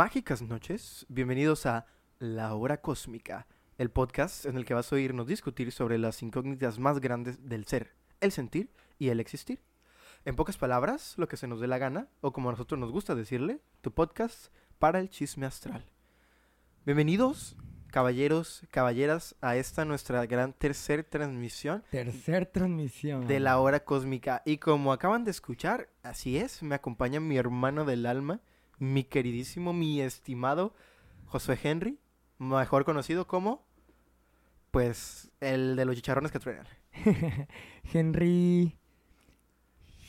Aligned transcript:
mágicas 0.00 0.40
noches. 0.40 1.04
Bienvenidos 1.10 1.66
a 1.66 1.84
La 2.18 2.54
Hora 2.54 2.80
Cósmica, 2.80 3.46
el 3.76 3.90
podcast 3.90 4.46
en 4.46 4.56
el 4.56 4.64
que 4.64 4.72
vas 4.72 4.90
a 4.90 4.96
oírnos 4.96 5.26
discutir 5.26 5.72
sobre 5.72 5.98
las 5.98 6.22
incógnitas 6.22 6.78
más 6.78 7.00
grandes 7.00 7.46
del 7.50 7.66
ser, 7.66 7.92
el 8.22 8.32
sentir 8.32 8.70
y 8.98 9.10
el 9.10 9.20
existir. 9.20 9.60
En 10.24 10.36
pocas 10.36 10.56
palabras, 10.56 11.16
lo 11.18 11.28
que 11.28 11.36
se 11.36 11.46
nos 11.46 11.60
dé 11.60 11.66
la 11.66 11.76
gana, 11.76 12.08
o 12.22 12.32
como 12.32 12.48
a 12.48 12.52
nosotros 12.52 12.80
nos 12.80 12.90
gusta 12.90 13.14
decirle, 13.14 13.60
tu 13.82 13.92
podcast 13.92 14.46
para 14.78 15.00
el 15.00 15.10
chisme 15.10 15.44
astral. 15.44 15.84
Bienvenidos, 16.86 17.58
caballeros, 17.88 18.62
caballeras, 18.70 19.36
a 19.42 19.56
esta 19.56 19.84
nuestra 19.84 20.24
gran 20.24 20.54
tercer 20.54 21.04
transmisión 21.04 21.84
Tercer 21.90 22.46
transmisión. 22.46 23.26
de 23.26 23.38
la 23.38 23.58
hora 23.58 23.84
cósmica. 23.84 24.40
Y 24.46 24.56
como 24.56 24.94
acaban 24.94 25.24
de 25.24 25.30
escuchar, 25.30 25.90
así 26.02 26.38
es, 26.38 26.62
me 26.62 26.74
acompaña 26.74 27.20
mi 27.20 27.36
hermano 27.36 27.84
del 27.84 28.06
alma, 28.06 28.40
mi 28.80 29.04
queridísimo, 29.04 29.72
mi 29.72 30.00
estimado 30.00 30.74
Josué 31.26 31.56
Henry, 31.62 32.00
mejor 32.38 32.84
conocido 32.84 33.26
como, 33.28 33.64
pues, 34.72 35.30
el 35.40 35.76
de 35.76 35.84
los 35.84 35.94
chicharrones 35.94 36.32
que 36.32 36.40
truenan. 36.40 36.66
Henry. 37.92 38.76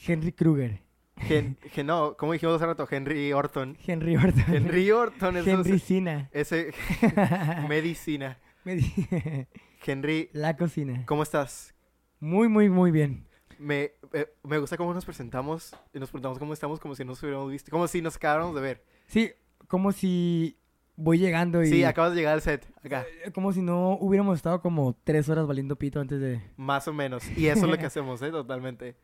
Henry 0.07 0.31
Kruger. 0.31 0.81
Gen, 1.17 1.57
gen- 1.71 1.85
no, 1.87 2.15
como 2.17 2.33
dijimos 2.33 2.55
hace 2.55 2.65
rato, 2.65 2.87
Henry 2.89 3.31
Orton. 3.33 3.77
Henry 3.85 4.15
Orton. 4.15 4.43
Henry 4.47 4.89
Orton, 4.91 5.37
eso 5.37 5.49
Henry 5.51 5.73
es- 5.75 5.83
Sina. 5.83 6.29
ese 6.31 6.73
medicina. 7.69 8.39
Me 8.63 8.75
di- 8.77 9.47
Henry, 9.85 10.29
La 10.33 10.55
cocina. 10.55 11.03
¿cómo 11.05 11.23
estás? 11.23 11.75
Muy, 12.19 12.47
muy, 12.47 12.69
muy 12.69 12.91
bien. 12.91 13.27
Me, 13.61 13.91
eh, 14.13 14.33
me 14.43 14.57
gusta 14.57 14.75
cómo 14.75 14.91
nos 14.91 15.05
presentamos 15.05 15.75
y 15.93 15.99
nos 15.99 16.09
preguntamos 16.09 16.39
cómo 16.39 16.51
estamos 16.53 16.79
como 16.79 16.95
si 16.95 17.03
no 17.03 17.09
nos 17.11 17.21
hubiéramos 17.21 17.51
visto, 17.51 17.69
como 17.69 17.87
si 17.87 18.01
nos 18.01 18.15
acabáramos 18.15 18.55
de 18.55 18.61
ver. 18.61 18.83
Sí, 19.05 19.31
como 19.67 19.91
si 19.91 20.57
voy 20.95 21.19
llegando 21.19 21.61
y. 21.63 21.67
Sí, 21.67 21.83
acabas 21.83 22.11
de 22.11 22.17
llegar 22.17 22.33
al 22.33 22.41
set, 22.41 22.67
acá. 22.83 23.05
eh, 23.23 23.31
Como 23.31 23.53
si 23.53 23.61
no 23.61 23.97
hubiéramos 24.01 24.37
estado 24.37 24.61
como 24.61 24.97
tres 25.03 25.29
horas 25.29 25.45
valiendo 25.45 25.75
pito 25.75 25.99
antes 25.99 26.19
de. 26.19 26.41
Más 26.57 26.87
o 26.87 26.93
menos. 26.93 27.23
Y 27.37 27.47
eso 27.47 27.65
es 27.65 27.71
lo 27.71 27.77
que 27.77 27.85
hacemos, 27.87 28.19
¿eh? 28.23 28.31
Totalmente. 28.31 28.95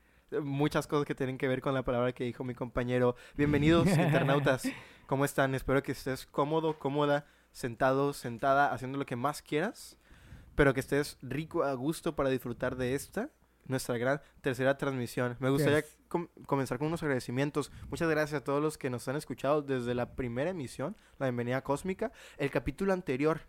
Muchas 0.42 0.88
cosas 0.88 1.06
que 1.06 1.14
tienen 1.16 1.38
que 1.38 1.48
ver 1.48 1.62
con 1.62 1.74
la 1.76 1.84
palabra 1.84 2.12
que 2.14 2.24
dijo 2.24 2.44
mi 2.44 2.56
compañero. 2.56 3.16
Bienvenidos, 3.36 3.88
internautas. 3.88 4.68
¿Cómo 5.06 5.24
están? 5.24 5.54
Espero 5.54 5.84
que 5.84 5.92
estés 5.92 6.26
cómodo, 6.26 6.80
cómoda, 6.80 7.28
sentado, 7.52 8.12
sentada, 8.12 8.74
haciendo 8.74 8.98
lo 8.98 9.06
que 9.06 9.16
más 9.16 9.44
quieras. 9.44 9.98
Pero 10.56 10.74
que 10.74 10.80
estés 10.80 11.20
rico, 11.22 11.64
a 11.64 11.74
gusto 11.76 12.16
para 12.16 12.30
disfrutar 12.32 12.76
de 12.76 12.96
esta, 12.96 13.30
nuestra 13.68 13.98
gran 13.98 14.22
tercera 14.42 14.78
transmisión. 14.78 15.36
Me 15.40 15.50
gustaría 15.50 15.82
Yes. 15.82 15.98
com- 16.08 16.28
comenzar 16.46 16.78
con 16.78 16.88
unos 16.88 17.04
agradecimientos. 17.04 17.72
Muchas 17.90 18.10
gracias 18.10 18.42
a 18.42 18.44
todos 18.44 18.62
los 18.62 18.78
que 18.78 18.90
nos 18.90 19.08
han 19.08 19.16
escuchado 19.16 19.62
desde 19.62 19.94
la 19.96 20.16
primera 20.16 20.50
emisión, 20.52 20.96
la 21.20 21.28
bienvenida 21.28 21.64
cósmica. 21.64 22.12
El 22.38 22.50
capítulo 22.52 22.94
anterior, 22.94 23.42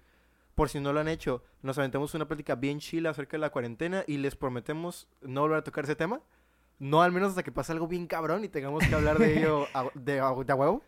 por 0.54 0.68
si 0.68 0.80
no 0.80 0.92
lo 0.92 1.00
han 1.00 1.08
hecho, 1.08 1.42
nos 1.62 1.78
aventamos 1.78 2.14
una 2.14 2.26
plática 2.26 2.54
bien 2.56 2.80
chila 2.80 3.10
acerca 3.10 3.36
de 3.36 3.40
la 3.42 3.50
cuarentena 3.50 4.04
y 4.06 4.16
les 4.18 4.34
prometemos 4.36 5.08
no 5.22 5.42
volver 5.42 5.58
a 5.58 5.62
tocar 5.64 5.84
ese 5.84 5.94
tema. 5.96 6.20
No 6.80 7.02
al 7.02 7.10
menos 7.12 7.30
hasta 7.30 7.42
que 7.42 7.50
pase 7.52 7.72
algo 7.72 7.88
bien 7.88 8.06
cabrón 8.06 8.44
y 8.44 8.48
tengamos 8.48 8.86
que 8.86 8.94
hablar 8.94 9.18
de 9.18 9.38
ello 9.38 9.66
a, 9.74 9.84
de, 9.94 10.20
a- 10.20 10.34
de 10.44 10.52
a 10.52 10.54
huevo. 10.56 10.82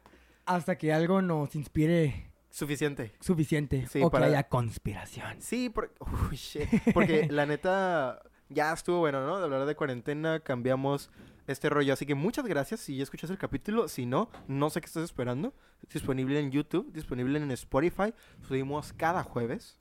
Hasta 0.47 0.77
que 0.79 0.93
algo 0.93 1.21
nos 1.23 1.55
inspire 1.55 2.31
Suficiente. 2.49 3.13
suficiente. 3.21 3.87
Sí, 3.89 4.03
o 4.03 4.11
para- 4.11 4.27
que 4.27 4.33
haya 4.33 4.49
conspiración. 4.49 5.41
Sí, 5.41 5.69
por- 5.71 5.93
uy, 6.31 6.37
shit. 6.37 6.69
porque 6.93 7.29
la 7.31 7.47
neta 7.47 8.23
ya 8.51 8.73
estuvo 8.73 8.99
bueno, 8.99 9.25
¿no? 9.25 9.39
De 9.39 9.45
hablar 9.45 9.65
de 9.65 9.75
cuarentena, 9.75 10.41
cambiamos 10.41 11.11
este 11.47 11.71
rollo. 11.71 11.93
Así 11.93 12.05
que 12.05 12.15
muchas 12.15 12.45
gracias 12.45 12.81
si 12.81 12.97
ya 12.97 13.03
escuchas 13.03 13.31
el 13.31 13.39
capítulo. 13.39 13.89
Si 13.89 14.07
no, 14.07 14.29
no 14.49 14.71
sé 14.71 14.81
qué 14.81 14.87
estás 14.87 15.05
esperando. 15.05 15.55
Disponible 15.93 16.39
en 16.39 16.51
YouTube, 16.51 16.93
disponible 16.93 17.39
en 17.39 17.51
Spotify. 17.53 18.13
Subimos 18.47 18.93
cada 18.93 19.23
jueves 19.23 19.79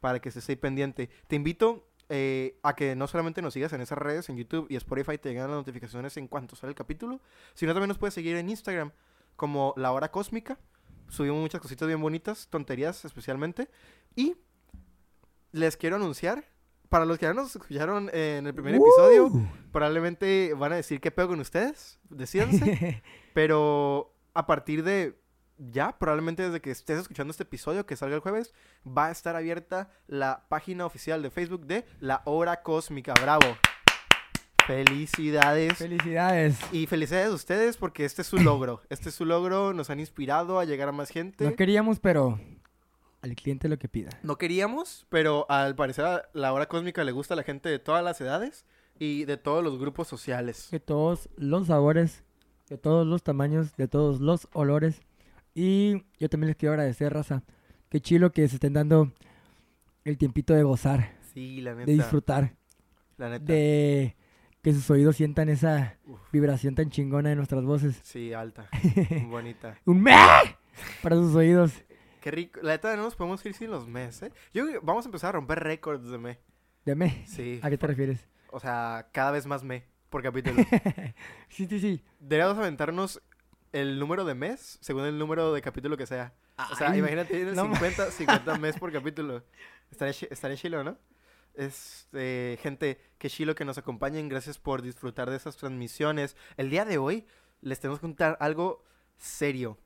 para 0.00 0.20
que 0.20 0.30
se 0.30 0.38
esté 0.38 0.56
pendiente. 0.56 1.10
Te 1.26 1.36
invito 1.36 1.90
eh, 2.08 2.58
a 2.62 2.74
que 2.74 2.96
no 2.96 3.06
solamente 3.06 3.42
nos 3.42 3.54
sigas 3.54 3.72
en 3.72 3.80
esas 3.80 3.98
redes, 3.98 4.28
en 4.28 4.36
YouTube 4.36 4.66
y 4.68 4.76
Spotify, 4.76 5.16
te 5.16 5.28
llegan 5.28 5.48
las 5.48 5.58
notificaciones 5.58 6.16
en 6.16 6.26
cuanto 6.26 6.56
sale 6.56 6.70
el 6.70 6.74
capítulo, 6.74 7.20
sino 7.54 7.72
también 7.72 7.88
nos 7.88 7.98
puedes 7.98 8.14
seguir 8.14 8.36
en 8.36 8.50
Instagram 8.50 8.92
como 9.36 9.74
La 9.76 9.92
Hora 9.92 10.10
Cósmica. 10.10 10.58
Subimos 11.08 11.40
muchas 11.40 11.60
cositas 11.60 11.86
bien 11.86 12.00
bonitas, 12.00 12.48
tonterías 12.48 13.04
especialmente. 13.04 13.68
Y 14.16 14.36
les 15.52 15.76
quiero 15.76 15.96
anunciar, 15.96 16.44
para 16.90 17.06
los 17.06 17.18
que 17.18 17.26
ya 17.26 17.32
nos 17.32 17.54
escucharon 17.54 18.10
en 18.12 18.46
el 18.46 18.52
primer 18.52 18.74
episodio, 18.74 19.30
probablemente 19.72 20.52
van 20.54 20.72
a 20.72 20.76
decir 20.76 21.00
qué 21.00 21.10
pedo 21.10 21.28
con 21.28 21.40
ustedes, 21.40 22.00
decídanse. 22.10 23.02
pero 23.32 24.12
a 24.34 24.46
partir 24.46 24.82
de 24.82 25.16
ya, 25.56 25.96
probablemente 25.98 26.42
desde 26.42 26.60
que 26.60 26.72
estés 26.72 26.98
escuchando 26.98 27.30
este 27.30 27.44
episodio 27.44 27.86
que 27.86 27.94
salga 27.94 28.16
el 28.16 28.20
jueves, 28.20 28.52
va 28.86 29.06
a 29.06 29.10
estar 29.12 29.36
abierta 29.36 29.90
la 30.08 30.46
página 30.48 30.84
oficial 30.84 31.22
de 31.22 31.30
Facebook 31.30 31.66
de 31.66 31.84
La 32.00 32.22
Hora 32.24 32.62
Cósmica. 32.62 33.14
Bravo. 33.14 33.56
Felicidades. 34.66 35.74
Felicidades. 35.74 36.58
y 36.72 36.86
felicidades 36.86 37.28
a 37.28 37.34
ustedes 37.34 37.76
porque 37.76 38.04
este 38.04 38.22
es 38.22 38.28
su 38.28 38.38
logro. 38.38 38.82
Este 38.88 39.10
es 39.10 39.14
su 39.14 39.24
logro, 39.24 39.72
nos 39.74 39.90
han 39.90 40.00
inspirado 40.00 40.58
a 40.58 40.64
llegar 40.64 40.88
a 40.88 40.92
más 40.92 41.10
gente. 41.10 41.44
No 41.44 41.54
queríamos, 41.54 42.00
pero 42.00 42.40
al 43.22 43.34
cliente 43.34 43.68
lo 43.68 43.78
que 43.78 43.88
pida. 43.88 44.10
No 44.22 44.36
queríamos, 44.38 45.06
pero 45.10 45.46
al 45.50 45.74
parecer 45.76 46.04
a 46.04 46.28
la 46.32 46.52
hora 46.52 46.66
cósmica 46.66 47.04
le 47.04 47.12
gusta 47.12 47.34
a 47.34 47.36
la 47.36 47.42
gente 47.42 47.68
de 47.68 47.78
todas 47.78 48.02
las 48.02 48.20
edades 48.20 48.64
y 48.98 49.24
de 49.24 49.36
todos 49.36 49.62
los 49.64 49.78
grupos 49.78 50.08
sociales. 50.08 50.68
De 50.70 50.80
todos 50.80 51.28
los 51.36 51.66
sabores, 51.68 52.22
de 52.68 52.78
todos 52.78 53.06
los 53.06 53.22
tamaños, 53.22 53.76
de 53.76 53.88
todos 53.88 54.20
los 54.20 54.48
olores. 54.52 55.00
Y 55.54 56.04
yo 56.18 56.28
también 56.28 56.48
les 56.48 56.56
quiero 56.56 56.72
agradecer, 56.72 57.12
raza. 57.12 57.42
Qué 57.88 58.00
chilo 58.00 58.30
que 58.32 58.46
se 58.48 58.56
estén 58.56 58.72
dando 58.72 59.12
el 60.04 60.16
tiempito 60.16 60.54
de 60.54 60.62
gozar, 60.62 61.12
Sí, 61.34 61.60
la 61.60 61.74
neta. 61.74 61.86
de 61.86 61.92
disfrutar, 61.92 62.54
La 63.18 63.28
neta. 63.30 63.44
de 63.52 64.16
que 64.62 64.72
sus 64.72 64.88
oídos 64.90 65.16
sientan 65.16 65.48
esa 65.48 65.96
Uf. 66.06 66.20
vibración 66.32 66.74
tan 66.74 66.90
chingona 66.90 67.30
de 67.30 67.36
nuestras 67.36 67.64
voces. 67.64 67.98
Sí, 68.02 68.32
alta. 68.32 68.68
Bonita. 69.28 69.78
¡Un 69.84 70.02
me! 70.02 70.14
Para 71.02 71.16
sus 71.16 71.34
oídos. 71.34 71.72
Qué 72.20 72.30
rico. 72.30 72.60
La 72.62 72.72
neta 72.72 72.94
no 72.96 73.02
nos 73.04 73.16
podemos 73.16 73.44
ir 73.46 73.54
sin 73.54 73.70
los 73.70 73.86
mes, 73.88 74.22
¿eh? 74.22 74.32
Yo 74.52 74.66
que 74.66 74.78
vamos 74.78 75.04
a 75.06 75.08
empezar 75.08 75.30
a 75.30 75.32
romper 75.32 75.60
récords 75.62 76.08
de 76.10 76.18
me. 76.18 76.38
¿De 76.84 76.94
me? 76.94 77.26
Sí. 77.26 77.60
¿A 77.62 77.70
qué 77.70 77.78
te 77.78 77.86
refieres? 77.86 78.26
O 78.50 78.60
sea, 78.60 79.08
cada 79.12 79.30
vez 79.30 79.46
más 79.46 79.62
me 79.62 79.84
por 80.10 80.22
capítulo. 80.22 80.62
sí, 81.48 81.66
sí, 81.66 81.78
sí. 81.80 82.04
Deberíamos 82.18 82.58
aventarnos 82.58 83.22
el 83.72 83.98
número 83.98 84.24
de 84.24 84.34
mes 84.34 84.78
según 84.80 85.04
el 85.04 85.18
número 85.18 85.52
de 85.52 85.62
capítulo 85.62 85.96
que 85.96 86.06
sea. 86.06 86.34
O 86.72 86.76
sea, 86.76 86.96
imagínate, 86.96 87.34
tienes 87.36 87.54
no 87.54 87.66
ma- 87.68 87.74
50, 87.78 88.10
50 88.10 88.58
mes 88.58 88.76
por 88.78 88.92
capítulo. 88.92 89.44
Estaría 89.90 90.56
chilo, 90.56 90.84
¿no? 90.84 90.98
Este, 91.54 92.58
gente, 92.62 93.00
qué 93.18 93.28
chilo 93.28 93.54
que 93.54 93.64
nos 93.64 93.78
acompañen. 93.78 94.28
Gracias 94.28 94.58
por 94.58 94.82
disfrutar 94.82 95.30
de 95.30 95.36
esas 95.36 95.56
transmisiones. 95.56 96.36
El 96.56 96.70
día 96.70 96.84
de 96.84 96.98
hoy 96.98 97.26
les 97.60 97.80
tenemos 97.80 97.98
que 97.98 98.02
contar 98.02 98.36
algo 98.40 98.84
serio. 99.18 99.78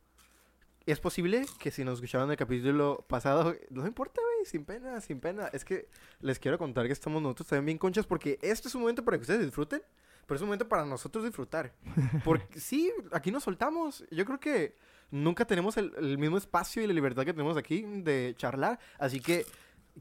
Es 0.87 1.01
posible 1.01 1.47
que 1.59 1.71
si 1.71 1.83
nos 1.83 1.95
escucharon 1.95 2.31
el 2.31 2.37
capítulo 2.37 3.07
pasado, 3.09 3.55
no 3.71 3.87
importa, 3.87 4.21
güey, 4.21 4.45
sin 4.45 4.67
pena, 4.67 5.01
sin 5.01 5.19
pena. 5.19 5.49
Es 5.53 5.65
que 5.65 5.89
les 6.21 6.39
quiero 6.39 6.59
contar 6.59 6.87
que 6.87 6.93
estamos 6.93 7.23
nosotros 7.23 7.49
también 7.49 7.67
bien 7.67 7.79
conchas 7.79 8.07
porque 8.07 8.39
este 8.43 8.69
es 8.69 8.75
un 8.75 8.83
momento 8.83 9.03
para 9.03 9.17
que 9.17 9.23
ustedes 9.23 9.41
disfruten, 9.41 9.81
pero 10.27 10.37
es 10.37 10.43
un 10.43 10.49
momento 10.49 10.69
para 10.69 10.85
nosotros 10.85 11.25
disfrutar. 11.25 11.73
Porque 12.25 12.59
sí, 12.59 12.93
aquí 13.13 13.31
nos 13.31 13.45
soltamos. 13.45 14.05
Yo 14.11 14.25
creo 14.25 14.41
que 14.41 14.75
nunca 15.11 15.47
tenemos 15.47 15.77
el, 15.77 15.93
el 15.99 16.19
mismo 16.19 16.39
espacio 16.39 16.83
y 16.83 16.87
la 16.87 16.95
libertad 16.95 17.25
que 17.25 17.33
tenemos 17.33 17.57
aquí 17.57 17.83
de 17.83 18.35
charlar. 18.37 18.79
Así 18.99 19.21
que 19.21 19.45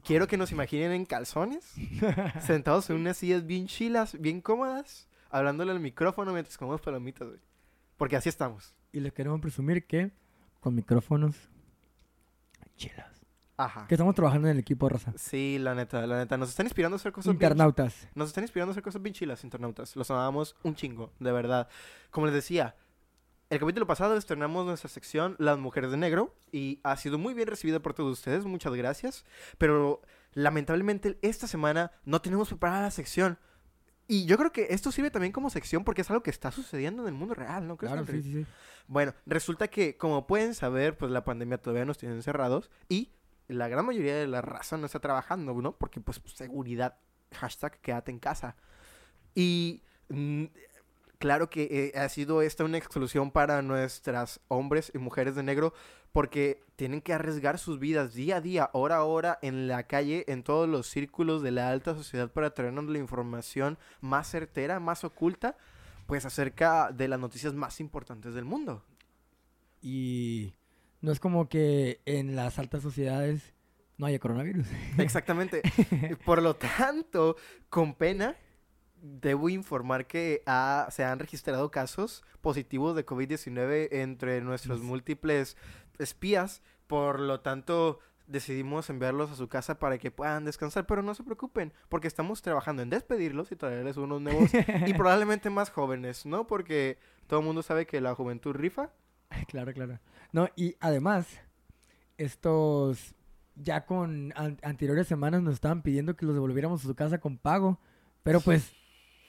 quiero 0.02 0.26
que 0.26 0.36
nos 0.36 0.52
imaginen 0.52 0.92
en 0.92 1.04
calzones, 1.04 1.74
sentados 2.40 2.88
en 2.90 2.96
unas 2.96 3.16
sillas 3.16 3.46
bien 3.46 3.66
chilas, 3.66 4.18
bien 4.18 4.40
cómodas, 4.40 5.08
hablándole 5.30 5.72
al 5.72 5.80
micrófono 5.80 6.32
mientras 6.32 6.56
comemos 6.58 6.80
palomitas, 6.80 7.28
güey. 7.28 7.40
Porque 7.96 8.16
así 8.16 8.28
estamos. 8.28 8.74
Y 8.92 9.00
les 9.00 9.12
queremos 9.12 9.40
presumir 9.40 9.86
que 9.86 10.10
con 10.64 10.74
micrófonos 10.74 11.36
chilas. 12.78 13.26
Ajá. 13.58 13.86
Que 13.86 13.96
estamos 13.96 14.14
trabajando 14.14 14.48
en 14.48 14.52
el 14.52 14.58
equipo, 14.58 14.88
raza. 14.88 15.12
Sí, 15.18 15.58
la 15.60 15.74
neta, 15.74 16.06
la 16.06 16.16
neta. 16.16 16.38
Nos 16.38 16.48
están 16.48 16.64
inspirando 16.64 16.94
a 16.94 16.96
hacer 16.96 17.12
cosas 17.12 17.26
bien 17.26 17.36
Internautas. 17.36 18.08
Nos 18.14 18.28
están 18.28 18.44
inspirando 18.44 18.70
a 18.70 18.72
hacer 18.72 18.82
cosas 18.82 19.02
bien 19.02 19.12
chilas, 19.12 19.44
internautas. 19.44 19.94
Los 19.94 20.10
amamos 20.10 20.56
un 20.62 20.74
chingo, 20.74 21.12
de 21.20 21.32
verdad. 21.32 21.68
Como 22.10 22.24
les 22.24 22.34
decía, 22.34 22.76
el 23.50 23.58
capítulo 23.60 23.86
pasado 23.86 24.16
estrenamos 24.16 24.64
nuestra 24.64 24.88
sección 24.88 25.36
Las 25.38 25.58
Mujeres 25.58 25.90
de 25.90 25.98
Negro 25.98 26.34
y 26.50 26.80
ha 26.82 26.96
sido 26.96 27.18
muy 27.18 27.34
bien 27.34 27.46
recibida 27.46 27.80
por 27.80 27.92
todos 27.92 28.10
ustedes. 28.10 28.46
Muchas 28.46 28.72
gracias. 28.72 29.26
Pero 29.58 30.00
lamentablemente 30.32 31.18
esta 31.20 31.46
semana 31.46 31.92
no 32.06 32.22
tenemos 32.22 32.48
preparada 32.48 32.80
la 32.80 32.90
sección. 32.90 33.38
Y 34.06 34.26
yo 34.26 34.36
creo 34.36 34.52
que 34.52 34.66
esto 34.70 34.92
sirve 34.92 35.10
también 35.10 35.32
como 35.32 35.48
sección 35.50 35.84
porque 35.84 36.02
es 36.02 36.10
algo 36.10 36.22
que 36.22 36.30
está 36.30 36.50
sucediendo 36.50 37.02
en 37.02 37.08
el 37.08 37.14
mundo 37.14 37.34
real, 37.34 37.66
¿no? 37.66 37.76
Claro, 37.76 38.04
sí, 38.04 38.22
sí, 38.22 38.32
sí. 38.32 38.46
Bueno, 38.86 39.14
resulta 39.24 39.68
que, 39.68 39.96
como 39.96 40.26
pueden 40.26 40.54
saber, 40.54 40.96
pues 40.98 41.10
la 41.10 41.24
pandemia 41.24 41.58
todavía 41.58 41.86
nos 41.86 41.96
tiene 41.96 42.14
encerrados 42.14 42.70
y 42.88 43.12
la 43.48 43.68
gran 43.68 43.86
mayoría 43.86 44.14
de 44.14 44.26
la 44.26 44.42
raza 44.42 44.76
no 44.76 44.86
está 44.86 45.00
trabajando, 45.00 45.54
¿no? 45.54 45.76
Porque, 45.76 46.00
pues, 46.00 46.20
seguridad, 46.34 46.98
hashtag 47.32 47.80
quédate 47.80 48.10
en 48.10 48.18
casa. 48.18 48.56
Y 49.34 49.82
mm, 50.08 50.44
claro 51.18 51.48
que 51.48 51.92
eh, 51.94 51.98
ha 51.98 52.08
sido 52.10 52.42
esta 52.42 52.64
una 52.64 52.78
exclusión 52.78 53.30
para 53.30 53.62
nuestras 53.62 54.40
hombres 54.48 54.92
y 54.94 54.98
mujeres 54.98 55.34
de 55.34 55.42
negro 55.42 55.72
porque 56.14 56.62
tienen 56.76 57.00
que 57.00 57.12
arriesgar 57.12 57.58
sus 57.58 57.80
vidas 57.80 58.14
día 58.14 58.36
a 58.36 58.40
día, 58.40 58.70
hora 58.72 58.98
a 58.98 59.02
hora, 59.04 59.36
en 59.42 59.66
la 59.66 59.82
calle, 59.88 60.24
en 60.28 60.44
todos 60.44 60.68
los 60.68 60.86
círculos 60.86 61.42
de 61.42 61.50
la 61.50 61.70
alta 61.70 61.96
sociedad 61.96 62.30
para 62.30 62.54
traernos 62.54 62.84
la 62.84 62.98
información 62.98 63.78
más 64.00 64.30
certera, 64.30 64.78
más 64.78 65.02
oculta, 65.02 65.56
pues 66.06 66.24
acerca 66.24 66.92
de 66.92 67.08
las 67.08 67.18
noticias 67.18 67.52
más 67.54 67.80
importantes 67.80 68.32
del 68.34 68.44
mundo. 68.44 68.84
Y 69.82 70.54
no 71.00 71.10
es 71.10 71.18
como 71.18 71.48
que 71.48 72.00
en 72.06 72.36
las 72.36 72.60
altas 72.60 72.82
sociedades 72.82 73.52
no 73.98 74.06
haya 74.06 74.20
coronavirus. 74.20 74.68
Exactamente. 74.98 75.62
Por 76.24 76.42
lo 76.42 76.54
tanto, 76.54 77.36
con 77.68 77.94
pena, 77.94 78.36
debo 79.02 79.48
informar 79.48 80.06
que 80.06 80.42
ha- 80.46 80.86
se 80.90 81.04
han 81.04 81.18
registrado 81.18 81.70
casos 81.70 82.22
positivos 82.40 82.96
de 82.96 83.04
COVID-19 83.04 83.88
entre 83.90 84.40
nuestros 84.40 84.80
múltiples 84.80 85.56
espías. 85.98 86.62
Por 86.86 87.20
lo 87.20 87.40
tanto, 87.40 87.98
decidimos 88.26 88.88
enviarlos 88.90 89.30
a 89.30 89.34
su 89.36 89.48
casa 89.48 89.78
para 89.78 89.98
que 89.98 90.10
puedan 90.10 90.44
descansar. 90.44 90.86
Pero 90.86 91.02
no 91.02 91.14
se 91.14 91.22
preocupen, 91.24 91.72
porque 91.88 92.08
estamos 92.08 92.42
trabajando 92.42 92.82
en 92.82 92.90
despedirlos 92.90 93.52
y 93.52 93.56
traerles 93.56 93.96
unos 93.96 94.20
nuevos 94.20 94.50
y 94.86 94.94
probablemente 94.94 95.50
más 95.50 95.70
jóvenes, 95.70 96.26
¿no? 96.26 96.46
Porque 96.46 96.98
todo 97.26 97.40
el 97.40 97.46
mundo 97.46 97.62
sabe 97.62 97.86
que 97.86 98.00
la 98.00 98.14
juventud 98.14 98.54
rifa. 98.54 98.90
claro, 99.48 99.72
claro. 99.72 99.98
No, 100.32 100.48
y 100.56 100.76
además, 100.80 101.26
estos 102.18 103.14
ya 103.56 103.86
con 103.86 104.32
an- 104.36 104.58
anteriores 104.62 105.06
semanas 105.06 105.42
nos 105.42 105.54
estaban 105.54 105.82
pidiendo 105.82 106.16
que 106.16 106.26
los 106.26 106.34
devolviéramos 106.34 106.84
a 106.84 106.86
su 106.88 106.94
casa 106.94 107.18
con 107.18 107.38
pago. 107.38 107.78
Pero 108.22 108.40
pues, 108.40 108.72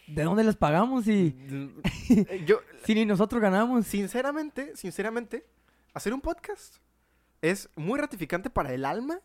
¿de 0.07 0.23
dónde 0.23 0.44
les 0.44 0.56
pagamos 0.56 1.06
si, 1.06 1.35
Yo, 2.45 2.59
si 2.83 2.95
ni 2.95 3.06
nosotros 3.06 3.41
ganamos? 3.41 3.85
sinceramente, 3.85 4.75
sinceramente, 4.75 5.45
hacer 5.95 6.13
un 6.13 6.21
podcast 6.21 6.75
es 7.42 7.69
muy 7.75 8.00
ratificante 8.00 8.50
para 8.50 8.74
el 8.74 8.86
alma, 8.86 9.19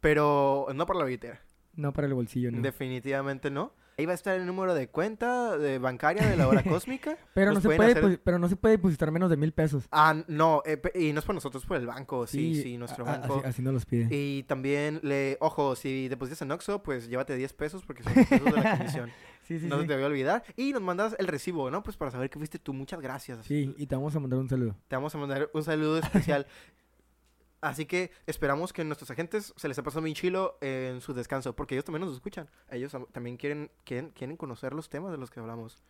pero 0.00 0.66
no 0.74 0.86
para 0.86 1.00
la 1.00 1.04
billetera. 1.04 1.40
No 1.74 1.92
para 1.92 2.06
el 2.06 2.14
bolsillo, 2.14 2.50
¿no? 2.50 2.60
Definitivamente 2.62 3.50
no. 3.50 3.72
Ahí 3.96 4.06
va 4.06 4.12
a 4.12 4.14
estar 4.14 4.36
el 4.38 4.46
número 4.46 4.74
de 4.74 4.88
cuenta 4.88 5.58
de 5.58 5.78
bancaria 5.80 6.24
de 6.24 6.36
la 6.36 6.46
hora 6.46 6.62
cósmica. 6.64 7.18
Pero 7.34 7.52
no, 7.52 7.60
se 7.60 7.68
puede, 7.68 7.92
hacer- 7.92 8.20
pero 8.22 8.38
no 8.38 8.48
se 8.48 8.54
puede 8.54 8.76
depositar 8.76 9.10
menos 9.10 9.28
de 9.28 9.36
mil 9.36 9.52
pesos. 9.52 9.88
Ah, 9.90 10.22
no, 10.28 10.62
eh, 10.66 10.80
y 10.94 11.12
no 11.12 11.18
es 11.18 11.24
por 11.24 11.34
nosotros, 11.34 11.64
es 11.64 11.68
por 11.68 11.76
el 11.76 11.86
banco. 11.86 12.24
Sí, 12.28 12.62
sí, 12.62 12.78
nuestro 12.78 13.04
a- 13.08 13.18
banco. 13.18 13.38
Así, 13.38 13.48
así 13.48 13.62
nos 13.62 13.74
los 13.74 13.86
pide. 13.86 14.06
Y 14.14 14.44
también, 14.44 15.00
le, 15.02 15.36
ojo, 15.40 15.74
si 15.74 16.06
depositas 16.08 16.42
en 16.42 16.52
Oxxo, 16.52 16.80
pues 16.82 17.08
llévate 17.08 17.34
10 17.34 17.52
pesos 17.54 17.82
porque 17.84 18.04
son 18.04 18.14
10 18.14 18.28
pesos 18.28 18.44
de 18.44 18.52
la 18.52 18.76
comisión. 18.78 19.10
Sí, 19.48 19.58
sí, 19.58 19.66
no 19.66 19.76
sí. 19.76 19.82
se 19.82 19.88
te 19.88 19.94
voy 19.94 20.04
a 20.04 20.06
olvidar. 20.06 20.44
Y 20.56 20.72
nos 20.72 20.82
mandas 20.82 21.16
el 21.18 21.26
recibo, 21.26 21.70
¿no? 21.70 21.82
Pues 21.82 21.96
para 21.96 22.10
saber 22.10 22.28
que 22.30 22.38
fuiste 22.38 22.58
tú. 22.58 22.72
Muchas 22.74 23.00
gracias. 23.00 23.44
Sí, 23.46 23.74
y 23.78 23.86
te 23.86 23.94
vamos 23.96 24.14
a 24.14 24.20
mandar 24.20 24.38
un 24.38 24.48
saludo. 24.48 24.76
Te 24.88 24.94
vamos 24.94 25.14
a 25.14 25.18
mandar 25.18 25.50
un 25.52 25.64
saludo 25.64 25.98
especial. 25.98 26.46
Así 27.60 27.86
que 27.86 28.12
esperamos 28.26 28.72
que 28.72 28.84
nuestros 28.84 29.10
agentes 29.10 29.52
se 29.56 29.66
les 29.66 29.76
ha 29.78 29.82
pasado 29.82 30.02
bien 30.02 30.14
chilo 30.14 30.58
en 30.60 31.00
su 31.00 31.12
descanso, 31.12 31.56
porque 31.56 31.74
ellos 31.74 31.84
también 31.84 32.04
nos 32.04 32.14
escuchan. 32.14 32.48
Ellos 32.70 32.94
am- 32.94 33.06
también 33.10 33.36
quieren, 33.36 33.70
quieren, 33.84 34.10
quieren 34.10 34.36
conocer 34.36 34.74
los 34.74 34.88
temas 34.88 35.10
de 35.10 35.18
los 35.18 35.28
que 35.30 35.40
hablamos. 35.40 35.82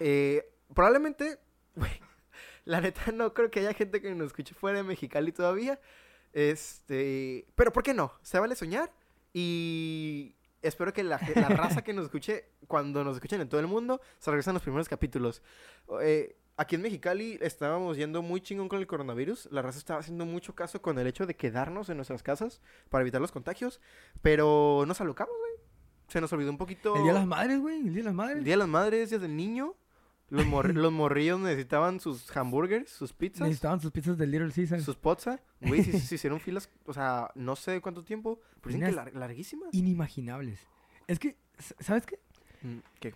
Eh, 0.00 0.44
probablemente, 0.74 1.38
la 2.66 2.80
neta 2.82 3.10
no 3.12 3.32
creo 3.32 3.50
que 3.50 3.60
haya 3.60 3.72
gente 3.72 4.02
que 4.02 4.14
nos 4.14 4.26
escuche 4.26 4.54
fuera 4.54 4.78
de 4.78 4.84
Mexicali 4.84 5.32
todavía. 5.32 5.80
Este, 6.34 7.46
pero 7.54 7.72
¿por 7.72 7.82
qué 7.82 7.94
no? 7.94 8.12
Se 8.22 8.38
vale 8.38 8.54
soñar 8.54 8.92
y 9.32 10.34
espero 10.64 10.92
que 10.92 11.02
la, 11.02 11.18
raza 11.18 11.82
que 11.82 11.92
nos 11.92 12.06
escuche, 12.06 12.46
cuando 12.66 13.04
nos 13.04 13.16
escuchen 13.16 13.40
en 13.40 13.48
todo 13.48 13.60
el 13.60 13.66
mundo, 13.66 14.00
se 14.18 14.30
regresen 14.30 14.54
los 14.54 14.62
primeros 14.62 14.88
capítulos. 14.88 15.42
Eh, 16.00 16.36
aquí 16.56 16.74
en 16.74 16.82
Mexicali 16.82 17.38
estábamos 17.40 17.96
yendo 17.96 18.22
muy 18.22 18.40
chingón 18.40 18.68
con 18.68 18.80
el 18.80 18.86
coronavirus. 18.86 19.48
La 19.52 19.62
raza 19.62 19.78
estaba 19.78 20.00
haciendo 20.00 20.24
mucho 20.26 20.54
caso 20.54 20.82
con 20.82 20.98
el 20.98 21.06
hecho 21.06 21.26
de 21.26 21.36
quedarnos 21.36 21.88
en 21.88 21.96
nuestras 21.96 22.22
casas 22.22 22.60
para 22.88 23.02
evitar 23.02 23.20
los 23.20 23.32
contagios. 23.32 23.80
Pero 24.22 24.84
nos 24.86 25.00
alocamos, 25.00 25.34
güey. 25.38 25.52
Se 26.08 26.20
nos 26.20 26.32
olvidó 26.32 26.50
un 26.50 26.58
poquito. 26.58 26.96
El 26.96 27.02
Día 27.02 27.12
de 27.12 27.18
las 27.18 27.28
Madres, 27.28 27.60
güey. 27.60 27.78
El 27.78 27.94
Día 27.94 28.02
de 28.02 28.04
las 28.04 28.14
Madres. 28.14 28.38
El 28.38 28.44
Día 28.44 28.52
de 28.54 28.58
las 28.58 28.68
Madres, 28.68 29.10
Día 29.10 29.18
del 29.18 29.36
Niño. 29.36 29.74
Los, 30.34 30.46
morri- 30.46 30.72
los 30.74 30.92
morrillos 30.92 31.38
necesitaban 31.40 32.00
sus 32.00 32.34
hamburgers, 32.36 32.90
sus 32.90 33.12
pizzas, 33.12 33.42
Necesitaban 33.42 33.80
sus 33.80 33.90
pizzas 33.92 34.18
de 34.18 34.26
Little 34.26 34.50
Caesar. 34.52 34.80
sus 34.80 34.96
pozas. 34.96 35.40
Güey, 35.60 35.82
se, 35.84 35.98
se 36.00 36.14
hicieron 36.16 36.40
filas, 36.40 36.68
o 36.86 36.92
sea, 36.92 37.30
no 37.34 37.56
sé 37.56 37.80
cuánto 37.80 38.02
tiempo, 38.04 38.40
pero 38.60 38.74
dicen 38.74 38.90
que 38.90 38.96
lar- 38.96 39.12
larguísimas. 39.14 39.68
Inimaginables. 39.72 40.60
Es 41.06 41.18
que, 41.18 41.36
¿sabes 41.80 42.04
qué? 42.06 42.18
Mm, 42.62 42.78
¿Qué? 43.00 43.14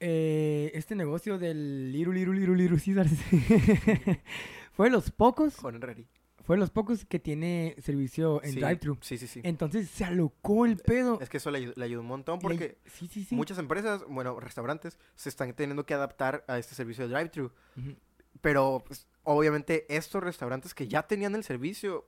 Eh, 0.00 0.72
este 0.74 0.94
negocio 0.94 1.38
del 1.38 1.90
Little, 1.90 2.12
Little, 2.14 2.34
Little, 2.38 2.56
Little 2.56 2.78
Caesar 2.78 3.06
fue 4.72 4.86
de 4.88 4.90
los 4.92 5.10
pocos, 5.10 5.56
Con 5.56 5.76
Herreri. 5.76 6.06
Fue 6.46 6.56
de 6.56 6.60
los 6.60 6.70
pocos 6.70 7.04
que 7.04 7.18
tiene 7.18 7.74
servicio 7.82 8.42
en 8.42 8.52
Sí, 8.52 8.60
drive-thru. 8.60 8.98
Sí, 9.02 9.18
sí, 9.18 9.26
sí. 9.26 9.40
Entonces 9.42 9.90
se 9.90 10.04
alocó 10.04 10.64
el 10.64 10.76
pedo. 10.78 11.18
Es 11.20 11.28
que 11.28 11.36
eso 11.38 11.50
le, 11.50 11.72
le 11.76 11.84
ayudó 11.84 12.00
un 12.02 12.06
montón 12.06 12.36
Le- 12.36 12.40
porque 12.42 12.78
sí, 12.86 13.08
sí, 13.08 13.24
sí. 13.24 13.34
muchas 13.34 13.58
empresas, 13.58 14.04
bueno, 14.08 14.38
restaurantes, 14.40 14.98
se 15.16 15.28
están 15.28 15.52
teniendo 15.54 15.84
que 15.84 15.94
adaptar 15.94 16.44
a 16.48 16.58
este 16.58 16.74
servicio 16.74 17.06
de 17.08 17.14
drive-thru. 17.14 17.50
Pero, 18.40 18.84
pues, 18.86 19.06
obviamente, 19.24 19.86
estos 19.94 20.22
restaurantes 20.22 20.72
que 20.74 20.86
ya 20.88 21.02
tenían 21.06 21.34
el 21.34 21.42
servicio, 21.42 22.06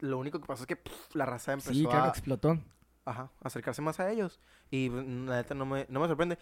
lo 0.00 0.18
único 0.18 0.40
que 0.40 0.46
pasó 0.46 0.62
es 0.62 0.66
que 0.66 0.76
pff, 0.76 1.14
la 1.14 1.26
raza 1.26 1.52
empezó 1.52 1.72
Sí, 1.74 1.84
claro, 1.84 2.04
a 2.04 2.08
explotó. 2.08 2.58
ajá, 3.04 3.30
acercarse 3.42 3.82
más 3.82 4.00
a 4.00 4.10
ellos. 4.10 4.40
Y 4.70 4.88
pues, 4.88 5.04
la 5.06 5.36
neta 5.36 5.54
no 5.54 5.66
me, 5.66 5.84
no 5.88 6.00
me 6.00 6.06
sorprende. 6.08 6.38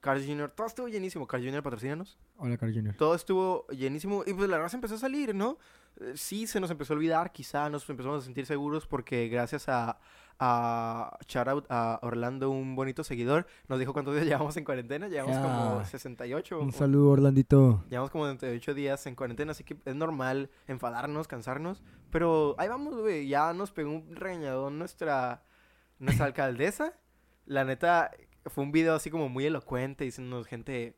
Carl 0.00 0.24
Jr., 0.24 0.50
todo 0.54 0.66
estuvo 0.66 0.88
llenísimo. 0.88 1.26
Carl 1.26 1.44
Jr., 1.44 1.62
patrocínanos. 1.62 2.18
Hola, 2.36 2.56
Carl 2.56 2.72
Jr. 2.72 2.94
Todo 2.96 3.14
estuvo 3.14 3.66
llenísimo. 3.68 4.22
Y 4.26 4.32
pues 4.34 4.48
la 4.48 4.58
raza 4.58 4.76
empezó 4.76 4.94
a 4.94 4.98
salir, 4.98 5.34
¿no? 5.34 5.58
Eh, 6.00 6.12
Sí, 6.14 6.46
se 6.46 6.60
nos 6.60 6.70
empezó 6.70 6.92
a 6.92 6.96
olvidar, 6.96 7.32
quizá 7.32 7.68
nos 7.68 7.88
empezamos 7.90 8.22
a 8.22 8.24
sentir 8.24 8.46
seguros 8.46 8.86
porque 8.86 9.28
gracias 9.28 9.68
a, 9.68 9.98
a 10.38 11.18
shout 11.26 11.48
out 11.48 11.66
a 11.68 11.98
Orlando, 12.02 12.48
un 12.50 12.76
bonito 12.76 13.02
seguidor, 13.02 13.48
nos 13.66 13.80
dijo 13.80 13.92
cuántos 13.92 14.14
días 14.14 14.26
llevamos 14.26 14.56
en 14.56 14.64
cuarentena. 14.64 15.08
Llevamos 15.08 15.36
como 15.38 15.78
Ya. 15.80 15.84
68. 15.84 16.60
Un 16.60 16.72
saludo, 16.72 17.10
Orlandito. 17.10 17.84
Llevamos 17.90 18.10
como 18.12 18.24
38 18.26 18.74
días 18.74 19.04
en 19.06 19.16
cuarentena, 19.16 19.50
así 19.50 19.64
que 19.64 19.76
es 19.84 19.94
normal 19.96 20.48
enfadarnos, 20.68 21.26
cansarnos. 21.26 21.82
Pero 22.10 22.54
ahí 22.58 22.68
vamos, 22.68 22.94
güey. 22.96 23.26
Ya 23.26 23.52
nos 23.52 23.72
pegó 23.72 23.90
un 23.90 24.14
regañadón 24.14 24.78
nuestra, 24.78 25.42
nuestra 25.98 26.26
alcaldesa. 26.26 26.92
La 27.46 27.64
neta, 27.64 28.10
fue 28.50 28.64
un 28.64 28.72
video 28.72 28.94
así 28.94 29.10
como 29.10 29.28
muy 29.28 29.44
elocuente, 29.46 30.04
diciéndonos, 30.04 30.46
gente, 30.46 30.96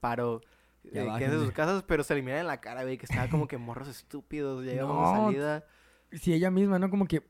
paro, 0.00 0.40
eh, 0.84 0.90
en 1.00 1.06
bájenle. 1.06 1.38
sus 1.38 1.52
casas, 1.52 1.82
pero 1.86 2.02
se 2.04 2.12
elimina 2.14 2.40
en 2.40 2.46
la 2.46 2.60
cara, 2.60 2.82
güey, 2.82 2.98
que 2.98 3.06
estaba 3.06 3.28
como 3.28 3.46
que 3.48 3.58
morros 3.58 3.88
estúpidos, 3.88 4.64
ya 4.64 4.72
íbamos 4.74 4.96
No, 4.96 5.26
de 5.28 5.32
salida. 5.34 5.64
Sí, 6.12 6.32
ella 6.34 6.50
misma, 6.50 6.78
¿no? 6.78 6.90
Como 6.90 7.06
que 7.06 7.22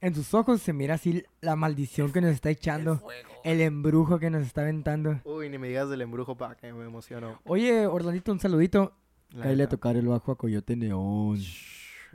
en 0.00 0.14
sus 0.14 0.34
ojos 0.34 0.60
se 0.60 0.72
mira 0.72 0.94
así 0.94 1.22
la 1.40 1.54
maldición 1.54 2.12
que 2.12 2.20
nos 2.20 2.30
está 2.32 2.50
echando. 2.50 3.00
El 3.44 3.60
embrujo 3.60 4.18
que 4.18 4.30
nos 4.30 4.42
está 4.44 4.62
aventando. 4.62 5.20
Uy, 5.24 5.48
ni 5.48 5.58
me 5.58 5.68
digas 5.68 5.88
del 5.88 6.00
embrujo 6.02 6.36
para 6.36 6.56
que 6.56 6.72
me 6.72 6.84
emociono. 6.84 7.40
Oye, 7.44 7.86
Orlandito, 7.86 8.32
un 8.32 8.40
saludito. 8.40 8.96
La 9.30 9.44
Cállale 9.44 9.62
a 9.62 9.66
neta. 9.66 9.70
tocar 9.70 9.96
el 9.96 10.06
bajo 10.08 10.32
a 10.32 10.36
Coyote 10.36 10.74
Neón. 10.76 11.38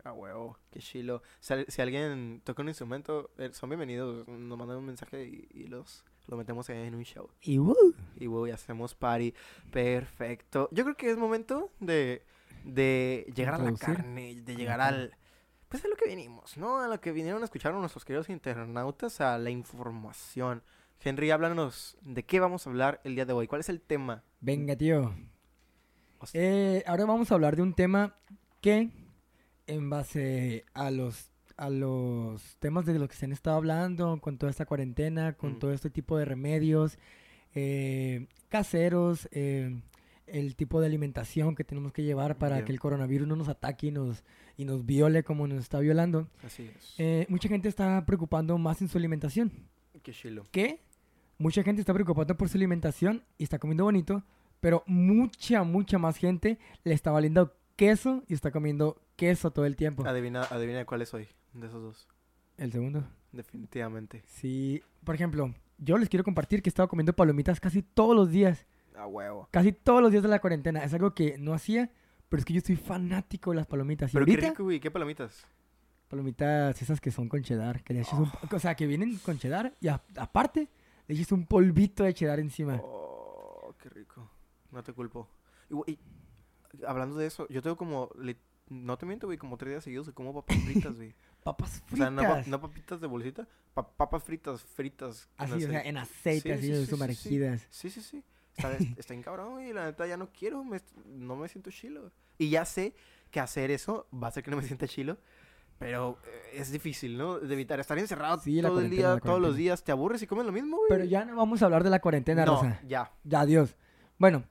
A 0.03 0.11
huevo, 0.13 0.57
qué 0.71 0.79
chilo. 0.79 1.23
Si, 1.39 1.53
al- 1.53 1.65
si 1.67 1.81
alguien 1.81 2.41
toca 2.43 2.61
un 2.61 2.67
instrumento, 2.67 3.31
eh, 3.37 3.49
son 3.53 3.69
bienvenidos. 3.69 4.27
Nos 4.27 4.57
mandan 4.57 4.77
un 4.77 4.85
mensaje 4.85 5.25
y, 5.25 5.47
y 5.51 5.67
los 5.67 6.05
lo 6.27 6.37
metemos 6.37 6.69
en 6.69 6.93
un 6.93 7.03
show. 7.03 7.29
Y 7.41 7.59
uh, 7.59 7.93
Y 8.15 8.27
voy, 8.27 8.51
hacemos 8.51 8.95
party. 8.95 9.33
Perfecto. 9.71 10.69
Yo 10.71 10.83
creo 10.83 10.95
que 10.95 11.11
es 11.11 11.17
momento 11.17 11.71
de, 11.79 12.23
de 12.63 13.31
llegar 13.35 13.55
a 13.55 13.57
la 13.59 13.73
carne, 13.73 14.41
de 14.41 14.55
llegar 14.55 14.81
al... 14.81 15.15
Pues 15.69 15.83
a 15.83 15.89
lo 15.89 15.97
que 15.97 16.07
vinimos, 16.07 16.57
¿no? 16.57 16.79
A 16.79 16.87
lo 16.87 17.01
que 17.01 17.11
vinieron 17.11 17.41
a 17.41 17.45
escuchar 17.45 17.73
nuestros 17.73 18.05
queridos 18.05 18.29
internautas, 18.29 19.19
a 19.19 19.37
la 19.37 19.49
información. 19.49 20.63
Henry, 21.01 21.29
háblanos 21.31 21.97
de 22.01 22.23
qué 22.23 22.39
vamos 22.39 22.65
a 22.65 22.69
hablar 22.69 23.01
el 23.03 23.15
día 23.15 23.25
de 23.25 23.33
hoy. 23.33 23.47
¿Cuál 23.47 23.61
es 23.61 23.69
el 23.69 23.81
tema? 23.81 24.23
venga, 24.39 24.75
tío. 24.75 25.13
Eh, 26.33 26.83
ahora 26.87 27.05
vamos 27.05 27.31
a 27.31 27.35
hablar 27.35 27.55
de 27.55 27.61
un 27.61 27.73
tema 27.73 28.15
que, 28.61 28.89
en 29.67 29.89
base 29.89 30.65
a 30.73 30.89
los, 30.89 31.31
a 31.57 31.69
los 31.69 32.55
temas 32.57 32.85
de 32.85 32.97
los 32.99 33.09
que 33.09 33.15
se 33.15 33.25
han 33.25 33.31
estado 33.31 33.57
hablando, 33.57 34.19
con 34.21 34.37
toda 34.37 34.49
esta 34.51 34.65
cuarentena, 34.65 35.33
con 35.33 35.53
Mm. 35.53 35.59
todo 35.59 35.73
este 35.73 35.89
tipo 35.89 36.17
de 36.17 36.25
remedios 36.25 36.97
eh, 37.55 38.27
caseros, 38.49 39.27
eh, 39.31 39.81
el 40.27 40.55
tipo 40.55 40.79
de 40.79 40.85
alimentación 40.87 41.55
que 41.55 41.63
tenemos 41.63 41.91
que 41.93 42.03
llevar 42.03 42.37
para 42.37 42.55
Bien. 42.57 42.65
que 42.65 42.71
el 42.73 42.79
coronavirus 42.79 43.27
no 43.27 43.35
nos 43.35 43.47
ataque 43.47 43.87
y 43.87 43.91
nos, 43.91 44.23
y 44.57 44.65
nos 44.65 44.85
viole 44.85 45.23
como 45.23 45.47
nos 45.47 45.59
está 45.59 45.79
violando, 45.79 46.27
Así 46.43 46.63
es. 46.77 46.93
eh, 46.97 47.25
mucha 47.29 47.47
gente 47.49 47.67
está 47.69 48.05
preocupando 48.05 48.57
más 48.57 48.81
en 48.81 48.89
su 48.89 48.97
alimentación. 48.97 49.51
qué 50.03 50.11
chilo. 50.11 50.45
que 50.51 50.81
mucha 51.39 51.63
gente 51.63 51.79
está 51.81 51.93
preocupada 51.93 52.35
por 52.35 52.49
su 52.49 52.57
alimentación 52.57 53.23
y 53.37 53.43
está 53.45 53.57
comiendo 53.57 53.85
bonito, 53.85 54.23
pero 54.59 54.83
mucha, 54.85 55.63
mucha 55.63 55.97
más 55.97 56.17
gente 56.17 56.59
le 56.83 56.93
está 56.93 57.09
valiendo 57.11 57.55
queso 57.75 58.23
y 58.27 58.33
está 58.33 58.51
comiendo 58.51 59.01
queso 59.15 59.51
todo 59.51 59.65
el 59.65 59.75
tiempo. 59.75 60.05
Adivina, 60.05 60.43
adivina 60.43 60.85
cuál 60.85 61.01
es 61.03 61.13
hoy 61.13 61.27
de 61.59 61.67
esos 61.67 61.81
dos. 61.81 62.07
El 62.57 62.71
segundo. 62.71 63.03
Definitivamente. 63.31 64.23
Sí, 64.25 64.81
por 65.03 65.15
ejemplo, 65.15 65.53
yo 65.77 65.97
les 65.97 66.09
quiero 66.09 66.23
compartir 66.23 66.61
que 66.61 66.69
he 66.69 66.71
estado 66.71 66.87
comiendo 66.87 67.13
palomitas 67.13 67.59
casi 67.59 67.83
todos 67.83 68.15
los 68.15 68.31
días. 68.31 68.65
A 68.95 69.05
huevo. 69.05 69.47
Casi 69.51 69.71
todos 69.71 70.01
los 70.01 70.11
días 70.11 70.23
de 70.23 70.29
la 70.29 70.39
cuarentena. 70.39 70.83
Es 70.83 70.93
algo 70.93 71.13
que 71.13 71.37
no 71.37 71.53
hacía, 71.53 71.91
pero 72.29 72.39
es 72.39 72.45
que 72.45 72.53
yo 72.53 72.61
soy 72.61 72.75
fanático 72.75 73.51
de 73.51 73.57
las 73.57 73.67
palomitas. 73.67 74.09
Y 74.11 74.13
Pero 74.13 74.25
qué 74.25 74.37
rico, 74.37 74.63
güey. 74.63 74.79
¿Qué 74.79 74.89
palomitas? 74.91 75.45
palomitas 76.07 76.81
esas 76.81 77.01
que 77.01 77.11
son 77.11 77.27
con 77.27 77.43
cheddar. 77.43 77.83
Que 77.83 77.93
le 77.93 77.99
echas 78.01 78.13
un... 78.13 78.27
Oh. 78.29 78.55
O 78.55 78.59
sea, 78.59 78.75
que 78.75 78.87
vienen 78.87 79.17
con 79.19 79.37
cheddar 79.37 79.75
y 79.81 79.89
a- 79.89 80.01
aparte 80.15 80.69
le 81.05 81.15
echas 81.15 81.31
un 81.33 81.45
polvito 81.45 82.03
de 82.05 82.13
cheddar 82.13 82.39
encima. 82.39 82.79
Oh, 82.81 83.75
qué 83.81 83.89
rico. 83.89 84.29
No 84.71 84.81
te 84.83 84.93
culpo. 84.93 85.27
Y, 85.69 85.73
güey, 85.73 85.99
hablando 86.87 87.17
de 87.17 87.27
eso, 87.27 87.47
yo 87.49 87.61
tengo 87.61 87.75
como... 87.75 88.09
No 88.69 88.97
te 88.97 89.05
miento, 89.05 89.27
güey, 89.27 89.37
como 89.37 89.57
tres 89.57 89.71
días 89.73 89.83
seguidos 89.83 90.07
que 90.07 90.13
como 90.13 90.33
papas 90.33 90.57
fritas, 90.63 90.95
güey. 90.97 91.13
Papas 91.43 91.81
O 91.91 91.95
sea, 91.95 92.07
fritas. 92.07 92.47
no, 92.47 92.57
no 92.57 92.61
papitas 92.61 92.99
de 92.99 93.07
bolsita, 93.07 93.47
pa- 93.73 93.89
papas 93.89 94.23
fritas, 94.23 94.61
fritas. 94.63 95.29
Así, 95.37 95.63
o 95.63 95.67
sea, 95.69 95.81
en 95.81 95.97
aceite, 95.97 96.41
Sí, 96.49 96.51
así, 96.51 96.61
sí, 96.61 96.67
sí, 96.73 96.79
sí, 96.79 96.85
sí. 96.85 96.89
sumergidas. 96.91 97.67
Sí, 97.69 97.89
sí, 97.89 98.01
sí. 98.01 98.23
Está, 98.55 98.75
está 98.97 99.13
en 99.13 99.21
cabrón, 99.23 99.51
güey. 99.53 99.71
La 99.73 99.85
neta 99.85 100.05
ya 100.07 100.17
no 100.17 100.29
quiero. 100.31 100.63
me 100.63 100.81
no 101.05 101.35
me 101.35 101.47
siento 101.47 101.71
chilo. 101.71 102.11
Y 102.37 102.49
ya 102.49 102.65
sé 102.65 102.95
que 103.31 103.39
hacer 103.39 103.71
eso 103.71 104.07
va 104.13 104.27
a 104.27 104.29
hacer 104.29 104.43
que 104.43 104.51
no 104.51 104.57
me 104.57 104.63
sienta 104.63 104.87
chilo. 104.87 105.17
Pero 105.79 106.17
eh, 106.25 106.51
es 106.55 106.71
difícil, 106.71 107.17
¿no? 107.17 107.39
De 107.39 107.53
evitar 107.53 107.79
estar 107.79 107.97
encerrado 107.99 108.39
Sí, 108.39 108.59
todo 108.63 108.81
el 108.81 108.89
día, 108.89 109.17
todos 109.19 109.39
los 109.39 109.55
días. 109.55 109.83
¿Te 109.83 109.91
aburres 109.91 110.21
y 110.23 110.27
comes 110.27 110.45
lo 110.45 110.51
mismo, 110.51 110.75
güey? 110.77 110.89
Pero 110.89 111.03
ya 111.05 111.23
no 111.23 111.35
vamos 111.35 111.61
a 111.61 111.65
hablar 111.65 111.83
de 111.83 111.91
la 111.91 111.99
cuarentena, 111.99 112.45
no, 112.45 112.55
Rosa. 112.55 112.81
ya. 112.87 113.11
Ya, 113.23 113.41
adiós. 113.41 113.75
Bueno, 114.17 114.43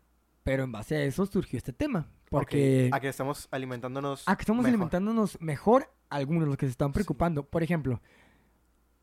pero 0.45 0.62
en 0.62 0.71
base 0.73 0.97
a 0.97 1.02
eso 1.02 1.26
surgió 1.26 1.57
este 1.59 1.73
tema. 1.73 2.09
Porque 2.40 2.90
A 2.93 3.00
que 3.00 3.09
estamos 3.09 3.49
alimentándonos. 3.50 4.23
a 4.26 4.37
que 4.37 4.43
estamos 4.43 4.62
mejor. 4.62 4.69
alimentándonos 4.75 5.40
mejor 5.40 5.90
algunos, 6.11 6.47
los 6.49 6.57
que 6.57 6.66
se 6.66 6.71
están 6.71 6.93
preocupando. 6.93 7.45
Por 7.45 7.62
ejemplo, 7.62 8.00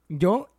yo, 0.10 0.50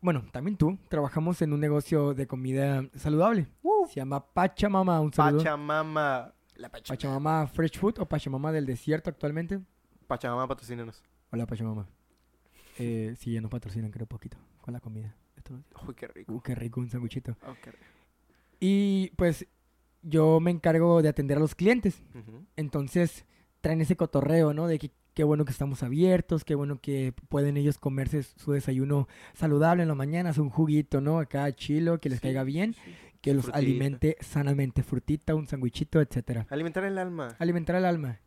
bueno, 0.00 0.24
también 0.32 0.56
tú, 0.56 0.78
trabajamos 0.88 1.40
en 1.42 1.52
un 1.52 1.60
negocio 1.60 2.14
de 2.14 2.26
comida 2.26 2.82
saludable. 2.94 3.48
Se 3.88 3.96
llama 3.96 4.24
Pachamama, 4.24 5.00
un 5.00 5.12
saludo. 5.12 5.38
Pachamama. 5.42 6.32
La 6.56 6.68
Pachamama. 6.68 6.96
Pachamama 6.96 7.46
Fresh 7.48 7.78
Food 7.78 7.98
o 8.00 8.06
Pachamama 8.06 8.52
del 8.52 8.66
desierto 8.66 9.10
actualmente. 9.10 9.60
Pachamama 10.06 10.46
patrocínenos. 10.46 11.02
Hola, 11.30 11.46
Pachamama. 11.46 11.86
Eh, 12.78 13.14
sí, 13.18 13.32
ya 13.32 13.40
nos 13.40 13.50
patrocinan, 13.50 13.90
creo, 13.90 14.06
poquito 14.06 14.36
con 14.60 14.72
la 14.72 14.80
comida. 14.80 15.14
Esto- 15.36 15.54
Uy, 15.86 15.94
qué 15.94 16.06
rico. 16.08 16.32
Uh, 16.32 16.40
qué 16.40 16.54
rico, 16.54 16.80
un 16.80 16.88
sanguchito. 16.90 17.36
Oh, 17.46 17.54
qué 17.62 17.70
rico. 17.72 17.84
Y 18.60 19.10
pues 19.16 19.46
yo 20.02 20.40
me 20.40 20.50
encargo 20.50 21.02
de 21.02 21.08
atender 21.08 21.36
a 21.36 21.40
los 21.40 21.54
clientes. 21.54 22.02
Entonces 22.56 23.24
traen 23.60 23.80
ese 23.80 23.96
cotorreo, 23.96 24.52
¿no? 24.54 24.66
De 24.66 24.78
que 24.78 24.90
qué 25.14 25.24
bueno 25.24 25.44
que 25.44 25.52
estamos 25.52 25.82
abiertos, 25.82 26.44
qué 26.44 26.54
bueno 26.54 26.80
que 26.80 27.12
pueden 27.28 27.56
ellos 27.56 27.78
comerse 27.78 28.22
su 28.22 28.52
desayuno 28.52 29.08
saludable 29.34 29.82
en 29.82 29.88
la 29.88 29.94
mañana, 29.94 30.32
un 30.38 30.50
juguito, 30.50 31.00
¿no? 31.00 31.18
Acá 31.18 31.52
chilo, 31.52 32.00
que 32.00 32.08
les 32.08 32.18
Sí, 32.18 32.22
caiga 32.22 32.44
bien, 32.44 32.74
sí. 32.74 32.94
que 33.20 33.34
los 33.34 33.44
Frutita. 33.44 33.58
alimente 33.58 34.16
sanamente, 34.20 34.82
frutita, 34.82 35.34
un 35.34 35.46
sanguichito, 35.46 36.00
etcétera. 36.00 36.46
Alimentar 36.50 36.84
el 36.84 36.98
alma. 36.98 37.36
Alimentar 37.38 37.76
al 37.76 37.84
alma. 37.84 38.18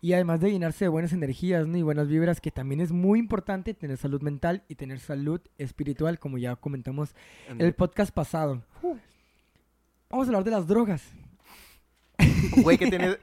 Y 0.00 0.12
además 0.12 0.38
de 0.40 0.50
llenarse 0.52 0.84
de 0.84 0.90
buenas 0.90 1.14
energías, 1.14 1.66
¿no? 1.66 1.78
Y 1.78 1.82
buenas 1.82 2.08
vibras, 2.08 2.42
que 2.42 2.50
también 2.50 2.82
es 2.82 2.92
muy 2.92 3.18
importante 3.18 3.72
tener 3.72 3.96
salud 3.96 4.20
mental 4.20 4.62
y 4.68 4.74
tener 4.74 5.00
salud 5.00 5.40
espiritual, 5.56 6.18
como 6.18 6.36
ya 6.36 6.56
comentamos 6.56 7.14
En 7.48 7.62
el 7.62 7.72
podcast 7.74 8.12
pasado. 8.14 8.62
Vamos 10.10 10.26
a 10.26 10.28
hablar 10.28 10.44
de 10.44 10.50
las 10.50 10.66
drogas. 10.66 11.02
Güey, 12.62 12.78
¿qué 12.78 12.86
tiene, 12.90 13.18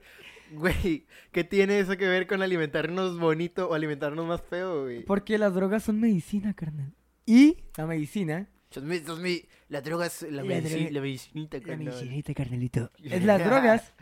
güey, 0.51 1.05
¿qué 1.31 1.43
tiene 1.43 1.79
eso 1.79 1.97
que 1.97 2.07
ver 2.07 2.27
con 2.27 2.41
alimentarnos 2.41 3.19
bonito 3.19 3.69
o 3.69 3.73
alimentarnos 3.73 4.25
más 4.25 4.41
feo, 4.41 4.83
güey? 4.83 5.03
Porque 5.05 5.37
las 5.37 5.53
drogas 5.53 5.83
son 5.83 5.99
medicina, 5.99 6.53
carnal. 6.53 6.93
Y 7.25 7.57
la 7.77 7.85
medicina 7.85 8.49
Son 8.71 8.87
mi, 8.87 8.99
son 8.99 9.21
mi, 9.21 9.43
la 9.69 9.79
la, 9.81 9.89
La 9.89 10.43
medici- 10.43 10.69
droga- 10.69 10.91
la 10.91 11.01
medicinita, 11.01 11.57
La 11.57 11.63
carnal. 11.63 11.85
medicinita, 11.93 12.33
carnalito. 12.33 12.91
Es 13.03 13.23
las 13.23 13.43
drogas, 13.43 13.93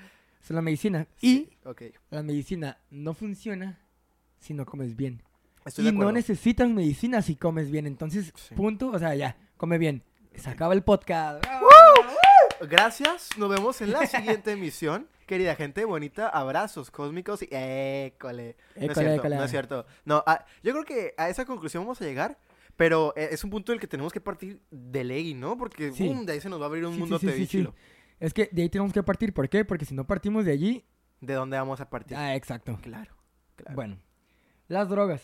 son 0.41 0.55
la 0.55 0.61
medicina. 0.61 1.07
Sí, 1.17 1.49
Y 1.63 1.93
la 2.11 2.23
medicina 2.23 2.77
no 2.89 3.13
funciona 3.13 3.79
si 4.39 4.53
no 4.53 4.65
comes 4.65 4.95
bien. 4.95 5.21
estoy 5.65 5.83
y 5.87 5.91
no 5.91 5.95
acuerdo. 5.97 6.11
necesitas 6.13 6.69
medicina 6.69 7.21
si 7.21 7.35
comes 7.35 7.69
bien. 7.69 7.85
Entonces, 7.87 8.31
Sí. 8.35 8.55
punto, 8.55 8.87
o 8.89 8.97
sea, 8.99 9.13
ya, 9.15 9.35
come 9.57 9.77
bien. 9.77 10.01
Se 10.35 10.49
acaba 10.49 10.73
el 10.73 10.83
podcast. 10.83 11.43
Gracias, 12.69 13.29
nos 13.37 13.49
vemos 13.49 13.81
en 13.81 13.91
la 13.91 14.05
siguiente 14.07 14.51
emisión. 14.51 15.07
Querida 15.29 15.53
gente 15.55 15.85
bonita, 15.85 16.27
abrazos 16.27 16.89
cósmicos 16.89 17.43
y 17.43 17.49
école. 17.51 18.55
No 18.75 18.81
es 18.81 18.89
École, 18.89 18.93
cierto, 18.95 19.13
école. 19.19 19.35
no 19.35 19.43
es 19.43 19.51
cierto. 19.51 19.85
No, 20.03 20.23
ah, 20.25 20.43
yo 20.63 20.71
creo 20.71 20.83
que 20.85 21.13
a 21.19 21.29
esa 21.29 21.45
conclusión 21.45 21.83
vamos 21.83 22.01
a 22.01 22.05
llegar, 22.05 22.39
pero 22.75 23.13
eh, 23.15 23.29
es 23.31 23.43
un 23.43 23.51
punto 23.51 23.71
del 23.71 23.79
que 23.79 23.85
tenemos 23.85 24.11
que 24.11 24.19
partir 24.21 24.59
de 24.71 25.03
ley, 25.03 25.35
¿no? 25.35 25.55
Porque 25.55 25.91
Sí. 25.91 26.07
boom, 26.07 26.25
de 26.25 26.33
ahí 26.33 26.41
se 26.41 26.49
nos 26.49 26.59
va 26.59 26.63
a 26.63 26.67
abrir 26.69 26.83
un 26.83 26.95
Sí, 26.95 26.99
mundo 26.99 27.19
sí. 27.19 27.67
Es 28.19 28.33
que 28.33 28.49
de 28.51 28.63
ahí 28.63 28.69
tenemos 28.69 28.91
que 28.91 29.03
partir. 29.03 29.31
¿Por 29.31 29.47
qué? 29.49 29.63
Porque 29.63 29.85
si 29.85 29.93
no 29.93 30.07
partimos 30.07 30.45
de 30.45 30.51
allí... 30.51 30.83
¿De 31.21 31.35
dónde 31.35 31.57
vamos 31.57 31.79
a 31.79 31.87
partir? 31.91 32.17
Ah, 32.17 32.35
exacto. 32.35 32.79
Claro, 32.81 33.13
claro. 33.55 33.75
Bueno, 33.75 33.99
las 34.67 34.89
drogas. 34.89 35.21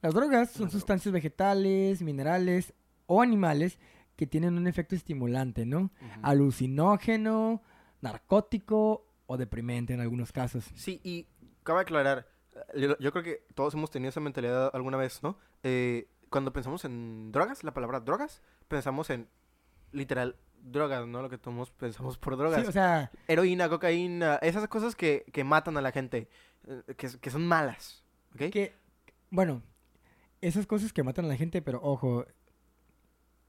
Las 0.00 0.14
drogas 0.14 0.30
son 0.30 0.42
Las 0.48 0.54
drogas. 0.54 0.72
sustancias 0.72 1.12
vegetales, 1.12 2.00
minerales 2.00 2.72
o 3.04 3.20
animales 3.20 3.78
que 4.16 4.26
tienen 4.26 4.56
un 4.56 4.66
efecto 4.66 4.94
estimulante, 4.94 5.66
¿no? 5.66 5.90
Alucinógeno, 6.22 7.60
narcótico 8.04 9.06
o 9.26 9.36
deprimente 9.36 9.92
en 9.92 10.00
algunos 10.00 10.30
casos. 10.30 10.70
Sí, 10.76 11.00
y 11.02 11.26
cabe 11.64 11.80
aclarar, 11.80 12.28
eh, 12.74 12.80
yo, 12.80 12.98
yo 12.98 13.10
creo 13.10 13.24
que 13.24 13.44
todos 13.54 13.74
hemos 13.74 13.90
tenido 13.90 14.10
esa 14.10 14.20
mentalidad 14.20 14.70
alguna 14.72 14.96
vez, 14.96 15.22
¿no? 15.22 15.38
Eh, 15.62 16.08
cuando 16.30 16.52
pensamos 16.52 16.84
en 16.84 17.32
drogas, 17.32 17.64
la 17.64 17.74
palabra 17.74 18.00
drogas, 18.00 18.42
pensamos 18.68 19.10
en 19.10 19.28
literal 19.92 20.36
drogas, 20.62 21.06
¿no? 21.06 21.22
Lo 21.22 21.30
que 21.30 21.38
todos 21.38 21.70
pensamos 21.72 22.18
por 22.18 22.36
drogas. 22.36 22.62
Sí, 22.62 22.68
o 22.68 22.72
sea, 22.72 23.10
Heroína, 23.26 23.68
cocaína, 23.68 24.36
esas 24.36 24.66
cosas 24.68 24.94
que, 24.94 25.24
que 25.32 25.44
matan 25.44 25.76
a 25.76 25.80
la 25.80 25.92
gente, 25.92 26.28
eh, 26.66 26.94
que, 26.96 27.08
que 27.20 27.30
son 27.30 27.46
malas, 27.46 28.04
¿ok? 28.34 28.50
que, 28.50 28.74
bueno, 29.30 29.62
esas 30.40 30.66
cosas 30.66 30.92
que 30.92 31.02
matan 31.02 31.24
a 31.24 31.28
la 31.28 31.36
gente, 31.36 31.62
pero 31.62 31.80
ojo, 31.82 32.26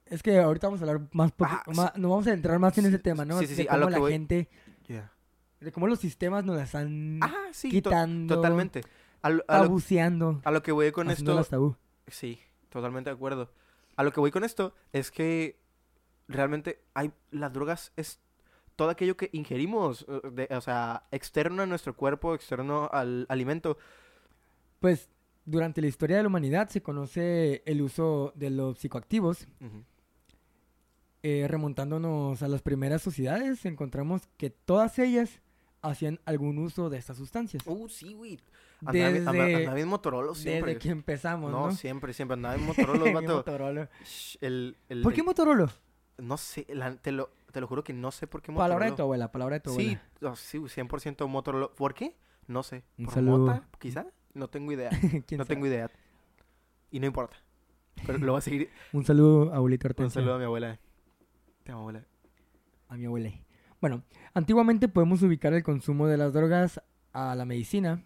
es 0.06 0.22
que 0.24 0.40
ahorita 0.40 0.68
vamos 0.68 0.82
a 0.82 0.86
hablar 0.86 1.08
más, 1.12 1.32
Ah, 1.40 1.64
sí. 1.66 1.72
no 2.00 2.10
vamos 2.10 2.28
a 2.28 2.34
entrar 2.34 2.60
más 2.60 2.78
en 2.78 2.86
ese 2.86 3.00
tema, 3.00 3.26
¿no? 3.26 3.40
sí, 3.40 3.48
sí, 3.48 3.56
de 3.56 3.64
sí, 3.64 3.68
a 3.68 3.72
cómo 3.72 3.80
lo 3.82 3.88
que 3.88 3.92
la 3.94 4.00
voy- 4.00 4.12
gente, 4.12 4.50
Ya. 4.88 5.12
de 5.60 5.72
cómo 5.72 5.88
los 5.88 6.00
sistemas 6.00 6.44
nos 6.46 6.56
las 6.58 6.66
están 6.66 7.20
Ah, 7.22 7.32
to- 7.52 7.70
quitando, 7.70 8.36
totalmente. 8.36 8.82
A 9.22 9.30
lo, 9.32 9.44
a 9.48 9.58
lo- 9.60 9.64
abuseando, 9.66 10.42
a 10.44 10.52
lo 10.52 10.62
que 10.62 10.72
voy 10.72 10.92
con 10.92 11.10
esto... 11.10 11.44
tabú. 11.46 11.76
Sí, 12.08 12.40
totalmente 12.70 13.10
de 13.10 13.16
acuerdo. 13.16 13.52
A 13.96 14.04
lo 14.04 14.12
que 14.12 14.20
voy 14.20 14.30
con 14.32 14.44
esto 14.44 14.74
es 14.94 15.10
que 15.10 15.60
realmente 16.28 16.84
hay 16.94 17.12
las 17.32 17.52
drogas 17.54 17.92
es 17.96 18.20
todo 18.76 18.90
aquello 18.90 19.16
que 19.18 19.30
ingerimos, 19.32 20.06
eh, 20.10 20.22
de- 20.32 20.56
o 20.56 20.62
sea, 20.62 21.06
externo 21.12 21.64
a 21.64 21.66
nuestro 21.66 21.96
cuerpo, 21.96 22.36
externo 22.36 22.90
al 22.92 23.26
alimento. 23.30 23.78
Pues 24.80 25.10
durante 25.46 25.82
la 25.82 25.88
historia 25.88 26.18
de 26.18 26.24
la 26.24 26.28
humanidad 26.28 26.70
se 26.70 26.82
conoce 26.84 27.64
el 27.66 27.82
uso 27.82 28.34
de 28.36 28.50
los 28.50 28.78
psicoactivos. 28.78 29.48
Eh, 31.28 31.48
remontándonos 31.48 32.44
a 32.44 32.48
las 32.48 32.62
primeras 32.62 33.02
sociedades, 33.02 33.66
encontramos 33.66 34.22
que 34.38 34.52
todas 34.52 35.00
ellas 35.00 35.42
hacían 35.82 36.20
algún 36.26 36.60
uso 36.60 36.92
de 36.92 37.00
estas 37.00 37.18
sustancias. 37.18 37.64
Uh, 37.66 37.90
sí, 37.90 38.14
güey. 38.14 38.40
Desde, 38.82 39.28
andaba 39.28 39.86
Motorola 39.88 40.36
siempre. 40.36 40.74
desde 40.76 40.80
que 40.84 40.90
empezamos, 40.90 41.52
no, 41.52 41.68
¿no? 41.68 41.72
siempre, 41.72 42.14
siempre. 42.14 42.34
Andaba 42.36 42.54
en 42.60 42.66
Motorola, 42.66 43.12
vato. 43.12 43.36
Motorola. 43.38 43.90
Shh, 44.04 44.38
el, 44.42 44.78
el- 44.88 45.02
¿Por 45.02 45.14
qué 45.14 45.24
Motorola? 45.24 45.72
No 46.20 46.38
sé, 46.38 46.68
la- 46.70 46.96
te, 46.96 47.12
lo, 47.12 47.32
te 47.52 47.60
lo 47.60 47.66
juro 47.68 47.84
que 47.84 47.94
no 47.94 48.12
sé 48.12 48.28
por 48.28 48.44
qué 48.44 48.52
Palabra 48.54 48.86
de 48.86 48.92
Motorola. 48.92 48.96
tu 48.96 49.02
abuela, 49.02 49.32
palabra 49.32 49.56
de 49.56 49.60
tu 49.62 49.70
Sí, 49.72 49.98
abuela. 50.22 50.32
oh, 50.32 50.36
sí, 50.36 50.60
100% 50.60 51.28
Motorola. 51.28 51.70
¿Por 51.70 51.96
qué? 51.96 52.16
No 52.46 52.62
sé. 52.62 52.84
Un 53.00 53.06
¿Por 53.06 53.14
saludo. 53.16 53.38
mota? 53.40 53.68
Quizá. 53.80 54.06
No 54.36 54.48
tengo 54.48 54.72
idea. 54.74 54.90
¿Quién 55.26 55.40
No 55.40 55.46
sabe? 55.46 55.56
tengo 55.56 55.66
idea. 55.66 55.90
Y 56.92 57.00
no 57.00 57.08
importa. 57.08 57.38
Pero 58.06 58.20
lo 58.20 58.34
voy 58.34 58.40
a 58.40 58.42
seguir. 58.42 58.70
Un 58.94 59.04
saludo, 59.06 59.52
abuelita 59.54 59.88
Un 59.88 59.92
Hortensia. 59.92 60.22
saludo 60.22 60.36
a 60.36 60.38
mi 60.38 60.44
abuela. 60.44 60.80
Te 61.66 61.72
amo, 61.72 61.82
abuela. 61.82 62.06
A 62.90 62.96
mi 62.96 63.06
abuela. 63.06 63.32
Bueno, 63.82 64.04
antiguamente 64.36 64.88
podemos 64.88 65.22
ubicar 65.24 65.54
el 65.54 65.64
consumo 65.64 66.06
de 66.08 66.16
las 66.18 66.32
drogas 66.32 66.80
a 67.12 67.34
la 67.36 67.46
medicina 67.46 68.04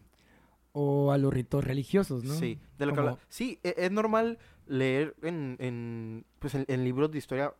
o 0.72 1.12
a 1.12 1.18
los 1.18 1.34
ritos 1.34 1.64
religiosos, 1.64 2.24
¿no? 2.24 2.34
Sí, 2.36 2.58
de 2.78 2.86
lo 2.86 2.94
que 2.94 3.00
habla- 3.02 3.18
Sí, 3.28 3.60
e- 3.64 3.76
es 3.78 3.92
normal 3.92 4.40
leer 4.66 5.14
en, 5.24 5.58
en, 5.60 6.26
pues 6.40 6.56
en, 6.56 6.64
en 6.70 6.84
libros 6.86 7.12
de 7.12 7.18
historia, 7.18 7.54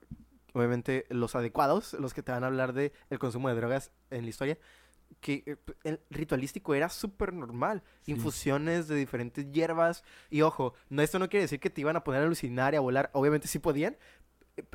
obviamente 0.54 1.06
los 1.10 1.36
adecuados, 1.36 1.94
los 2.00 2.14
que 2.14 2.24
te 2.24 2.32
van 2.32 2.44
a 2.46 2.48
hablar 2.48 2.72
de 2.72 2.94
el 3.10 3.20
consumo 3.20 3.50
de 3.50 3.56
drogas 3.56 3.92
en 4.10 4.24
la 4.24 4.30
historia, 4.30 4.58
que 5.20 5.44
eh, 5.48 5.58
el 5.84 6.00
ritualístico 6.12 6.76
era 6.76 6.88
súper 6.88 7.34
normal. 7.34 7.84
Sí. 8.04 8.12
Infusiones 8.14 8.88
de 8.88 8.96
diferentes 8.96 9.52
hierbas. 9.52 10.04
Y 10.30 10.42
ojo, 10.44 10.76
no, 10.90 11.02
esto 11.02 11.20
no 11.20 11.28
quiere 11.30 11.42
decir 11.44 11.60
que 11.60 11.70
te 11.72 11.82
iban 11.82 11.96
a 11.98 12.04
poner 12.06 12.22
a 12.22 12.26
alucinar 12.26 12.74
y 12.74 12.78
a 12.78 12.80
volar. 12.80 13.10
Obviamente 13.14 13.48
sí 13.48 13.58
podían, 13.60 13.98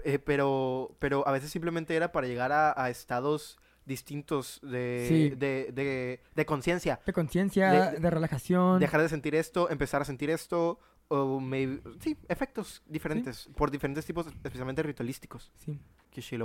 eh, 0.05 0.19
pero, 0.19 0.97
pero 0.99 1.27
a 1.27 1.33
veces 1.33 1.51
simplemente 1.51 1.95
era 1.97 2.13
para 2.13 2.27
llegar 2.27 2.53
a, 2.53 2.73
a 2.83 2.91
estados 2.91 3.59
distintos 3.87 4.61
de, 4.63 5.05
Sí. 5.09 5.29
de, 5.31 5.71
de, 5.73 6.21
de 6.35 6.47
conciencia. 6.47 7.01
De 7.05 7.13
conciencia, 7.13 7.91
De- 7.93 8.11
relajación. 8.11 8.81
Dejar 8.81 9.03
de 9.03 9.09
sentir 9.09 9.35
esto, 9.35 9.69
empezar 9.71 10.01
a 10.03 10.05
sentir 10.05 10.31
esto, 10.31 10.79
o 11.09 11.39
maybe- 11.39 11.83
sí, 12.01 12.17
efectos 12.29 12.83
diferentes, 12.87 13.49
por 13.57 13.71
diferentes 13.71 14.07
tipos, 14.07 14.27
especialmente 14.27 14.83
ritualísticos. 14.83 15.53
Sí. 15.57 15.79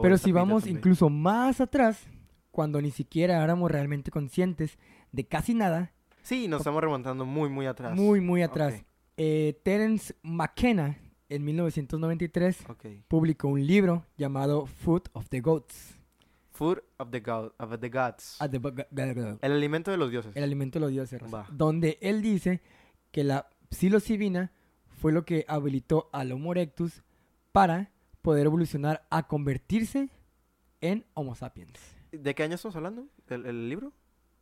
Pero 0.01 0.17
si 0.17 0.31
vamos 0.31 0.63
también. 0.63 0.77
incluso 0.79 1.10
más 1.10 1.62
atrás, 1.62 2.01
cuando 2.51 2.81
ni 2.81 2.89
siquiera 2.91 3.43
éramos 3.43 3.69
realmente 3.69 4.10
conscientes 4.12 4.77
de 5.12 5.27
casi 5.27 5.53
nada, 5.53 5.91
Sí, 6.24 6.48
nos 6.48 6.62
estamos 6.62 6.81
remontando 6.81 7.24
muy, 7.25 7.50
muy 7.50 7.67
atrás. 7.67 7.96
muy, 7.96 8.19
muy 8.19 8.41
atrás, 8.41 8.84
eh, 9.15 9.60
Terence 9.63 10.13
McKenna, 10.24 10.98
en 11.30 11.46
1993, 11.46 12.66
ok. 12.70 12.86
publicó 13.08 13.48
un 13.48 13.66
libro 13.66 14.06
llamado 14.18 14.66
Food 14.66 15.04
of 15.14 15.30
the 15.30 15.42
Goats. 15.42 15.96
Food 16.52 16.80
of 16.98 17.10
the, 17.12 17.22
god, 17.22 17.52
of 17.58 17.80
the 17.80 17.90
gods. 17.90 18.36
Ah, 18.40 18.50
the 18.50 18.58
el 18.92 19.38
El 19.42 19.52
alimento 19.54 19.92
de 19.92 19.98
los 19.98 20.12
dioses. 20.12 20.36
alimento 20.36 20.78
de 20.80 20.82
los 20.82 20.92
dioses. 20.92 21.22
Donde 21.52 21.98
él 22.02 22.22
dice 22.22 22.62
que 23.12 23.24
la 23.24 23.48
psilocibina 23.72 24.52
fue 25.00 25.14
lo 25.14 25.24
que 25.24 25.46
habilitó 25.48 26.10
al 26.12 26.32
Homo 26.34 26.52
erectus 26.52 27.04
para 27.54 27.92
poder 28.22 28.48
evolucionar 28.48 29.08
a 29.10 29.28
convertirse 29.28 30.10
en 30.82 31.06
Homo 31.14 31.36
sapiens. 31.36 31.80
¿De 32.12 32.36
qué 32.36 32.44
año 32.44 32.56
estamos 32.56 32.76
hablando? 32.76 33.08
¿El, 33.30 33.46
el 33.46 33.70
libro? 33.70 33.94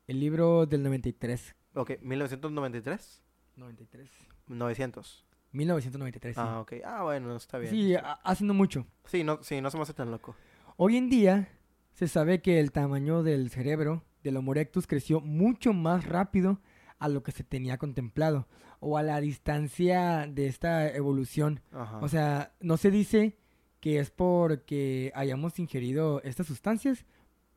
El 0.07 0.19
libro 0.19 0.65
del 0.65 0.81
93. 0.83 1.55
Ok, 1.75 1.99
1993. 2.01 3.21
93. 3.57 4.09
900. 4.47 5.26
1993. 5.51 6.35
sí. 6.35 6.41
Ah, 6.43 6.59
ok. 6.59 6.73
Ah, 6.85 7.03
bueno, 7.03 7.35
está 7.35 7.57
bien. 7.57 7.71
Sí, 7.71 7.95
ha- 7.95 8.19
haciendo 8.23 8.53
mucho. 8.53 8.85
Sí, 9.05 9.23
no, 9.23 9.39
sí, 9.43 9.61
no 9.61 9.69
se 9.71 9.77
me 9.77 9.83
hace 9.83 9.93
tan 9.93 10.11
loco. 10.11 10.35
Hoy 10.77 10.97
en 10.97 11.09
día 11.09 11.49
se 11.93 12.07
sabe 12.07 12.41
que 12.41 12.59
el 12.59 12.71
tamaño 12.71 13.23
del 13.23 13.49
cerebro 13.49 14.03
del 14.23 14.37
Homo 14.37 14.51
erectus 14.51 14.87
creció 14.87 15.19
mucho 15.21 15.73
más 15.73 16.05
rápido 16.05 16.59
a 16.99 17.07
lo 17.09 17.23
que 17.23 17.31
se 17.31 17.43
tenía 17.43 17.77
contemplado 17.77 18.47
o 18.79 18.97
a 18.97 19.03
la 19.03 19.19
distancia 19.21 20.27
de 20.27 20.47
esta 20.47 20.89
evolución. 20.93 21.61
Ajá. 21.71 21.97
O 21.99 22.07
sea, 22.07 22.53
no 22.59 22.77
se 22.77 22.91
dice 22.91 23.37
que 23.79 23.99
es 23.99 24.11
porque 24.11 25.11
hayamos 25.15 25.57
ingerido 25.59 26.21
estas 26.23 26.47
sustancias, 26.47 27.05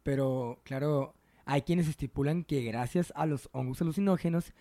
pero 0.03 0.61
claro, 0.65 1.15
hay 1.45 1.63
quienes 1.63 1.89
estipulan 1.89 2.45
que 2.45 2.63
gracias 2.63 3.13
a 3.17 3.27
los 3.27 3.49
hongos 3.53 3.83
alucinógenos 3.83 4.53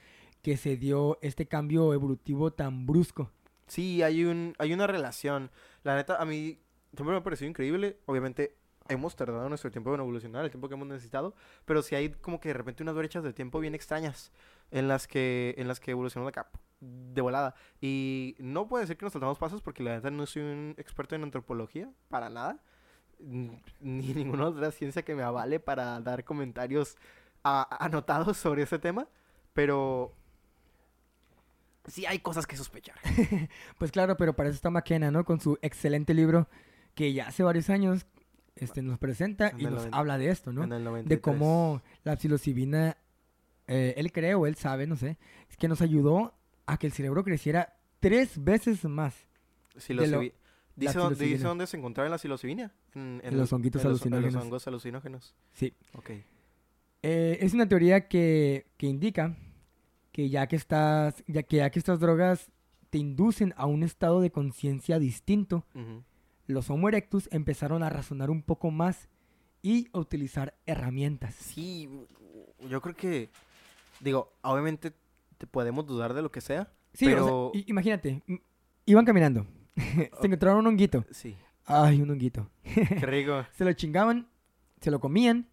que 0.41 0.57
se 0.57 0.77
dio 0.77 1.17
este 1.21 1.47
cambio 1.47 1.93
evolutivo 1.93 2.51
tan 2.51 2.85
brusco. 2.85 3.31
Sí, 3.67 4.01
hay, 4.01 4.25
un, 4.25 4.55
hay 4.57 4.73
una 4.73 4.87
relación. 4.87 5.51
La 5.83 5.95
neta, 5.95 6.21
a 6.21 6.25
mí 6.25 6.59
siempre 6.95 7.11
me 7.13 7.17
ha 7.17 7.23
parecido 7.23 7.49
increíble. 7.49 7.99
Obviamente, 8.05 8.55
hemos 8.87 9.15
tardado 9.15 9.47
nuestro 9.47 9.71
tiempo 9.71 9.93
en 9.93 10.01
evolucionar, 10.01 10.43
el 10.43 10.51
tiempo 10.51 10.67
que 10.67 10.73
hemos 10.73 10.87
necesitado. 10.87 11.35
Pero 11.65 11.81
sí 11.81 11.95
hay 11.95 12.09
como 12.09 12.39
que 12.39 12.49
de 12.49 12.53
repente 12.53 12.83
unas 12.83 12.95
brechas 12.95 13.23
de 13.23 13.33
tiempo 13.33 13.59
bien 13.59 13.75
extrañas 13.75 14.31
en 14.71 14.87
las 14.87 15.07
que, 15.07 15.55
en 15.57 15.67
las 15.67 15.79
que 15.79 15.91
evolucionamos 15.91 16.29
acá 16.29 16.49
de 16.79 17.21
volada. 17.21 17.55
Y 17.81 18.35
no 18.39 18.67
puede 18.67 18.87
ser 18.87 18.97
que 18.97 19.05
nos 19.05 19.13
saltamos 19.13 19.37
pasos 19.37 19.61
porque 19.61 19.83
la 19.83 19.95
neta 19.95 20.11
no 20.11 20.25
soy 20.25 20.43
un 20.43 20.75
experto 20.77 21.15
en 21.15 21.23
antropología, 21.23 21.91
para 22.09 22.29
nada. 22.29 22.59
Ni 23.19 23.61
ninguna 24.13 24.47
otra 24.47 24.71
ciencia 24.71 25.03
que 25.03 25.15
me 25.15 25.23
avale 25.23 25.59
para 25.59 25.99
dar 25.99 26.23
comentarios 26.23 26.97
anotados 27.43 28.37
sobre 28.37 28.63
ese 28.63 28.79
tema. 28.79 29.07
Pero 29.53 30.13
sí 31.89 32.05
hay 32.05 32.19
cosas 32.19 32.45
que 32.47 32.55
sospechar. 32.57 32.95
Pues 33.77 33.91
claro, 33.91 34.17
pero 34.17 34.35
para 34.35 34.49
eso 34.49 34.55
está 34.55 34.69
McKenna, 34.69 35.11
¿no? 35.11 35.23
Con 35.25 35.39
su 35.39 35.57
excelente 35.61 36.13
libro 36.13 36.47
que 36.95 37.13
ya 37.13 37.27
hace 37.27 37.43
varios 37.43 37.69
años 37.69 38.05
este, 38.55 38.81
nos 38.81 38.97
presenta 38.99 39.49
En 39.49 39.59
y 39.61 39.63
nos 39.65 39.87
habla 39.91 40.17
de 40.17 40.29
esto, 40.29 40.51
¿no? 40.51 40.63
En 40.63 40.73
el 40.73 40.79
De 40.79 40.89
93. 40.89 41.21
cómo 41.21 41.81
la 42.03 42.17
psilocibina, 42.17 42.97
eh, 43.67 43.93
él 43.97 44.11
cree 44.11 44.35
o 44.35 44.45
él 44.47 44.55
sabe, 44.55 44.85
no 44.87 44.95
sé, 44.97 45.17
es 45.49 45.55
que 45.57 45.67
nos 45.67 45.81
ayudó 45.81 46.33
a 46.65 46.77
que 46.77 46.87
el 46.87 46.93
cerebro 46.93 47.23
creciera 47.23 47.77
tres 47.99 48.43
veces 48.43 48.83
más. 48.85 49.15
Psilocibi- 49.77 50.33
¿Dice, 50.75 50.97
dónde, 50.97 51.15
dice 51.15 51.19
psilocibina. 51.33 51.47
dónde 51.49 51.67
se 51.67 51.77
encontraba 51.77 52.09
la 52.09 52.17
psilocibina? 52.17 52.71
En, 52.95 53.21
En 53.23 53.37
los 53.37 53.51
honguitos 53.53 53.83
alucinógenos. 53.85 54.33
los 54.33 54.43
hongos 54.43 54.67
alucinógenos. 54.67 55.35
Sí. 55.53 55.73
Ok. 55.93 56.11
Eh, 57.03 57.37
es 57.41 57.53
una 57.53 57.67
teoría 57.67 58.07
que, 58.07 58.67
que 58.77 58.87
indica 58.87 59.35
que 60.19 60.29
ya 60.29 60.47
que, 60.47 60.57
estás, 60.57 61.23
ya 61.27 61.43
que 61.43 61.55
ya 61.57 61.69
que 61.69 61.79
estas 61.79 62.01
drogas 62.01 62.51
te 62.89 62.97
inducen 62.97 63.53
a 63.55 63.67
un 63.67 63.83
estado 63.83 64.19
de 64.19 64.31
conciencia 64.31 64.99
distinto, 64.99 65.65
los 66.45 66.69
Homo 66.69 66.89
erectus 66.89 67.29
empezaron 67.31 67.83
a 67.83 67.89
razonar 67.89 68.29
un 68.29 68.41
poco 68.41 68.69
más 68.69 69.07
y 69.61 69.87
a 69.93 69.99
utilizar 69.99 70.55
herramientas. 70.65 71.35
Sí, 71.35 71.87
yo 72.67 72.81
creo 72.81 72.95
que... 72.97 73.29
Digo, 74.01 74.33
obviamente 74.41 74.91
te 75.37 75.47
podemos 75.47 75.85
dudar 75.87 76.13
de 76.13 76.21
lo 76.21 76.31
que 76.31 76.41
sea. 76.41 76.69
Sí, 76.93 77.05
o 77.05 77.09
sea, 77.09 77.15
Pero- 77.19 77.51
imagínate, 77.67 78.21
iban 78.85 79.05
caminando, 79.05 79.45
se 79.77 80.27
encontraron 80.27 80.59
un 80.59 80.67
honguito. 80.67 81.05
Sí. 81.11 81.37
Ay, 81.65 82.01
un 82.01 82.09
honguito. 82.11 82.49
Qué 82.63 83.05
rico. 83.05 83.45
Se 83.53 83.63
lo 83.63 83.71
chingaban, 83.71 84.27
se 84.81 84.91
lo 84.91 84.99
comían, 84.99 85.47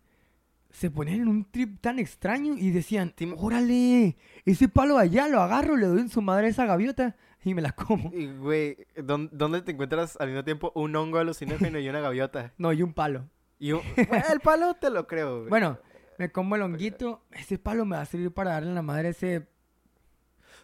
se 0.79 0.91
ponían 0.91 1.23
en 1.23 1.29
un 1.29 1.45
trip 1.51 1.81
tan 1.81 1.99
extraño 1.99 2.55
y 2.59 2.71
decían, 2.71 3.15
órale, 3.39 4.17
ese 4.45 4.69
palo 4.69 4.99
allá 4.99 5.27
lo 5.27 5.41
agarro, 5.41 5.77
le 5.77 5.87
doy 5.87 6.01
en 6.01 6.11
su 6.11 6.21
madre 6.21 6.49
a 6.49 6.51
esa 6.51 6.67
gaviota 6.67 7.17
y 7.43 7.55
me 7.55 7.63
la 7.63 7.73
como. 7.73 8.13
Y, 8.13 8.27
güey, 8.27 8.77
¿dón- 8.97 9.31
¿dónde 9.33 9.63
te 9.63 9.73
encuentras 9.73 10.17
al 10.21 10.29
mismo 10.29 10.45
tiempo 10.45 10.73
un 10.75 10.95
hongo 10.95 11.17
alucinógeno 11.19 11.79
y 11.79 11.89
una 11.89 12.01
gaviota? 12.01 12.53
No, 12.59 12.73
y 12.75 12.83
un 12.83 12.93
palo. 12.93 13.27
Y 13.59 13.73
un... 13.73 13.81
Bueno, 14.09 14.25
el 14.31 14.41
palo 14.41 14.75
te 14.75 14.91
lo 14.91 15.07
creo, 15.07 15.39
güey. 15.39 15.49
Bueno, 15.49 15.79
me 16.19 16.31
como 16.31 16.57
el 16.57 16.63
honguito, 16.63 17.23
ese 17.33 17.59
palo 17.59 17.87
me 17.87 17.97
va 17.97 18.03
a 18.03 18.07
servir 18.07 18.31
para 18.33 18.51
darle 18.51 18.69
en 18.69 18.75
la 18.75 18.83
madre 18.83 19.09
a 19.09 19.11
ese, 19.13 19.47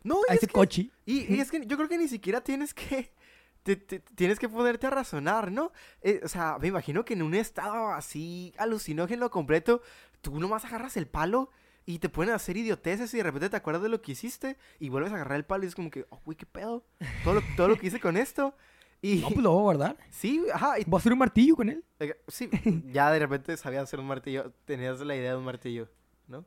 no, 0.05 0.16
a 0.29 0.35
y 0.35 0.37
ese 0.37 0.46
es 0.46 0.53
que, 0.53 0.55
cochi. 0.59 0.90
y, 1.07 1.35
y 1.35 1.40
es 1.40 1.51
que 1.51 1.64
yo 1.66 1.77
creo 1.79 1.88
que 1.88 1.96
ni 1.98 2.09
siquiera 2.09 2.42
tienes 2.42 2.75
que... 2.75 3.12
te- 3.62 3.77
te- 3.77 4.01
tienes 4.01 4.38
que 4.38 4.48
ponerte 4.48 4.87
a 4.87 4.90
razonar, 4.90 5.51
¿no? 5.53 5.72
Eh, 6.03 6.20
o 6.25 6.29
sea, 6.29 6.59
me 6.61 6.68
imagino 6.68 7.05
que 7.05 7.14
en 7.14 7.22
un 7.22 7.35
estado 7.35 7.88
así 7.92 8.53
alucinógeno 8.59 9.31
completo, 9.31 9.83
tú 10.20 10.38
nomás 10.40 10.64
agarras 10.64 10.96
el 10.96 11.07
palo 11.07 11.51
y 11.85 11.98
te 11.98 12.09
a 12.31 12.35
hacer 12.37 12.57
idioteces 12.57 13.12
y 13.14 13.16
de 13.16 13.22
repente 13.25 13.51
te 13.51 13.57
acuerdas 13.57 13.83
de 13.83 13.88
lo 13.88 14.01
que 14.03 14.12
hiciste 14.12 14.57
y 14.79 14.88
vuelves 14.88 15.12
a 15.12 15.16
agarrar 15.16 15.37
el 15.37 15.44
palo 15.44 15.64
y 15.64 15.68
es 15.68 15.75
como 15.75 15.90
que, 15.90 16.07
oh, 16.11 16.20
güey, 16.25 16.37
qué 16.37 16.46
pedo. 16.46 16.85
Todo 17.25 17.35
lo, 17.35 17.42
todo 17.57 17.68
lo 17.68 17.77
que 17.77 17.88
hice 17.88 17.98
con 18.01 18.16
esto. 18.16 18.55
Y 19.05 19.16
No, 19.16 19.31
pues 19.31 19.40
lo 19.42 19.51
voy 19.51 19.59
a 19.59 19.62
guardar. 19.62 19.96
sí, 20.11 20.44
ajá, 20.55 20.79
y- 20.79 20.85
Voy 20.85 20.98
a 20.98 21.01
hacer 21.01 21.12
un 21.12 21.18
martillo 21.18 21.57
con 21.57 21.68
él. 21.68 21.85
sí, 22.29 22.48
ya 22.92 23.11
de 23.11 23.18
repente 23.18 23.57
sabías 23.57 23.83
hacer 23.85 23.98
un 23.98 24.07
martillo, 24.07 24.53
tenías 24.64 25.01
la 25.01 25.16
idea 25.16 25.33
de 25.33 25.37
un 25.38 25.44
martillo, 25.44 25.88
¿no? 26.29 26.44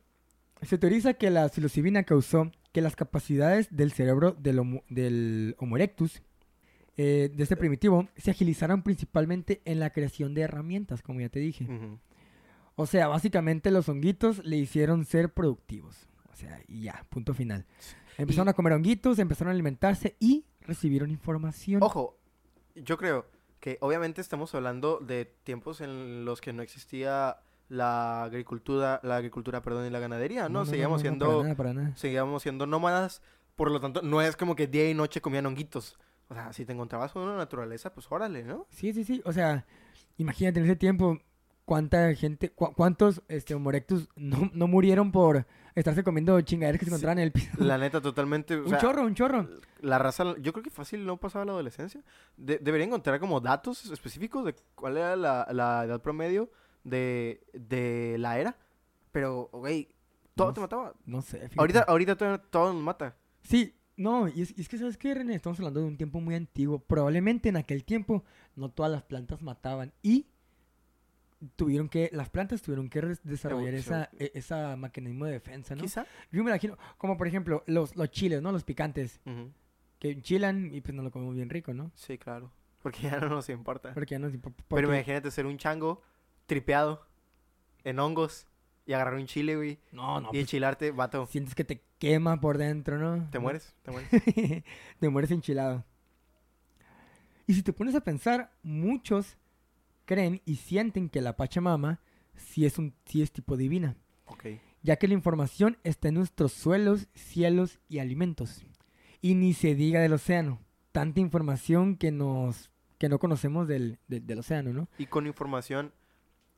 Se 0.62 0.78
teoriza 0.78 1.16
que 1.16 1.30
la 1.30 1.50
psilocibina 1.50 2.04
causó 2.04 2.50
que 2.72 2.80
las 2.80 2.96
capacidades 2.96 3.68
del 3.76 3.92
cerebro 3.92 4.32
del 4.40 4.60
Homo, 4.60 4.84
del 4.88 5.56
Homo 5.60 5.76
erectus, 5.76 6.22
eh, 6.98 7.30
de 7.34 7.44
este 7.44 7.56
primitivo, 7.58 8.08
se 8.16 8.32
agilizaran 8.32 8.84
principalmente 8.84 9.62
en 9.66 9.80
la 9.80 9.90
creación 9.90 10.34
de 10.34 10.42
herramientas, 10.42 11.02
como 11.02 11.20
ya 11.22 11.30
te 11.30 11.40
dije. 11.40 11.68
O 12.76 12.86
sea, 12.86 13.08
básicamente 13.08 13.72
los 13.72 13.88
honguitos 13.90 14.44
le 14.46 14.58
hicieron 14.58 15.06
ser 15.06 15.34
productivos. 15.34 16.08
O 16.32 16.36
sea, 16.36 16.62
y 16.68 16.82
ya, 16.84 17.06
punto 17.10 17.34
final. 17.34 17.66
Empezaron 18.18 18.48
Y- 18.48 18.52
a 18.52 18.54
comer 18.54 18.74
honguitos, 18.74 19.20
empezaron 19.20 19.50
a 19.50 19.54
alimentarse 19.54 20.16
y 20.20 20.46
recibieron 20.62 21.10
información. 21.12 21.82
Ojo, 21.84 22.18
yo 22.76 22.98
creo 22.98 23.26
que 23.62 23.78
obviamente 23.82 24.20
estamos 24.22 24.54
hablando 24.56 25.00
de 25.00 25.26
tiempos 25.44 25.82
en 25.82 26.26
los 26.26 26.42
que 26.42 26.52
no 26.54 26.62
existía 26.62 27.38
la 27.70 28.24
agricultura, 28.24 29.00
la 29.04 29.16
agricultura, 29.18 29.62
perdón, 29.62 29.88
y 29.88 29.90
la 29.90 30.00
ganadería, 30.00 30.50
¿no? 30.50 30.66
Seguíamos 30.66 31.00
no, 31.00 31.02
siendo, 31.02 31.28
Para 31.28 31.44
nada, 31.44 31.56
para 31.56 31.74
nada. 31.74 31.96
seguíamos 31.96 32.44
siendo 32.44 32.68
nómadas, 32.68 33.22
por 33.56 33.72
lo 33.72 33.80
tanto, 33.80 34.02
no 34.02 34.22
es 34.22 34.36
como 34.36 34.56
que 34.56 34.68
día 34.68 34.90
y 34.90 34.94
noche 34.94 35.20
comían 35.22 35.46
honguitos. 35.46 35.98
O 36.30 36.34
sea, 36.34 36.52
si 36.54 36.66
te 36.66 36.74
encontrabas 36.74 37.12
con 37.12 37.24
una 37.24 37.38
naturaleza, 37.38 37.94
pues 37.94 38.12
órale, 38.12 38.44
¿no? 38.44 38.66
Sí, 38.70 38.94
sí, 38.94 39.04
sí. 39.04 39.22
O 39.26 39.32
sea, 39.34 39.66
imagínate 40.18 40.60
en 40.60 40.66
ese 40.66 40.76
tiempo 40.76 41.20
cuánta 41.66 42.14
gente, 42.16 42.50
cu- 42.52 42.74
cuántos 42.76 43.22
este, 43.28 43.56
no, 44.16 44.50
no 44.54 44.68
murieron 44.68 45.12
por 45.12 45.46
estarse 45.76 46.04
comiendo 46.04 46.40
chingaderas 46.42 46.80
que 46.80 46.86
se 46.86 46.90
Sí. 46.90 46.94
encontraban 46.94 47.20
en 47.20 47.24
el 47.26 47.32
piso. 47.32 47.50
La 47.64 47.78
neta, 47.78 48.02
totalmente, 48.02 48.58
un 48.58 48.70
sea, 48.70 48.78
chorro, 48.80 49.04
un 49.04 49.14
chorro. 49.14 49.48
la 49.82 50.00
raza, 50.00 50.36
yo 50.40 50.54
creo 50.54 50.64
que 50.64 50.70
fácil 50.70 51.06
no 51.06 51.18
pasaba 51.18 51.46
la 51.46 51.52
adolescencia. 51.52 52.02
De- 52.38 52.58
debería 52.60 52.88
encontrar 52.88 53.20
como 53.20 53.40
datos 53.42 53.86
específicos 53.92 54.46
de 54.46 54.56
cuál 54.76 54.98
era 54.98 55.16
la, 55.16 55.48
la 55.52 55.84
edad 55.86 56.02
promedio 56.02 56.50
de, 56.84 57.44
de 57.54 58.16
la 58.20 58.40
era. 58.40 58.58
Pero, 59.12 59.50
güey, 59.54 59.90
todo 60.36 60.48
No 60.48 60.54
te 60.54 60.62
mataba. 60.62 60.94
No 61.06 61.22
sé. 61.22 61.38
fíjate. 61.40 61.56
Ahorita, 61.60 61.80
ahorita 61.88 62.16
todo, 62.18 62.40
todo 62.40 62.74
nos 62.74 62.82
mata. 62.84 63.16
Sí, 63.44 63.76
no, 63.98 64.28
y 64.28 64.42
es, 64.42 64.58
y 64.58 64.62
es 64.62 64.70
que, 64.70 64.78
¿sabes 64.78 64.98
qué, 64.98 65.14
René? 65.14 65.36
Estamos 65.36 65.60
hablando 65.60 65.80
de 65.82 65.88
un 65.88 65.98
tiempo 65.98 66.20
muy 66.20 66.36
antiguo. 66.36 66.80
Probablemente 66.80 67.50
en 67.50 67.58
aquel 67.58 67.84
tiempo 67.84 68.24
no 68.56 68.70
todas 68.70 68.92
las 68.92 69.04
plantas 69.04 69.42
mataban 69.42 69.92
y 70.02 70.28
tuvieron 71.56 71.90
que, 71.90 72.10
las 72.14 72.30
plantas 72.30 72.62
tuvieron 72.62 72.90
que 72.90 73.02
desarrollar 73.24 73.74
esa, 73.74 74.10
e- 74.18 74.32
esa 74.34 74.76
mecanismo 74.78 75.26
de 75.26 75.34
defensa, 75.34 75.76
¿no? 75.76 75.82
Quizá. 75.84 76.06
Yo 76.32 76.44
me 76.44 76.50
imagino, 76.52 76.78
como 76.98 77.18
por 77.18 77.28
ejemplo, 77.28 77.64
los, 77.68 77.96
los 77.96 78.10
chiles, 78.12 78.42
¿no? 78.42 78.52
Los 78.52 78.64
picantes, 78.64 79.20
que 80.00 80.12
enchilan 80.12 80.74
y 80.74 80.82
pues 80.82 80.94
nos 80.94 81.06
lo 81.06 81.12
comemos 81.12 81.36
bien 81.36 81.50
rico, 81.50 81.74
¿no? 81.74 81.92
Sí, 81.96 82.18
claro. 82.18 82.52
Porque 82.82 83.02
ya 83.04 83.20
no 83.20 83.30
nos 83.30 83.50
importa. 83.50 83.94
Porque 83.94 84.12
ya 84.16 84.20
no 84.20 84.28
es 84.28 84.34
impo- 84.40 84.54
Pero 84.70 84.94
imagínate 84.94 85.32
ser 85.32 85.46
un 85.46 85.58
chango 85.58 86.02
tripeado 86.46 87.06
en 87.84 88.00
hongos 88.00 88.48
y 88.86 88.94
agarrar 88.94 89.16
un 89.16 89.26
chile, 89.26 89.56
güey. 89.56 89.80
No, 89.92 90.20
no, 90.22 90.28
y 90.28 90.32
pues, 90.32 90.42
enchilarte, 90.42 90.92
vato. 90.92 91.26
sientes 91.28 91.56
que 91.56 91.64
te 91.64 91.82
quema 91.98 92.40
por 92.40 92.58
dentro, 92.58 92.98
¿no? 93.00 93.30
Te 93.32 93.40
mueres, 93.40 93.76
te 93.84 93.92
mueres. 93.92 94.10
te 95.00 95.10
mueres 95.10 95.32
enchilado. 95.32 95.84
Y 97.48 97.54
si 97.54 97.62
te 97.64 97.74
pones 97.74 97.96
a 97.96 98.02
pensar, 98.02 98.52
muchos 98.64 99.38
creen 100.06 100.42
y 100.46 100.56
sienten 100.58 101.10
que 101.10 101.22
la 101.22 101.36
Pachamama 101.36 102.00
sí 102.36 102.66
es, 102.66 102.78
un, 102.78 102.94
sí 103.06 103.22
es 103.22 103.32
tipo 103.32 103.56
divina, 103.58 103.96
Ok. 104.26 104.46
ya 104.82 104.96
que 104.98 105.08
la 105.08 105.14
información 105.14 105.78
está 105.84 106.08
en 106.10 106.16
nuestros 106.16 106.52
suelos, 106.54 107.08
cielos 107.14 107.80
y 107.88 108.00
alimentos. 108.00 108.66
Y 109.22 109.36
ni 109.36 109.54
se 109.54 109.74
diga 109.76 110.00
del 110.02 110.14
océano, 110.14 110.60
tanta 110.92 111.20
información 111.20 111.96
que 111.98 112.12
nos 112.12 112.72
que 112.98 113.10
no 113.10 113.20
conocemos 113.20 113.68
del, 113.68 114.00
del- 114.08 114.26
del 114.26 114.40
océano, 114.40 114.72
¿no? 114.72 114.88
Y 114.98 115.08
con 115.08 115.28
información 115.28 115.92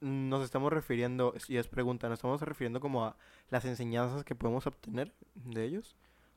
nos 0.01 0.43
estamos 0.43 0.71
refiriendo, 0.71 1.33
y 1.47 1.57
es 1.57 1.67
pregunta, 1.67 2.07
nos 2.09 2.19
estamos 2.19 2.41
refiriendo 2.41 2.79
como 2.79 3.05
a 3.05 3.15
las 3.49 3.65
enseñanzas 3.65 4.23
que 4.23 4.35
podemos 4.35 4.67
obtener 4.67 5.13
de 5.35 5.63
ellos. 5.65 5.95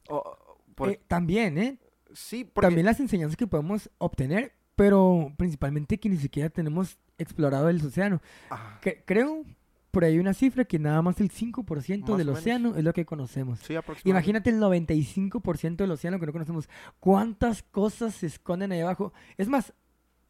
O, 0.09 0.39
por- 0.75 0.91
Eh, 0.91 1.01
también, 1.09 1.59
¿eh? 1.59 1.79
sí, 2.13 2.45
porque... 2.45 2.67
También 2.69 2.87
las 2.87 3.01
enseñanzas 3.01 3.37
que 3.37 3.47
podemos 3.47 3.91
obtener, 3.99 4.53
pero 4.77 5.33
principalmente 5.37 5.99
que 6.01 6.09
ni 6.09 6.17
siquiera 6.17 6.49
tenemos 6.49 6.99
explorado 7.19 7.69
el 7.69 7.85
océano. 7.85 8.21
Ah, 8.51 8.79
Que, 8.81 9.03
creo, 9.05 9.45
por 9.91 10.05
ahí 10.05 10.19
una 10.19 10.33
cifra 10.33 10.65
que 10.65 10.79
nada 10.79 11.03
más 11.03 11.21
el 11.21 11.31
5% 11.31 12.09
Más 12.13 12.19
del 12.19 12.29
océano 12.31 12.77
es 12.77 12.83
lo 12.85 12.93
que 12.95 13.05
conocemos. 13.05 13.59
sí, 13.59 13.75
aproximadamente. 13.77 14.09
Imagínate 14.09 14.51
el 14.51 14.59
95% 14.61 15.77
del 15.77 15.91
océano 15.91 16.19
que 16.19 16.27
no 16.27 16.33
conocemos. 16.33 16.69
¿Cuántas 16.99 17.63
cosas 17.63 18.15
se 18.15 18.27
esconden 18.27 18.73
ahí 18.73 18.81
abajo? 18.81 19.13
Es 19.37 19.49
más, 19.49 19.75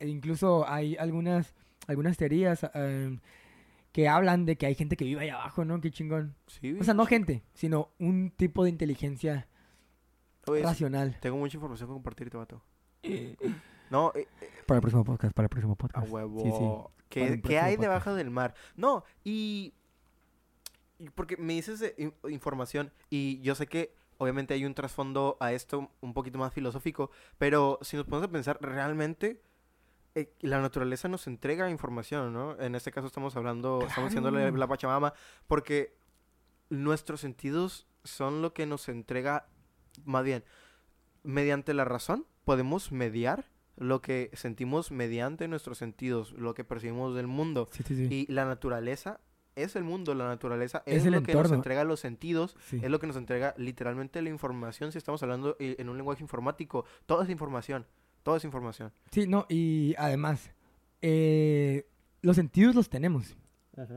e 0.01 0.09
incluso 0.09 0.67
hay 0.69 0.97
algunas, 0.97 1.55
algunas 1.91 2.17
teorías 2.17 2.65
eh, 2.75 3.19
que 3.93 4.09
hablan 4.09 4.47
de 4.47 4.57
que 4.57 4.67
hay 4.67 4.75
gente 4.75 4.97
que 4.97 5.05
vive 5.05 5.23
ahí 5.23 5.29
abajo, 5.29 5.65
¿no? 5.65 5.81
Qué 5.81 5.91
chingón. 5.91 6.35
Sí, 6.47 6.77
O 6.81 6.85
sea, 6.85 6.95
no 6.95 7.05
gente, 7.07 7.43
sino 7.55 7.91
un 7.99 8.31
tipo 8.31 8.65
de 8.65 8.71
inteligencia 8.71 9.49
oye, 10.47 10.63
racional. 10.63 11.19
tengo 11.21 11.37
mucha 11.37 11.57
información 11.57 11.89
que 11.89 11.93
compartirte, 11.95 12.37
vato. 12.37 12.63
No, 13.91 14.13
eh, 14.15 14.29
Para 14.67 14.77
el 14.79 14.83
próximo 14.83 15.05
podcast, 15.05 15.35
para 15.35 15.47
el 15.47 15.51
próximo 15.51 15.73
a 15.73 15.77
podcast. 15.77 16.09
huevo. 16.11 16.43
Sí, 16.43 16.51
sí. 16.51 17.05
¿Qué, 17.09 17.23
hay 17.25 17.37
podcast. 17.41 17.81
debajo 17.81 18.15
del 18.15 18.31
mar? 18.31 18.55
No, 18.77 19.03
y... 19.25 19.75
y 20.99 21.09
Porque 21.11 21.37
me 21.37 21.55
dices 21.55 21.81
de 21.81 21.95
in- 21.99 22.15
información 22.31 22.93
y 23.11 23.41
yo 23.41 23.55
sé 23.57 23.67
que 23.67 23.93
obviamente 24.19 24.55
hay 24.55 24.65
un 24.65 24.75
trasfondo 24.75 25.37
a 25.41 25.53
esto 25.53 25.91
un 26.01 26.15
poquito 26.15 26.39
más 26.39 26.53
filosófico, 26.53 27.11
pero 27.39 27.79
si 27.83 27.97
nos 27.97 28.07
ponemos 28.07 28.29
a 28.29 28.33
pensar 28.33 28.59
realmente... 28.61 29.41
eh, 30.15 30.33
la 30.41 30.61
naturaleza 30.61 31.09
nos 31.09 31.27
entrega 31.27 31.71
información, 31.71 32.33
¿no? 32.33 32.59
En 32.61 32.75
este 32.75 32.91
caso 32.91 33.07
estamos 33.07 33.37
hablando, 33.37 33.85
estamos 33.87 34.11
diciendo 34.11 34.31
la, 34.31 34.67
Pachamama, 34.67 35.13
porque 35.47 35.97
nuestros 36.69 37.21
sentidos 37.21 37.87
son 38.05 38.43
lo 38.43 38.53
que 38.53 38.67
nos 38.67 38.89
entrega, 38.89 39.47
más 40.05 40.25
bien, 40.25 40.45
mediante 41.23 41.75
la 41.75 41.85
razón 41.85 42.27
podemos 42.45 42.91
mediar 42.93 43.51
lo 43.77 44.03
que 44.03 44.31
sentimos 44.35 44.91
mediante 44.91 45.49
nuestros 45.49 45.79
sentidos, 45.79 46.33
lo 46.33 46.55
que 46.55 46.65
percibimos 46.65 47.15
del 47.15 47.27
mundo. 47.27 47.69
Sí, 47.71 47.83
sí, 47.83 47.97
sí. 47.97 48.09
Y 48.29 48.33
la 48.33 48.45
naturaleza 48.45 49.21
es 49.55 49.77
el 49.77 49.85
mundo, 49.85 50.15
la 50.15 50.27
naturaleza 50.27 50.83
Es 50.87 50.99
es, 50.99 51.07
el 51.07 51.13
lo 51.13 51.23
que 51.23 51.35
nos 51.35 51.53
entrega 51.53 51.85
los 51.85 52.01
sentidos, 52.01 52.57
Sí. 52.67 52.81
es 52.83 52.91
lo 52.91 52.99
que 52.99 53.07
nos 53.07 53.17
entrega 53.17 53.55
literalmente 53.57 54.21
la 54.23 54.29
información, 54.29 54.93
si 54.93 54.99
estamos 54.99 55.23
hablando 55.23 55.57
eh, 55.59 55.77
en 55.79 55.89
un 55.89 55.97
lenguaje 55.97 56.23
informático, 56.23 56.85
toda 57.07 57.25
es 57.25 57.31
información, 57.31 57.87
toda 58.23 58.37
es 58.39 58.45
información. 58.45 58.93
Sí, 59.11 59.27
no, 59.27 59.47
y 59.49 59.95
además, 59.99 60.51
eh, 61.03 61.87
los 62.23 62.37
sentidos 62.37 62.75
los 62.75 62.89
tenemos 62.91 63.37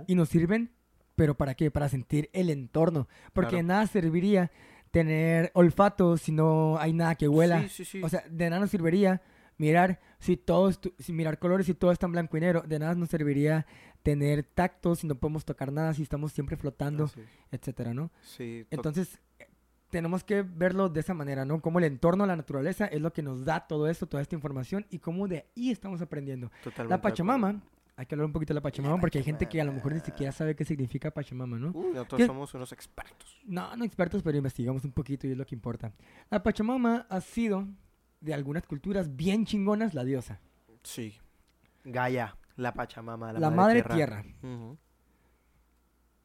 y 0.07 0.15
nos 0.15 0.29
sirven, 0.29 0.71
pero 1.15 1.35
¿para 1.35 1.55
qué? 1.55 1.69
Para 1.71 1.89
sentir 1.89 2.29
el 2.33 2.49
entorno. 2.49 3.07
Porque 3.33 3.49
Claro. 3.51 3.67
nada 3.67 3.87
serviría 3.87 4.51
tener 4.91 5.51
olfato 5.55 6.17
si 6.17 6.31
no 6.31 6.77
hay 6.79 6.93
nada 6.93 7.15
que 7.15 7.27
huela. 7.27 7.61
Sí, 7.63 7.69
sí, 7.69 7.85
sí. 7.85 8.03
O 8.03 8.09
sea, 8.09 8.23
de 8.29 8.49
nada 8.49 8.61
nos 8.61 8.69
serviría 8.71 9.21
mirar 9.57 9.99
si 10.19 10.37
todo 10.37 10.69
estu- 10.71 10.93
si 10.99 11.13
mirar 11.13 11.37
colores 11.39 11.65
si 11.65 11.73
todo 11.73 11.91
está 11.91 12.05
en 12.05 12.11
blanco 12.13 12.37
y 12.37 12.41
negro. 12.41 12.61
De 12.61 12.79
nada 12.79 12.95
nos 12.95 13.09
serviría 13.09 13.65
tener 14.03 14.43
tacto 14.43 14.95
si 14.95 15.05
no 15.07 15.15
podemos 15.15 15.45
tocar 15.45 15.71
nada, 15.71 15.93
si 15.93 16.03
estamos 16.03 16.31
siempre 16.31 16.57
flotando, 16.57 17.09
etcétera, 17.51 17.93
¿no? 17.93 18.11
Sí, 18.21 18.65
to- 18.69 18.75
Entonces, 18.75 19.19
tenemos 19.93 20.23
que 20.23 20.41
verlo 20.41 20.89
de 20.89 21.01
esa 21.01 21.13
manera, 21.13 21.45
¿no? 21.45 21.61
Como 21.61 21.77
el 21.77 21.85
entorno, 21.85 22.25
la 22.25 22.35
naturaleza 22.35 22.87
es 22.87 22.99
lo 22.99 23.13
que 23.13 23.21
nos 23.21 23.45
da 23.45 23.67
todo 23.67 23.87
esto, 23.87 24.07
toda 24.07 24.23
esta 24.23 24.33
información 24.33 24.87
y 24.89 24.97
cómo 24.97 25.27
de 25.27 25.45
ahí 25.55 25.69
estamos 25.69 26.01
aprendiendo. 26.01 26.49
totalmente 26.63 26.89
La 26.89 26.99
Pachamama, 26.99 27.61
hay 27.95 28.07
que 28.07 28.15
hablar 28.15 28.25
un 28.25 28.33
poquito 28.33 28.55
de 28.55 28.55
la 28.55 28.61
Pachamama 28.61 28.99
porque 28.99 29.19
hay 29.19 29.23
gente 29.23 29.47
que 29.47 29.61
a 29.61 29.63
lo 29.63 29.71
mejor 29.71 29.93
ni 29.93 29.99
siquiera 29.99 30.31
sabe 30.31 30.55
qué 30.55 30.65
significa 30.65 31.11
Pachamama, 31.11 31.59
¿no? 31.59 31.67
Uy, 31.75 31.93
nosotros 31.93 32.17
¿Qué? 32.17 32.25
somos 32.25 32.51
unos 32.55 32.71
expertos. 32.71 33.39
No, 33.45 33.75
no 33.75 33.85
expertos, 33.85 34.23
pero 34.23 34.35
investigamos 34.35 34.83
un 34.83 34.93
poquito 34.93 35.27
y 35.27 35.31
es 35.33 35.37
lo 35.37 35.45
que 35.45 35.53
importa. 35.53 35.91
La 36.31 36.41
Pachamama 36.41 37.05
ha 37.07 37.21
sido, 37.21 37.67
de 38.19 38.33
algunas 38.33 38.65
culturas 38.65 39.15
bien 39.15 39.45
chingonas, 39.45 39.93
la 39.93 40.03
diosa. 40.03 40.39
Sí. 40.81 41.19
Gaia, 41.83 42.35
la 42.55 42.73
Pachamama, 42.73 43.31
la, 43.31 43.39
La, 43.39 43.51
madre, 43.51 43.83
tierra. 43.83 44.25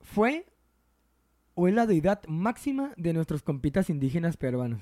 Fue 0.00 0.46
o 1.60 1.66
es 1.66 1.74
la 1.74 1.86
deidad 1.86 2.20
máxima 2.28 2.92
de 2.96 3.12
nuestros 3.12 3.42
compitas 3.42 3.90
indígenas 3.90 4.36
peruanos. 4.36 4.80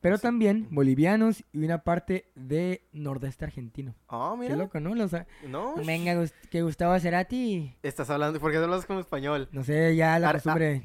Pero 0.00 0.16
Sí. 0.16 0.22
también 0.22 0.66
bolivianos 0.70 1.44
y 1.52 1.64
una 1.64 1.82
parte 1.84 2.30
de 2.34 2.84
nordeste 2.92 3.44
argentino. 3.44 3.94
Ah, 4.08 4.32
Qué 4.34 4.40
mira. 4.42 4.56
loco, 4.56 4.78
¿no? 4.80 4.94
Los- 4.94 5.12
No, 5.48 5.74
venga, 5.84 6.14
Gus- 6.14 6.32
que 6.50 6.62
Gustavo 6.62 6.98
Cerati. 6.98 7.74
estás 7.82 8.08
hablando, 8.10 8.38
porque 8.40 8.56
hablas 8.58 8.84
como 8.86 9.00
español. 9.00 9.48
No 9.52 9.62
sé, 9.64 9.94
ya 9.96 10.18
la 10.20 10.32
costumbre. 10.32 10.82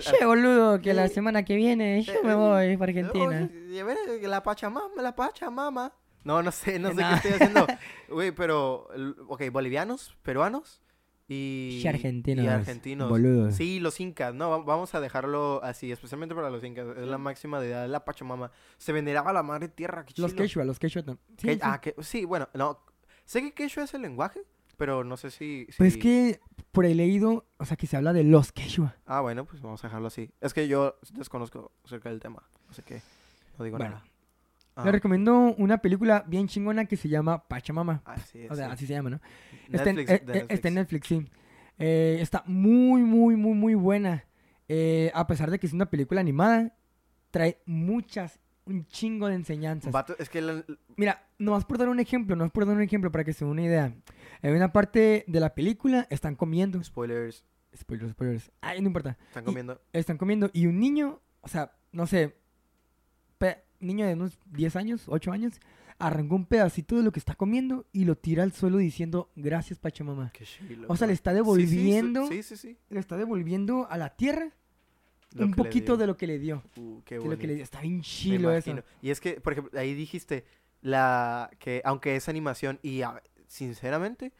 Che, 0.00 0.24
boludo, 0.24 0.80
que 0.80 0.92
la 0.94 1.06
semana 1.08 1.44
que 1.44 1.54
viene 1.56 2.02
yo 2.02 2.22
me 2.24 2.32
Eh, 2.32 2.34
voy 2.34 2.76
para 2.76 2.90
Argentina. 2.90 3.48
Oye, 3.50 3.74
y 3.74 3.78
a 3.78 3.84
ver, 3.84 3.96
la 4.22 4.42
Pachamama, 4.42 5.02
la 5.02 5.14
Pachamama. 5.16 5.92
No, 6.22 6.42
no 6.42 6.52
sé, 6.52 6.78
no 6.78 6.90
sé 6.90 6.94
Nah. 7.00 7.20
qué 7.20 7.28
estoy 7.28 7.32
haciendo. 7.32 7.66
Güey, 8.08 8.30
pero, 8.32 8.88
ok, 9.28 9.50
bolivianos, 9.50 10.16
peruanos 10.22 10.80
y... 11.30 11.80
Y 11.82 11.86
argentinos, 11.86 12.44
Y 12.44 12.48
argentinos. 12.48 13.08
boludos. 13.08 13.54
Sí, 13.54 13.78
los 13.80 14.00
incas, 14.00 14.34
no, 14.34 14.50
va- 14.50 14.58
vamos 14.64 14.94
a 14.94 15.00
dejarlo 15.00 15.62
así, 15.62 15.92
especialmente 15.92 16.34
para 16.34 16.50
los 16.50 16.62
incas. 16.64 16.88
Es 16.96 17.06
la 17.06 17.18
máxima 17.18 17.60
deidad, 17.60 17.88
la 17.88 18.04
Pachamama. 18.04 18.50
Se 18.78 18.92
veneraba 18.92 19.32
la 19.32 19.42
madre 19.42 19.68
tierra, 19.68 20.04
qué 20.04 20.12
Los 20.20 20.34
quechua, 20.34 20.64
los 20.64 20.78
quechua. 20.78 21.02
tam- 21.02 21.18
sí, 21.38 21.46
Que- 21.46 21.54
sí. 21.54 21.60
Ah, 21.62 21.80
que, 21.80 21.94
sí, 22.00 22.24
bueno, 22.24 22.48
no. 22.54 22.80
Sé 23.24 23.40
que 23.42 23.52
quechua 23.54 23.84
es 23.84 23.94
el 23.94 24.02
lenguaje, 24.02 24.40
pero 24.76 25.04
no 25.04 25.16
sé 25.16 25.30
si... 25.30 25.66
Pues 25.78 25.88
es 25.88 25.94
si- 25.94 26.00
que 26.00 26.40
por 26.72 26.84
he 26.84 26.94
leído, 26.94 27.46
o 27.58 27.64
sea, 27.64 27.76
que 27.76 27.86
se 27.86 27.96
habla 27.96 28.12
de 28.12 28.24
los 28.24 28.50
quechua. 28.50 28.96
Ah, 29.06 29.20
bueno, 29.20 29.44
pues 29.44 29.62
vamos 29.62 29.82
a 29.84 29.86
dejarlo 29.86 30.08
así. 30.08 30.30
Es 30.40 30.52
que 30.52 30.66
yo 30.66 30.96
desconozco 31.14 31.70
acerca 31.84 32.08
del 32.10 32.18
tema, 32.20 32.42
así 32.68 32.82
que 32.82 33.00
no 33.58 33.64
digo 33.64 33.76
Bueno. 33.78 33.94
nada. 33.96 34.04
Ah, 34.80 34.84
Le 34.86 34.92
recomiendo 34.92 35.54
una 35.58 35.78
película 35.78 36.24
bien 36.26 36.48
chingona 36.48 36.84
que 36.86 36.96
se 36.96 37.08
llama 37.08 37.46
Pachamama. 37.48 38.02
así 38.04 38.40
es, 38.40 38.50
O 38.50 38.54
sea, 38.54 38.66
sí. 38.66 38.72
así 38.72 38.86
se 38.86 38.92
llama, 38.94 39.10
¿no? 39.10 39.20
Está 39.72 39.90
en, 39.90 39.96
Netflix, 39.96 40.10
eh, 40.10 40.24
eh, 40.40 40.46
está 40.48 40.68
en 40.68 40.74
Netflix. 40.74 41.10
Netflix, 41.10 41.28
sí. 41.28 41.30
Eh, 41.78 42.18
está 42.20 42.42
muy, 42.46 43.02
muy, 43.02 43.36
muy, 43.36 43.54
muy 43.54 43.74
buena. 43.74 44.24
Eh, 44.68 45.10
a 45.14 45.26
pesar 45.26 45.50
de 45.50 45.58
que 45.58 45.66
es 45.66 45.72
una 45.72 45.90
película 45.90 46.20
animada, 46.20 46.76
trae 47.30 47.60
muchas, 47.66 48.38
un 48.66 48.86
chingo 48.86 49.26
de 49.28 49.34
enseñanzas. 49.34 49.92
Vato, 49.92 50.14
es 50.18 50.28
que 50.28 50.40
la- 50.42 50.64
Mira, 50.96 51.26
nomás 51.38 51.64
por 51.64 51.78
dar 51.78 51.88
un 51.88 51.98
ejemplo, 52.00 52.36
nomás 52.36 52.52
por 52.52 52.66
dar 52.66 52.76
un 52.76 52.82
ejemplo 52.82 53.10
para 53.10 53.24
que 53.24 53.32
se 53.32 53.44
den 53.44 53.52
una 53.52 53.62
idea. 53.62 53.94
En 54.42 54.54
una 54.54 54.72
parte 54.72 55.24
de 55.26 55.40
la 55.40 55.54
película 55.54 56.06
están 56.10 56.36
comiendo. 56.36 56.82
spoilers, 56.84 57.44
Spoilers, 57.76 58.12
spoilers. 58.12 58.50
Ay, 58.60 58.80
no 58.80 58.88
importa. 58.88 59.16
están 59.28 59.44
Y- 59.44 59.46
comiendo. 59.46 59.80
Están 59.92 60.18
comiendo 60.18 60.50
y 60.52 60.66
un 60.66 60.78
niño, 60.80 61.20
o 61.40 61.48
sea, 61.48 61.72
no 61.92 62.06
sé, 62.06 62.36
niño 63.80 64.06
de 64.06 64.14
unos 64.14 64.38
10 64.52 64.76
años, 64.76 65.04
8 65.06 65.32
años, 65.32 65.60
arrancó 65.98 66.34
un 66.34 66.46
pedacito 66.46 66.96
de 66.96 67.02
lo 67.02 67.12
que 67.12 67.18
está 67.18 67.34
comiendo 67.34 67.86
y 67.92 68.04
lo 68.04 68.16
tira 68.16 68.42
al 68.42 68.52
suelo 68.52 68.78
diciendo, 68.78 69.30
gracias 69.36 69.78
Pachamama. 69.78 70.30
Qué 70.32 70.44
chilo, 70.44 70.86
O 70.88 70.96
sea, 70.96 71.06
le 71.06 71.12
está 71.12 71.32
devolviendo, 71.32 72.26
Sí, 72.26 72.42
sí, 72.42 72.56
sí. 72.56 72.76
le 72.88 73.00
está 73.00 73.16
devolviendo 73.16 73.86
a 73.90 73.98
la 73.98 74.10
tierra 74.10 74.52
lo 75.32 75.46
un 75.46 75.52
poquito 75.52 75.96
de 75.96 76.06
lo 76.06 76.16
que 76.16 76.26
le 76.26 76.38
dio. 76.38 76.62
Uh, 76.76 77.02
qué 77.04 77.18
De 77.18 77.24
lo 77.28 77.38
que 77.38 77.46
le 77.46 77.54
dio. 77.54 77.62
Está 77.62 77.80
bien 77.80 78.00
chilo 78.02 78.52
eso. 78.52 78.82
Y 79.00 79.10
es 79.10 79.20
que, 79.20 79.40
por 79.40 79.52
ejemplo, 79.52 79.78
ahí 79.78 79.94
dijiste 79.94 80.44
la 80.82 81.50
que 81.58 81.82
aunque 81.84 82.16
es 82.16 82.28
animación 82.28 82.80
y 82.82 83.02
ah, 83.02 83.22
sinceramente 83.46 84.32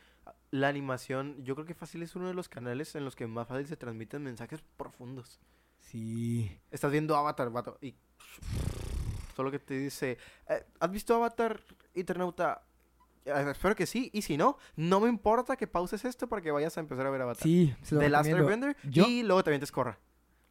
la 0.51 0.69
animación 0.69 1.37
yo 1.45 1.55
creo 1.55 1.67
que 1.67 1.75
fácil 1.75 2.03
es 2.03 2.17
uno 2.17 2.27
de 2.27 2.35
los 2.35 2.49
canales 2.49 2.95
en 2.95 3.05
los 3.05 3.15
que 3.15 3.27
más 3.27 3.47
fácil 3.47 3.67
se 3.67 3.77
transmiten 3.77 4.23
mensajes 4.23 4.63
profundos. 4.77 5.39
Sí. 5.79 6.51
Estás 6.71 6.91
viendo 6.91 7.17
Avatar, 7.17 7.51
vato, 7.51 7.79
y 7.81 7.95
solo 9.41 9.51
que 9.51 9.59
te 9.59 9.79
dice, 9.79 10.19
eh, 10.49 10.65
¿has 10.81 10.91
visto 10.91 11.15
Avatar, 11.15 11.61
internauta? 11.95 12.63
Eh, 13.25 13.47
espero 13.51 13.75
que 13.75 13.87
sí, 13.87 14.11
y 14.13 14.21
si 14.23 14.37
no, 14.37 14.59
no 14.77 15.01
me 15.01 15.09
importa 15.09 15.57
que 15.57 15.67
pauses 15.67 16.05
esto 16.05 16.29
para 16.29 16.43
que 16.43 16.51
vayas 16.51 16.77
a 16.77 16.81
empezar 16.81 17.07
a 17.07 17.11
ver 17.11 17.23
Avatar. 17.23 17.43
Sí, 17.43 17.75
se 17.83 17.95
lo 17.95 18.01
The 18.03 18.11
Last. 18.11 18.29
Airbender, 18.29 18.77
Yo- 18.85 19.07
y 19.09 19.23
luego 19.23 19.43
también 19.43 19.61
te 19.61 19.65
escorra. 19.65 19.99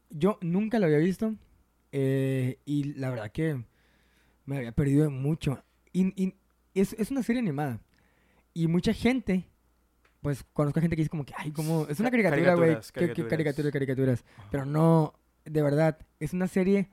Yo 0.09 0.39
nunca 0.41 0.79
lo 0.79 0.87
había 0.87 0.97
visto 0.97 1.35
eh, 1.91 2.59
y 2.65 2.93
la 2.95 3.11
verdad 3.11 3.31
que 3.31 3.63
me 4.45 4.57
había 4.57 4.71
perdido 4.71 5.03
de 5.03 5.09
mucho. 5.09 5.63
Y, 5.93 6.07
y 6.23 6.35
es, 6.73 6.93
es 6.93 7.11
una 7.11 7.21
serie 7.21 7.41
animada. 7.41 7.79
Y 8.55 8.67
mucha 8.67 8.93
gente, 8.93 9.47
pues 10.21 10.43
conozco 10.53 10.79
a 10.79 10.81
gente 10.81 10.95
que 10.95 11.01
dice 11.01 11.09
como 11.11 11.25
que, 11.25 11.33
ay, 11.37 11.51
como, 11.51 11.85
es 11.87 11.99
una 11.99 12.09
Ca- 12.09 12.17
caricatura, 12.17 12.55
güey. 12.55 12.69
caricaturas, 12.75 12.91
¿Qué, 12.91 12.99
qué 12.99 13.05
caricaturas. 13.07 13.29
caricatura, 13.29 13.71
caricaturas? 13.71 14.25
Pero 14.49 14.65
no, 14.65 15.13
de 15.45 15.61
verdad, 15.61 15.99
es 16.19 16.33
una 16.33 16.47
serie 16.47 16.89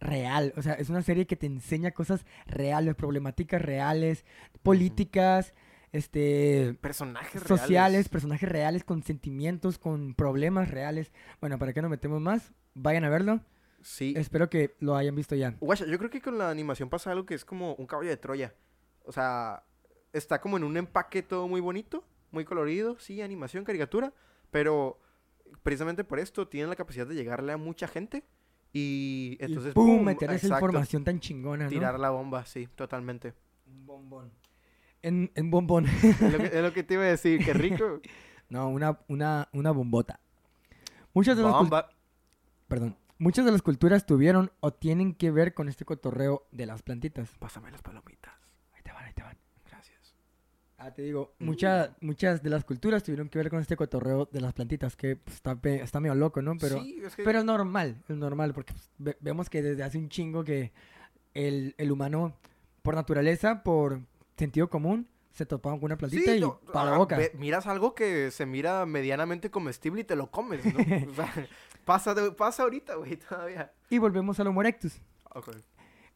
real. 0.00 0.52
O 0.56 0.62
sea, 0.62 0.74
es 0.74 0.88
una 0.90 1.02
serie 1.02 1.26
que 1.26 1.36
te 1.36 1.46
enseña 1.46 1.90
cosas 1.92 2.24
reales, 2.46 2.94
problemáticas 2.94 3.60
reales, 3.62 4.24
políticas, 4.62 5.54
este, 5.92 6.76
Personajes 6.80 7.42
sociales, 7.42 7.70
reales. 7.70 8.08
personajes 8.08 8.48
reales 8.48 8.84
con 8.84 9.02
sentimientos, 9.02 9.78
con 9.78 10.14
problemas 10.14 10.70
reales. 10.70 11.12
Bueno, 11.40 11.58
para 11.58 11.72
que 11.72 11.82
no 11.82 11.88
metemos 11.88 12.20
más, 12.20 12.52
vayan 12.74 13.04
a 13.04 13.08
verlo. 13.08 13.40
Sí. 13.82 14.12
Espero 14.16 14.50
que 14.50 14.74
lo 14.80 14.96
hayan 14.96 15.14
visto 15.14 15.34
ya. 15.34 15.54
Guacha, 15.60 15.86
yo 15.86 15.98
creo 15.98 16.10
que 16.10 16.20
con 16.20 16.36
la 16.36 16.50
animación 16.50 16.90
pasa 16.90 17.12
algo 17.12 17.24
que 17.24 17.34
es 17.34 17.44
como 17.44 17.74
un 17.74 17.86
caballo 17.86 18.10
de 18.10 18.16
Troya. 18.16 18.54
O 19.04 19.12
sea, 19.12 19.62
está 20.12 20.40
como 20.40 20.56
en 20.56 20.64
un 20.64 20.76
empaque 20.76 21.22
todo 21.22 21.48
muy 21.48 21.60
bonito, 21.60 22.04
muy 22.30 22.44
colorido, 22.44 22.98
sí, 22.98 23.22
animación, 23.22 23.64
caricatura, 23.64 24.12
pero 24.50 25.00
precisamente 25.62 26.04
por 26.04 26.18
esto 26.18 26.48
tienen 26.48 26.68
la 26.68 26.76
capacidad 26.76 27.06
de 27.06 27.14
llegarle 27.14 27.52
a 27.52 27.56
mucha 27.56 27.88
gente 27.88 28.24
y 28.72 29.36
entonces 29.40 29.72
y 29.72 29.74
pum, 29.74 30.04
meter 30.04 30.30
esa 30.30 30.48
información 30.48 31.04
tan 31.04 31.20
chingona, 31.20 31.64
¿no? 31.64 31.70
tirar 31.70 31.98
la 31.98 32.10
bomba, 32.10 32.44
sí, 32.44 32.68
totalmente. 32.74 33.34
Un 33.66 33.86
bombón. 33.86 34.32
En, 35.02 35.30
en 35.34 35.50
bombón. 35.50 35.86
es, 35.86 36.20
lo 36.32 36.38
que, 36.38 36.46
es 36.46 36.62
lo 36.62 36.72
que 36.72 36.82
te 36.82 36.94
iba 36.94 37.04
a 37.04 37.06
decir, 37.06 37.44
qué 37.44 37.52
rico. 37.52 38.00
no, 38.48 38.68
una, 38.68 38.98
una, 39.08 39.48
una 39.52 39.70
bombota. 39.70 40.20
Muchas 41.14 41.36
de 41.36 41.42
las 41.42 41.52
Bomba. 41.52 41.88
perdón. 42.68 42.96
Muchas 43.20 43.44
de 43.44 43.50
las 43.50 43.62
culturas 43.62 44.06
tuvieron 44.06 44.52
o 44.60 44.72
tienen 44.72 45.12
que 45.12 45.32
ver 45.32 45.52
con 45.52 45.68
este 45.68 45.84
cotorreo 45.84 46.46
de 46.52 46.66
las 46.66 46.82
plantitas. 46.82 47.28
Pásame 47.40 47.72
las 47.72 47.82
palomitas. 47.82 48.32
Ahí 48.74 48.82
te 48.82 48.92
van, 48.92 49.04
ahí 49.04 49.12
te 49.12 49.22
van. 49.22 49.36
Gracias. 49.68 50.14
Ah, 50.80 50.92
te 50.94 51.02
digo, 51.02 51.34
mucha- 51.40 51.96
muchas 52.00 52.40
de 52.42 52.50
las 52.50 52.64
culturas 52.64 53.02
tuvieron 53.02 53.28
que 53.28 53.38
ver 53.38 53.50
con 53.50 53.60
este 53.60 53.74
cotorreo 53.76 54.28
de 54.30 54.40
las 54.40 54.52
plantitas, 54.54 54.94
que 54.94 55.16
pues, 55.16 55.34
está, 55.36 55.58
está 55.64 55.98
medio 55.98 56.14
loco, 56.14 56.40
¿no? 56.40 56.56
Pero, 56.56 56.80
sí, 56.80 57.02
es 57.04 57.16
que 57.16 57.24
pero 57.24 57.42
normal, 57.42 58.00
es 58.08 58.16
normal, 58.16 58.54
porque 58.54 58.72
pues, 58.74 58.88
ve- 58.98 59.16
vemos 59.20 59.50
que 59.50 59.60
desde 59.60 59.82
hace 59.82 59.98
un 59.98 60.08
chingo 60.08 60.44
que 60.44 60.72
el, 61.34 61.74
el 61.78 61.90
humano, 61.90 62.36
por 62.82 62.94
naturaleza, 62.94 63.64
por 63.64 64.00
sentido 64.36 64.70
común, 64.70 65.08
se 65.32 65.46
topaba 65.46 65.74
con 65.76 65.86
una 65.86 65.96
plantita 65.96 66.30
Sí, 66.32 66.38
y 66.38 66.40
no, 66.40 66.60
para 66.72 66.90
la 66.90 66.96
ah, 66.96 66.98
boca. 66.98 67.16
ve- 67.18 67.32
miras 67.36 67.66
algo 67.66 67.94
que 67.96 68.30
se 68.30 68.46
mira 68.46 68.86
medianamente 68.86 69.50
comestible 69.50 70.02
y 70.02 70.04
te 70.04 70.14
lo 70.16 70.30
comes, 70.30 70.64
¿no? 70.64 70.78
O 71.10 71.14
sea, 71.14 71.32
pasa, 71.84 72.14
de- 72.14 72.30
pasa 72.32 72.62
ahorita, 72.62 72.94
güey, 72.94 73.16
todavía. 73.16 73.72
Y 73.90 73.98
volvemos 73.98 74.38
al 74.38 74.46
Homo 74.46 74.60
erectus. 74.60 75.00
Ok. 75.34 75.50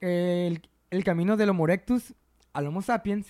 El, 0.00 0.68
el 0.90 1.04
camino 1.04 1.36
del 1.36 1.50
Homo 1.50 1.64
erectus 1.66 2.14
al 2.52 2.66
Homo 2.68 2.82
sapiens 2.82 3.26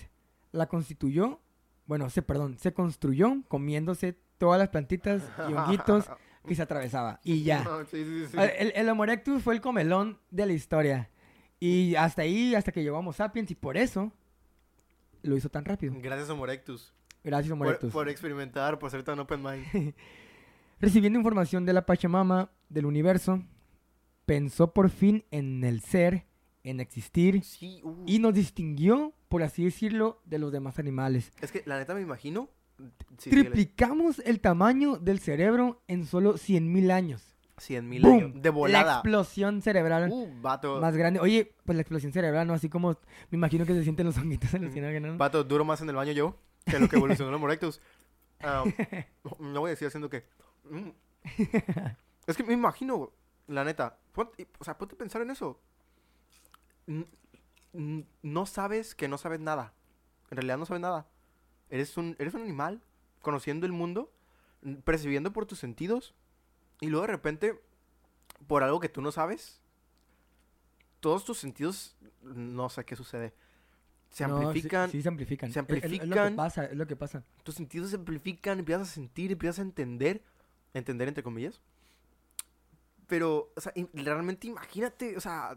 la 0.53 0.67
constituyó, 0.67 1.41
bueno, 1.85 2.09
se, 2.09 2.21
perdón, 2.21 2.57
se 2.57 2.73
construyó 2.73 3.43
comiéndose 3.49 4.17
todas 4.37 4.57
las 4.59 4.69
plantitas 4.69 5.21
y 5.49 5.53
honguitos 5.53 6.05
que 6.47 6.55
se 6.55 6.61
atravesaba. 6.61 7.19
Y 7.25 7.43
ya. 7.43 7.61
No, 7.65 7.79
sí, 7.85 8.03
sí, 8.05 8.25
sí. 8.31 8.37
El, 8.57 8.71
el- 8.75 8.89
Homo 8.89 9.03
erectus 9.03 9.43
fue 9.43 9.53
el 9.55 9.59
comelón 9.61 10.17
de 10.31 10.45
la 10.45 10.53
historia. 10.53 11.09
Y 11.59 11.95
hasta 11.95 12.21
ahí, 12.21 12.55
hasta 12.55 12.71
que 12.71 12.81
llegó 12.83 12.97
Homo 12.99 13.11
sapiens, 13.13 13.51
y 13.51 13.55
por 13.55 13.75
eso 13.77 14.11
lo 15.23 15.35
hizo 15.37 15.49
tan 15.49 15.65
rápido. 15.65 15.93
Gracias, 16.01 16.29
Homo 16.29 16.45
erectus. 16.45 16.93
Gracias, 17.23 17.51
Homo 17.51 17.63
Por, 17.63 17.67
erectus. 17.73 17.91
por 17.93 18.09
experimentar, 18.09 18.79
por 18.79 18.89
ser 18.91 19.03
tan 19.03 19.19
open 19.19 19.41
mind. 19.43 19.93
Recibiendo 20.79 21.17
información 21.19 21.65
de 21.65 21.71
la 21.73 21.85
Pachamama, 21.85 22.49
del 22.67 22.85
universo, 22.85 23.41
pensó 24.25 24.73
por 24.73 24.89
fin 24.89 25.23
en 25.31 25.63
el 25.63 25.79
ser, 25.81 26.25
en 26.63 26.79
existir, 26.81 27.43
Sí, 27.43 27.79
uh. 27.83 28.03
y 28.05 28.19
nos 28.19 28.33
distinguió, 28.33 29.13
por 29.33 29.41
así 29.41 29.63
decirlo, 29.65 30.21
de 30.25 30.37
los 30.37 30.51
demás 30.51 30.77
animales. 30.77 31.31
Es 31.41 31.51
que 31.51 31.63
la 31.65 31.79
neta 31.79 31.95
me 31.95 32.01
imagino. 32.01 32.49
Sí, 33.17 33.31
síguele. 33.31 33.43
Triplicamos 33.45 34.19
el 34.19 34.39
tamaño 34.41 34.97
del 34.97 35.17
cerebro 35.19 35.81
en 35.87 36.05
solo 36.05 36.35
100.000 36.35 36.91
años. 36.91 37.35
100 37.57 37.89
mil 37.89 38.05
años. 38.05 38.33
De 38.35 38.49
La 38.49 38.51
volada. 38.51 38.93
explosión 38.93 39.63
cerebral 39.63 40.09
Uh, 40.11 40.29
vato. 40.39 40.79
más 40.79 40.95
grande. 40.95 41.19
Oye, 41.19 41.55
pues 41.65 41.75
la 41.75 41.81
explosión 41.81 42.13
cerebral, 42.13 42.45
¿no? 42.45 42.53
Así 42.53 42.69
como 42.69 42.91
me 43.31 43.35
imagino 43.37 43.65
que 43.65 43.73
se 43.73 43.81
sienten 43.81 44.05
los 44.05 44.17
honguitos 44.19 44.53
los 44.53 44.71
¿no? 45.01 45.17
Vato, 45.17 45.43
duro 45.43 45.65
más 45.65 45.81
en 45.81 45.89
el 45.89 45.95
baño 45.95 46.11
yo 46.11 46.37
que 46.65 46.77
lo 46.77 46.87
que 46.87 46.95
evolucionó 46.97 47.29
el 47.29 47.35
Homo 47.35 47.47
erectus. 47.47 47.81
Ah, 48.39 48.63
no 49.39 49.61
voy 49.61 49.69
a 49.69 49.71
decir 49.71 49.87
haciendo 49.87 50.09
que. 50.11 50.25
mm. 50.69 50.89
Es 52.27 52.37
que 52.37 52.43
me 52.43 52.53
imagino, 52.53 53.11
la 53.47 53.63
neta. 53.63 53.97
ponte- 54.13 54.47
o 54.59 54.63
sea, 54.63 54.77
ponte 54.77 54.93
a 54.93 54.97
pensar 54.99 55.23
en 55.23 55.31
eso. 55.31 55.59
No 57.73 58.45
sabes 58.45 58.95
que 58.95 59.07
no 59.07 59.17
sabes 59.17 59.39
nada. 59.39 59.73
En 60.29 60.37
realidad 60.37 60.57
no 60.57 60.65
sabes 60.65 60.81
nada. 60.81 61.07
Eres 61.69 61.97
un, 61.97 62.15
eres 62.19 62.33
un 62.33 62.41
animal 62.41 62.81
conociendo 63.21 63.65
el 63.65 63.71
mundo, 63.71 64.11
percibiendo 64.83 65.33
por 65.33 65.45
tus 65.45 65.59
sentidos. 65.59 66.13
Y 66.81 66.87
luego 66.87 67.05
de 67.07 67.13
repente, 67.13 67.59
por 68.47 68.63
algo 68.63 68.79
que 68.79 68.89
tú 68.89 69.01
no 69.01 69.11
sabes, 69.11 69.61
todos 70.99 71.25
tus 71.25 71.37
sentidos, 71.39 71.95
no 72.21 72.69
sé 72.69 72.85
qué 72.85 72.95
sucede. 72.95 73.33
Se 74.09 74.27
No, 74.27 74.37
amplifican, 74.37 74.89
Sí, 74.91 75.01
se 75.01 75.07
amplifican. 75.07 75.51
se 75.51 75.59
es- 75.59 75.65
Es, 75.65 75.69
lo 75.73 75.79
que 75.79 75.95
amplifican. 75.95 76.35
pasa, 76.35 76.65
es 76.65 76.77
lo 76.77 76.85
que 76.85 76.95
pasa. 76.95 77.23
tus 77.43 77.55
sentidos 77.55 77.89
se 77.89 77.95
amplifican, 77.95 78.59
empiezas 78.59 78.89
a 78.89 78.91
sentir, 78.91 79.31
empiezas 79.31 79.59
a 79.59 79.63
entender, 79.63 80.21
entender 80.73 81.07
entre 81.07 81.23
comillas. 81.23 81.59
Pero, 83.07 83.51
o 83.55 83.61
sea, 83.61 83.73
realmente 83.93 84.47
imagínate, 84.47 85.17
o 85.17 85.19
sea, 85.19 85.55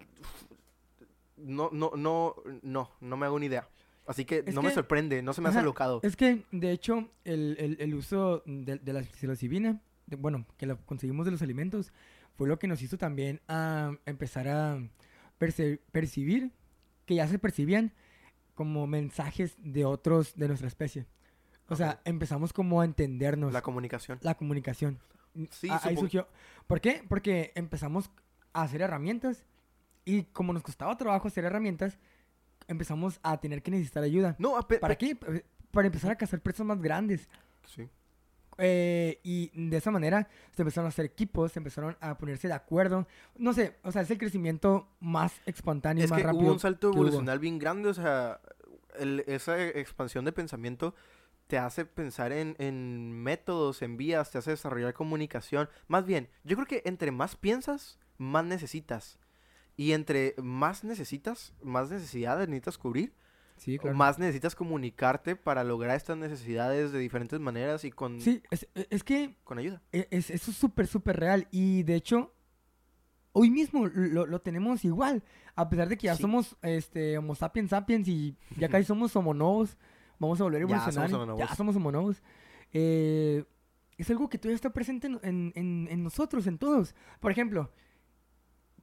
no, 1.36 1.70
no, 1.72 1.92
no, 1.96 2.34
no, 2.62 2.90
no 3.00 3.16
me 3.16 3.26
hago 3.26 3.38
ni 3.38 3.46
idea. 3.46 3.68
Así 4.06 4.24
que 4.24 4.44
Es 4.46 4.54
no 4.54 4.62
me 4.62 4.70
sorprende, 4.70 5.20
no 5.22 5.32
se 5.32 5.40
me 5.40 5.48
hace 5.48 5.58
Ajá. 5.58 5.64
Es 6.04 6.14
que, 6.16 6.44
de 6.52 6.70
hecho, 6.70 7.08
el, 7.24 7.56
el- 7.58 7.76
el 7.80 7.94
uso 7.94 8.42
de, 8.46 8.78
de 8.78 8.92
la 8.92 9.02
psilocibina, 9.02 9.80
de- 10.06 10.16
bueno, 10.16 10.46
que 10.58 10.66
lo 10.66 10.78
conseguimos 10.86 11.26
de 11.26 11.32
los 11.32 11.42
alimentos, 11.42 11.92
fue 12.36 12.46
lo 12.48 12.58
que 12.58 12.68
nos 12.68 12.80
hizo 12.82 12.98
también 12.98 13.40
a 13.48 13.96
empezar 14.06 14.46
a 14.48 14.78
percibir, 15.92 16.50
que 17.04 17.14
ya 17.16 17.26
se 17.28 17.38
percibían 17.38 17.92
como 18.54 18.86
mensajes 18.86 19.56
de 19.58 19.84
otros 19.84 20.34
de 20.36 20.48
nuestra 20.48 20.68
especie. 20.68 21.06
O 21.68 21.76
sea, 21.76 22.00
empezamos 22.04 22.52
como 22.52 22.80
a 22.80 22.84
entendernos 22.84 23.52
La 23.52 23.58
la, 23.58 23.62
comunicación. 23.62 24.18
comunicación. 24.36 24.98
Sí, 25.50 25.68
Ah, 25.70 25.80
ahí 25.82 25.96
surgió. 25.96 26.28
¿Por 26.66 26.80
qué? 26.80 27.02
Porque 27.08 27.52
empezamos 27.56 28.10
a 28.52 28.62
hacer 28.62 28.80
herramientas 28.82 29.44
y 30.06 30.22
como 30.24 30.54
nos 30.54 30.62
costaba 30.62 30.96
trabajo 30.96 31.28
hacer 31.28 31.44
herramientas, 31.44 31.98
empezamos 32.68 33.20
a 33.22 33.38
tener 33.38 33.62
que 33.62 33.70
necesitar 33.72 34.02
ayuda. 34.02 34.34
No, 34.38 34.54
¿Para 34.80 34.96
qué? 34.96 35.14
Para 35.70 35.86
empezar 35.86 36.10
a 36.12 36.16
cazar 36.16 36.40
presas 36.40 36.64
más 36.64 36.80
grandes. 36.80 37.28
Sí. 37.66 37.86
Eh, 38.58 39.20
y 39.22 39.50
de 39.68 39.76
esa 39.76 39.90
manera 39.90 40.28
se 40.52 40.62
empezaron 40.62 40.86
a 40.86 40.88
hacer 40.88 41.04
equipos, 41.04 41.52
se 41.52 41.58
empezaron 41.58 41.94
a 42.00 42.16
ponerse 42.16 42.48
de 42.48 42.54
acuerdo. 42.54 43.06
No 43.36 43.52
sé, 43.52 43.76
o 43.82 43.92
sea, 43.92 44.00
es 44.02 44.10
el 44.10 44.16
crecimiento 44.16 44.88
más 45.00 45.34
espontáneo, 45.44 46.04
Es 46.04 46.10
más 46.10 46.18
que 46.20 46.26
rápido. 46.26 46.44
hubo 46.44 46.52
un 46.54 46.60
salto 46.60 46.88
hubo. 46.88 46.96
evolucional 46.96 47.38
bien 47.38 47.58
grande, 47.58 47.90
o 47.90 47.94
sea, 47.94 48.40
el- 48.98 49.24
esa 49.26 49.62
expansión 49.62 50.24
de 50.24 50.32
pensamiento 50.32 50.94
te 51.48 51.58
hace 51.58 51.84
pensar 51.84 52.32
en, 52.32 52.56
en 52.58 53.12
métodos, 53.12 53.82
en 53.82 53.98
vías, 53.98 54.30
te 54.30 54.38
hace 54.38 54.52
desarrollar 54.52 54.94
comunicación. 54.94 55.68
Más 55.86 56.06
bien, 56.06 56.28
yo 56.42 56.56
creo 56.56 56.66
que 56.66 56.82
entre 56.86 57.10
más 57.10 57.36
piensas, 57.36 57.98
más 58.16 58.44
necesitas. 58.46 59.18
Y 59.76 59.92
entre 59.92 60.34
más 60.42 60.84
necesitas, 60.84 61.54
más 61.62 61.90
necesidades 61.90 62.48
necesitas 62.48 62.78
cubrir, 62.78 63.12
Sí, 63.58 63.78
claro. 63.78 63.96
más 63.96 64.18
necesitas 64.18 64.54
comunicarte 64.54 65.34
para 65.36 65.64
lograr 65.64 65.96
estas 65.96 66.16
necesidades 66.18 66.92
de 66.92 66.98
diferentes 66.98 67.40
maneras 67.40 67.84
y 67.84 67.90
con, 67.90 68.20
Sí, 68.20 68.42
es, 68.50 68.66
es 68.74 69.02
que 69.04 69.36
con 69.44 69.58
ayuda. 69.58 69.82
e- 69.92 70.08
es, 70.10 70.30
eso 70.30 70.50
es 70.50 70.56
súper, 70.56 70.86
súper 70.86 71.18
real. 71.18 71.46
Y 71.50 71.82
de 71.82 71.94
hecho, 71.94 72.34
hoy 73.32 73.50
mismo 73.50 73.86
lo, 73.86 74.26
lo 74.26 74.40
tenemos 74.40 74.84
igual. 74.84 75.22
A 75.54 75.68
pesar 75.70 75.88
de 75.88 75.96
que 75.96 76.06
ya 76.06 76.16
Sí. 76.16 76.22
somos 76.22 76.56
este, 76.62 77.16
Homo 77.18 77.34
sapiens 77.34 77.70
sapiens 77.70 78.08
y 78.08 78.36
ya 78.58 78.68
casi 78.68 78.84
somos 78.86 79.14
homonobos, 79.16 79.76
vamos 80.18 80.40
a 80.40 80.44
volver 80.44 80.62
a 80.62 80.66
Ya 80.68 80.78
somos 80.78 80.82
evolucionar. 80.96 81.14
homonobos. 81.14 81.48
Ya 81.50 81.54
somos 81.54 81.76
homonobos. 81.76 82.22
Eh, 82.72 83.44
es 83.98 84.10
algo 84.10 84.28
que 84.28 84.36
todavía 84.38 84.56
está 84.56 84.70
presente 84.72 85.06
en, 85.06 85.18
en- 85.22 85.52
en- 85.54 85.88
en 85.90 86.02
nosotros, 86.02 86.46
en 86.46 86.58
todos. 86.58 86.94
Por 87.20 87.30
ejemplo, 87.32 87.70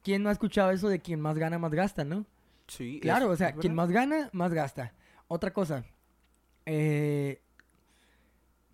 ¿quién 0.04 0.22
no 0.22 0.28
ha 0.28 0.32
escuchado 0.32 0.70
eso 0.70 0.88
de 0.88 1.00
quien 1.00 1.20
más 1.20 1.36
gana, 1.38 1.58
más 1.58 1.72
gasta, 1.74 2.04
no? 2.04 2.24
Sí, 2.68 3.00
Claro, 3.02 3.26
es- 3.26 3.32
o 3.32 3.36
sea, 3.36 3.52
quien 3.54 3.74
más 3.74 3.90
gana, 3.90 4.30
más 4.32 4.52
gasta. 4.54 4.94
Otra 5.26 5.52
cosa, 5.52 5.84
eh, 6.66 7.42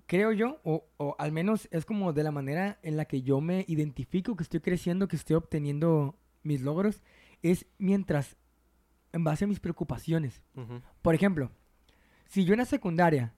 creo 0.06 0.32
yo, 0.32 0.60
o, 0.64 0.84
o 0.96 1.16
al 1.18 1.32
menos 1.32 1.68
es 1.70 1.84
como 1.84 2.12
de 2.12 2.24
la 2.24 2.30
manera 2.32 2.78
en 2.82 2.96
la 2.96 3.04
que 3.04 3.22
yo 3.22 3.40
me 3.40 3.64
identifico, 3.68 4.36
que 4.36 4.42
estoy 4.42 4.60
creciendo, 4.60 5.08
que 5.08 5.16
estoy 5.16 5.36
obteniendo 5.36 6.18
mis 6.42 6.60
logros, 6.62 7.02
es 7.42 7.66
mientras, 7.78 8.36
en 9.12 9.24
base 9.24 9.44
a 9.44 9.48
mis 9.48 9.60
preocupaciones. 9.60 10.42
Por 11.02 11.14
ejemplo, 11.14 11.50
si 12.26 12.44
yo 12.44 12.54
en 12.54 12.58
la 12.58 12.64
secundaria 12.64 13.34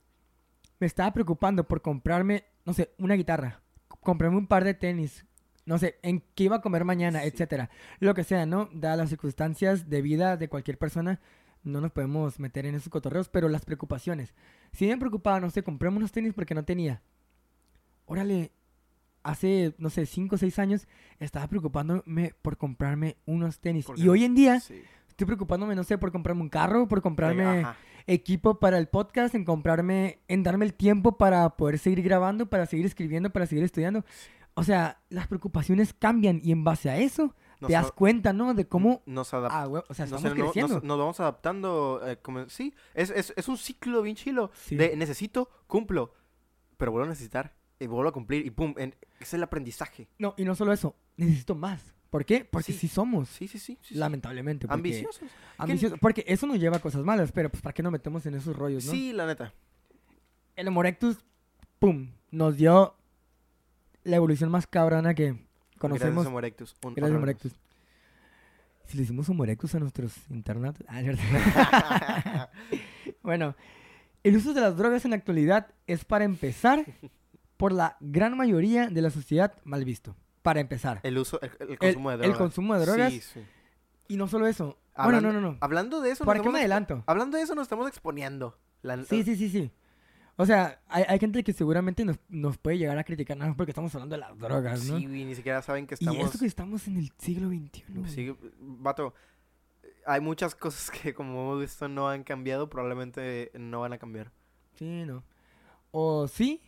me 0.81 0.87
estaba 0.87 1.13
preocupando 1.13 1.67
por 1.69 1.83
comprarme, 1.83 2.45
no 2.65 2.73
sé, 2.73 2.93
una 2.99 3.15
guitarra, 3.15 3.63
comprarme 4.01 4.39
un 4.39 4.47
par 4.47 4.65
de 4.65 4.75
tenis, 4.75 5.25
no 5.65 5.79
sé, 5.79 5.99
en 6.03 6.23
qué 6.35 6.45
iba 6.45 6.57
a 6.57 6.61
comer 6.61 6.85
mañana, 6.85 7.21
Sí. 7.23 7.29
etcétera, 7.29 7.71
lo 8.01 8.15
que 8.15 8.25
sea, 8.25 8.47
¿no? 8.47 8.69
Dadas 8.73 8.99
las 8.99 9.09
circunstancias 9.11 9.89
de 9.89 10.03
vida 10.03 10.37
de 10.37 10.49
cualquier 10.49 10.79
persona, 10.79 11.21
no 11.65 11.81
nos 11.81 11.93
podemos 11.93 12.41
meter 12.41 12.67
en 12.67 12.75
esos 12.75 12.89
cotorreos, 12.89 13.29
pero 13.29 13.49
las 13.49 13.65
preocupaciones. 13.65 14.35
Si 14.73 14.87
me 14.87 14.97
preocupaba, 14.99 15.39
no 15.41 15.51
sé, 15.51 15.63
comprarme 15.63 15.99
unos 15.99 16.11
tenis 16.13 16.33
porque 16.35 16.55
no 16.55 16.65
tenía. 16.65 17.01
Órale, 18.07 18.51
hace, 19.23 19.75
no 19.79 19.89
sé, 19.91 20.07
5 20.07 20.35
o 20.35 20.39
6 20.39 20.59
años 20.59 20.89
estaba 21.21 21.47
preocupándome 21.47 22.35
por 22.43 22.57
comprarme 22.57 23.17
unos 23.27 23.61
tenis. 23.61 23.87
Porque 23.87 24.03
Y 24.03 24.09
hoy 24.09 24.25
en 24.25 24.35
día 24.35 24.59
Sí. 24.61 24.83
estoy 25.09 25.27
preocupándome, 25.27 25.77
no 25.77 25.85
sé, 25.85 25.99
por 25.99 26.11
comprarme 26.11 26.43
un 26.43 26.49
carro, 26.49 26.89
por 26.89 27.01
comprarme 27.01 27.45
Ajá. 27.61 27.77
equipo 28.09 28.59
para 28.59 28.79
el 28.79 28.89
podcast, 28.89 29.35
en 29.37 29.45
comprarme, 29.45 30.19
en 30.27 30.43
darme 30.43 30.65
el 30.65 30.75
tiempo 30.75 31.17
para 31.17 31.49
poder 31.51 31.79
seguir 31.79 32.03
grabando, 32.03 32.47
para 32.51 32.67
seguir 32.67 32.87
escribiendo, 32.87 33.31
para 33.31 33.47
seguir 33.47 33.63
estudiando. 33.65 34.05
O 34.55 34.65
sea, 34.65 35.01
las 35.09 35.27
preocupaciones 35.29 35.95
cambian 35.95 36.41
y 36.45 36.53
en 36.53 36.63
base 36.65 36.91
a 36.91 36.99
eso 36.99 37.35
Nos 37.61 37.69
te 37.69 37.73
das 37.75 37.91
cuenta, 37.93 38.33
¿no? 38.33 38.53
De 38.55 38.67
cómo... 38.69 39.03
Nos 39.07 39.33
adaptamos. 39.33 39.81
Ah, 39.81 39.85
o 39.89 39.95
sea, 39.95 40.07
No 40.07 40.17
estamos 40.17 40.23
sé, 40.23 40.29
no- 40.39 40.45
creciendo. 40.45 40.75
nos, 40.75 40.85
nos 40.85 40.99
vamos 40.99 41.21
adaptando. 41.21 42.01
eh, 42.07 42.19
como- 42.21 42.49
sí, 42.49 42.75
es, 42.95 43.11
es, 43.11 43.33
es 43.37 43.49
un 43.49 43.57
ciclo 43.57 44.03
bien 44.03 44.17
chilo. 44.17 44.51
Sí. 44.55 44.77
De 44.77 44.95
necesito, 44.97 45.49
cumplo. 45.67 46.13
Pero 46.77 46.93
vuelvo 46.93 47.07
a 47.07 47.11
necesitar. 47.11 47.55
Y 47.81 47.87
vuelvo 47.87 48.09
a 48.11 48.13
cumplir. 48.13 48.45
Y 48.47 48.51
pum. 48.51 48.75
en- 48.77 48.95
es 49.21 49.33
el 49.35 49.43
aprendizaje. 49.43 50.09
No, 50.19 50.35
y 50.37 50.45
no 50.45 50.55
solo 50.55 50.73
eso, 50.73 50.95
necesito 51.17 51.55
más. 51.55 51.95
¿Por 52.11 52.27
qué? 52.27 52.45
Porque 52.45 52.73
Sí. 52.73 52.79
sí, 52.81 52.89
somos, 52.89 53.31
Sí, 53.31 53.49
sí, 53.49 53.59
sí. 53.59 53.79
lamentablemente. 53.93 54.67
porque- 54.67 54.75
Ambiciosos. 54.75 55.29
ambiciosos, 55.57 55.99
Porque 55.99 56.25
eso 56.29 56.47
nos 56.47 56.59
lleva 56.59 56.77
a 56.77 56.81
cosas 56.81 57.03
malas, 57.05 57.33
pero 57.33 57.49
pues 57.49 57.63
¿para 57.63 57.73
qué 57.73 57.83
nos 57.83 57.91
metemos 57.91 58.27
en 58.27 58.35
esos 58.35 58.55
rollos, 58.55 58.85
no? 58.85 58.93
Sí, 58.93 59.15
la 59.15 59.27
neta. 59.27 59.55
El 60.57 60.69
Homo 60.69 60.83
erectus, 60.83 61.17
pum, 61.79 62.11
nos 62.31 62.57
dio 62.59 62.95
la 64.05 64.17
evolución 64.17 64.51
más 64.51 64.67
cabrona 64.67 65.15
que 65.15 65.37
conocemos. 65.79 66.15
Gracias, 66.15 66.27
Homo 66.29 66.39
erectus. 66.39 66.77
Un- 66.85 66.95
Gracias, 66.95 67.11
Homo 67.11 67.19
otra 67.21 67.31
erectus. 67.31 67.53
Si 68.87 68.97
le 68.97 69.03
hicimos 69.05 69.29
Homo 69.29 69.45
erectus 69.45 69.75
a 69.75 69.79
nuestros 69.81 70.15
internatos. 70.31 70.85
Ah, 70.89 72.49
bueno, 73.23 73.55
el 74.23 74.37
uso 74.37 74.53
de 74.55 74.61
las 74.61 74.77
drogas 74.77 75.05
en 75.05 75.11
la 75.13 75.17
actualidad 75.17 75.69
es 75.87 76.05
para 76.05 76.25
empezar 76.25 76.85
por 77.57 77.73
la 77.73 77.97
gran 78.01 78.37
mayoría 78.37 78.89
de 78.89 79.03
la 79.03 79.11
sociedad 79.11 79.55
mal 79.65 79.85
visto. 79.85 80.17
Para 80.43 80.61
empezar. 80.61 80.99
el 81.05 81.19
uso, 81.19 81.41
el, 81.41 81.51
el 81.71 81.79
consumo 81.79 82.11
de 82.11 82.15
el 82.17 82.21
drogas. 82.23 82.39
consumo 82.39 82.75
de 82.75 82.81
drogas. 82.85 83.13
Sí, 83.13 83.21
sí. 83.21 83.41
Y 84.09 84.17
no 84.17 84.27
solo 84.27 84.47
eso. 84.49 84.77
Hablando, 84.95 85.29
bueno, 85.29 85.41
no, 85.41 85.47
no, 85.49 85.53
no. 85.53 85.59
Hablando 85.61 86.01
de 86.01 86.11
eso, 86.11 86.25
¿Para 86.25 86.39
qué 86.39 86.43
estamos 86.43 86.53
me 86.55 86.59
adelanto? 86.61 87.05
Hablando 87.07 87.37
de 87.39 87.45
eso, 87.45 87.55
nos 87.55 87.63
estamos 87.63 87.87
exponiendo. 87.89 88.59
La- 88.83 89.03
Sí, 89.05 89.23
sí, 89.23 89.37
sí, 89.37 89.49
sí. 89.49 89.71
O 90.37 90.47
sea, 90.47 90.81
hay, 90.89 91.05
hay 91.09 91.19
gente 91.19 91.45
que 91.45 91.53
seguramente 91.53 92.05
nos, 92.05 92.19
nos 92.29 92.57
puede 92.59 92.79
llegar 92.79 92.97
a 92.99 93.05
criticar 93.05 93.37
nada 93.37 93.49
más 93.51 93.57
porque 93.57 93.71
estamos 93.71 93.95
hablando 93.95 94.15
de 94.15 94.21
las 94.21 94.39
drogas, 94.39 94.85
¿no? 94.87 94.99
Sí, 94.99 95.07
güey, 95.07 95.25
ni 95.25 95.35
siquiera 95.35 95.61
saben 95.63 95.87
que 95.87 95.95
y 95.95 95.97
estamos. 96.05 96.25
esto 96.25 96.39
que 96.39 96.47
estamos 96.47 96.89
en 96.89 96.97
el 96.97 97.13
siglo 97.19 97.49
XXI. 97.49 97.85
Sí, 98.09 98.35
vato. 98.59 99.15
Hay 100.07 100.21
muchas 100.21 100.55
cosas 100.55 100.91
que, 100.91 101.15
como 101.15 101.33
hemos 101.43 101.61
visto, 101.61 101.87
no 101.89 102.09
han 102.09 102.25
cambiado. 102.25 102.69
Probablemente 102.71 103.51
no 103.55 103.81
van 103.81 103.93
a 103.93 103.99
cambiar. 103.99 104.33
Sí, 104.75 105.05
no. 105.07 105.23
O 105.91 106.27
sí, 106.27 106.61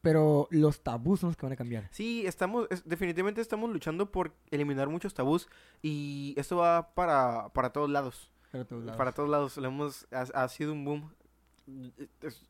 pero 0.00 0.48
los 0.50 0.82
tabús 0.82 1.20
son 1.20 1.28
los 1.30 1.36
que 1.36 1.44
van 1.46 1.52
a 1.52 1.56
cambiar. 1.56 1.88
Sí, 1.92 2.26
estamos, 2.26 2.66
es- 2.70 2.88
definitivamente 2.88 3.40
estamos 3.42 3.70
luchando 3.70 4.10
por 4.10 4.32
eliminar 4.50 4.88
muchos 4.88 5.12
tabús. 5.14 5.46
Y 5.82 6.34
esto 6.38 6.56
va 6.56 6.94
para, 6.94 7.50
para 7.50 7.70
todos 7.70 7.90
lados. 7.90 8.30
Para 8.50 8.64
todos 8.64 8.82
lados. 8.84 8.96
Para 8.96 9.12
todos 9.12 9.28
lados. 9.28 9.56
Lo 9.58 9.68
hemos, 9.68 10.06
ha, 10.10 10.22
ha 10.42 10.48
sido 10.48 10.72
un 10.72 10.84
boom. 10.84 11.12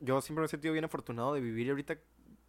Yo 0.01 0.21
siempre 0.21 0.41
me 0.43 0.47
he 0.47 0.49
sentido 0.49 0.73
bien 0.73 0.85
afortunado 0.85 1.35
de 1.35 1.41
vivir 1.41 1.71
ahorita 1.71 1.99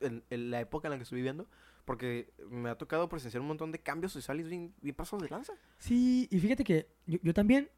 en, 0.01 0.23
en 0.29 0.51
la 0.51 0.59
época 0.61 0.87
en 0.87 0.91
la 0.91 0.97
que 0.97 1.03
estoy 1.03 1.17
viviendo. 1.17 1.47
Porque 1.85 2.33
me 2.49 2.69
ha 2.69 2.77
tocado 2.79 3.07
presenciar 3.09 3.41
un 3.41 3.47
montón 3.47 3.71
de 3.71 3.77
cambios 3.79 4.11
sociales 4.11 4.49
bien, 4.49 4.73
bien 4.81 4.95
pasos 4.95 5.21
de 5.21 5.29
lanza. 5.29 5.53
Sí, 5.77 6.27
y 6.31 6.39
fíjate 6.39 6.63
que 6.63 6.87
yo, 7.05 7.19
yo 7.21 7.31
también, 7.35 7.69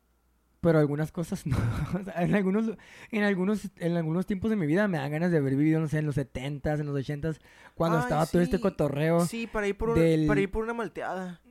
pero 0.61 0.79
algunas 0.79 1.11
cosas 1.11 1.45
no. 1.45 1.57
O 1.99 2.03
sea, 2.05 2.23
en 2.23 2.33
algunos, 2.33 2.71
en 3.11 3.23
algunos, 3.23 3.69
en 3.75 3.97
algunos 3.97 4.25
tiempos 4.25 4.49
de 4.49 4.55
mi 4.55 4.65
vida 4.65 4.87
me 4.87 4.97
dan 4.97 5.11
ganas 5.11 5.29
de 5.31 5.37
haber 5.39 5.57
vivido, 5.57 5.81
no 5.81 5.89
sé, 5.89 5.97
en 5.97 6.05
los 6.05 6.15
70s, 6.17 6.79
en 6.79 6.85
los 6.85 6.95
80s, 6.95 7.37
cuando 7.75 7.97
Ay, 7.97 8.03
estaba 8.03 8.25
todo 8.25 8.41
este 8.41 8.55
sí. 8.55 8.61
cotorreo. 8.63 9.25
Sí, 9.25 9.45
para 9.45 9.67
ir 9.67 9.77
por, 9.77 9.89
una- 9.89 10.01
del- 10.01 10.25
para 10.27 10.39
ir 10.39 10.49
por 10.51 10.63
una 10.63 10.73
malteada. 10.73 11.41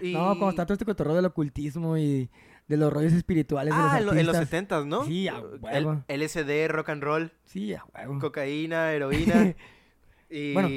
Y- 0.00 0.12
No, 0.14 0.24
cuando 0.38 0.48
estaba 0.48 0.64
todo 0.66 0.72
este 0.74 0.86
cotorreo 0.86 1.16
del 1.16 1.26
ocultismo 1.26 1.98
y 1.98 2.30
de 2.68 2.76
los 2.76 2.92
rollos 2.92 3.12
espirituales 3.14 3.74
de 3.74 3.80
Ah, 3.80 3.92
los 3.94 4.00
en, 4.00 4.06
lo- 4.06 4.12
en 4.20 4.26
los 4.26 4.36
artistas. 4.36 4.48
70 4.78 4.84
¿no? 4.84 5.04
Sí, 5.04 5.26
a 5.28 5.38
El- 5.72 5.86
huevo. 5.86 6.04
LSD, 6.08 6.68
rock 6.68 6.90
and 6.90 7.02
roll, 7.02 7.32
Sí, 7.46 7.74
a 7.74 7.84
huevo. 7.94 8.18
cocaína, 8.20 8.92
heroína 8.92 9.54
y 10.30 10.52
Bueno, 10.52 10.68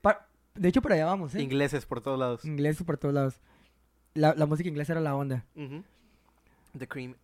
Pa- 0.00 0.26
de 0.54 0.68
hecho, 0.68 0.80
por 0.80 0.92
allá 0.92 1.06
vamos, 1.06 1.34
¿eh? 1.34 1.42
ingleses 1.42 1.84
por 1.86 2.00
todos 2.00 2.18
lados. 2.18 2.44
Inglés 2.44 2.82
por 2.84 2.96
todos 2.98 3.14
lados. 3.14 3.40
La, 4.14 4.34
la 4.34 4.46
música 4.46 4.68
inglesa 4.68 4.92
era 4.94 5.00
la 5.00 5.14
onda. 5.16 5.44
The 6.78 6.86
Cream. 6.88 7.14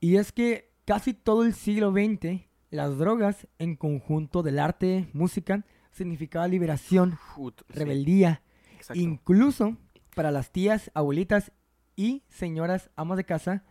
Y 0.00 0.16
es 0.16 0.32
que 0.32 0.70
casi 0.86 1.12
todo 1.14 1.44
el 1.44 1.52
siglo 1.54 1.92
XX, 1.92 2.42
las 2.70 2.96
drogas, 2.98 3.46
en 3.58 3.76
conjunto 3.76 4.42
del 4.42 4.58
arte, 4.58 5.08
música, 5.12 5.64
significaba 5.92 6.48
liberación, 6.48 7.18
sí, 7.36 7.50
rebeldía, 7.68 8.42
exacto. 8.76 9.00
incluso 9.02 9.76
para 10.14 10.30
las 10.30 10.50
tías, 10.50 10.90
abuelitas 10.94 11.52
y 11.96 12.22
señoras 12.28 12.90
amas 12.96 13.16
de 13.16 13.24
casa, 13.24 13.64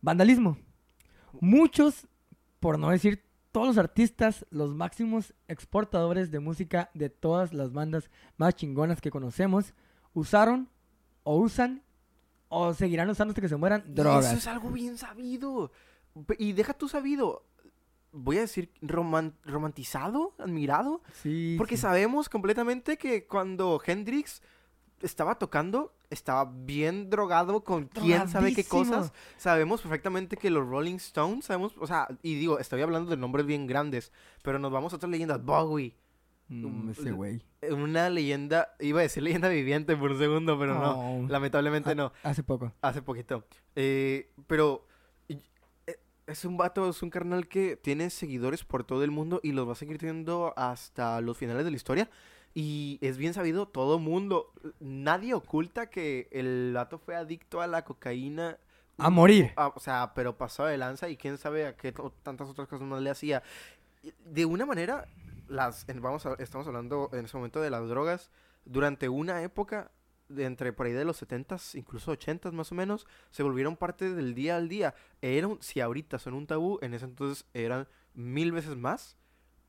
vandalismo. 0.00 0.56
Muchos, 1.40 2.06
por 2.60 2.78
no 2.78 2.90
decir 2.90 3.24
todos 3.52 3.66
los 3.68 3.78
artistas, 3.78 4.46
los 4.50 4.74
máximos 4.74 5.34
exportadores 5.48 6.30
de 6.30 6.40
música 6.40 6.90
de 6.94 7.10
todas 7.10 7.52
las 7.52 7.72
bandas 7.72 8.10
más 8.36 8.54
chingonas 8.54 9.00
que 9.00 9.10
conocemos, 9.10 9.74
usaron 10.14 10.68
o 11.22 11.36
usan 11.36 11.82
o 12.48 12.74
seguirán 12.74 13.08
usando 13.10 13.32
hasta 13.32 13.40
que 13.40 13.48
se 13.48 13.56
mueran 13.56 13.94
drogas. 13.94 14.26
Eso 14.26 14.36
es 14.36 14.46
algo 14.46 14.70
bien 14.70 14.98
sabido. 14.98 15.70
Y 16.38 16.52
deja 16.52 16.74
tú 16.74 16.88
sabido. 16.88 17.46
Voy 18.14 18.36
a 18.36 18.42
decir 18.42 18.70
roman- 18.82 19.32
romantizado, 19.42 20.34
admirado. 20.38 21.00
Sí, 21.22 21.54
Porque 21.56 21.76
sí. 21.76 21.82
sabemos 21.82 22.28
completamente 22.28 22.98
que 22.98 23.26
cuando 23.26 23.80
Hendrix 23.84 24.42
estaba 25.02 25.36
tocando, 25.38 25.94
estaba 26.10 26.44
bien 26.52 27.10
drogado 27.10 27.62
con 27.64 27.86
quién 27.88 28.28
sabe 28.28 28.54
qué 28.54 28.64
cosas. 28.64 29.12
Sabemos 29.36 29.80
perfectamente 29.82 30.36
que 30.36 30.50
los 30.50 30.66
Rolling 30.66 30.96
Stones, 30.96 31.44
sabemos, 31.46 31.74
o 31.78 31.86
sea, 31.86 32.08
y 32.22 32.34
digo, 32.36 32.58
estoy 32.58 32.80
hablando 32.82 33.10
de 33.10 33.16
nombres 33.16 33.46
bien 33.46 33.66
grandes, 33.66 34.12
pero 34.42 34.58
nos 34.58 34.72
vamos 34.72 34.92
a 34.92 34.96
otras 34.96 35.10
leyendas. 35.10 35.42
Bowie, 35.44 35.96
Mm, 36.48 36.90
ese 36.90 37.12
güey. 37.12 37.42
una 37.70 38.10
leyenda, 38.10 38.74
iba 38.80 38.98
a 39.00 39.02
decir 39.04 39.22
leyenda 39.22 39.48
viviente 39.48 39.96
por 39.96 40.10
un 40.10 40.18
segundo, 40.18 40.58
pero 40.58 40.74
no, 40.74 40.98
Oh. 41.22 41.26
lamentablemente 41.28 41.90
Ah, 41.90 41.94
no, 41.94 42.12
Hace 42.24 42.42
poco. 42.42 42.72
hace 42.82 43.00
poquito. 43.00 43.46
Eh, 43.74 44.30
pero 44.46 44.86
eh, 45.30 45.40
es 46.26 46.44
un 46.44 46.58
vato, 46.58 46.90
es 46.90 47.02
un 47.02 47.08
carnal 47.08 47.48
que 47.48 47.76
tiene 47.76 48.10
seguidores 48.10 48.64
por 48.64 48.84
todo 48.84 49.02
el 49.02 49.10
mundo 49.10 49.40
y 49.42 49.52
los 49.52 49.66
va 49.66 49.72
a 49.72 49.76
seguir 49.76 49.96
teniendo 49.96 50.52
hasta 50.56 51.20
los 51.22 51.38
finales 51.38 51.64
de 51.64 51.70
la 51.70 51.76
historia. 51.76 52.10
Y 52.54 52.98
es 53.00 53.16
bien 53.16 53.32
sabido, 53.34 53.66
todo 53.66 53.98
mundo, 53.98 54.52
nadie 54.78 55.34
oculta 55.34 55.88
que 55.88 56.28
el 56.32 56.72
vato 56.74 56.98
fue 56.98 57.16
adicto 57.16 57.60
a 57.62 57.66
la 57.66 57.84
cocaína. 57.84 58.58
A 58.98 59.08
morir. 59.08 59.52
Ah, 59.56 59.72
o 59.74 59.80
sea, 59.80 60.12
pero 60.14 60.36
pasó 60.36 60.66
de 60.66 60.76
lanza 60.76 61.08
y 61.08 61.16
quién 61.16 61.38
sabe 61.38 61.66
a 61.66 61.76
qué 61.76 61.94
tantas 62.22 62.48
otras 62.48 62.68
cosas 62.68 62.86
más 62.86 63.00
le 63.00 63.10
hacía. 63.10 63.42
De 64.26 64.44
una 64.44 64.66
manera, 64.66 65.06
las, 65.48 65.88
en- 65.88 66.02
vamos 66.02 66.26
a- 66.26 66.34
estamos 66.38 66.66
hablando 66.66 67.08
en 67.12 67.24
ese 67.24 67.36
momento 67.36 67.60
de 67.60 67.70
las 67.70 67.88
drogas. 67.88 68.30
Durante 68.64 69.08
una 69.08 69.42
época, 69.42 69.90
de 70.28 70.44
entre 70.44 70.72
por 70.72 70.86
ahí 70.86 70.92
de 70.92 71.04
los 71.04 71.16
70s, 71.22 71.74
incluso 71.74 72.12
80s 72.12 72.52
más 72.52 72.70
o 72.72 72.74
menos, 72.74 73.06
se 73.30 73.42
volvieron 73.42 73.76
parte 73.76 74.12
del 74.14 74.34
día 74.34 74.56
al 74.56 74.68
día. 74.68 74.94
Eran, 75.22 75.56
si 75.60 75.80
ahorita 75.80 76.18
son 76.18 76.34
un 76.34 76.46
tabú, 76.46 76.78
en 76.82 76.94
ese 76.94 77.06
entonces 77.06 77.46
eran 77.54 77.88
mil 78.14 78.52
veces 78.52 78.76
más. 78.76 79.16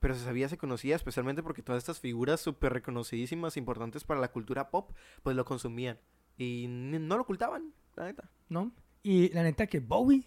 Pero 0.04 0.16
se 0.16 0.26
sabía, 0.26 0.50
se 0.50 0.58
conocía, 0.58 0.98
especialmente 0.98 1.42
porque 1.44 1.62
todas 1.62 1.82
estas 1.82 2.02
figuras 2.02 2.42
súper 2.42 2.74
reconocidísimas, 2.74 3.56
importantes 3.56 4.04
para 4.04 4.20
la 4.20 4.28
cultura 4.28 4.70
pop, 4.70 4.92
pues 5.24 5.34
lo 5.34 5.46
consumían. 5.46 5.98
Y 6.38 6.66
no 6.68 7.16
lo 7.16 7.22
ocultaban, 7.22 7.74
la 7.96 8.08
neta. 8.08 8.30
¿no? 8.50 8.74
Y 9.02 9.30
la 9.30 9.44
neta 9.44 9.66
que 9.66 9.80
Bowie 9.80 10.26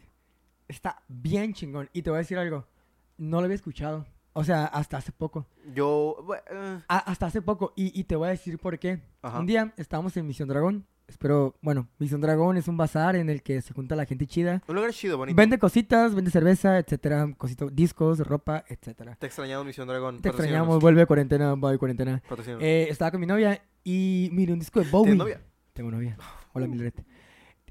está 0.67 1.03
bien 1.09 1.53
chingón. 1.53 1.91
Y 1.93 2.01
te 2.01 2.09
voy 2.09 2.17
a 2.17 2.21
decir 2.21 2.39
algo. 2.39 2.67
No 3.19 3.41
lo 3.41 3.45
había 3.45 3.55
escuchado. 3.55 4.07
O 4.33 4.45
sea, 4.45 4.65
hasta 4.65 4.97
hace 4.97 5.13
poco. 5.13 5.47
Yo, 5.75 6.27
eh, 6.51 6.81
hasta 6.89 7.27
hace 7.27 7.43
poco. 7.43 7.75
Y, 7.77 8.01
y 8.01 8.05
te 8.05 8.17
voy 8.17 8.29
a 8.29 8.31
decir 8.31 8.59
por 8.59 8.79
qué. 8.79 9.03
Ajá. 9.21 9.41
Un 9.41 9.47
día 9.47 9.75
estábamos 9.77 10.17
en 10.17 10.27
Misión 10.27 10.49
Dragón. 10.49 10.87
Espero, 11.09 11.57
bueno, 11.63 11.89
Misión 11.99 12.21
Dragón 12.21 12.57
es 12.57 12.67
un 12.67 12.77
bazar 12.77 13.15
en 13.15 13.31
el 13.31 13.43
que 13.43 13.63
se 13.63 13.73
junta 13.73 13.95
la 13.95 14.07
gente 14.07 14.27
chida. 14.27 14.63
un 14.67 14.75
lugar 14.75 14.93
chido, 14.93 15.17
bonito. 15.17 15.37
Vende 15.37 15.59
cositas, 15.59 16.15
vende 16.15 16.33
cerveza, 16.33 16.79
etcétera, 16.79 17.33
cositos, 17.39 17.75
discos, 17.75 18.19
ropa, 18.21 18.65
etcétera. 18.69 19.15
Te 19.15 19.27
extrañamos, 19.27 19.65
Misión 19.67 19.87
Dragón. 19.87 20.21
Te 20.21 20.29
extrañamos, 20.31 20.81
vuelve 20.81 21.07
cuarentena, 21.07 21.55
voy 21.55 21.79
cuarentena. 21.79 22.23
Eh, 22.61 22.89
estaba 22.91 23.13
con 23.13 23.21
mi 23.21 23.27
novia 23.27 23.63
y 23.85 24.31
miré 24.33 24.53
un 24.53 24.59
disco 24.59 24.81
de 24.81 24.91
Bowie. 24.91 25.13
¿Tienes 25.13 25.19
novia? 25.19 25.41
Tengo 25.73 25.91
novia. 25.93 26.19
Hola, 26.53 26.67
Mildred. 26.67 26.95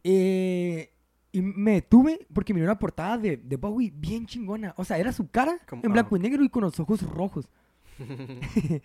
Eh, 0.02 0.94
y 1.34 1.42
me 1.42 1.74
detuve 1.74 2.26
porque 2.34 2.54
miré 2.54 2.66
una 2.66 2.80
portada 2.80 3.18
de, 3.18 3.36
de 3.36 3.58
Bowie 3.58 3.92
bien 3.94 4.26
chingona. 4.26 4.74
O 4.78 4.86
sea, 4.86 4.98
era 4.98 5.12
su 5.12 5.30
cara 5.30 5.60
Como- 5.68 5.82
en 5.84 5.92
ah. 5.92 5.94
blanco 5.94 6.16
y 6.16 6.20
negro 6.22 6.42
y 6.42 6.50
con 6.50 6.64
los 6.64 6.80
ojos 6.80 7.02
rojos. 7.02 7.50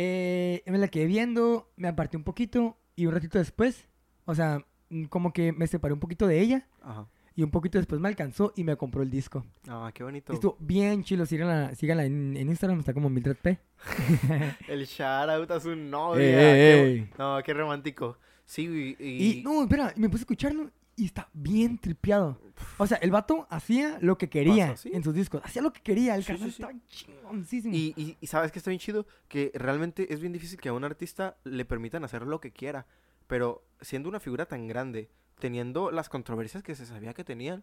Eh, 0.00 0.62
me 0.66 0.78
la 0.78 0.86
quedé 0.86 1.06
viendo, 1.06 1.72
me 1.76 1.88
aparté 1.88 2.16
un 2.16 2.22
poquito 2.22 2.76
y 2.98 3.06
un 3.06 3.14
ratito 3.14 3.38
después, 3.38 3.86
o 4.24 4.34
sea, 4.34 4.64
mm, 4.90 5.04
como 5.04 5.32
que 5.32 5.52
me 5.52 5.68
separé 5.68 5.94
un 5.94 6.00
poquito 6.00 6.26
de 6.26 6.40
ella 6.40 6.66
Ajá. 6.82 7.06
y 7.36 7.44
un 7.44 7.50
poquito 7.52 7.78
después 7.78 8.00
me 8.00 8.08
alcanzó 8.08 8.52
y 8.56 8.64
me 8.64 8.76
compró 8.76 9.02
el 9.02 9.10
disco. 9.10 9.46
Ah, 9.68 9.92
qué 9.94 10.02
bonito. 10.02 10.32
Estuvo 10.32 10.56
bien 10.58 11.04
chilo, 11.04 11.24
síganla, 11.24 11.76
síganla 11.76 12.04
en, 12.04 12.36
en 12.36 12.48
Instagram, 12.48 12.80
está 12.80 12.92
como 12.92 13.08
Mildred 13.08 13.36
P. 13.36 13.56
El 14.68 14.84
shout 14.84 15.30
out 15.30 15.48
a 15.52 15.60
su 15.60 15.76
novia. 15.76 16.74
Ey. 16.74 17.08
No, 17.16 17.40
qué 17.44 17.54
romántico. 17.54 18.18
Sí, 18.44 18.96
y... 18.98 19.38
Y, 19.38 19.42
no, 19.44 19.62
espera, 19.62 19.92
me 19.96 20.08
puse 20.08 20.22
a 20.22 20.24
escucharlo 20.24 20.70
y 20.98 21.06
está 21.06 21.28
bien 21.32 21.78
tripeado. 21.78 22.38
O 22.76 22.86
sea, 22.86 22.98
el 22.98 23.10
vato 23.10 23.46
hacía 23.50 23.98
lo 24.00 24.18
que 24.18 24.28
quería 24.28 24.68
Pasa, 24.70 24.82
sí. 24.82 24.90
en 24.92 25.02
sus 25.04 25.14
discos. 25.14 25.40
Hacía 25.44 25.62
lo 25.62 25.72
que 25.72 25.80
quería. 25.80 26.14
El 26.16 26.24
Sí, 26.24 26.32
canal 26.32 26.42
sí, 26.42 26.48
estaba 26.62 26.72
chingoncísimo. 26.88 27.74
Y, 27.74 27.94
y, 27.96 28.16
y 28.20 28.26
sabes 28.26 28.52
que 28.52 28.58
está 28.58 28.70
bien 28.70 28.80
chido, 28.80 29.06
que 29.28 29.50
realmente 29.54 30.12
es 30.12 30.20
bien 30.20 30.32
difícil 30.32 30.60
que 30.60 30.68
a 30.68 30.72
un 30.72 30.84
artista 30.84 31.36
le 31.44 31.64
permitan 31.64 32.04
hacer 32.04 32.22
lo 32.26 32.40
que 32.40 32.50
quiera, 32.52 32.86
pero 33.26 33.64
siendo 33.80 34.08
una 34.08 34.20
figura 34.20 34.46
tan 34.46 34.66
grande, 34.66 35.08
teniendo 35.38 35.90
las 35.90 36.08
controversias 36.08 36.62
que 36.62 36.74
se 36.74 36.84
sabía 36.84 37.14
que 37.14 37.24
tenían, 37.24 37.62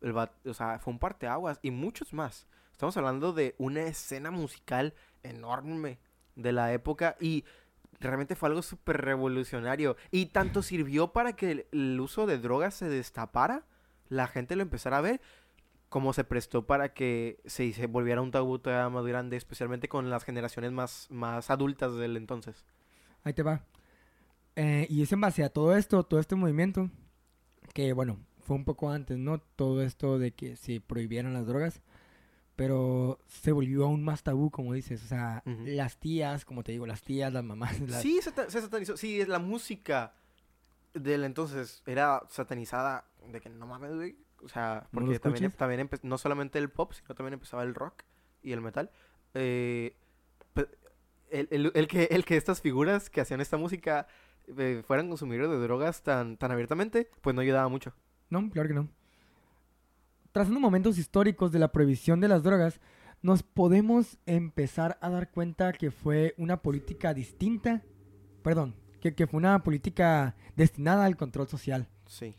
el 0.00 0.16
va- 0.16 0.32
o 0.46 0.54
sea, 0.54 0.78
fue 0.78 0.92
un 0.92 0.98
parteaguas 0.98 1.58
y 1.62 1.70
muchos 1.70 2.12
más. 2.12 2.46
Estamos 2.72 2.96
hablando 2.96 3.32
de 3.32 3.54
una 3.58 3.82
escena 3.82 4.30
musical 4.30 4.94
enorme 5.22 5.98
de 6.34 6.52
la 6.52 6.72
época 6.72 7.16
y 7.20 7.44
realmente 8.02 8.36
fue 8.36 8.48
algo 8.48 8.62
súper 8.62 9.00
revolucionario. 9.00 9.96
Y 10.10 10.26
tanto 10.26 10.62
sirvió 10.62 11.12
para 11.12 11.34
que 11.34 11.50
el, 11.50 11.66
el 11.72 12.00
uso 12.00 12.26
de 12.26 12.38
drogas 12.38 12.74
se 12.74 12.88
destapara, 12.88 13.64
la 14.08 14.26
gente 14.26 14.56
lo 14.56 14.62
empezara 14.62 14.98
a 14.98 15.02
ver, 15.02 15.20
como 15.92 16.14
se 16.14 16.24
prestó 16.24 16.66
para 16.66 16.94
que 16.94 17.40
se, 17.44 17.70
se 17.74 17.86
volviera 17.86 18.22
un 18.22 18.30
tabú 18.30 18.58
todavía 18.58 18.88
más 18.88 19.04
grande, 19.04 19.36
especialmente 19.36 19.88
con 19.88 20.08
las 20.08 20.24
generaciones 20.24 20.72
más, 20.72 21.06
más 21.10 21.50
adultas 21.50 21.94
del 21.96 22.16
entonces. 22.16 22.64
Ahí 23.24 23.34
te 23.34 23.42
va. 23.42 23.62
Eh, 24.56 24.86
y 24.88 25.02
es 25.02 25.12
en 25.12 25.20
base 25.20 25.44
a 25.44 25.50
todo 25.50 25.76
esto, 25.76 26.02
todo 26.02 26.18
este 26.18 26.34
movimiento, 26.34 26.90
que 27.74 27.92
bueno, 27.92 28.18
fue 28.40 28.56
un 28.56 28.64
poco 28.64 28.90
antes, 28.90 29.18
¿no? 29.18 29.38
Todo 29.38 29.82
esto 29.82 30.18
de 30.18 30.32
que 30.32 30.56
se 30.56 30.80
prohibieran 30.80 31.34
las 31.34 31.46
drogas, 31.46 31.82
pero 32.56 33.18
se 33.26 33.52
volvió 33.52 33.84
aún 33.84 34.04
más 34.04 34.22
tabú, 34.22 34.50
como 34.50 34.72
dices. 34.74 35.02
O 35.04 35.06
sea, 35.06 35.42
las 35.66 35.98
tías, 35.98 36.44
como 36.44 36.62
te 36.62 36.72
digo, 36.72 36.86
las 36.86 37.02
tías, 37.02 37.32
las 37.32 37.44
mamás. 37.44 37.80
las- 37.80 38.02
Sí, 38.02 38.20
sata- 38.22 38.50
se 38.50 38.60
satanizó. 38.60 38.96
Sí, 38.96 39.20
es 39.20 39.28
la 39.28 39.38
música 39.38 40.14
del 40.94 41.24
entonces 41.24 41.82
era 41.86 42.22
satanizada 42.28 43.06
de 43.30 43.40
que 43.40 43.48
no 43.48 43.66
mames, 43.66 43.94
güey. 43.94 44.16
O 44.44 44.48
sea, 44.48 44.88
No 44.92 45.00
porque 45.00 45.18
también, 45.18 45.50
también 45.52 45.88
no 46.02 46.18
solamente 46.18 46.58
el 46.58 46.68
pop, 46.70 46.92
sino 46.92 47.14
también 47.14 47.34
empezaba 47.34 47.62
el 47.62 47.74
rock 47.74 48.02
y 48.42 48.52
el 48.52 48.60
metal. 48.60 48.90
Eh, 49.34 49.96
el, 51.30 51.48
el- 51.50 51.72
el 51.74 51.88
que, 51.88 52.04
el 52.10 52.24
que 52.24 52.36
estas 52.36 52.60
figuras 52.60 53.08
que 53.08 53.20
hacían 53.22 53.40
esta 53.40 53.56
música 53.56 54.06
eh, 54.58 54.82
fueran 54.86 55.08
consumidores 55.08 55.50
de 55.50 55.58
drogas 55.58 56.02
tan, 56.02 56.36
tan 56.36 56.50
abiertamente, 56.50 57.08
pues 57.22 57.34
no 57.34 57.40
ayudaba 57.40 57.68
mucho. 57.68 57.94
No, 58.28 58.50
claro 58.50 58.68
que 58.68 58.74
no. 58.74 58.88
Trazando 60.32 60.60
momentos 60.60 60.98
históricos 60.98 61.52
de 61.52 61.58
la 61.58 61.72
prohibición 61.72 62.20
de 62.20 62.28
las 62.28 62.42
drogas, 62.42 62.80
nos 63.20 63.42
podemos 63.42 64.18
empezar 64.26 64.98
a 65.00 65.10
dar 65.10 65.30
cuenta 65.30 65.72
que 65.72 65.90
fue 65.90 66.34
una 66.38 66.56
política 66.62 67.12
distinta, 67.14 67.82
perdón, 68.42 68.74
que, 69.00 69.14
que 69.14 69.26
fue 69.26 69.38
una 69.38 69.62
política 69.62 70.34
destinada 70.56 71.04
al 71.04 71.16
control 71.16 71.48
social, 71.48 71.86
Sí. 72.06 72.34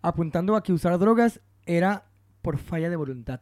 apuntando 0.00 0.54
a 0.56 0.62
que 0.62 0.72
usar 0.72 0.96
drogas 0.98 1.40
era 1.66 2.06
por 2.40 2.56
falla 2.58 2.88
de 2.88 2.96
voluntad. 2.96 3.40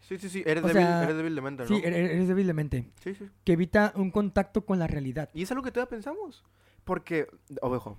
Sí, 0.00 0.18
sí, 0.18 0.28
sí. 0.28 0.42
Eres, 0.44 0.64
O 0.64 0.66
débil, 0.66 0.82
sea, 0.82 1.04
eres 1.04 1.16
débil 1.16 1.34
de 1.36 1.40
mente, 1.40 1.62
¿no? 1.62 1.68
Sí, 1.68 1.74
er- 1.74 1.92
eres 1.94 2.26
débil 2.28 2.46
de 2.46 2.54
mente, 2.54 2.90
Sí, 3.02 3.14
sí. 3.14 3.28
que 3.44 3.52
evita 3.52 3.92
un 3.96 4.10
contacto 4.10 4.64
con 4.66 4.78
la 4.78 4.86
realidad. 4.86 5.28
Y 5.32 5.42
es 5.42 5.50
algo 5.52 5.62
que 5.62 5.70
todavía 5.70 5.90
pensamos. 5.90 6.42
Porque, 6.84 7.28
ojo, 7.60 7.96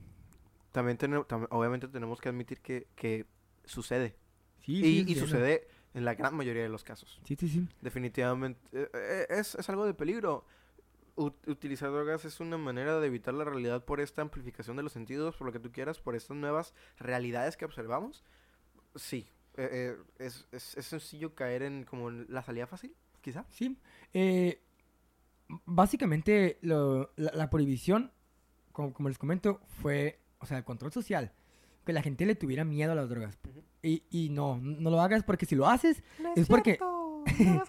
también 0.71 0.97
tenemos, 0.97 1.26
obviamente 1.49 1.88
tenemos 1.88 2.19
que 2.19 2.28
admitir 2.30 2.59
que, 2.59 2.88
que 2.95 3.26
sucede. 3.65 4.15
Sí, 4.66 4.74
y 4.78 4.82
sí, 4.82 4.88
y 4.95 4.99
entiendo. 5.01 5.26
sucede 5.26 5.68
en 5.93 6.05
la 6.05 6.16
gran 6.16 6.36
mayoría 6.36 6.64
de 6.64 6.70
los 6.70 6.84
casos. 6.84 7.20
Sí, 7.26 7.36
sí, 7.39 7.47
sí. 7.49 7.68
Definitivamente. 7.82 8.59
eh, 8.72 8.89
eh, 8.93 9.26
es, 9.30 9.55
es 9.55 9.70
algo 9.70 9.86
de 9.86 9.93
peligro. 9.93 10.45
Utilizar 11.16 11.91
drogas 11.91 12.26
es 12.26 12.39
una 12.39 12.57
manera 12.57 12.99
de 12.99 13.05
evitar 13.05 13.36
la 13.36 13.43
realidad 13.43 13.86
por 13.86 13.99
esta 14.01 14.24
amplificación 14.24 14.76
de 14.78 14.82
los 14.84 14.93
sentidos, 14.93 15.36
por 15.38 15.45
lo 15.45 15.53
que 15.53 15.59
tú 15.59 15.72
quieras, 15.72 15.99
por 15.99 16.16
estas 16.16 16.36
nuevas 16.38 16.74
realidades 16.97 17.55
que 17.55 17.66
observamos. 17.66 18.24
Sí. 18.95 19.28
eh, 19.55 19.70
eh, 19.72 19.97
es, 20.18 20.47
es, 20.51 20.76
es 20.76 20.86
sencillo 20.88 21.36
caer 21.36 21.61
en 21.61 21.84
como 21.84 22.09
la 22.09 22.41
salida 22.41 22.66
fácil, 22.66 22.95
quizá. 23.22 23.45
Sí. 23.49 23.78
básicamente, 25.66 26.57
lo- 26.61 27.11
la, 27.16 27.32
la 27.34 27.49
prohibición, 27.49 28.11
como, 28.72 28.93
como 28.93 29.09
les 29.09 29.18
comento, 29.18 29.61
fue, 29.82 30.20
o 30.39 30.45
sea, 30.45 30.57
el 30.57 30.64
control 30.64 30.91
social. 30.91 31.32
Que 31.86 31.93
la 31.93 32.01
gente 32.01 32.25
le 32.25 32.36
tuviera 32.36 32.63
miedo 32.63 32.91
a 32.91 32.95
las 32.95 33.09
drogas. 33.09 33.38
Y, 33.81 34.03
y 34.09 34.29
no, 34.29 34.57
no 34.57 34.89
lo 34.89 35.01
hagas 35.01 35.23
porque 35.23 35.45
si 35.45 35.55
lo 35.55 35.67
haces, 35.67 36.01
Es 36.36 36.47
porque- 36.47 36.77
no 37.39 37.59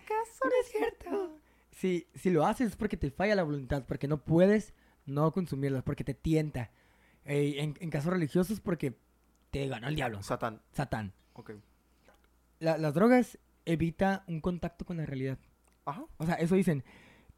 es 0.60 0.68
cierto. 0.70 1.38
Si, 1.72 2.06
si 2.14 2.30
lo 2.30 2.46
haces 2.46 2.68
es 2.70 2.76
porque 2.76 2.96
te 2.96 3.10
falla 3.10 3.34
la 3.34 3.42
voluntad, 3.42 3.84
porque 3.86 4.06
no 4.08 4.18
puedes 4.18 4.74
no 5.06 5.32
consumirlas, 5.32 5.82
porque 5.82 6.04
te 6.04 6.14
tienta. 6.14 6.70
Eh, 7.24 7.56
en, 7.58 7.74
en 7.80 7.90
casos 7.90 8.12
religiosos, 8.12 8.60
porque 8.60 8.96
te 9.50 9.66
ganó 9.68 9.88
el 9.88 9.96
diablo, 9.96 10.22
Satán. 10.22 10.60
Satán. 10.72 11.12
Ok. 11.34 11.52
La- 12.60 12.78
las 12.78 12.94
drogas 12.94 13.38
evita 13.64 14.24
un 14.28 14.40
contacto 14.40 14.84
con 14.84 14.96
la 14.98 15.06
realidad. 15.06 15.38
Ajá. 15.84 16.04
O 16.18 16.26
sea, 16.26 16.34
eso 16.36 16.54
dicen, 16.54 16.84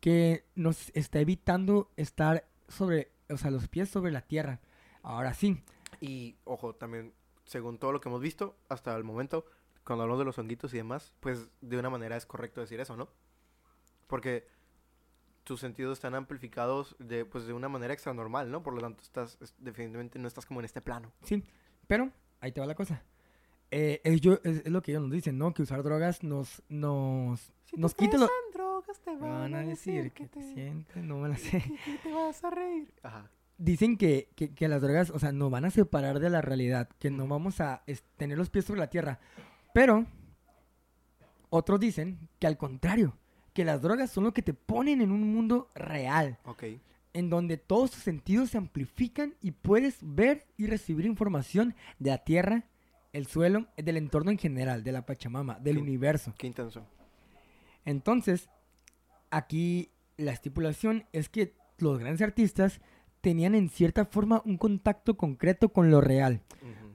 que 0.00 0.44
nos 0.54 0.90
está 0.94 1.20
evitando 1.20 1.90
estar 1.96 2.46
sobre, 2.68 3.12
o 3.30 3.36
sea, 3.38 3.50
los 3.50 3.68
pies 3.68 3.88
sobre 3.88 4.12
la 4.12 4.20
tierra. 4.20 4.60
Ahora 5.02 5.34
sí, 5.34 5.62
Y, 6.00 6.36
ojo, 6.44 6.74
también, 6.74 7.12
según 7.44 7.78
todo 7.78 7.92
lo 7.92 8.00
que 8.00 8.08
hemos 8.08 8.20
visto 8.20 8.56
hasta 8.68 8.94
el 8.96 9.04
momento, 9.04 9.46
cuando 9.84 10.02
hablamos 10.02 10.18
de 10.20 10.24
los 10.24 10.38
honguitos 10.38 10.72
y 10.74 10.78
demás, 10.78 11.14
pues 11.20 11.48
de 11.60 11.78
una 11.78 11.90
manera 11.90 12.16
es 12.16 12.26
correcto 12.26 12.60
decir 12.60 12.80
eso, 12.80 12.96
¿no? 12.96 13.08
Porque 14.06 14.46
tus 15.44 15.60
sentidos 15.60 15.98
están 15.98 16.14
amplificados 16.16 16.96
de, 16.98 17.24
pues, 17.24 17.46
de 17.46 17.52
una 17.52 17.68
manera 17.68 17.92
extra 17.94 18.12
normal, 18.12 18.50
¿no? 18.50 18.62
Por 18.62 18.74
lo 18.74 18.80
tanto, 18.80 19.02
estás, 19.02 19.38
es- 19.40 19.54
definitivamente 19.58 20.18
no 20.18 20.26
estás 20.26 20.44
como 20.44 20.60
en 20.60 20.64
este 20.66 20.80
plano. 20.80 21.12
sí, 21.22 21.44
pero 21.86 22.10
ahí 22.40 22.50
te 22.52 22.60
va 22.60 22.66
la 22.66 22.74
cosa. 22.74 23.02
Eh, 23.70 24.00
ello- 24.04 24.40
es, 24.44 24.58
es 24.64 24.70
lo 24.72 24.82
que 24.82 24.90
ellos 24.92 25.02
nos 25.04 25.12
dicen, 25.12 25.38
¿no? 25.38 25.52
Que 25.54 25.62
usar 25.62 25.82
drogas 25.84 26.22
nos, 26.24 26.62
nos, 26.68 27.52
nos 27.76 27.94
quita 27.94 28.16
lo... 28.18 28.28
drogas, 28.52 28.98
te 29.00 29.14
Van 29.16 29.54
a 29.54 29.62
decir 29.62 30.12
que 30.12 30.26
te 30.26 30.40
sientes, 30.42 31.02
no 31.04 31.18
me 31.18 31.28
la 31.28 31.36
sé. 31.36 31.62
que 31.84 31.98
te 31.98 32.12
vas 32.12 32.42
a 32.44 32.50
reír. 32.50 32.92
Ajá. 33.02 33.30
Dicen 33.58 33.96
que, 33.96 34.28
que, 34.36 34.54
que 34.54 34.68
las 34.68 34.82
drogas, 34.82 35.10
o 35.10 35.18
sea, 35.18 35.32
nos 35.32 35.50
van 35.50 35.64
a 35.64 35.70
separar 35.70 36.20
de 36.20 36.28
la 36.28 36.42
realidad, 36.42 36.90
que 36.98 37.10
no 37.10 37.26
vamos 37.26 37.60
a 37.60 37.82
tener 38.16 38.36
los 38.36 38.50
pies 38.50 38.66
sobre 38.66 38.80
la 38.80 38.90
tierra. 38.90 39.18
Pero 39.72 40.06
otros 41.48 41.80
dicen 41.80 42.18
que 42.38 42.46
al 42.46 42.58
contrario, 42.58 43.16
que 43.54 43.64
las 43.64 43.80
drogas 43.80 44.10
son 44.10 44.24
lo 44.24 44.32
que 44.34 44.42
te 44.42 44.52
ponen 44.52 45.00
en 45.00 45.10
un 45.10 45.32
mundo 45.32 45.70
real, 45.74 46.38
Ok. 46.44 46.64
en 47.14 47.30
donde 47.30 47.56
todos 47.56 47.92
tus 47.92 48.02
sentidos 48.02 48.50
se 48.50 48.58
amplifican 48.58 49.34
y 49.40 49.52
puedes 49.52 49.98
ver 50.02 50.46
y 50.58 50.66
recibir 50.66 51.06
información 51.06 51.74
de 51.98 52.10
la 52.10 52.18
tierra, 52.18 52.64
el 53.14 53.26
suelo, 53.26 53.68
del 53.78 53.96
entorno 53.96 54.30
en 54.30 54.36
general, 54.38 54.84
de 54.84 54.92
la 54.92 55.06
Pachamama, 55.06 55.58
del 55.60 55.78
universo. 55.78 56.34
Qué 56.36 56.46
intenso. 56.46 56.84
Entonces, 57.86 58.50
aquí 59.30 59.90
la 60.18 60.32
estipulación 60.32 61.06
es 61.12 61.30
que 61.30 61.54
los 61.78 61.98
grandes 61.98 62.20
artistas 62.20 62.80
tenían 63.26 63.56
en 63.56 63.68
cierta 63.68 64.04
forma 64.04 64.40
un 64.44 64.56
contacto 64.56 65.16
concreto 65.16 65.70
con 65.70 65.90
lo 65.90 66.00
real, 66.00 66.42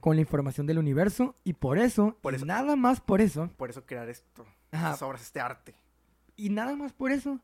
con 0.00 0.16
la 0.16 0.22
información 0.22 0.66
del 0.66 0.78
universo, 0.78 1.34
y 1.44 1.52
por 1.52 1.76
eso, 1.76 2.16
Por 2.22 2.32
y 2.32 2.36
eso- 2.36 2.46
nada 2.46 2.74
más 2.74 3.02
por 3.02 3.20
eso, 3.20 3.50
Por 3.58 3.68
eso 3.68 3.84
crear 3.84 4.08
esto. 4.08 4.46
Ajá. 4.70 4.86
Estas 4.92 5.02
obras, 5.02 5.20
este 5.20 5.40
arte. 5.40 5.74
y 6.34 6.48
nada 6.48 6.74
más 6.74 6.94
por 6.94 7.12
eso, 7.12 7.38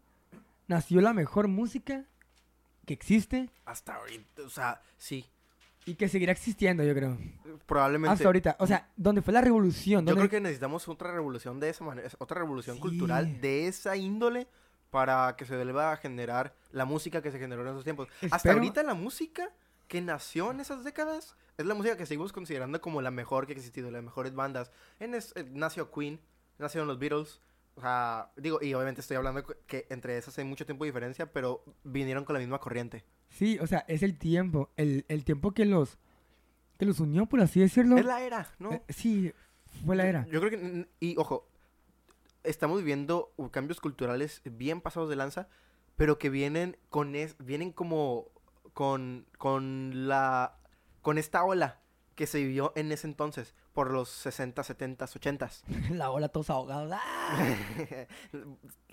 nació 0.69 1.03
la 1.03 1.13
mejor 1.13 1.49
música 1.49 2.07
que 2.87 2.95
existe 2.95 3.51
Hasta 3.67 3.97
ahorita, 3.97 4.41
o 4.47 4.49
sea, 4.49 4.81
sí. 4.97 5.27
y 5.85 5.95
que 5.97 6.09
seguirá 6.09 6.33
existiendo, 6.33 6.83
yo 6.83 6.95
creo. 6.95 7.19
Probablemente. 7.67 8.15
Hasta 8.15 8.25
ahorita. 8.25 8.57
O 8.59 8.67
sea, 8.67 8.89
donde 8.97 9.21
fue 9.21 9.35
la 9.35 9.43
revolución. 9.43 10.07
Yo 10.07 10.15
creo 10.17 10.31
que 10.31 10.41
necesitamos 10.41 10.89
otra 10.89 11.13
revolución 11.13 11.61
de 11.61 11.69
esa 11.69 11.85
manera, 11.85 12.09
otra 12.17 12.39
revolución 12.41 12.77
Sí. 12.77 12.81
cultural 12.83 13.39
de 13.43 13.67
esa 13.69 13.99
índole 13.99 14.47
para 14.91 15.37
que 15.37 15.45
se 15.45 15.55
vuelva 15.57 15.93
a 15.93 15.97
generar 15.97 16.55
la 16.73 16.85
música 16.85 17.21
que 17.23 17.31
se 17.31 17.39
generó 17.39 17.63
en 17.63 17.69
esos 17.69 17.85
tiempos. 17.85 18.09
Hasta 18.23 18.37
Espero- 18.37 18.55
ahorita 18.55 18.83
la 18.83 18.95
música 18.95 19.51
que 19.87 20.01
nació 20.01 20.51
en 20.51 20.61
esas 20.61 20.85
décadas 20.85 21.37
es 21.57 21.67
la 21.67 21.75
música 21.75 21.97
que 21.97 22.07
seguimos 22.07 22.33
considerando 22.33 22.81
como 22.81 23.03
la 23.03 23.11
mejor 23.11 23.47
que 23.47 23.53
ha 23.53 23.57
existido, 23.57 23.91
las 23.91 24.03
mejores 24.03 24.35
bandas. 24.35 24.71
En 25.01 25.15
es- 25.15 25.33
eh, 25.37 25.47
nació 25.53 25.91
Queen, 25.91 26.21
nacieron 26.59 26.89
los 26.89 26.99
Beatles. 26.99 27.41
O 27.75 27.81
sea, 27.81 28.31
digo, 28.37 28.59
y 28.61 28.75
obviamente 28.75 29.01
estoy 29.01 29.17
hablando 29.17 29.45
que- 29.67 29.87
entre 29.91 30.19
esas 30.19 30.37
hay 30.39 30.45
mucho 30.45 30.67
tiempo 30.67 30.85
de 30.85 30.89
diferencia, 30.91 31.33
pero 31.33 31.63
vinieron 31.85 32.25
con 32.25 32.35
la 32.35 32.41
misma 32.41 32.59
corriente. 32.59 33.05
Sí, 33.31 33.59
o 33.61 33.67
sea, 33.67 33.85
es 33.89 34.03
el 34.03 34.19
tiempo. 34.19 34.71
El, 34.77 35.05
el 35.09 35.25
tiempo 35.25 35.53
que 35.53 35.65
los, 35.65 35.97
que 36.79 36.87
los 36.87 36.99
unió, 36.99 37.27
por 37.27 37.41
así 37.41 37.61
decirlo. 37.61 37.97
Es 37.99 38.05
la 38.05 38.23
era, 38.23 38.51
¿no? 38.59 38.73
Eh, 38.73 38.83
sí, 38.89 39.33
fue 39.87 39.95
la 39.97 40.07
era. 40.07 40.27
Yo 40.27 40.41
creo 40.41 40.51
que, 40.51 40.89
y 41.01 41.17
ojo, 41.19 41.47
estamos 42.49 42.79
viviendo 42.79 43.33
cambios 43.51 43.81
culturales 43.81 44.41
bien 44.45 44.81
pasados 44.81 45.09
de 45.09 45.17
lanza, 45.17 45.49
pero 45.97 46.19
que 46.19 46.31
vienen 46.31 46.79
con 46.89 47.15
es, 47.15 47.37
vienen 47.39 47.73
como 47.73 48.31
con, 48.73 49.27
con 49.37 50.09
la, 50.09 50.59
con 51.03 51.19
esta 51.19 51.45
ola 51.45 51.81
que 52.15 52.27
se 52.27 52.39
vivió 52.39 52.73
en 52.75 52.91
ese 52.91 53.07
entonces, 53.07 53.55
por 53.73 53.93
los 53.93 54.09
60, 54.09 54.65
70, 54.65 55.05
80. 55.05 55.51
La 55.91 56.11
ola 56.11 56.29
todos 56.29 56.51
ahogados. 56.51 56.93
¡Ah! 56.93 57.55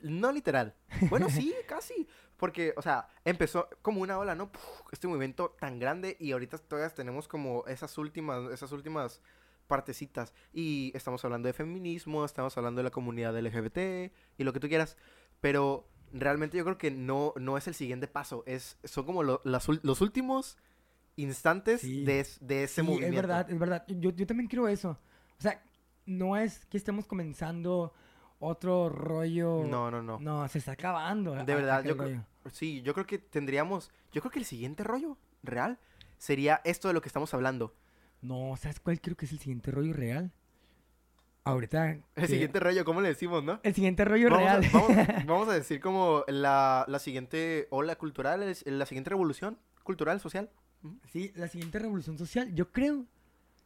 no 0.03 0.31
literal. 0.31 0.75
Bueno, 1.09 1.27
sí, 1.31 1.55
casi. 1.67 2.07
Porque, 2.37 2.75
o 2.77 2.83
sea, 2.83 3.07
empezó 3.23 3.67
como 3.81 4.01
una 4.01 4.19
ola, 4.19 4.35
¿no? 4.35 4.51
Puf, 4.51 4.63
este 4.91 5.07
movimiento 5.07 5.55
tan 5.59 5.79
grande 5.79 6.17
y 6.19 6.33
ahorita 6.33 6.59
todavía 6.59 6.93
tenemos 6.93 7.27
como 7.27 7.65
esas 7.65 7.97
últimas, 7.97 8.51
esas 8.51 8.71
últimas 8.71 9.23
partecitas. 9.67 10.33
Y 10.53 10.91
estamos 10.95 11.23
hablando 11.25 11.47
de 11.47 11.53
feminismo, 11.53 12.25
estamos 12.25 12.55
hablando 12.57 12.79
de 12.79 12.83
la 12.83 12.91
comunidad 12.91 13.37
LGBT 13.37 14.11
y 14.37 14.43
lo 14.43 14.53
que 14.53 14.59
tú 14.59 14.67
quieras. 14.67 14.97
Pero 15.41 15.87
realmente 16.13 16.57
yo 16.57 16.63
creo 16.63 16.77
que 16.77 16.91
no, 16.91 17.33
no 17.37 17.57
es 17.57 17.67
el 17.67 17.73
siguiente 17.73 18.07
paso. 18.07 18.43
Es, 18.45 18.77
son 18.83 19.05
como 19.05 19.23
lo- 19.23 19.41
las 19.43 19.67
los 19.83 20.01
últimos 20.01 20.57
instantes 21.15 21.81
Sí. 21.81 22.03
de, 22.03 22.25
de 22.41 22.63
ese 22.65 22.81
Sí, 22.81 22.87
movimiento. 22.87 23.15
es 23.15 23.21
verdad, 23.21 23.49
es 23.51 23.59
verdad. 23.59 23.85
Yo, 23.87 24.11
yo 24.11 24.25
también 24.27 24.47
creo 24.49 24.67
eso. 24.67 24.99
O 25.37 25.41
sea, 25.41 25.63
no 26.05 26.37
es 26.37 26.65
que 26.65 26.77
estemos 26.77 27.05
comenzando 27.05 27.93
otro 28.39 28.89
rollo. 28.89 29.63
No, 29.65 29.89
no, 29.89 30.01
no. 30.03 30.19
No, 30.19 30.47
se 30.47 30.59
está 30.59 30.73
acabando. 30.73 31.33
De 31.33 31.39
a- 31.53 31.55
verdad, 31.55 31.83
yo 31.83 31.97
creo-. 31.97 32.25
Sí, 32.51 32.81
yo 32.81 32.93
creo 32.93 33.05
que 33.05 33.17
tendríamos. 33.17 33.91
Yo 34.11 34.21
creo 34.21 34.31
que 34.31 34.39
el 34.39 34.45
siguiente 34.45 34.83
rollo 34.83 35.17
real 35.41 35.79
sería 36.17 36.61
esto 36.63 36.87
de 36.87 36.93
lo 36.93 37.01
que 37.01 37.09
estamos 37.09 37.33
hablando. 37.33 37.73
No, 38.21 38.55
¿sabes 38.57 38.79
cuál 38.79 38.99
creo 39.01 39.15
que 39.15 39.25
es 39.25 39.31
el 39.31 39.39
siguiente 39.39 39.71
rollo 39.71 39.93
real? 39.93 40.31
Ahorita. 41.43 41.91
El 41.91 42.01
que- 42.15 42.27
siguiente 42.27 42.59
rollo, 42.59 42.83
¿cómo 42.85 43.01
le 43.01 43.09
decimos, 43.09 43.43
no? 43.43 43.59
El 43.61 43.73
siguiente 43.75 44.03
rollo 44.03 44.29
Vamos 44.31 44.47
a, 44.49 44.59
real. 44.59 44.71
vamos- 44.73 44.87
vamos 45.27 45.47
a 45.49 45.53
decir 45.53 45.79
como 45.79 46.23
la, 46.27 46.85
la 46.87 46.97
siguiente 46.99 47.67
ola 47.69 47.95
cultural, 47.97 48.41
es- 48.43 48.65
la 48.65 48.85
siguiente 48.87 49.11
revolución 49.11 49.57
cultural, 49.83 50.19
social. 50.19 50.49
Sí, 51.11 51.31
la 51.35 51.47
siguiente 51.47 51.77
revolución 51.79 52.17
social, 52.17 52.53
yo 52.55 52.71
creo 52.71 53.05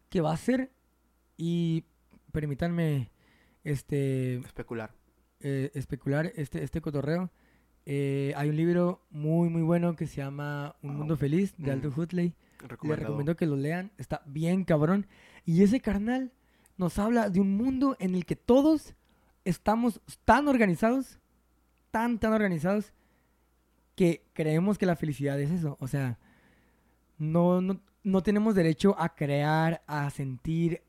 que 0.09 0.21
va 0.21 0.33
a 0.33 0.37
ser, 0.37 0.71
y 1.37 1.83
permítanme 2.31 3.09
este, 3.63 4.35
Especular. 4.39 4.91
eh, 5.41 5.71
especular 5.73 6.31
este, 6.35 6.63
este 6.63 6.81
cotorreo. 6.81 7.29
eh, 7.85 8.33
hay 8.35 8.49
un 8.49 8.55
libro 8.57 9.01
muy, 9.09 9.49
muy 9.49 9.61
bueno 9.63 9.95
que 9.95 10.05
se 10.07 10.17
llama 10.17 10.75
Un 10.81 10.95
Mundo 10.97 11.15
Feliz 11.17 11.53
de 11.57 11.71
Aldo 11.71 11.91
Mm. 11.91 11.99
Huxley. 11.99 12.35
Les 12.61 12.99
recomiendo 12.99 13.35
que 13.35 13.45
lo 13.45 13.55
lean, 13.55 13.91
está 13.97 14.21
bien 14.25 14.63
cabrón. 14.65 15.07
Y 15.45 15.63
ese 15.63 15.79
carnal 15.79 16.31
nos 16.77 16.99
habla 16.99 17.29
de 17.29 17.39
un 17.39 17.55
mundo 17.57 17.95
en 17.99 18.15
el 18.15 18.25
que 18.25 18.35
todos 18.35 18.95
estamos 19.45 20.01
tan 20.25 20.47
organizados, 20.47 21.19
tan, 21.91 22.19
tan 22.19 22.33
organizados, 22.33 22.93
que 23.95 24.23
creemos 24.33 24.77
que 24.77 24.85
la 24.85 24.95
felicidad 24.95 25.39
es 25.39 25.51
eso. 25.51 25.77
O 25.79 25.87
sea, 25.87 26.17
no, 27.17 27.61
no, 27.61 27.81
no 28.03 28.23
tenemos 28.23 28.55
derecho 28.55 28.95
a 28.99 29.15
crear, 29.15 29.81
a 29.87 30.09
sentir, 30.09 30.81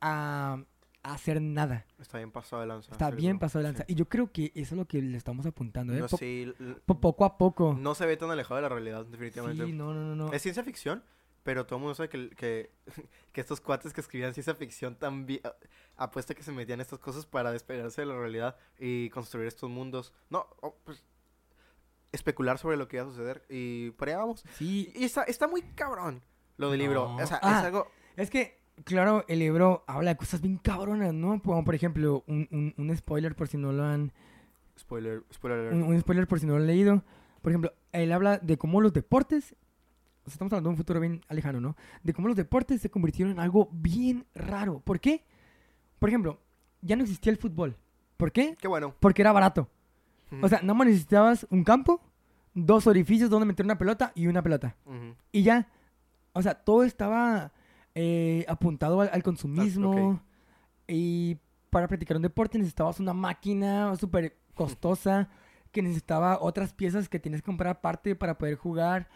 a, 0.00 0.58
a 1.02 1.12
hacer 1.14 1.40
nada. 1.40 1.86
Está 2.00 2.18
bien 2.18 2.32
pasado 2.32 2.62
de 2.62 2.68
lanza. 2.68 2.92
Está 2.92 3.10
bien 3.10 3.38
pasado 3.38 3.62
de 3.62 3.68
lanza. 3.70 3.84
sí. 3.86 3.92
Y 3.92 3.96
yo 3.96 4.08
creo 4.08 4.32
que 4.32 4.46
eso 4.54 4.74
es 4.74 4.78
lo 4.78 4.86
que 4.86 5.00
le 5.00 5.16
estamos 5.16 5.46
apuntando, 5.46 5.94
¿eh? 5.94 6.00
No, 6.00 6.08
Po- 6.08 6.16
sí, 6.16 6.52
poco 6.86 7.24
a 7.24 7.38
poco. 7.38 7.76
no 7.78 7.94
se 7.94 8.06
ve 8.06 8.16
tan 8.16 8.30
alejado 8.30 8.56
de 8.56 8.62
la 8.62 8.68
realidad, 8.68 9.06
definitivamente. 9.06 9.64
Sí, 9.66 9.72
no, 9.72 9.94
no, 9.94 10.02
no. 10.02 10.16
no. 10.26 10.32
Es 10.32 10.42
ciencia 10.42 10.64
ficción, 10.64 11.04
pero 11.46 11.64
todo 11.64 11.76
el 11.76 11.82
mundo 11.82 11.94
sabe 11.94 12.08
que, 12.08 12.28
que, 12.30 12.70
que 13.32 13.40
estos 13.40 13.60
cuates 13.60 13.92
que 13.92 14.00
escribían 14.00 14.34
ciencia 14.34 14.52
ficción 14.56 14.96
también 14.96 15.40
apuesta 15.96 16.34
que 16.34 16.42
se 16.42 16.50
metían 16.50 16.80
estas 16.80 16.98
cosas 16.98 17.24
para 17.24 17.52
despegarse 17.52 18.00
de 18.00 18.08
la 18.08 18.18
realidad 18.18 18.56
y 18.80 19.08
construir 19.10 19.46
estos 19.46 19.70
mundos. 19.70 20.12
No, 20.28 20.44
oh, 20.60 20.74
pues 20.84 21.04
especular 22.10 22.58
sobre 22.58 22.76
lo 22.76 22.88
que 22.88 22.96
va 23.00 23.04
a 23.04 23.10
suceder 23.10 23.44
y 23.48 23.90
por 23.92 24.08
allá 24.08 24.18
vamos. 24.18 24.44
Sí, 24.54 24.92
Y 24.96 25.04
está, 25.04 25.22
está 25.22 25.46
muy 25.46 25.62
cabrón 25.62 26.20
lo 26.56 26.70
del 26.72 26.80
libro. 26.80 27.14
O 27.14 27.26
sea, 27.26 27.38
Ah. 27.42 27.60
es 27.60 27.64
algo... 27.66 27.86
Es 28.16 28.28
que, 28.28 28.58
claro, 28.82 29.24
el 29.28 29.38
libro 29.38 29.84
habla 29.86 30.10
de 30.10 30.16
cosas 30.16 30.40
bien 30.40 30.56
cabronas, 30.58 31.14
¿no? 31.14 31.40
Como, 31.42 31.64
por 31.64 31.76
ejemplo, 31.76 32.24
un, 32.26 32.48
un, 32.50 32.74
un 32.76 32.96
spoiler 32.96 33.36
por 33.36 33.46
si 33.46 33.56
no 33.56 33.70
lo 33.70 33.84
han... 33.84 34.12
Spoiler, 34.76 35.22
spoiler 35.32 35.72
un 35.72 36.00
spoiler 36.00 36.26
por 36.26 36.40
si 36.40 36.46
no 36.46 36.54
lo 36.54 36.60
han 36.60 36.66
leído. 36.66 37.04
Por 37.40 37.52
ejemplo, 37.52 37.72
él 37.92 38.10
habla 38.10 38.38
de 38.38 38.58
cómo 38.58 38.80
los 38.80 38.92
deportes... 38.92 39.54
o 40.26 40.28
sea, 40.28 40.34
estamos 40.34 40.52
hablando 40.52 40.70
de 40.70 40.72
un 40.72 40.76
futuro 40.76 40.98
bien 40.98 41.20
lejano, 41.30 41.60
¿no? 41.60 41.76
De 42.02 42.12
cómo 42.12 42.26
los 42.26 42.36
deportes 42.36 42.80
se 42.80 42.90
convirtieron 42.90 43.32
en 43.32 43.38
algo 43.40 43.68
bien 43.72 44.26
raro. 44.34 44.80
¿Por 44.80 44.98
qué? 44.98 45.24
Por 46.00 46.08
ejemplo, 46.08 46.40
ya 46.82 46.96
no 46.96 47.02
existía 47.04 47.30
el 47.30 47.38
fútbol. 47.38 47.76
¿Por 48.16 48.32
qué? 48.32 48.56
Qué 48.60 48.66
bueno. 48.66 48.94
Porque 48.98 49.22
era 49.22 49.32
barato. 49.32 49.68
O 50.42 50.48
sea, 50.48 50.60
nada 50.62 50.74
más 50.74 50.88
necesitabas 50.88 51.46
un 51.50 51.62
campo, 51.62 52.02
dos 52.52 52.88
orificios 52.88 53.30
donde 53.30 53.46
meter 53.46 53.64
una 53.64 53.78
pelota 53.78 54.10
y 54.16 54.26
una 54.26 54.42
pelota. 54.42 54.76
Y 55.30 55.44
ya, 55.44 55.68
o 56.32 56.42
sea, 56.42 56.54
todo 56.54 56.82
estaba 56.82 57.52
eh, 57.94 58.44
apuntado 58.48 59.00
al, 59.02 59.10
al 59.12 59.22
consumismo. 59.22 60.10
ok. 60.10 60.20
Y 60.88 61.38
para 61.70 61.86
practicar 61.86 62.16
un 62.16 62.22
deporte 62.24 62.58
necesitabas 62.58 62.98
una 62.98 63.12
máquina 63.12 63.94
súper 63.96 64.36
costosa, 64.54 65.28
que 65.70 65.82
necesitaba 65.82 66.38
otras 66.40 66.72
piezas 66.72 67.08
que 67.08 67.20
tienes 67.20 67.42
que 67.42 67.46
comprar 67.46 67.76
aparte 67.76 68.16
para 68.16 68.38
poder 68.38 68.56
jugar. 68.56 69.08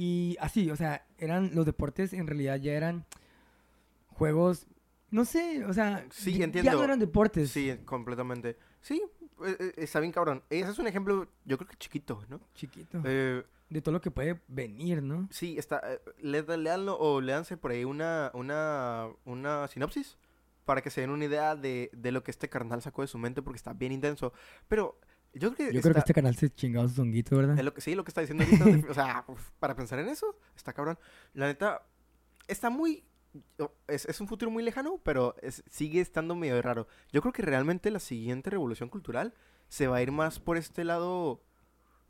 Y 0.00 0.36
así, 0.38 0.70
o 0.70 0.76
sea, 0.76 1.04
eran 1.18 1.50
los 1.56 1.66
deportes 1.66 2.12
en 2.12 2.28
realidad 2.28 2.54
ya 2.60 2.72
eran 2.74 3.04
juegos, 4.08 4.66
no 5.10 5.24
sé, 5.24 5.64
o 5.64 5.72
sea, 5.72 6.06
Sí, 6.10 6.32
ya- 6.32 6.38
ya 6.38 6.44
entiendo. 6.44 6.72
no 6.72 6.84
eran 6.84 6.98
deportes. 6.98 7.50
Sí, 7.50 7.74
completamente. 7.84 8.56
Sí, 8.80 9.02
eh, 9.44 9.56
eh, 9.58 9.72
está 9.78 9.98
bien 10.00 10.12
cabrón. 10.12 10.42
Ese 10.50 10.70
es 10.70 10.78
un 10.78 10.86
ejemplo, 10.86 11.26
yo 11.44 11.58
creo 11.58 11.68
que 11.68 11.76
chiquito, 11.76 12.22
¿no? 12.28 12.40
Chiquito. 12.54 13.00
Eh, 13.04 13.42
De 13.70 13.82
todo 13.82 13.92
lo 13.92 14.00
que 14.00 14.10
puede 14.10 14.40
venir, 14.48 15.02
¿no? 15.02 15.28
Sí, 15.30 15.58
está. 15.58 15.82
eh, 15.84 16.00
le- 16.20 16.56
leanlo 16.56 16.96
o 16.98 17.20
léanse 17.20 17.56
por 17.58 17.70
ahí 17.72 17.84
una, 17.84 18.30
una, 18.34 19.08
una 19.26 19.68
sinopsis 19.68 20.16
para 20.64 20.80
que 20.80 20.88
se 20.90 21.02
den 21.02 21.10
una 21.10 21.24
idea 21.26 21.54
de, 21.54 21.90
de 21.92 22.12
lo 22.12 22.22
que 22.24 22.30
este 22.30 22.48
carnal 22.48 22.80
sacó 22.82 23.02
de 23.02 23.08
su 23.08 23.18
mente 23.18 23.42
porque 23.42 23.58
está 23.58 23.74
bien 23.74 23.92
intenso. 23.92 24.32
Pero 24.68 24.98
yo 25.34 25.52
creo 25.52 25.68
que. 25.68 25.74
Yo 25.74 25.80
creo 25.80 25.94
que 25.94 26.00
este 26.00 26.14
canal 26.14 26.34
se 26.36 26.50
chingado 26.50 26.88
su 26.88 26.96
zonguito, 26.96 27.36
¿verdad? 27.36 27.58
es 27.58 27.64
lo 27.64 27.74
que, 27.74 27.80
sí, 27.80 27.94
lo 27.94 28.04
que 28.04 28.10
está 28.10 28.20
diciendo 28.20 28.44
ahorita. 28.44 28.90
o 28.90 28.94
sea, 28.94 29.24
uf, 29.28 29.50
para 29.58 29.74
pensar 29.76 29.98
en 29.98 30.08
eso, 30.08 30.38
está 30.56 30.72
cabrón. 30.72 30.98
La 31.34 31.46
neta, 31.46 31.82
está 32.46 32.70
muy. 32.70 33.04
Es, 33.86 34.06
es 34.06 34.20
un 34.20 34.26
futuro 34.26 34.50
muy 34.50 34.62
lejano, 34.62 34.98
pero 35.04 35.36
es- 35.42 35.62
sigue 35.70 36.00
estando 36.00 36.34
medio 36.34 36.60
raro. 36.62 36.88
Yo 37.12 37.20
creo 37.20 37.32
que 37.32 37.42
realmente 37.42 37.90
la 37.90 38.00
siguiente 38.00 38.50
revolución 38.50 38.88
cultural 38.88 39.34
se 39.68 39.86
va 39.86 39.96
a 39.98 40.02
ir 40.02 40.12
más 40.12 40.40
por 40.40 40.56
este 40.56 40.82
lado. 40.84 41.42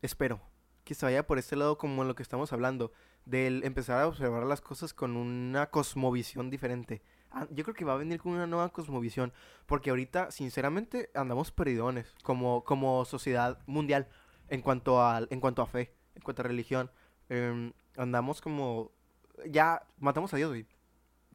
Espero 0.01 0.41
que 0.85 0.95
se 0.95 1.05
vaya 1.05 1.27
por 1.27 1.39
este 1.39 1.57
lado 1.57 1.77
como 1.77 2.01
en 2.03 2.09
lo 2.09 2.15
que 2.15 2.23
estamos 2.23 2.53
hablando, 2.53 2.93
del 3.27 3.63
empezar 3.65 4.01
a 4.01 4.07
observar 4.07 4.45
las 4.45 4.63
cosas 4.63 4.95
con 4.95 5.17
una 5.17 5.67
cosmovisión 5.71 6.49
diferente. 6.49 7.03
Ah, 7.31 7.47
yo 7.51 7.63
creo 7.65 7.75
que 7.75 7.85
va 7.85 7.93
a 7.95 7.97
venir 7.99 8.19
con 8.21 8.33
una 8.33 8.47
nueva 8.47 8.71
cosmovisión, 8.71 9.33
porque 9.67 9.91
ahorita, 9.91 10.31
sinceramente, 10.31 11.11
andamos 11.15 11.53
perdidones 11.53 12.15
como, 12.23 12.65
como 12.65 13.05
sociedad 13.05 13.59
mundial 13.67 14.09
en 14.49 14.63
cuanto 14.63 15.03
a, 15.03 15.21
en 15.29 15.41
cuanto 15.41 15.61
a 15.63 15.67
fe, 15.67 15.93
en 16.15 16.23
cuanto 16.23 16.43
a 16.43 16.47
religión. 16.47 16.91
Em, 17.29 17.73
andamos 17.97 18.41
como... 18.41 18.93
Ya 19.47 19.83
matamos 19.99 20.33
a 20.35 20.37
Dios, 20.39 20.49
güey. 20.51 20.67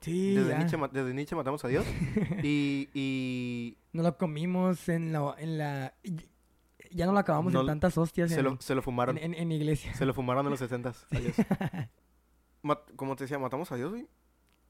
Sí, 0.02 0.34
Desde. 0.36 0.58
Nietzsche, 0.58 0.78
desde 0.92 1.14
Nietzsche 1.14 1.36
matamos 1.36 1.64
a 1.64 1.68
Dios. 1.70 1.86
y, 2.44 2.90
y 2.94 3.78
Nos 3.94 4.04
lo 4.04 4.18
comimos 4.18 4.90
en 4.90 5.14
la... 5.14 5.36
En 5.38 5.58
la 5.58 5.94
ya 6.92 7.06
no 7.08 7.12
lo 7.14 7.20
acabamos 7.20 7.54
No 7.54 7.62
en 7.62 7.68
tantas 7.68 7.98
hostias 7.98 8.30
se, 8.32 8.40
en, 8.40 8.46
lo, 8.46 8.58
se 8.62 8.76
lo 8.76 8.82
fumaron. 8.82 9.18
en, 9.18 9.34
en- 9.34 9.36
en 9.36 9.52
iglesia. 9.52 9.94
Se 9.96 10.06
lo 10.06 10.14
fumaron 10.14 10.46
en 10.46 10.52
los 10.52 10.60
60 10.60 10.90
a 11.12 11.20
Dios. 11.20 11.36
Mat- 12.62 12.92
como 12.96 13.16
te 13.16 13.24
decía, 13.26 13.40
matamos 13.40 13.72
a 13.72 13.76
Dios, 13.76 13.92
güey. 13.92 14.08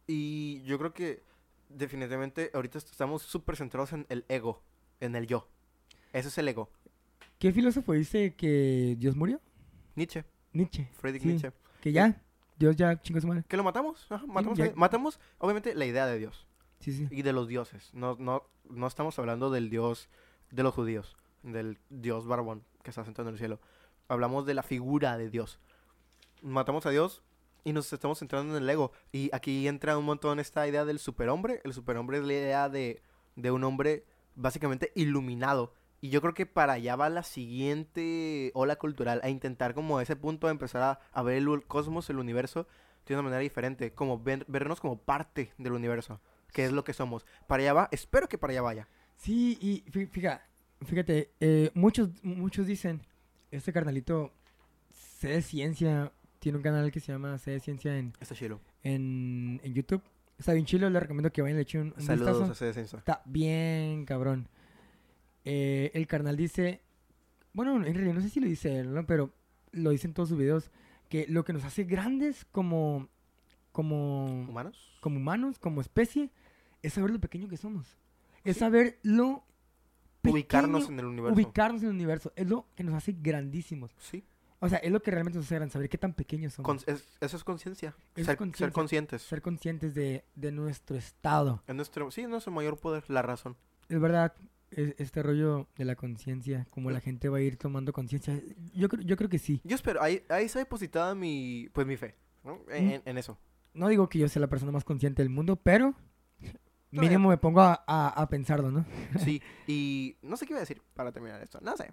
Y 0.07 0.61
yo 0.63 0.77
creo 0.77 0.93
que 0.93 1.23
definitivamente 1.69 2.51
ahorita 2.53 2.77
estamos 2.77 3.21
súper 3.23 3.55
centrados 3.55 3.93
en 3.93 4.05
el 4.09 4.25
ego, 4.27 4.61
en 4.99 5.15
el 5.15 5.27
yo. 5.27 5.47
Ese 6.11 6.27
es 6.27 6.37
el 6.37 6.47
ego. 6.47 6.69
¿Qué 7.39 7.51
filósofo 7.51 7.93
dice 7.93 8.35
que 8.35 8.95
Dios 8.99 9.15
murió? 9.15 9.41
Nietzsche, 9.95 10.25
Nietzsche. 10.53 10.89
Friedrich 10.99 11.21
Sí, 11.23 11.27
Nietzsche. 11.29 11.51
Que 11.81 11.91
ya, 11.91 12.21
Dios 12.57 12.75
ya 12.75 13.01
chingó 13.01 13.19
su 13.21 13.27
madre. 13.27 13.43
¿Que 13.47 13.57
lo 13.57 13.63
matamos? 13.63 14.05
Ajá, 14.09 14.25
matamos, 14.27 14.59
a- 14.59 14.71
matamos, 14.75 15.19
obviamente, 15.39 15.73
la 15.75 15.85
idea 15.85 16.05
de 16.05 16.17
Dios 16.19 16.47
Sí, 16.79 16.93
sí. 16.93 17.07
y 17.11 17.21
de 17.21 17.33
los 17.33 17.47
dioses. 17.47 17.89
No, 17.93 18.15
no, 18.19 18.43
no 18.69 18.87
estamos 18.87 19.17
hablando 19.19 19.49
del 19.51 19.69
Dios 19.69 20.09
de 20.51 20.63
los 20.63 20.73
judíos, 20.73 21.17
del 21.41 21.79
Dios 21.89 22.27
barbón 22.27 22.63
que 22.83 22.91
está 22.91 23.03
sentado 23.03 23.27
en 23.29 23.33
el 23.35 23.39
cielo. 23.39 23.59
Hablamos 24.07 24.45
de 24.45 24.53
la 24.53 24.63
figura 24.63 25.17
de 25.17 25.29
Dios. 25.29 25.59
Matamos 26.41 26.85
a 26.85 26.89
Dios 26.91 27.23
y 27.63 27.73
nos 27.73 27.91
estamos 27.93 28.19
centrando 28.19 28.55
en 28.57 28.63
el 28.63 28.69
ego. 28.69 28.91
Y 29.11 29.29
aquí 29.33 29.67
entra 29.67 29.97
un 29.97 30.05
montón 30.05 30.39
esta 30.39 30.67
idea 30.67 30.85
del 30.85 30.99
superhombre. 30.99 31.61
El 31.63 31.73
superhombre 31.73 32.17
es 32.17 32.23
la 32.23 32.33
idea 32.33 32.69
de, 32.69 33.01
de 33.35 33.51
un 33.51 33.63
hombre 33.63 34.05
básicamente 34.35 34.91
iluminado. 34.95 35.73
Y 36.01 36.09
yo 36.09 36.21
creo 36.21 36.33
que 36.33 36.45
para 36.45 36.73
allá 36.73 36.95
va 36.97 37.09
la 37.09 37.23
siguiente 37.23 38.51
ola 38.55 38.75
cultural, 38.75 39.21
a 39.23 39.29
intentar 39.29 39.73
como 39.73 40.01
ese 40.01 40.15
punto 40.15 40.47
de 40.47 40.51
empezar 40.51 40.81
a, 40.83 40.99
a 41.13 41.23
ver 41.23 41.37
el 41.37 41.65
cosmos, 41.65 42.09
el 42.09 42.19
universo, 42.19 42.67
de 43.05 43.13
una 43.13 43.23
manera 43.23 43.39
diferente, 43.41 43.93
como 43.93 44.19
ver- 44.21 44.45
vernos 44.47 44.79
como 44.81 44.97
parte 44.97 45.53
del 45.57 45.73
universo, 45.73 46.19
que 46.51 46.65
es 46.65 46.71
lo 46.73 46.83
que 46.83 46.93
somos. 46.93 47.25
Para 47.47 47.63
allá 47.63 47.73
va, 47.73 47.89
espero 47.91 48.27
que 48.27 48.37
para 48.37 48.51
allá 48.51 48.61
vaya. 48.61 48.87
Sí, 49.15 49.57
y 49.61 49.83
fí- 49.91 50.09
fíjate, 50.09 50.43
fíjate 50.85 51.31
eh, 51.39 51.71
muchos, 51.73 52.09
muchos 52.23 52.67
dicen, 52.67 53.05
este 53.51 53.71
carnalito, 53.71 54.33
sé 54.91 55.41
ciencia, 55.41 56.11
tiene 56.43 56.57
un 56.57 56.63
canal 56.63 56.91
que 56.91 56.99
se 56.99 57.11
llama 57.13 57.37
sé 57.37 57.51
de 57.51 57.59
ciencia 57.61 57.97
en, 57.97 58.11
Está 58.19 58.35
chilo. 58.35 58.59
en, 58.83 59.61
en 59.63 59.73
YouTube. 59.73 60.01
Está 60.37 60.51
bien 60.53 60.65
chilo, 60.65 60.89
le 60.89 60.99
recomiendo 60.99 61.31
que 61.31 61.41
vayan 61.41 61.55
y 61.55 61.59
le 61.59 61.61
echen 61.63 61.81
un, 61.81 61.93
un 61.95 62.01
Saludos 62.01 62.29
vistazo. 62.31 62.49
a 62.49 62.53
ese 62.53 62.65
descenso. 62.65 62.97
Está 62.97 63.21
bien, 63.25 64.03
cabrón. 64.05 64.49
Eh, 65.45 65.91
el 65.93 66.05
carnal 66.07 66.35
dice, 66.35 66.81
bueno, 67.53 67.75
en 67.77 67.93
realidad 67.93 68.13
no 68.13 68.21
sé 68.21 68.29
si 68.29 68.39
lo 68.41 68.47
dice 68.47 68.77
él, 68.79 68.93
¿no? 68.93 69.05
Pero 69.05 69.33
lo 69.71 69.91
dice 69.91 70.07
en 70.07 70.13
todos 70.13 70.29
sus 70.29 70.37
videos, 70.37 70.69
que 71.09 71.25
lo 71.29 71.45
que 71.45 71.53
nos 71.53 71.63
hace 71.63 71.83
grandes 71.85 72.45
como, 72.51 73.07
como, 73.71 74.25
¿Humanos? 74.25 74.97
como 75.01 75.17
humanos, 75.17 75.59
como 75.59 75.79
especie, 75.81 76.29
es 76.81 76.93
saber 76.93 77.11
lo 77.11 77.19
pequeño 77.19 77.47
que 77.47 77.57
somos. 77.57 77.97
Es 78.43 78.55
Sí. 78.55 78.59
saber 78.59 78.99
lo 79.03 79.43
Ubicarnos 80.25 80.89
en 80.89 80.99
el 80.99 81.05
universo. 81.05 81.33
ubicarnos 81.35 81.81
en 81.83 81.89
el 81.89 81.95
universo. 81.95 82.31
Es 82.35 82.49
lo 82.49 82.65
que 82.75 82.83
nos 82.83 82.95
hace 82.95 83.11
grandísimos. 83.13 83.91
Sí. 83.99 84.23
O 84.65 84.69
sea, 84.69 84.77
es 84.79 84.91
lo 84.91 85.01
que 85.01 85.11
realmente 85.11 85.37
nos 85.37 85.51
hace 85.51 85.69
saber 85.69 85.89
qué 85.89 85.97
tan 85.97 86.13
pequeños 86.13 86.53
somos. 86.53 86.65
Con- 86.85 86.93
es- 86.93 87.05
eso 87.19 87.37
es 87.37 87.43
conciencia. 87.43 87.95
Ser, 88.15 88.25
ser 88.55 88.71
conscientes. 88.71 89.21
Ser 89.21 89.41
conscientes 89.41 89.93
de, 89.93 90.23
de 90.35 90.51
nuestro 90.51 90.95
estado. 90.95 91.61
Es 91.67 91.75
nuestro, 91.75 92.09
sí, 92.11 92.21
es 92.21 92.29
nuestro 92.29 92.51
mayor 92.53 92.77
poder, 92.77 93.03
la 93.09 93.21
razón. 93.21 93.57
Es 93.89 93.99
verdad, 93.99 94.33
es- 94.71 94.95
este 94.97 95.21
rollo 95.21 95.67
de 95.75 95.85
la 95.85 95.95
conciencia, 95.95 96.65
como 96.69 96.91
la 96.91 97.01
gente 97.01 97.27
va 97.29 97.37
a 97.39 97.41
ir 97.41 97.57
tomando 97.57 97.91
conciencia, 97.93 98.39
yo 98.73 98.87
creo, 98.89 99.03
yo 99.03 99.17
creo 99.17 99.29
que 99.29 99.37
sí. 99.39 99.59
Yo 99.65 99.75
espero, 99.75 100.01
ahí, 100.01 100.23
ahí 100.29 100.45
está 100.45 100.59
depositada 100.59 101.13
mi, 101.13 101.67
pues 101.73 101.85
mi 101.85 101.97
fe, 101.97 102.15
¿no? 102.43 102.59
En, 102.69 102.85
Mm. 102.87 102.89
en- 102.91 103.01
en 103.05 103.17
eso. 103.17 103.37
No 103.73 103.87
digo 103.89 104.07
que 104.07 104.19
yo 104.19 104.29
sea 104.29 104.39
la 104.39 104.47
persona 104.47 104.71
más 104.71 104.83
consciente 104.83 105.21
del 105.23 105.29
mundo, 105.29 105.55
pero 105.57 105.93
mínimo 106.91 107.29
me 107.29 107.37
pongo 107.37 107.61
a, 107.61 107.83
a- 107.87 108.09
a 108.09 108.29
pensarlo, 108.29 108.71
¿no? 108.71 108.85
Sí, 109.19 109.41
y 109.67 110.15
no 110.21 110.37
sé 110.37 110.45
qué 110.45 110.53
iba 110.53 110.59
a 110.59 110.61
decir 110.61 110.81
para 110.93 111.11
terminar 111.11 111.41
esto. 111.41 111.59
No 111.61 111.75
sé. 111.75 111.91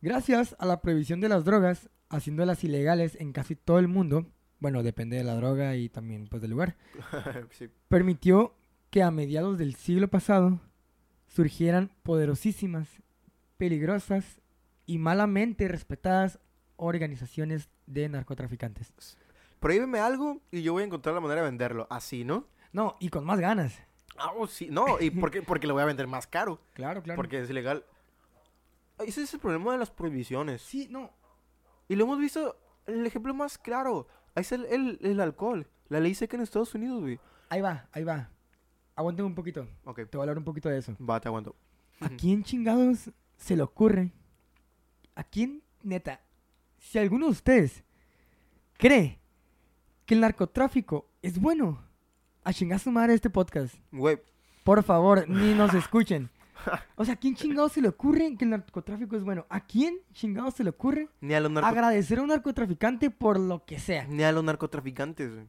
Gracias 0.00 0.54
a 0.58 0.66
la 0.66 0.80
prohibición 0.80 1.20
de 1.20 1.28
las 1.28 1.44
drogas, 1.44 1.90
haciéndolas 2.08 2.62
ilegales 2.62 3.16
en 3.20 3.32
casi 3.32 3.56
todo 3.56 3.78
el 3.78 3.88
mundo, 3.88 4.26
bueno, 4.60 4.82
depende 4.82 5.16
de 5.16 5.24
la 5.24 5.34
droga 5.34 5.76
y 5.76 5.88
también 5.88 6.26
pues 6.28 6.42
del 6.42 6.52
lugar, 6.52 6.76
sí. 7.50 7.68
permitió 7.88 8.54
que 8.90 9.02
a 9.02 9.10
mediados 9.10 9.58
del 9.58 9.74
siglo 9.74 10.08
pasado 10.08 10.60
surgieran 11.26 11.90
poderosísimas, 12.02 12.88
peligrosas 13.56 14.40
y 14.86 14.98
malamente 14.98 15.68
respetadas 15.68 16.38
organizaciones 16.76 17.68
de 17.86 18.08
narcotraficantes. 18.08 18.92
Prohíbeme 19.60 19.98
algo 19.98 20.40
y 20.50 20.62
yo 20.62 20.72
voy 20.72 20.84
a 20.84 20.86
encontrar 20.86 21.14
la 21.14 21.20
manera 21.20 21.42
de 21.42 21.48
venderlo. 21.48 21.86
Así, 21.90 22.24
¿no? 22.24 22.46
No, 22.72 22.96
y 23.00 23.08
con 23.08 23.24
más 23.24 23.40
ganas. 23.40 23.82
Ah, 24.16 24.32
oh, 24.36 24.46
sí. 24.46 24.68
No, 24.70 25.00
¿y 25.00 25.10
por 25.10 25.30
qué? 25.30 25.42
Porque 25.42 25.66
lo 25.66 25.74
voy 25.74 25.82
a 25.82 25.86
vender 25.86 26.06
más 26.06 26.26
caro. 26.26 26.60
Claro, 26.74 27.02
claro. 27.02 27.16
Porque 27.16 27.40
es 27.40 27.50
ilegal. 27.50 27.84
Ese 29.06 29.22
es 29.22 29.34
el 29.34 29.40
problema 29.40 29.72
de 29.72 29.78
las 29.78 29.90
prohibiciones. 29.90 30.62
Sí, 30.62 30.88
no. 30.90 31.10
Y 31.88 31.96
lo 31.96 32.04
hemos 32.04 32.18
visto, 32.18 32.56
el 32.86 33.06
ejemplo 33.06 33.32
más 33.34 33.58
claro. 33.58 34.06
Ahí 34.34 34.42
es 34.42 34.52
el, 34.52 34.64
el, 34.66 34.98
el 35.02 35.20
alcohol. 35.20 35.66
La 35.88 36.00
ley 36.00 36.14
seca 36.14 36.36
en 36.36 36.42
Estados 36.42 36.74
Unidos, 36.74 37.00
güey. 37.00 37.18
Ahí 37.48 37.60
va, 37.60 37.88
ahí 37.92 38.04
va. 38.04 38.28
Aguante 38.94 39.22
un 39.22 39.34
poquito. 39.34 39.66
Ok, 39.84 39.96
Te 40.10 40.16
voy 40.16 40.20
a 40.20 40.22
hablar 40.24 40.38
un 40.38 40.44
poquito 40.44 40.68
de 40.68 40.78
eso. 40.78 40.96
va, 41.00 41.20
te 41.20 41.28
aguanto. 41.28 41.54
¿A 42.00 42.08
quién 42.10 42.42
chingados 42.44 43.10
se 43.36 43.56
le 43.56 43.62
ocurre? 43.62 44.12
¿A 45.14 45.24
quién, 45.24 45.62
neta? 45.82 46.20
Si 46.78 46.98
alguno 46.98 47.26
de 47.26 47.32
ustedes 47.32 47.82
cree 48.76 49.18
que 50.06 50.14
el 50.14 50.20
narcotráfico 50.20 51.06
es 51.22 51.38
bueno, 51.40 51.82
a 52.44 52.52
chingar 52.52 52.78
su 52.78 52.90
madre 52.90 53.14
este 53.14 53.30
podcast. 53.30 53.74
Güey, 53.92 54.18
Por 54.64 54.82
favor, 54.82 55.28
ni 55.28 55.54
nos 55.54 55.74
escuchen. 55.74 56.30
O 56.96 57.04
sea, 57.04 57.14
¿a 57.14 57.16
quién 57.16 57.34
chingados 57.34 57.72
se 57.72 57.80
le 57.80 57.88
ocurre 57.88 58.34
que 58.36 58.44
el 58.44 58.50
narcotráfico 58.50 59.16
es 59.16 59.24
bueno? 59.24 59.46
¿A 59.48 59.60
quién 59.66 59.98
chingados 60.12 60.54
se 60.54 60.64
le 60.64 60.70
ocurre 60.70 61.08
ni 61.20 61.34
a 61.34 61.40
los 61.40 61.50
narco- 61.52 61.66
agradecer 61.66 62.18
a 62.18 62.22
un 62.22 62.28
narcotraficante 62.28 63.10
por 63.10 63.38
lo 63.38 63.64
que 63.64 63.78
sea? 63.78 64.06
Ni 64.08 64.22
a 64.24 64.32
los 64.32 64.42
narcotraficantes, 64.44 65.32
güey. 65.34 65.46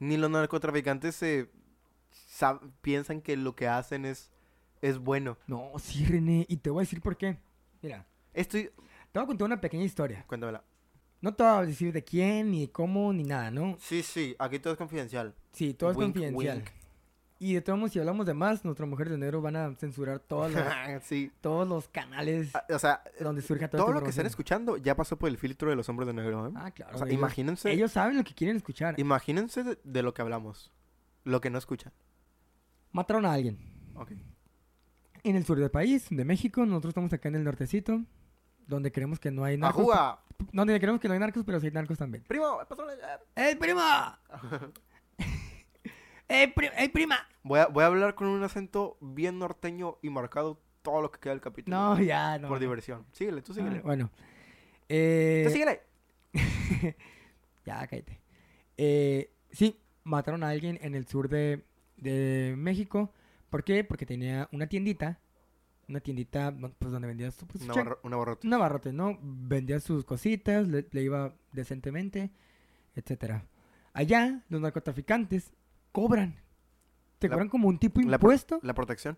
Ni 0.00 0.16
los 0.16 0.30
narcotraficantes 0.30 1.14
se 1.16 1.50
sab- 2.38 2.60
piensan 2.82 3.20
que 3.20 3.36
lo 3.36 3.54
que 3.56 3.68
hacen 3.68 4.04
es, 4.04 4.30
es 4.82 4.98
bueno. 4.98 5.38
No, 5.46 5.72
sí, 5.78 6.04
René, 6.04 6.46
y 6.48 6.56
te 6.58 6.70
voy 6.70 6.80
a 6.80 6.84
decir 6.84 7.00
por 7.00 7.16
qué. 7.16 7.38
Mira, 7.82 8.06
Estoy... 8.34 8.64
te 9.12 9.18
voy 9.18 9.22
a 9.24 9.26
contar 9.26 9.46
una 9.46 9.60
pequeña 9.60 9.84
historia. 9.84 10.24
Cuéntamela. 10.26 10.62
No 11.20 11.34
te 11.34 11.42
voy 11.42 11.52
a 11.52 11.66
decir 11.66 11.92
de 11.92 12.04
quién, 12.04 12.52
ni 12.52 12.60
de 12.66 12.70
cómo, 12.72 13.12
ni 13.12 13.24
nada, 13.24 13.50
¿no? 13.50 13.76
Sí, 13.80 14.02
sí, 14.04 14.36
aquí 14.38 14.60
todo 14.60 14.72
es 14.72 14.78
confidencial. 14.78 15.34
Sí, 15.52 15.74
todo 15.74 15.90
es 15.90 15.96
confidencial. 15.96 16.58
wink. 16.58 16.68
Y 17.40 17.54
de 17.54 17.60
todos 17.60 17.78
modos, 17.78 17.92
si 17.92 18.00
hablamos 18.00 18.26
de 18.26 18.34
más, 18.34 18.64
nuestras 18.64 18.88
mujeres 18.88 19.12
de 19.12 19.18
negro 19.18 19.40
van 19.40 19.54
a 19.54 19.72
censurar 19.76 20.18
todos 20.18 20.52
los, 20.52 20.62
sí. 21.04 21.30
todos 21.40 21.68
los 21.68 21.86
canales 21.88 22.50
Ah, 22.54 22.64
O 22.70 22.78
sea, 22.80 23.02
donde 23.20 23.42
surja 23.42 23.68
todo 23.68 23.92
lo 23.92 24.02
que 24.02 24.10
están 24.10 24.26
escuchando 24.26 24.76
ya 24.76 24.96
pasó 24.96 25.16
por 25.16 25.28
el 25.28 25.38
filtro 25.38 25.70
de 25.70 25.76
los 25.76 25.88
hombres 25.88 26.08
de 26.08 26.14
negro, 26.14 26.48
¿eh? 26.48 26.52
Ah, 26.56 26.70
claro. 26.72 26.96
o 26.96 26.98
sea, 26.98 27.06
ellos, 27.06 27.18
imagínense, 27.18 27.70
ellos 27.70 27.92
saben 27.92 28.16
lo 28.16 28.24
que 28.24 28.34
quieren 28.34 28.56
escuchar. 28.56 28.98
imagínense 28.98 29.62
de, 29.62 29.78
de 29.84 30.02
lo 30.02 30.12
que 30.14 30.22
hablamos. 30.22 30.72
Lo 31.24 31.40
que 31.40 31.48
no 31.50 31.58
escuchan. 31.58 31.92
Mataron 32.90 33.24
a 33.24 33.32
alguien. 33.32 33.58
Ok. 33.94 34.12
En 35.22 35.36
el 35.36 35.44
sur 35.44 35.58
del 35.60 35.70
país, 35.70 36.06
de 36.10 36.24
México, 36.24 36.64
nosotros 36.66 36.90
estamos 36.90 37.12
acá 37.12 37.28
en 37.28 37.36
el 37.36 37.44
nortecito, 37.44 38.00
donde 38.66 38.90
creemos 38.90 39.20
que 39.20 39.30
no 39.30 39.44
hay 39.44 39.58
narcos. 39.58 39.82
¡Ajúa! 39.82 40.24
Donde 40.52 40.78
creemos 40.80 41.00
que 41.00 41.06
no 41.08 41.14
hay 41.14 41.20
narcos, 41.20 41.44
pero 41.44 41.60
sí 41.60 41.66
hay 41.66 41.72
narcos 41.72 41.98
también. 41.98 42.24
Primo, 42.26 42.58
pásale, 42.68 42.94
eh. 42.94 43.18
¡Ey, 43.50 43.54
prima! 43.56 44.18
¡Ey, 46.28 46.48
pri- 46.48 46.70
ey, 46.76 46.88
prima! 46.88 47.16
Voy 47.42 47.58
a, 47.60 47.66
voy 47.66 47.82
a 47.84 47.86
hablar 47.86 48.14
con 48.14 48.28
un 48.28 48.42
acento 48.42 48.96
bien 49.00 49.38
norteño 49.38 49.96
y 50.02 50.10
marcado 50.10 50.60
todo 50.82 51.00
lo 51.02 51.10
que 51.10 51.18
queda 51.20 51.32
del 51.32 51.40
capítulo. 51.40 51.76
No, 51.76 52.00
ya, 52.00 52.38
no. 52.38 52.48
Por 52.48 52.58
diversión. 52.60 53.06
Síguele, 53.12 53.40
tú 53.42 53.54
síguele. 53.54 53.78
Ah, 53.78 53.82
bueno. 53.84 54.10
Eh, 54.88 55.42
Tú 55.46 55.52
síguele. 55.52 55.80
Ya, 57.64 57.86
cállate. 57.86 58.20
Eh, 58.76 59.30
sí, 59.50 59.78
mataron 60.04 60.42
a 60.42 60.48
alguien 60.48 60.78
en 60.82 60.94
el 60.94 61.06
sur 61.06 61.28
de, 61.28 61.64
de 61.96 62.54
México. 62.56 63.12
¿Por 63.50 63.64
qué? 63.64 63.84
Porque 63.84 64.06
tenía 64.06 64.48
una 64.52 64.66
tiendita. 64.68 65.18
Una 65.88 66.00
tiendita 66.00 66.54
pues, 66.78 66.92
donde 66.92 67.08
vendía 67.08 67.30
su, 67.30 67.46
pues, 67.46 67.64
Una, 67.64 67.74
che- 67.74 67.80
barro- 67.80 67.98
una 68.44 68.56
abarrote, 68.56 68.92
¿no? 68.92 69.18
Vendía 69.22 69.80
sus 69.80 70.04
cositas, 70.04 70.66
le, 70.68 70.86
le 70.90 71.02
iba 71.02 71.34
decentemente, 71.52 72.30
etcétera. 72.94 73.44
Allá, 73.94 74.42
los 74.50 74.60
narcotraficantes 74.60 75.50
cobran. 76.00 76.36
Te 77.18 77.28
La- 77.28 77.34
cobran 77.34 77.48
como 77.48 77.68
un 77.68 77.78
tipo 77.78 78.00
de 78.00 78.06
la 78.06 78.18
pro- 78.18 78.28
impuesto. 78.30 78.60
La 78.62 78.74
protección. 78.74 79.16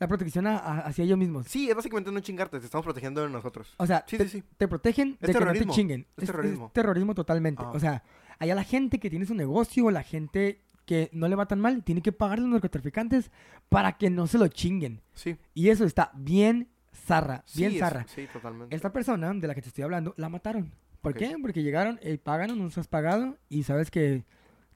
La 0.00 0.06
protección 0.06 0.46
a- 0.46 0.58
a- 0.58 0.78
hacia 0.80 1.02
ellos 1.04 1.18
mismos. 1.18 1.48
Sí, 1.48 1.68
es 1.68 1.74
básicamente 1.74 2.12
no 2.12 2.20
chingarte, 2.20 2.60
te 2.60 2.64
estamos 2.64 2.84
protegiendo 2.84 3.20
de 3.20 3.28
nosotros. 3.30 3.74
O 3.78 3.86
sea, 3.86 4.04
Sí, 4.06 4.16
te, 4.16 4.28
sí, 4.28 4.38
sí. 4.38 4.44
te 4.56 4.68
protegen 4.68 5.16
Es 5.20 5.20
de 5.20 5.26
que 5.26 5.32
no 5.32 5.32
te 5.32 5.38
terrorismo, 5.40 5.74
chinguen. 5.74 6.06
es 6.16 6.26
terrorismo. 6.26 6.70
terrorismo 6.72 7.14
totalmente. 7.16 7.62
Ah. 7.66 7.72
O 7.74 7.80
sea, 7.80 8.04
allá 8.38 8.54
la 8.54 8.62
gente 8.62 9.00
que 9.00 9.10
tiene 9.10 9.26
su 9.26 9.34
negocio, 9.34 9.90
la 9.90 10.04
gente 10.04 10.60
que 10.86 11.10
no 11.12 11.26
le 11.26 11.34
va 11.34 11.46
tan 11.46 11.60
mal, 11.60 11.82
tiene 11.82 12.00
que 12.00 12.12
pagar 12.12 12.38
a 12.38 12.42
los 12.42 12.50
narcotraficantes 12.50 13.32
para 13.68 13.98
que 13.98 14.08
no 14.08 14.28
se 14.28 14.38
lo 14.38 14.46
chinguen. 14.46 15.00
Sí. 15.14 15.36
Y 15.52 15.68
eso 15.70 15.84
está 15.84 16.12
bien 16.14 16.68
zarra, 16.94 17.44
bien 17.56 17.72
sí, 17.72 17.76
es- 17.76 17.80
zarra. 17.82 18.06
Sí, 18.08 18.28
totalmente. 18.32 18.74
Esta 18.76 18.92
persona 18.92 19.34
de 19.34 19.46
la 19.48 19.54
que 19.56 19.62
te 19.62 19.68
estoy 19.68 19.82
hablando, 19.82 20.14
la 20.16 20.28
mataron. 20.28 20.72
¿Por 21.02 21.14
qué? 21.14 21.34
Porque 21.42 21.62
llegaron, 21.64 21.98
eh, 22.02 22.18
pagan, 22.18 22.50
no 22.50 22.54
nos 22.56 22.78
has 22.78 22.86
pagado 22.86 23.36
y 23.48 23.64
sabes 23.64 23.90
que 23.90 24.24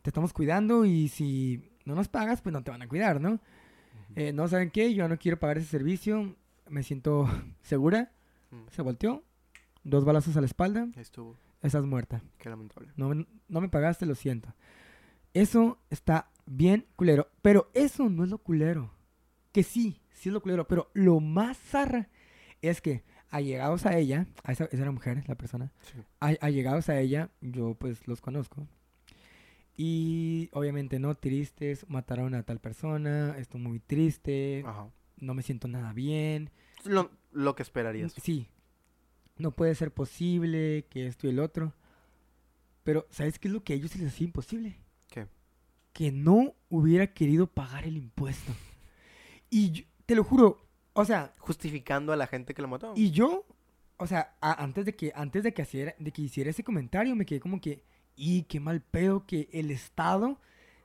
te 0.02 0.10
estamos 0.10 0.32
cuidando 0.32 0.84
y 0.84 1.08
si 1.08 1.70
no 1.84 1.94
nos 1.94 2.08
pagas, 2.08 2.42
pues 2.42 2.52
no 2.52 2.62
te 2.62 2.70
van 2.70 2.82
a 2.82 2.88
cuidar, 2.88 3.20
¿no? 3.20 3.40
Eh, 4.14 4.32
no 4.32 4.46
saben 4.48 4.70
qué, 4.70 4.92
yo 4.94 5.08
no 5.08 5.16
quiero 5.18 5.38
pagar 5.38 5.58
ese 5.58 5.68
servicio, 5.68 6.36
me 6.68 6.82
siento 6.82 7.26
segura. 7.62 8.12
Mm, 8.50 8.68
Se 8.70 8.82
volteó, 8.82 9.24
dos 9.84 10.04
balazos 10.04 10.36
a 10.36 10.40
la 10.40 10.46
espalda, 10.46 10.88
Estuvo. 10.96 11.36
estás 11.62 11.84
muerta. 11.86 12.22
Qué 12.38 12.48
lamentable. 12.50 12.92
No, 12.96 13.12
no 13.14 13.60
me 13.60 13.68
pagaste, 13.68 14.04
lo 14.06 14.14
siento. 14.14 14.54
Eso 15.34 15.78
está 15.88 16.30
bien 16.44 16.86
culero. 16.96 17.28
Pero 17.40 17.70
eso 17.74 18.10
no 18.10 18.24
es 18.24 18.30
lo 18.30 18.38
culero. 18.38 18.92
Que 19.52 19.62
sí, 19.62 20.00
sí 20.12 20.28
es 20.28 20.32
lo 20.32 20.42
culero. 20.42 20.68
Pero 20.68 20.90
lo 20.92 21.20
más 21.20 21.56
zarra 21.56 22.08
es 22.60 22.80
que 22.82 23.02
allegados 23.30 23.86
a 23.86 23.96
ella, 23.96 24.26
a 24.44 24.52
esa, 24.52 24.64
esa 24.66 24.82
era 24.82 24.90
mujer, 24.92 25.24
la 25.26 25.36
persona, 25.36 25.72
Sí. 25.90 25.98
a- 26.20 26.36
allegados 26.44 26.90
a 26.90 27.00
ella, 27.00 27.30
yo 27.40 27.74
pues 27.74 28.06
los 28.06 28.20
conozco. 28.20 28.66
Y 29.76 30.50
obviamente 30.52 30.98
no, 30.98 31.14
tristes, 31.16 31.86
mataron 31.88 32.34
a 32.34 32.42
tal 32.42 32.60
persona, 32.60 33.36
estoy 33.38 33.60
muy 33.60 33.80
triste, 33.80 34.62
Ajá. 34.66 34.88
no 35.18 35.34
me 35.34 35.42
siento 35.42 35.66
nada 35.68 35.92
bien. 35.92 36.50
Lo, 36.84 37.10
lo 37.32 37.54
que 37.54 37.62
esperarías. 37.62 38.12
Sí. 38.22 38.48
No 39.38 39.50
puede 39.52 39.74
ser 39.74 39.90
posible 39.92 40.86
que 40.90 41.06
esto 41.06 41.26
y 41.26 41.30
el 41.30 41.38
otro. 41.38 41.72
Pero, 42.84 43.06
¿sabes 43.10 43.38
qué 43.38 43.48
es 43.48 43.54
lo 43.54 43.62
que 43.64 43.72
a 43.72 43.76
ellos 43.76 43.96
les 43.96 44.08
hacía 44.12 44.26
imposible? 44.26 44.76
¿Qué? 45.08 45.26
Que 45.92 46.12
no 46.12 46.54
hubiera 46.68 47.06
querido 47.06 47.46
pagar 47.46 47.84
el 47.86 47.96
impuesto. 47.96 48.52
Y 49.50 49.70
yo- 49.70 49.84
te 50.06 50.14
lo 50.16 50.24
juro, 50.24 50.66
o 50.92 51.04
sea, 51.04 51.34
Justificando 51.38 52.12
a 52.12 52.16
la 52.16 52.26
gente 52.26 52.54
que 52.54 52.62
lo 52.62 52.68
mató. 52.68 52.92
y 52.96 53.10
yo, 53.10 53.46
o 53.96 54.06
sea, 54.06 54.36
a- 54.40 54.62
antes 54.62 54.84
de 54.84 54.94
que 54.96 55.12
antes 55.14 55.42
de 55.44 55.54
que 55.54 55.62
hiciera, 55.62 55.94
de 55.98 56.10
que 56.12 56.22
hiciera 56.22 56.50
ese 56.50 56.64
comentario, 56.64 57.14
me 57.16 57.24
quedé 57.24 57.40
como 57.40 57.60
que, 57.60 57.82
y 58.16 58.44
qué 58.44 58.60
mal 58.60 58.80
pedo 58.82 59.26
que 59.26 59.48
el 59.52 59.70
estado 59.70 60.40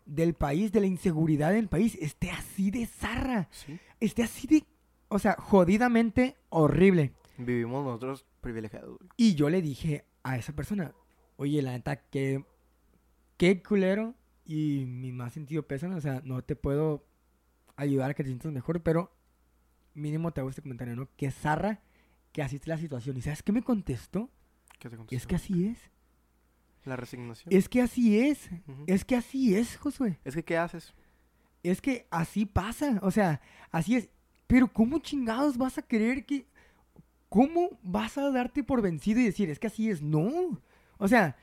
del 0.06 0.34
país, 0.34 0.72
de 0.72 0.80
la 0.80 0.88
inseguridad 0.88 1.52
del 1.52 1.68
país, 1.68 1.98
esté 2.02 2.32
así 2.32 2.72
de 2.72 2.86
zarra, 2.86 3.48
Sí. 3.52 3.78
esté 4.00 4.24
así 4.24 4.48
de, 4.48 4.64
o 5.10 5.20
sea, 5.20 5.36
jodidamente 5.40 6.38
horrible. 6.50 7.14
Vivimos 7.38 7.84
nosotros 7.86 8.26
privilegiados. 8.42 8.98
Y 9.18 9.36
yo 9.36 9.50
le 9.50 9.62
dije 9.62 10.06
a 10.24 10.38
esa 10.38 10.54
persona, 10.54 10.94
oye, 11.36 11.62
la 11.62 11.72
neta, 11.72 11.98
qué, 11.98 12.46
qué 13.38 13.62
culero 13.62 14.16
y 14.46 14.86
mi 14.88 15.12
más 15.12 15.34
sentido 15.34 15.64
pésame. 15.68 15.96
O 15.96 16.02
sea, 16.02 16.22
no 16.24 16.42
te 16.42 16.56
puedo 16.56 17.06
ayudar 17.76 18.12
a 18.12 18.14
que 18.14 18.24
te 18.24 18.30
sientas 18.30 18.52
mejor, 18.52 18.82
pero 18.82 19.12
mínimo 19.94 20.32
te 20.32 20.40
hago 20.42 20.50
este 20.50 20.62
comentario, 20.62 20.96
¿no? 20.96 21.10
Que 21.18 21.30
zarra 21.32 21.82
que 22.32 22.42
así 22.42 22.56
es 22.56 22.66
la 22.68 22.78
situación. 22.78 23.18
¿Y 23.18 23.22
sabes 23.22 23.44
qué 23.44 23.52
me 23.52 23.62
contestó? 23.62 24.30
¿Qué 24.80 24.90
te 24.90 24.96
Es 24.96 24.98
contestó? 24.98 25.28
que 25.28 25.36
así 25.36 25.68
es. 25.68 25.78
La 26.88 26.96
resignación. 26.96 27.54
Es 27.54 27.68
que 27.68 27.82
así 27.82 28.18
es. 28.20 28.50
Es 28.86 29.04
que 29.04 29.16
así 29.16 29.56
es, 29.56 29.76
Josué. 29.78 30.20
Es 30.24 30.34
que, 30.36 30.44
¿qué 30.44 30.58
haces? 30.58 30.94
Es 31.64 31.82
que 31.82 32.08
así 32.10 32.46
pasa. 32.46 33.00
O 33.02 33.12
sea, 33.12 33.42
así 33.72 33.96
es. 33.98 34.10
Pero 34.48 34.68
¿cómo 34.72 35.00
chingados 35.00 35.58
vas 35.58 35.78
a 35.78 35.82
creer 35.82 36.26
que... 36.26 36.48
¿Cómo 37.30 37.78
vas 37.84 38.18
a 38.18 38.32
darte 38.32 38.64
por 38.64 38.82
vencido 38.82 39.20
y 39.20 39.26
decir, 39.26 39.50
es 39.50 39.60
que 39.60 39.68
así 39.68 39.90
es? 39.90 40.02
No. 40.02 40.62
O 40.98 41.08
sea, 41.10 41.36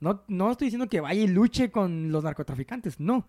no, 0.00 0.24
no 0.26 0.50
estoy 0.50 0.68
diciendo 0.68 0.88
que 0.88 1.00
vaya 1.02 1.20
y 1.22 1.28
luche 1.28 1.70
con 1.70 2.10
los 2.10 2.24
narcotraficantes, 2.24 2.98
no. 2.98 3.26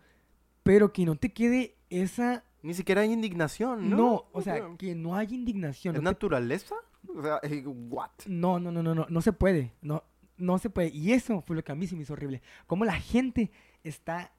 Pero 0.64 0.94
que 0.94 1.06
no 1.06 1.16
te 1.18 1.34
quede 1.34 1.76
esa... 1.90 2.46
Ni 2.62 2.74
siquiera 2.74 3.02
hay 3.02 3.12
indignación, 3.12 3.90
No, 3.90 3.98
¿no? 3.98 4.26
o 4.32 4.42
sea, 4.42 4.62
que 4.78 4.96
no 4.96 5.16
haya 5.18 5.36
indignación. 5.36 5.96
¿Es 5.96 6.02
no 6.02 6.10
te- 6.12 6.14
naturaleza? 6.14 6.76
O 7.14 7.22
sea, 7.22 7.42
¿what? 7.66 8.12
No, 8.28 8.60
no, 8.62 8.72
no, 8.72 8.82
no, 8.82 8.96
no, 8.96 9.06
no 9.10 9.22
se 9.22 9.34
puede. 9.34 9.74
No, 9.82 10.04
no 10.40 10.58
se 10.58 10.70
puede. 10.70 10.90
Y 10.90 11.12
eso 11.14 11.42
fue 11.42 11.56
lo 11.56 11.64
que 11.64 11.72
a 11.72 11.76
mí 11.76 11.86
se 11.88 11.96
me 11.96 12.02
hizo 12.04 12.14
horrible. 12.14 12.42
Cómo 12.68 12.86
la 12.86 12.96
gente 12.96 13.52
está 13.84 14.32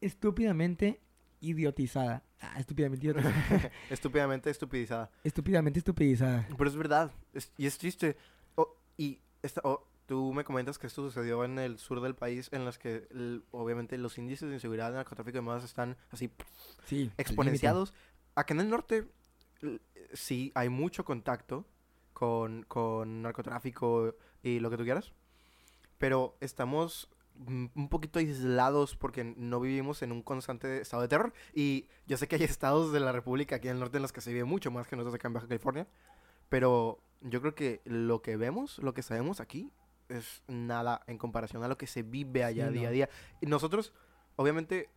estúpidamente 0.00 1.00
idiotizada. 1.40 2.22
Ah, 2.40 2.58
estúpidamente 2.58 3.06
idiotizada. 3.06 3.70
Estúpidamente 3.90 4.50
estupidizada. 4.50 5.10
estúpidamente 5.24 5.78
estupidizada. 5.78 6.46
Pero 6.56 6.70
es 6.70 6.76
verdad. 6.76 7.12
es- 7.34 7.52
y 7.58 7.66
es 7.66 7.76
triste. 7.78 8.16
Oh, 8.54 8.74
y 8.96 9.18
esta, 9.42 9.60
oh, 9.64 9.86
tú 10.06 10.32
me 10.32 10.42
comentas 10.44 10.78
que 10.78 10.86
esto 10.86 11.02
sucedió 11.02 11.44
en 11.44 11.58
el 11.58 11.78
sur 11.78 12.00
del 12.00 12.14
país, 12.14 12.48
en 12.52 12.64
los 12.64 12.78
que 12.78 13.06
el- 13.10 13.42
obviamente 13.50 13.96
los 13.98 14.16
índices 14.18 14.48
de 14.48 14.54
inseguridad 14.54 14.90
de 14.90 14.96
narcotráfico 14.96 15.36
y 15.36 15.40
demás 15.40 15.64
están 15.64 15.96
así 16.10 16.30
Sí. 16.86 17.10
exponenciados. 17.18 17.92
Acá 18.34 18.54
en 18.54 18.60
el 18.60 18.70
norte 18.70 19.06
sí 20.12 20.50
hay 20.54 20.68
mucho 20.70 21.04
contacto 21.04 21.66
con, 22.12 22.62
con 22.64 23.22
narcotráfico 23.22 24.14
y 24.42 24.60
lo 24.60 24.70
que 24.70 24.76
tú 24.78 24.84
quieras. 24.84 25.12
Pero 26.00 26.34
estamos 26.40 27.08
un 27.46 27.88
poquito 27.90 28.18
aislados 28.18 28.96
porque 28.96 29.22
no 29.22 29.60
vivimos 29.60 30.02
en 30.02 30.12
un 30.12 30.22
constante 30.22 30.80
estado 30.80 31.02
de 31.02 31.08
terror. 31.08 31.32
Y 31.54 31.86
yo 32.06 32.16
sé 32.16 32.26
que 32.26 32.36
hay 32.36 32.42
estados 32.56 32.90
de 32.92 33.00
la 33.00 33.12
República 33.12 33.56
aquí 33.56 33.68
en 33.68 33.74
el 33.74 33.80
norte 33.80 33.98
en 33.98 34.02
los 34.02 34.12
que 34.12 34.22
se 34.22 34.32
vive 34.32 34.44
mucho 34.44 34.70
más 34.70 34.88
que 34.88 34.96
nosotros 34.96 35.14
acá 35.14 35.28
en 35.28 35.34
Baja 35.34 35.46
California. 35.46 35.86
Pero 36.48 36.98
yo 37.20 37.40
creo 37.42 37.54
que 37.54 37.82
lo 37.84 38.22
que 38.22 38.36
vemos, 38.36 38.78
lo 38.78 38.94
que 38.94 39.02
sabemos 39.02 39.40
aquí, 39.40 39.70
es 40.08 40.42
nada 40.48 41.02
en 41.06 41.18
comparación 41.18 41.62
a 41.62 41.68
lo 41.68 41.76
que 41.78 41.86
se 41.86 42.02
vive 42.02 42.44
allá 42.44 42.68
Sí, 42.68 42.72
día 42.74 42.88
a 42.88 42.90
no. 42.90 42.94
día. 42.94 43.08
Y 43.42 43.46
nosotros, 43.46 43.92
obviamente, 44.36 44.88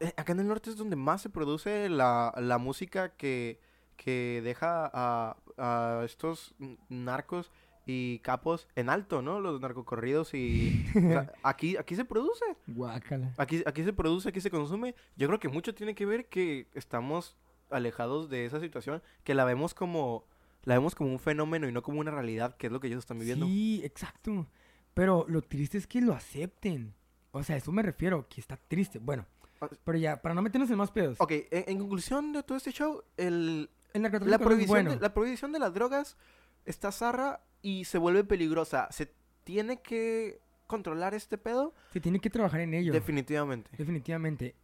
eh, 0.00 0.12
acá 0.16 0.32
en 0.32 0.40
el 0.40 0.46
norte 0.48 0.68
es 0.70 0.76
donde 0.76 0.94
más 0.96 1.22
se 1.22 1.30
produce 1.30 1.88
la, 1.88 2.32
la 2.36 2.58
música 2.58 3.08
que, 3.16 3.58
que 3.96 4.42
deja 4.44 4.90
a, 4.92 5.36
a 5.56 6.02
estos 6.04 6.54
narcos 6.88 7.50
y 7.86 8.18
capos 8.20 8.68
en 8.74 8.88
alto, 8.88 9.22
¿no? 9.22 9.40
Los 9.40 9.60
narcocorridos 9.60 10.34
y... 10.34 10.84
o 10.96 11.00
sea, 11.00 11.32
aquí, 11.42 11.76
aquí 11.76 11.96
se 11.96 12.04
produce. 12.04 12.44
Guácala. 12.66 13.34
Aquí, 13.36 13.62
aquí 13.66 13.84
se 13.84 13.92
produce, 13.92 14.28
aquí 14.28 14.40
se 14.40 14.50
consume. 14.50 14.94
Yo 15.16 15.26
creo 15.26 15.40
que 15.40 15.48
mucho 15.48 15.74
tiene 15.74 15.94
que 15.94 16.06
ver 16.06 16.28
que 16.28 16.68
estamos 16.74 17.36
alejados 17.70 18.28
de 18.28 18.46
esa 18.46 18.60
situación, 18.60 19.02
que 19.24 19.34
la 19.34 19.44
vemos 19.44 19.74
como 19.74 20.26
la 20.62 20.74
vemos 20.74 20.94
como 20.94 21.10
un 21.10 21.18
fenómeno 21.18 21.68
y 21.68 21.72
no 21.72 21.82
como 21.82 22.00
una 22.00 22.10
realidad, 22.10 22.56
que 22.56 22.68
es 22.68 22.72
lo 22.72 22.80
que 22.80 22.86
ellos 22.86 23.00
están 23.00 23.18
viviendo. 23.18 23.46
Sí, 23.46 23.82
exacto. 23.84 24.46
Pero 24.94 25.26
lo 25.28 25.42
triste 25.42 25.76
es 25.76 25.86
que 25.86 26.00
lo 26.00 26.14
acepten. 26.14 26.94
O 27.32 27.42
sea, 27.42 27.56
a 27.56 27.58
eso 27.58 27.70
me 27.70 27.82
refiero, 27.82 28.26
que 28.28 28.40
está 28.40 28.56
triste. 28.56 28.98
Bueno, 28.98 29.26
Ah, 29.60 29.68
pero 29.84 29.98
ya, 29.98 30.20
para 30.20 30.34
no 30.34 30.42
meternos 30.42 30.70
en 30.70 30.76
más 30.76 30.90
pedos. 30.90 31.20
Ok, 31.20 31.30
en, 31.30 31.64
en 31.66 31.78
conclusión 31.78 32.32
de 32.32 32.42
todo 32.42 32.56
este 32.56 32.72
show, 32.72 33.02
el, 33.16 33.70
El 33.92 34.02
la, 34.02 34.38
prohibición 34.38 34.68
bueno. 34.68 34.90
de, 34.90 35.00
la 35.00 35.14
prohibición 35.14 35.52
de 35.52 35.58
las 35.58 35.72
drogas 35.72 36.16
está 36.64 36.90
zarra 36.92 37.40
y 37.64 37.84
se 37.86 37.96
vuelve 37.98 38.24
peligrosa. 38.24 38.88
¿Se 38.90 39.10
tiene 39.42 39.80
que 39.80 40.38
controlar 40.66 41.14
este 41.14 41.38
pedo? 41.38 41.74
Se 41.92 42.00
tiene 42.00 42.20
que 42.20 42.28
trabajar 42.30 42.60
en 42.60 42.74
ello. 42.74 42.92
Definitivamente. 42.92 43.70
Definitivamente. 43.76 44.54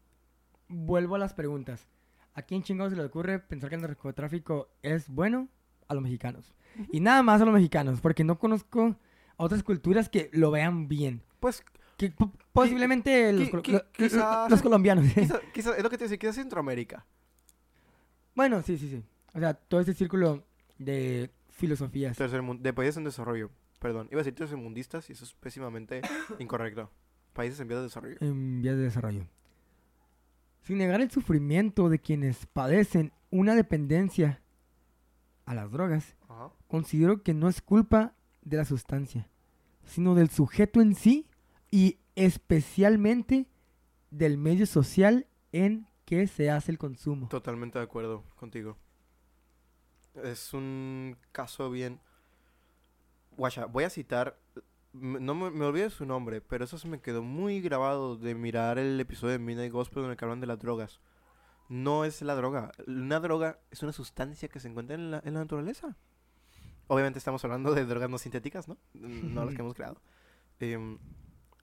Vuelvo 0.68 1.14
a 1.14 1.18
las 1.18 1.32
preguntas. 1.34 1.86
¿A 2.34 2.42
quién 2.42 2.62
chingados 2.62 2.92
se 2.92 2.96
le 2.98 3.05
ocurre 3.05 3.38
pensar 3.40 3.70
que 3.70 3.76
el 3.76 3.82
narcotráfico 3.82 4.68
es 4.82 5.09
bueno? 5.09 5.48
A 5.88 5.94
los 5.94 6.03
mexicanos. 6.03 6.55
Y 6.92 7.01
nada 7.01 7.22
más 7.22 7.40
a 7.40 7.44
los 7.44 7.55
mexicanos, 7.55 8.01
porque 8.01 8.22
no 8.22 8.38
conozco 8.38 8.96
a 9.36 9.42
otras 9.44 9.62
culturas 9.62 10.09
que 10.09 10.30
lo 10.32 10.51
vean 10.51 10.86
bien. 10.86 11.22
Pues 11.40 11.64
Que 11.96 12.11
po- 12.11 12.32
posiblemente 12.53 13.32
los, 13.32 13.48
qui- 13.48 13.72
lo- 13.72 13.90
quizás- 13.92 14.48
los 14.51 14.62
colombianos. 14.62 15.07
quizá, 15.12 15.40
quizá- 15.55 15.76
es 15.76 15.82
lo 15.82 15.90
que 15.90 15.98
te 15.98 16.05
decía, 16.05 16.18
quizás 16.18 16.36
Centroamérica. 16.36 17.05
bueno, 18.34 18.62
sí, 18.62 18.78
sí, 18.78 18.88
sí. 18.88 19.03
O 19.34 19.38
sea, 19.40 19.55
todo 19.55 19.80
este 19.80 19.94
círculo 19.94 20.44
de 20.78 21.30
filosofías. 21.51 22.16
Tercer 22.16 22.42
de 22.42 22.72
países 22.72 22.96
en 22.96 23.05
desarrollo. 23.05 23.51
Perdón, 23.78 24.09
iba 24.11 24.20
a 24.20 24.24
decir 24.24 24.34
tercermundistas 24.34 25.09
y 25.09 25.12
eso 25.14 25.24
es 25.24 25.34
pésimamente 25.34 26.03
incorrecto. 26.38 26.90
Países 27.32 27.61
en 27.61 27.68
vías 27.68 27.80
de 27.80 27.84
desarrollo. 27.84 28.16
en 28.20 28.62
vías 28.62 28.76
de 28.76 28.82
desarrollo. 28.82 29.26
Sin 30.62 30.78
negar 30.78 31.01
el 31.01 31.11
sufrimiento 31.11 31.88
de 31.88 31.98
quienes 31.98 32.46
padecen 32.46 33.12
una 33.30 33.55
dependencia 33.55 34.42
a 35.46 35.55
las 35.55 35.70
drogas, 35.70 36.16
Ajá. 36.28 36.51
considero 36.68 37.22
que 37.22 37.32
no 37.34 37.48
es 37.48 37.62
culpa 37.62 38.14
de 38.42 38.57
la 38.59 38.64
sustancia, 38.64 39.28
sino 39.84 40.14
del 40.14 40.28
sujeto 40.28 40.80
en 40.80 40.94
sí 40.94 41.26
y 41.70 41.98
especialmente 42.14 43.46
del 44.11 44.36
medio 44.38 44.66
social 44.66 45.26
en 45.53 45.86
que 46.05 46.26
se 46.26 46.51
hace 46.51 46.72
el 46.72 46.78
consumo. 46.78 47.28
Totalmente 47.28 47.78
de 47.78 47.84
acuerdo 47.84 48.24
contigo. 48.36 48.76
Es 50.14 50.52
un 50.54 51.16
caso 51.32 51.70
bien... 51.70 52.00
Guacha, 53.36 53.66
voy 53.66 53.84
a 53.84 53.90
citar... 53.90 54.38
No 54.92 55.34
me, 55.34 55.50
me 55.50 55.64
olvidé 55.64 55.88
su 55.90 56.04
nombre, 56.04 56.40
pero 56.40 56.64
eso 56.64 56.76
se 56.76 56.88
me 56.88 57.00
quedó 57.00 57.22
muy 57.22 57.61
grabado 57.61 58.16
de 58.16 58.34
mirar 58.34 58.78
el 58.78 58.98
episodio 58.98 59.32
de 59.32 59.38
Midnight 59.38 59.72
Gospel 59.72 60.04
en 60.04 60.11
el 60.11 60.16
que 60.16 60.24
hablan 60.24 60.40
de 60.40 60.48
las 60.48 60.58
drogas. 60.58 61.00
No 61.68 62.04
es 62.04 62.20
la 62.22 62.34
droga. 62.34 62.72
Una 62.88 63.20
droga 63.20 63.61
es 63.70 63.84
una 63.84 63.92
sustancia 63.92 64.48
que 64.48 64.58
se 64.58 64.66
encuentra 64.66 64.96
en 64.96 65.12
la, 65.12 65.22
en 65.24 65.34
la 65.34 65.40
naturaleza. 65.40 65.96
Obviamente 66.88 67.20
estamos 67.20 67.44
hablando 67.44 67.72
de 67.72 67.84
drogas 67.84 68.11
no 68.11 68.18
sintéticas, 68.18 68.66
¿no? 68.66 68.76
No 68.94 69.44
las 69.44 69.54
que 69.54 69.61
hemos 69.62 69.74
creado. 69.74 70.00
Em, 70.58 70.98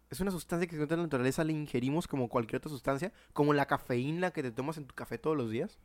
es 0.09 0.21
una 0.21 0.31
sustancia 0.31 0.65
que 0.65 0.71
se 0.71 0.77
encuentra 0.77 0.95
en 0.95 1.01
la 1.01 1.07
naturaleza, 1.07 1.43
la 1.43 1.51
ingerimos 1.51 2.07
como 2.07 2.29
cualquier 2.29 2.59
otra 2.59 2.69
sustancia, 2.69 3.11
como 3.33 3.53
la 3.53 3.65
cafeína 3.65 4.31
que 4.31 4.41
te 4.41 4.51
tomas 4.51 4.77
en 4.77 4.85
tu 4.85 4.95
café 4.95 5.17
todos 5.17 5.35
los 5.35 5.51
días, 5.51 5.77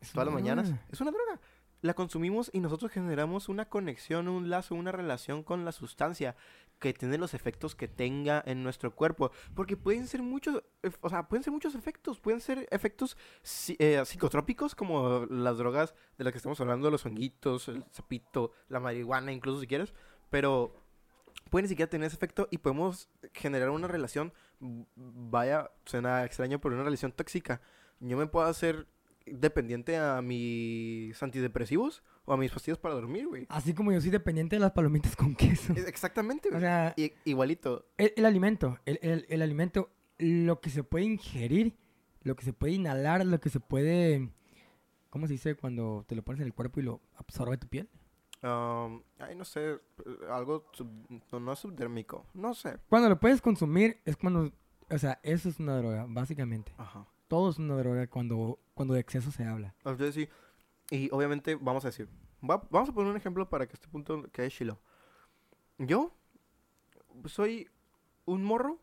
Es 0.00 0.12
todas 0.12 0.26
las 0.26 0.34
mañanas. 0.34 0.72
Es 0.92 1.00
una 1.00 1.10
droga. 1.10 1.40
La 1.84 1.92
consumimos 1.92 2.48
y 2.54 2.60
nosotros 2.60 2.90
generamos 2.90 3.50
una 3.50 3.68
conexión, 3.68 4.26
un 4.28 4.48
lazo, 4.48 4.74
una 4.74 4.90
relación 4.90 5.42
con 5.42 5.66
la 5.66 5.72
sustancia 5.72 6.34
que 6.78 6.94
tiene 6.94 7.18
los 7.18 7.34
efectos 7.34 7.74
que 7.74 7.88
tenga 7.88 8.42
en 8.46 8.62
nuestro 8.62 8.94
cuerpo. 8.94 9.32
Porque 9.54 9.76
pueden 9.76 10.06
ser 10.06 10.22
muchos, 10.22 10.62
o 11.02 11.10
sea, 11.10 11.28
pueden 11.28 11.42
ser 11.42 11.52
muchos 11.52 11.74
efectos. 11.74 12.20
Pueden 12.20 12.40
ser 12.40 12.66
efectos 12.70 13.18
eh, 13.78 14.02
psicotrópicos 14.06 14.74
como 14.74 15.26
las 15.28 15.58
drogas 15.58 15.94
de 16.16 16.24
las 16.24 16.32
que 16.32 16.38
estamos 16.38 16.58
hablando, 16.58 16.90
los 16.90 17.04
honguitos, 17.04 17.68
el 17.68 17.84
sapito, 17.90 18.52
la 18.68 18.80
marihuana, 18.80 19.30
incluso 19.30 19.60
si 19.60 19.66
quieres. 19.66 19.92
Pero 20.30 20.74
pueden 21.50 21.64
ni 21.64 21.68
siquiera 21.68 21.90
tener 21.90 22.06
ese 22.06 22.16
efecto 22.16 22.48
y 22.50 22.56
podemos 22.56 23.10
generar 23.34 23.68
una 23.68 23.88
relación, 23.88 24.32
v- 24.58 24.86
vaya, 24.96 25.70
suena 25.84 26.24
extraño, 26.24 26.62
pero 26.62 26.76
una 26.76 26.84
relación 26.84 27.12
tóxica. 27.12 27.60
Yo 28.00 28.16
me 28.16 28.26
puedo 28.26 28.46
hacer 28.46 28.86
dependiente 29.26 29.96
a 29.96 30.20
mis 30.22 31.20
antidepresivos 31.22 32.02
o 32.24 32.32
a 32.32 32.36
mis 32.36 32.50
pastillas 32.50 32.78
para 32.78 32.94
dormir, 32.94 33.26
güey. 33.26 33.46
Así 33.48 33.74
como 33.74 33.92
yo 33.92 34.00
soy 34.00 34.10
dependiente 34.10 34.56
de 34.56 34.60
las 34.60 34.72
palomitas 34.72 35.16
con 35.16 35.34
queso. 35.34 35.72
Es- 35.74 35.86
Exactamente, 35.86 36.48
O 36.48 36.52
güey. 36.52 36.62
sea, 36.62 36.94
I- 36.96 37.12
igualito. 37.24 37.86
el, 37.98 38.12
el 38.16 38.24
alimento, 38.26 38.78
el, 38.84 38.98
el- 39.02 39.26
el 39.28 39.42
alimento, 39.42 39.90
lo 40.18 40.60
que 40.60 40.70
se 40.70 40.84
puede 40.84 41.04
ingerir, 41.06 41.76
lo 42.22 42.36
que 42.36 42.44
se 42.44 42.52
puede 42.52 42.72
inhalar, 42.74 43.24
lo 43.26 43.40
que 43.40 43.50
se 43.50 43.60
puede... 43.60 44.30
¿Cómo 45.10 45.26
se 45.28 45.34
dice 45.34 45.54
cuando 45.54 46.04
te 46.08 46.16
lo 46.16 46.22
pones 46.22 46.40
en 46.40 46.46
el 46.46 46.54
cuerpo 46.54 46.80
y 46.80 46.82
lo 46.82 47.00
absorbe 47.16 47.56
tu 47.56 47.68
piel? 47.68 47.88
Um, 48.42 49.02
ay, 49.18 49.34
no 49.36 49.44
sé, 49.44 49.78
algo 50.30 50.66
sub- 50.72 51.22
no, 51.32 51.40
no 51.40 51.56
subdérmico, 51.56 52.26
no 52.34 52.52
sé. 52.52 52.78
Cuando 52.88 53.08
lo 53.08 53.18
puedes 53.20 53.40
consumir 53.40 54.00
es 54.04 54.16
cuando... 54.16 54.52
O 54.90 54.98
sea, 54.98 55.18
eso 55.22 55.48
es 55.48 55.58
una 55.60 55.76
droga, 55.78 56.04
básicamente. 56.08 56.74
Ajá. 56.76 57.06
Todo 57.28 57.50
es 57.50 57.58
una 57.58 57.76
droga 57.76 58.06
cuando, 58.06 58.58
cuando 58.74 58.94
de 58.94 59.00
exceso 59.00 59.30
se 59.32 59.44
habla. 59.44 59.74
Entonces 59.78 60.14
sí, 60.14 60.28
y 60.90 61.08
obviamente 61.12 61.54
vamos 61.56 61.84
a 61.84 61.88
decir, 61.88 62.08
va- 62.42 62.66
vamos 62.70 62.88
a 62.88 62.92
poner 62.92 63.10
un 63.10 63.16
ejemplo 63.16 63.48
para 63.48 63.66
que 63.66 63.74
este 63.74 63.88
punto 63.88 64.22
quede 64.32 64.50
chilo. 64.50 64.78
Yo 65.78 66.14
soy 67.26 67.68
un 68.26 68.44
morro 68.44 68.80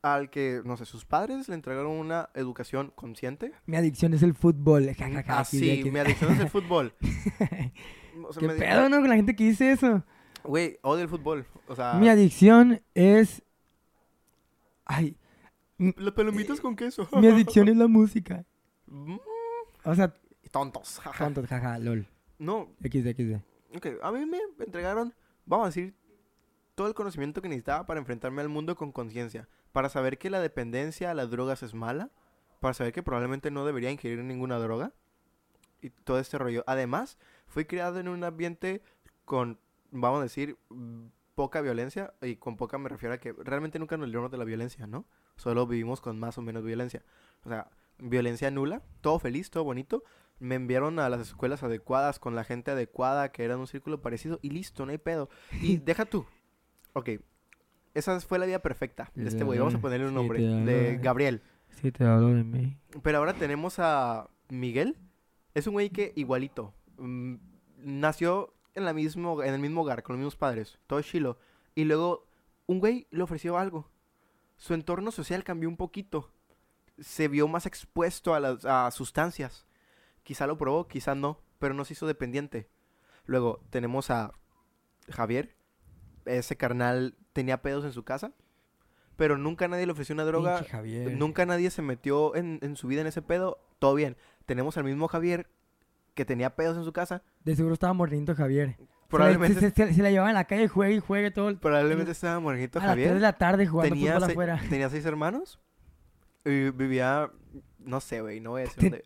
al 0.00 0.30
que, 0.30 0.62
no 0.64 0.76
sé, 0.76 0.84
sus 0.84 1.04
padres 1.04 1.48
le 1.48 1.54
entregaron 1.54 1.90
una 1.92 2.30
educación 2.34 2.92
consciente. 2.94 3.52
Mi 3.66 3.76
adicción 3.76 4.14
es 4.14 4.22
el 4.22 4.34
fútbol. 4.34 4.94
Ah, 5.26 5.44
sí, 5.44 5.82
mi 5.90 5.98
adicción 5.98 6.32
es 6.32 6.40
el 6.40 6.48
fútbol. 6.50 6.94
O 8.26 8.32
sea, 8.32 8.40
¿Qué 8.40 8.48
me 8.48 8.54
pedo, 8.54 8.88
no? 8.88 8.96
Con 8.98 9.08
la 9.08 9.14
gente 9.14 9.36
que 9.36 9.44
dice 9.44 9.70
eso. 9.70 10.02
Güey, 10.42 10.76
odio 10.82 11.04
el 11.04 11.08
fútbol. 11.08 11.46
O 11.68 11.76
sea, 11.76 11.94
Mi 11.94 12.08
adicción 12.08 12.82
es 12.94 13.44
Ay, 14.84 15.16
Las 15.78 16.12
palomitas 16.14 16.60
con 16.60 16.74
queso. 16.76 17.08
mi 17.12 17.28
adicción 17.28 17.68
es 17.68 17.76
la 17.76 17.86
música. 17.86 18.44
Mm, 18.86 19.16
O 19.84 19.94
sea, 19.94 20.12
Tontos. 20.50 20.98
jaja. 21.00 21.24
tontos, 21.24 21.46
jaja, 21.46 21.78
lol. 21.78 22.06
No, 22.38 22.68
XD, 22.82 23.14
XD. 23.14 23.40
ok. 23.76 23.86
A 24.02 24.12
mí 24.12 24.26
me 24.26 24.38
entregaron, 24.58 25.14
vamos 25.46 25.64
a 25.64 25.68
decir, 25.68 25.94
todo 26.74 26.86
el 26.88 26.94
conocimiento 26.94 27.42
que 27.42 27.48
necesitaba 27.48 27.86
para 27.86 28.00
enfrentarme 28.00 28.40
al 28.42 28.48
mundo 28.48 28.76
con 28.76 28.92
conciencia. 28.92 29.48
Para 29.72 29.88
saber 29.88 30.18
que 30.18 30.30
la 30.30 30.40
dependencia 30.40 31.10
a 31.10 31.14
las 31.14 31.30
drogas 31.30 31.62
es 31.62 31.74
mala. 31.74 32.10
Para 32.60 32.74
saber 32.74 32.92
que 32.92 33.02
probablemente 33.02 33.50
no 33.50 33.64
debería 33.64 33.90
ingerir 33.90 34.22
ninguna 34.24 34.58
droga. 34.58 34.92
Y 35.82 35.90
todo 35.90 36.18
este 36.18 36.38
rollo. 36.38 36.64
Además, 36.66 37.18
fui 37.46 37.64
criado 37.66 38.00
en 38.00 38.08
un 38.08 38.24
ambiente 38.24 38.82
con, 39.24 39.58
vamos 39.92 40.20
a 40.20 40.22
decir, 40.24 40.56
poca 41.34 41.60
violencia. 41.60 42.14
Y 42.22 42.36
con 42.36 42.56
poca 42.56 42.78
me 42.78 42.88
refiero 42.88 43.14
a 43.14 43.18
que 43.18 43.32
realmente 43.32 43.78
nunca 43.78 43.96
nos 43.96 44.06
libramos 44.08 44.30
de 44.30 44.38
la 44.38 44.44
violencia, 44.44 44.86
¿no? 44.86 45.04
Solo 45.38 45.66
vivimos 45.66 46.02
con 46.02 46.18
más 46.18 46.36
o 46.36 46.42
menos 46.42 46.64
violencia. 46.64 47.02
O 47.44 47.48
sea, 47.48 47.68
violencia 47.98 48.50
nula, 48.50 48.82
todo 49.00 49.18
feliz, 49.18 49.50
todo 49.50 49.64
bonito. 49.64 50.04
Me 50.40 50.56
enviaron 50.56 50.98
a 50.98 51.08
las 51.08 51.20
escuelas 51.20 51.62
adecuadas, 51.62 52.18
con 52.18 52.34
la 52.34 52.44
gente 52.44 52.70
adecuada, 52.70 53.32
que 53.32 53.44
era 53.44 53.54
en 53.54 53.60
un 53.60 53.66
círculo 53.66 54.02
parecido, 54.02 54.38
y 54.42 54.50
listo, 54.50 54.84
no 54.84 54.92
hay 54.92 54.98
pedo. 54.98 55.30
Y 55.62 55.76
deja 55.78 56.04
tú. 56.04 56.26
Ok, 56.92 57.10
esa 57.94 58.20
fue 58.20 58.38
la 58.38 58.46
vida 58.46 58.60
perfecta 58.60 59.10
de 59.14 59.28
este 59.28 59.44
güey. 59.44 59.58
Vamos 59.58 59.74
a 59.74 59.80
ponerle 59.80 60.06
un 60.06 60.14
nombre. 60.14 60.40
De. 60.40 60.98
Gabriel. 60.98 61.42
Sí, 61.70 61.92
te 61.92 62.04
hablo 62.04 62.28
de 62.28 62.44
mí. 62.44 62.76
Pero 63.02 63.18
ahora 63.18 63.34
tenemos 63.34 63.78
a 63.78 64.28
Miguel. 64.48 64.96
Es 65.54 65.66
un 65.66 65.74
güey 65.74 65.90
que 65.90 66.12
igualito. 66.16 66.74
mm, 66.98 67.34
nació 67.78 68.54
en, 68.74 68.84
la 68.84 68.92
mismo, 68.92 69.42
en 69.42 69.54
el 69.54 69.60
mismo 69.60 69.82
hogar, 69.82 70.02
con 70.02 70.14
los 70.14 70.18
mismos 70.18 70.36
padres. 70.36 70.78
Todo 70.86 71.02
chilo. 71.02 71.38
Y 71.74 71.84
luego 71.84 72.26
un 72.66 72.80
güey 72.80 73.06
le 73.10 73.22
ofreció 73.22 73.58
algo. 73.58 73.88
Su 74.58 74.74
entorno 74.74 75.12
social 75.12 75.44
cambió 75.44 75.68
un 75.68 75.76
poquito. 75.76 76.30
Se 76.98 77.28
vio 77.28 77.46
más 77.48 77.64
expuesto 77.64 78.34
a 78.34 78.40
las 78.40 78.64
a 78.64 78.90
sustancias. 78.90 79.66
Quizá 80.24 80.46
lo 80.46 80.58
probó, 80.58 80.88
quizá 80.88 81.14
no. 81.14 81.40
Pero 81.58 81.74
no 81.74 81.84
se 81.84 81.94
hizo 81.94 82.06
dependiente. 82.06 82.68
Luego 83.24 83.64
tenemos 83.70 84.10
a 84.10 84.32
Javier. 85.08 85.56
Ese 86.26 86.56
carnal 86.56 87.16
tenía 87.32 87.62
pedos 87.62 87.84
en 87.84 87.92
su 87.92 88.04
casa. 88.04 88.32
Pero 89.16 89.38
nunca 89.38 89.68
nadie 89.68 89.86
le 89.86 89.92
ofreció 89.92 90.14
una 90.14 90.24
droga. 90.24 90.62
Javier. 90.64 91.16
Nunca 91.16 91.46
nadie 91.46 91.70
se 91.70 91.82
metió 91.82 92.34
en, 92.34 92.58
en 92.62 92.76
su 92.76 92.88
vida 92.88 93.00
en 93.00 93.06
ese 93.06 93.22
pedo. 93.22 93.60
Todo 93.78 93.94
bien. 93.94 94.16
Tenemos 94.44 94.76
al 94.76 94.84
mismo 94.84 95.06
Javier 95.08 95.48
que 96.14 96.24
tenía 96.24 96.56
pedos 96.56 96.76
en 96.76 96.84
su 96.84 96.92
casa. 96.92 97.22
De 97.44 97.54
seguro 97.54 97.74
estaba 97.74 97.92
mordiendo 97.92 98.34
Javier. 98.34 98.76
Probablemente, 99.08 99.60
Se, 99.60 99.70
se- 99.70 99.94
se 99.94 100.02
la 100.02 100.10
llevaba 100.10 100.28
en 100.30 100.34
la 100.34 100.44
calle, 100.44 100.68
juegue 100.68 100.94
y 100.96 101.00
juegue 101.00 101.30
todo 101.30 101.48
el... 101.48 101.56
probablemente 101.56 102.12
estaba 102.12 102.38
morenito 102.40 102.78
A 102.78 102.82
las 102.84 102.92
3 102.94 102.96
de 103.04 103.08
Javier. 103.08 103.22
la 103.22 103.32
tarde 103.32 103.66
jugando 103.66 103.94
Tenía, 103.94 104.14
fútbol 104.16 104.30
afuera. 104.30 104.60
tenía 104.68 104.88
seis 104.90 105.04
hermanos. 105.06 105.58
Y 106.44 106.70
vivía, 106.70 107.30
no 107.78 108.00
sé, 108.00 108.20
güey, 108.20 108.40
no 108.40 108.50
voy 108.50 108.62
a 108.62 108.64
decir 108.64 108.82
dónde. 108.90 109.04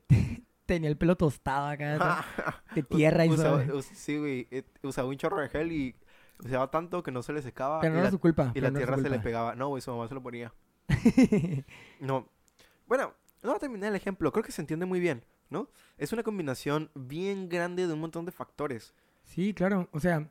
Tenía 0.66 0.88
el 0.90 0.96
pelo 0.96 1.16
tostado 1.16 1.66
acá, 1.68 2.24
de 2.74 2.82
tierra 2.82 3.26
y 3.26 3.30
usaba, 3.30 3.58
us- 3.74 3.84
Sí, 3.94 4.16
güey, 4.18 4.48
eh, 4.50 4.64
usaba 4.82 5.08
un 5.08 5.16
chorro 5.16 5.40
de 5.40 5.48
gel 5.48 5.70
y 5.72 5.94
usaba 6.44 6.70
tanto 6.70 7.02
que 7.02 7.10
no 7.12 7.22
se 7.22 7.32
le 7.32 7.42
secaba. 7.42 7.80
Pero 7.80 7.92
y 7.92 7.94
no 7.94 7.98
era 8.00 8.04
la, 8.06 8.10
su 8.10 8.18
culpa. 8.20 8.50
y 8.54 8.60
la 8.60 8.70
no 8.70 8.78
tierra 8.78 8.96
se 8.98 9.08
le 9.10 9.18
pegaba. 9.20 9.54
No, 9.54 9.68
güey, 9.68 9.82
su 9.82 9.90
mamá 9.92 10.08
se 10.08 10.14
lo 10.14 10.22
ponía. 10.22 10.52
No. 12.00 12.28
Bueno, 12.86 13.12
no 13.42 13.58
terminar 13.58 13.90
el 13.90 13.96
ejemplo. 13.96 14.32
Creo 14.32 14.44
que 14.44 14.52
se 14.52 14.60
entiende 14.60 14.86
muy 14.86 15.00
bien, 15.00 15.24
¿no? 15.50 15.68
Es 15.98 16.12
una 16.12 16.22
combinación 16.22 16.90
bien 16.94 17.48
grande 17.48 17.86
de 17.86 17.92
un 17.92 18.00
montón 18.00 18.24
de 18.24 18.32
factores. 18.32 18.94
Sí, 19.34 19.54
claro. 19.54 19.88
O 19.92 20.00
sea, 20.00 20.28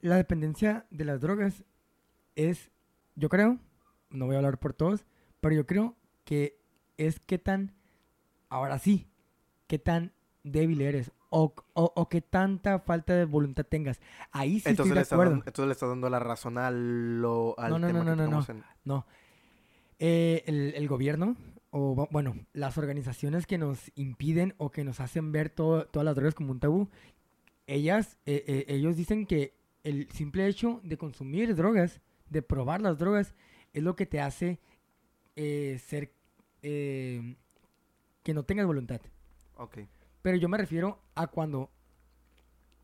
la 0.00 0.16
dependencia 0.16 0.86
de 0.90 1.04
las 1.04 1.20
drogas 1.20 1.64
es, 2.36 2.70
yo 3.16 3.28
creo, 3.28 3.58
no 4.10 4.26
voy 4.26 4.34
a 4.34 4.38
hablar 4.38 4.58
por 4.58 4.72
todos, 4.72 5.04
pero 5.40 5.54
yo 5.54 5.66
creo 5.66 5.94
que 6.24 6.58
es 6.96 7.20
qué 7.20 7.38
tan, 7.38 7.72
ahora 8.48 8.78
sí, 8.78 9.06
qué 9.66 9.78
tan 9.78 10.12
débil 10.44 10.80
eres 10.80 11.12
o, 11.30 11.52
o, 11.74 11.92
o 11.94 12.08
qué 12.08 12.22
tanta 12.22 12.78
falta 12.78 13.12
de 13.14 13.26
voluntad 13.26 13.66
tengas. 13.66 14.00
Ahí 14.32 14.60
sí 14.60 14.68
entonces, 14.70 14.70
estoy 14.70 14.88
le 14.90 14.94
de 14.94 15.00
estás 15.02 15.16
acuerdo. 15.16 15.30
dando, 15.32 15.44
entonces 15.46 15.66
le 15.66 15.72
estás 15.72 15.88
dando 15.90 16.08
la 16.10 16.18
razón 16.20 16.56
a 16.58 16.70
lo, 16.70 17.54
al 17.58 17.70
No, 17.72 17.78
no, 17.80 17.86
tema 17.86 17.98
no, 17.98 18.04
que 18.04 18.16
no, 18.16 18.28
no, 18.28 18.46
en- 18.48 18.64
No. 18.84 19.06
Eh, 19.98 20.44
el, 20.46 20.74
el 20.74 20.88
gobierno, 20.88 21.36
o 21.70 21.94
bu- 21.96 22.08
bueno, 22.10 22.34
las 22.52 22.78
organizaciones 22.78 23.46
que 23.46 23.58
nos 23.58 23.90
impiden 23.96 24.54
o 24.58 24.70
que 24.70 24.84
nos 24.84 25.00
hacen 25.00 25.32
ver 25.32 25.50
todo- 25.50 25.86
todas 25.86 26.04
las 26.06 26.14
drogas 26.16 26.34
como 26.34 26.52
un 26.52 26.60
tabú, 26.60 26.88
ellas, 27.68 28.18
eh, 28.26 28.44
eh, 28.46 28.64
ellos 28.68 28.96
dicen 28.96 29.26
que 29.26 29.54
el 29.84 30.10
simple 30.10 30.46
hecho 30.48 30.80
de 30.82 30.98
consumir 30.98 31.54
drogas, 31.54 32.00
de 32.28 32.42
probar 32.42 32.82
las 32.82 32.98
drogas, 32.98 33.34
es 33.72 33.82
lo 33.82 33.94
que 33.94 34.06
te 34.06 34.20
hace 34.20 34.58
eh, 35.36 35.80
ser 35.86 36.12
eh, 36.62 37.36
que 38.24 38.34
no 38.34 38.42
tengas 38.42 38.66
voluntad. 38.66 39.00
Ok. 39.56 39.78
Pero 40.22 40.36
yo 40.36 40.48
me 40.48 40.58
refiero 40.58 41.00
a 41.14 41.28
cuando 41.28 41.70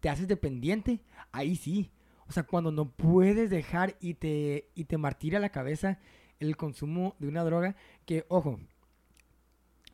te 0.00 0.08
haces 0.08 0.28
dependiente, 0.28 1.00
ahí 1.32 1.56
sí. 1.56 1.90
O 2.26 2.32
sea, 2.32 2.44
cuando 2.44 2.70
no 2.70 2.90
puedes 2.90 3.50
dejar 3.50 3.96
y 4.00 4.14
te, 4.14 4.70
y 4.74 4.84
te 4.84 4.98
martira 4.98 5.40
la 5.40 5.50
cabeza 5.50 5.98
el 6.40 6.56
consumo 6.56 7.16
de 7.18 7.28
una 7.28 7.44
droga 7.44 7.76
que, 8.06 8.24
ojo, 8.28 8.60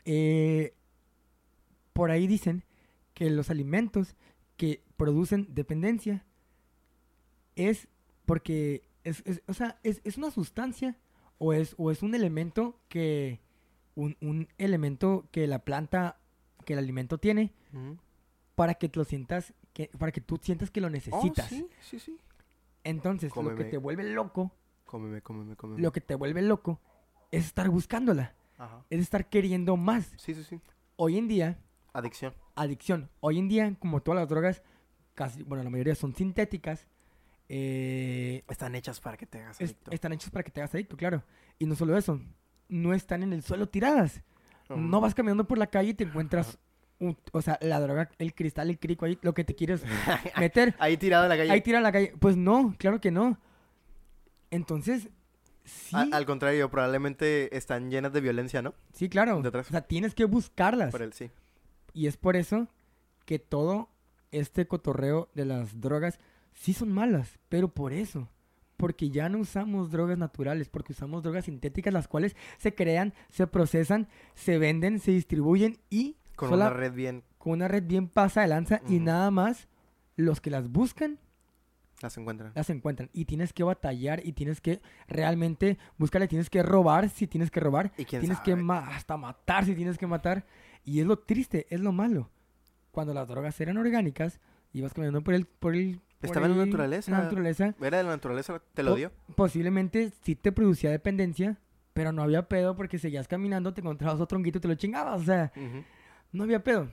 eh, 0.04 0.74
por 1.92 2.10
ahí 2.10 2.26
dicen 2.26 2.64
que 3.14 3.30
los 3.30 3.50
alimentos 3.50 4.16
que 4.60 4.82
producen 4.98 5.46
dependencia 5.54 6.22
es 7.56 7.88
porque 8.26 8.82
es, 9.04 9.22
es- 9.24 9.42
o 9.48 9.54
sea, 9.54 9.80
es, 9.82 10.02
es 10.04 10.18
una 10.18 10.30
sustancia 10.30 10.98
o 11.38 11.54
es, 11.54 11.74
o 11.78 11.90
es 11.90 12.02
un 12.02 12.14
elemento 12.14 12.78
que 12.90 13.40
un, 13.94 14.18
un 14.20 14.48
elemento 14.58 15.26
que 15.32 15.46
la 15.46 15.60
planta 15.60 16.18
que 16.66 16.74
el 16.74 16.78
alimento 16.78 17.16
tiene 17.16 17.54
para 18.54 18.74
que 18.74 18.90
te 18.90 18.98
lo 18.98 19.04
sientas 19.04 19.54
que 19.72 19.88
para 19.98 20.12
que 20.12 20.20
tú 20.20 20.38
sientas 20.42 20.70
que 20.70 20.82
lo 20.82 20.88
Oh, 20.88 20.90
necesitas 20.90 21.48
sí, 21.48 21.66
sí, 21.80 21.98
sí. 21.98 22.18
entonces 22.84 23.34
lo 23.34 23.54
que 23.54 23.64
te 23.64 23.78
vuelve 23.78 24.04
loco 24.12 24.52
Cómeme, 24.84 25.22
cómeme, 25.22 25.56
cómeme. 25.56 25.80
lo 25.80 25.90
que 25.92 26.00
te 26.02 26.14
vuelve 26.16 26.42
loco 26.42 26.80
es 27.30 27.46
estar 27.46 27.70
buscándola 27.70 28.34
Ajá. 28.58 28.84
es 28.90 29.00
estar 29.00 29.30
queriendo 29.30 29.78
más 29.78 30.12
Sí, 30.18 30.34
sí, 30.34 30.44
sí. 30.44 30.60
hoy 30.96 31.16
en 31.16 31.28
día 31.28 31.58
Adicción. 31.94 32.34
Adicción. 32.62 33.10
Hoy 33.20 33.38
en 33.38 33.48
día, 33.48 33.74
como 33.78 34.00
todas 34.02 34.20
las 34.20 34.28
drogas, 34.28 34.62
casi, 35.14 35.42
bueno, 35.42 35.64
la 35.64 35.70
mayoría 35.70 35.94
son 35.94 36.14
sintéticas, 36.14 36.86
eh, 37.48 38.44
Están 38.48 38.74
hechas 38.76 39.00
para 39.00 39.16
que 39.16 39.26
te 39.26 39.38
hagas 39.42 39.60
es- 39.60 39.70
adicto. 39.70 39.90
están 39.90 40.12
hechas 40.12 40.30
para 40.30 40.42
que 40.44 40.50
te 40.50 40.60
hagas 40.60 40.74
adicto, 40.74 40.96
claro. 40.96 41.24
Y 41.58 41.66
no 41.66 41.74
solo 41.74 41.96
eso, 41.96 42.20
no 42.68 42.94
están 42.94 43.22
en 43.22 43.32
el 43.32 43.42
suelo 43.42 43.68
tiradas. 43.68 44.22
No 44.68 45.00
vas 45.00 45.14
caminando 45.16 45.48
por 45.48 45.58
la 45.58 45.66
calle 45.66 45.90
y 45.90 45.94
te 45.94 46.04
encuentras, 46.04 46.58
un- 47.00 47.18
o 47.32 47.42
sea, 47.42 47.58
la 47.60 47.80
droga, 47.80 48.08
el 48.18 48.34
cristal, 48.36 48.70
el 48.70 48.78
crico 48.78 49.04
ahí, 49.04 49.18
lo 49.22 49.34
que 49.34 49.42
te 49.42 49.56
quieres 49.56 49.82
meter. 50.38 50.76
Ahí 50.78 50.96
tirado 50.96 51.24
en 51.24 51.28
la 51.30 51.36
calle. 51.36 51.50
Ahí 51.50 51.60
tira 51.60 51.78
en 51.78 51.82
la 51.82 51.90
calle. 51.90 52.12
Pues 52.20 52.36
no, 52.36 52.76
claro 52.78 53.00
que 53.00 53.10
no. 53.10 53.36
Entonces, 54.52 55.08
sí, 55.64 55.96
A- 55.96 56.08
al 56.12 56.26
contrario, 56.26 56.70
probablemente 56.70 57.56
están 57.56 57.90
llenas 57.90 58.12
de 58.12 58.20
violencia, 58.20 58.62
¿no? 58.62 58.74
sí, 58.92 59.08
claro. 59.08 59.40
detrás. 59.42 59.66
O 59.68 59.70
sea, 59.70 59.82
tienes 59.82 60.14
que 60.14 60.24
buscarlas. 60.24 60.90
Por 60.92 61.02
el 61.02 61.12
sí. 61.12 61.30
Y 61.92 62.06
es 62.06 62.16
por 62.16 62.36
eso 62.36 62.68
que 63.24 63.38
todo 63.38 63.88
este 64.30 64.66
cotorreo 64.66 65.28
de 65.34 65.44
las 65.44 65.80
drogas 65.80 66.18
sí 66.52 66.72
son 66.72 66.90
malas, 66.92 67.38
pero 67.48 67.68
por 67.68 67.92
eso. 67.92 68.28
Porque 68.76 69.10
ya 69.10 69.28
no 69.28 69.38
usamos 69.38 69.90
drogas 69.90 70.16
naturales, 70.16 70.68
porque 70.68 70.92
usamos 70.92 71.22
drogas 71.22 71.44
sintéticas, 71.44 71.92
las 71.92 72.08
cuales 72.08 72.34
se 72.58 72.74
crean, 72.74 73.12
se 73.28 73.46
procesan, 73.46 74.08
se 74.34 74.56
venden, 74.58 75.00
se 75.00 75.10
distribuyen 75.10 75.78
y 75.90 76.16
Con 76.36 76.48
sola- 76.50 76.66
una 76.68 76.74
red 76.76 76.92
bien 76.94 77.22
con 77.38 77.52
una 77.54 77.68
red 77.68 77.82
bien 77.84 78.06
pasa 78.08 78.42
de 78.42 78.48
lanza 78.48 78.80
y 78.88 78.98
nada 79.00 79.30
más 79.30 79.66
los 80.16 80.40
que 80.42 80.50
las 80.50 80.70
buscan 80.70 81.18
las 82.02 82.16
encuentran. 82.18 82.52
las 82.54 82.68
encuentran. 82.70 83.10
Y 83.14 83.24
tienes 83.26 83.52
que 83.54 83.62
batallar 83.62 84.20
y 84.26 84.32
tienes 84.32 84.60
que 84.60 84.80
realmente 85.08 85.78
buscarle, 85.98 86.28
tienes 86.28 86.48
que 86.50 86.62
robar 86.62 87.08
si 87.10 87.26
tienes 87.26 87.50
que 87.50 87.60
robar, 87.60 87.92
¿Y 87.98 88.04
quién 88.04 88.20
tienes 88.20 88.40
que 88.40 88.56
ma- 88.56 88.86
hasta 88.94 89.16
matar 89.16 89.64
si 89.66 89.74
tienes 89.74 89.98
que 89.98 90.06
matar. 90.06 90.44
Y 90.84 91.00
es 91.00 91.06
lo 91.06 91.18
triste, 91.18 91.66
es 91.70 91.80
lo 91.80 91.92
malo. 91.92 92.30
Cuando 92.90 93.14
las 93.14 93.28
drogas 93.28 93.60
eran 93.60 93.76
orgánicas, 93.76 94.40
ibas 94.72 94.92
caminando 94.92 95.22
por 95.22 95.34
el... 95.34 95.46
Por 95.46 95.74
el 95.74 96.00
por 96.20 96.28
Estaba 96.28 96.46
en 96.46 96.58
la 96.58 96.66
naturaleza. 96.66 97.10
en 97.10 97.16
la 97.16 97.24
naturaleza. 97.24 97.74
Era 97.80 97.96
de 97.96 98.02
la 98.04 98.10
naturaleza, 98.10 98.60
te 98.74 98.82
lo 98.82 98.94
dio. 98.94 99.10
Posiblemente 99.36 100.12
sí 100.22 100.36
te 100.36 100.52
producía 100.52 100.90
dependencia, 100.90 101.58
pero 101.94 102.12
no 102.12 102.22
había 102.22 102.46
pedo 102.46 102.76
porque 102.76 102.98
seguías 102.98 103.26
caminando, 103.26 103.72
te 103.72 103.80
encontrabas 103.80 104.20
otro 104.20 104.36
honguito 104.36 104.58
y 104.58 104.60
te 104.60 104.68
lo 104.68 104.74
chingabas. 104.74 105.22
O 105.22 105.24
sea, 105.24 105.50
no 106.30 106.44
había 106.44 106.62
pedo. 106.62 106.90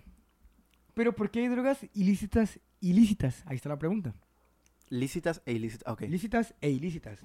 Pero 0.93 1.13
¿por 1.13 1.29
qué 1.29 1.41
hay 1.41 1.49
drogas 1.49 1.85
ilícitas? 1.93 2.59
Ilícitas. 2.79 3.43
Ahí 3.45 3.57
está 3.57 3.67
la 3.67 3.77
pregunta. 3.77 4.15
Lícitas 4.89 5.41
e 5.45 5.51
ilícitas. 5.51 5.91
Ok. 5.91 6.03
Lícitas 6.03 6.55
e 6.61 6.69
ilícitas. 6.69 7.19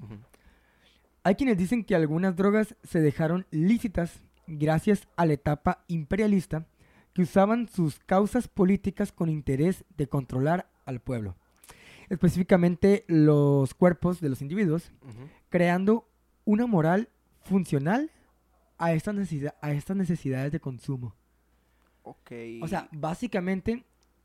Hay 1.23 1.37
quienes 1.37 1.57
dicen 1.57 1.85
que 1.85 1.95
algunas 1.95 2.35
drogas 2.35 2.75
se 2.83 3.01
dejaron 3.01 3.47
lícitas 3.53 4.25
gracias 4.47 5.09
a 5.17 5.27
la 5.27 5.35
etapa 5.35 5.85
imperialista 5.89 6.67
que 7.13 7.23
usaban 7.23 7.69
sus 7.69 7.99
causas 8.01 8.49
políticas 8.49 9.13
con 9.13 9.29
interés 9.29 9.85
de 9.97 10.07
controlar 10.09 10.71
al 10.85 11.01
pueblo, 11.01 11.37
específicamente 12.09 13.05
los 13.07 13.75
cuerpos 13.75 14.21
de 14.21 14.29
los 14.29 14.43
individuos, 14.43 14.93
creando 15.51 16.09
una 16.45 16.67
moral 16.67 17.09
funcional 17.43 18.11
a 18.79 18.93
estas, 18.93 19.15
necesidad, 19.15 19.55
a 19.61 19.73
estas 19.73 19.97
necesidades 19.97 20.53
de 20.53 20.61
consumo. 20.61 21.15
Ok. 22.03 22.33
O 22.63 22.69
sea, 22.69 22.89
básicamente, 22.93 23.85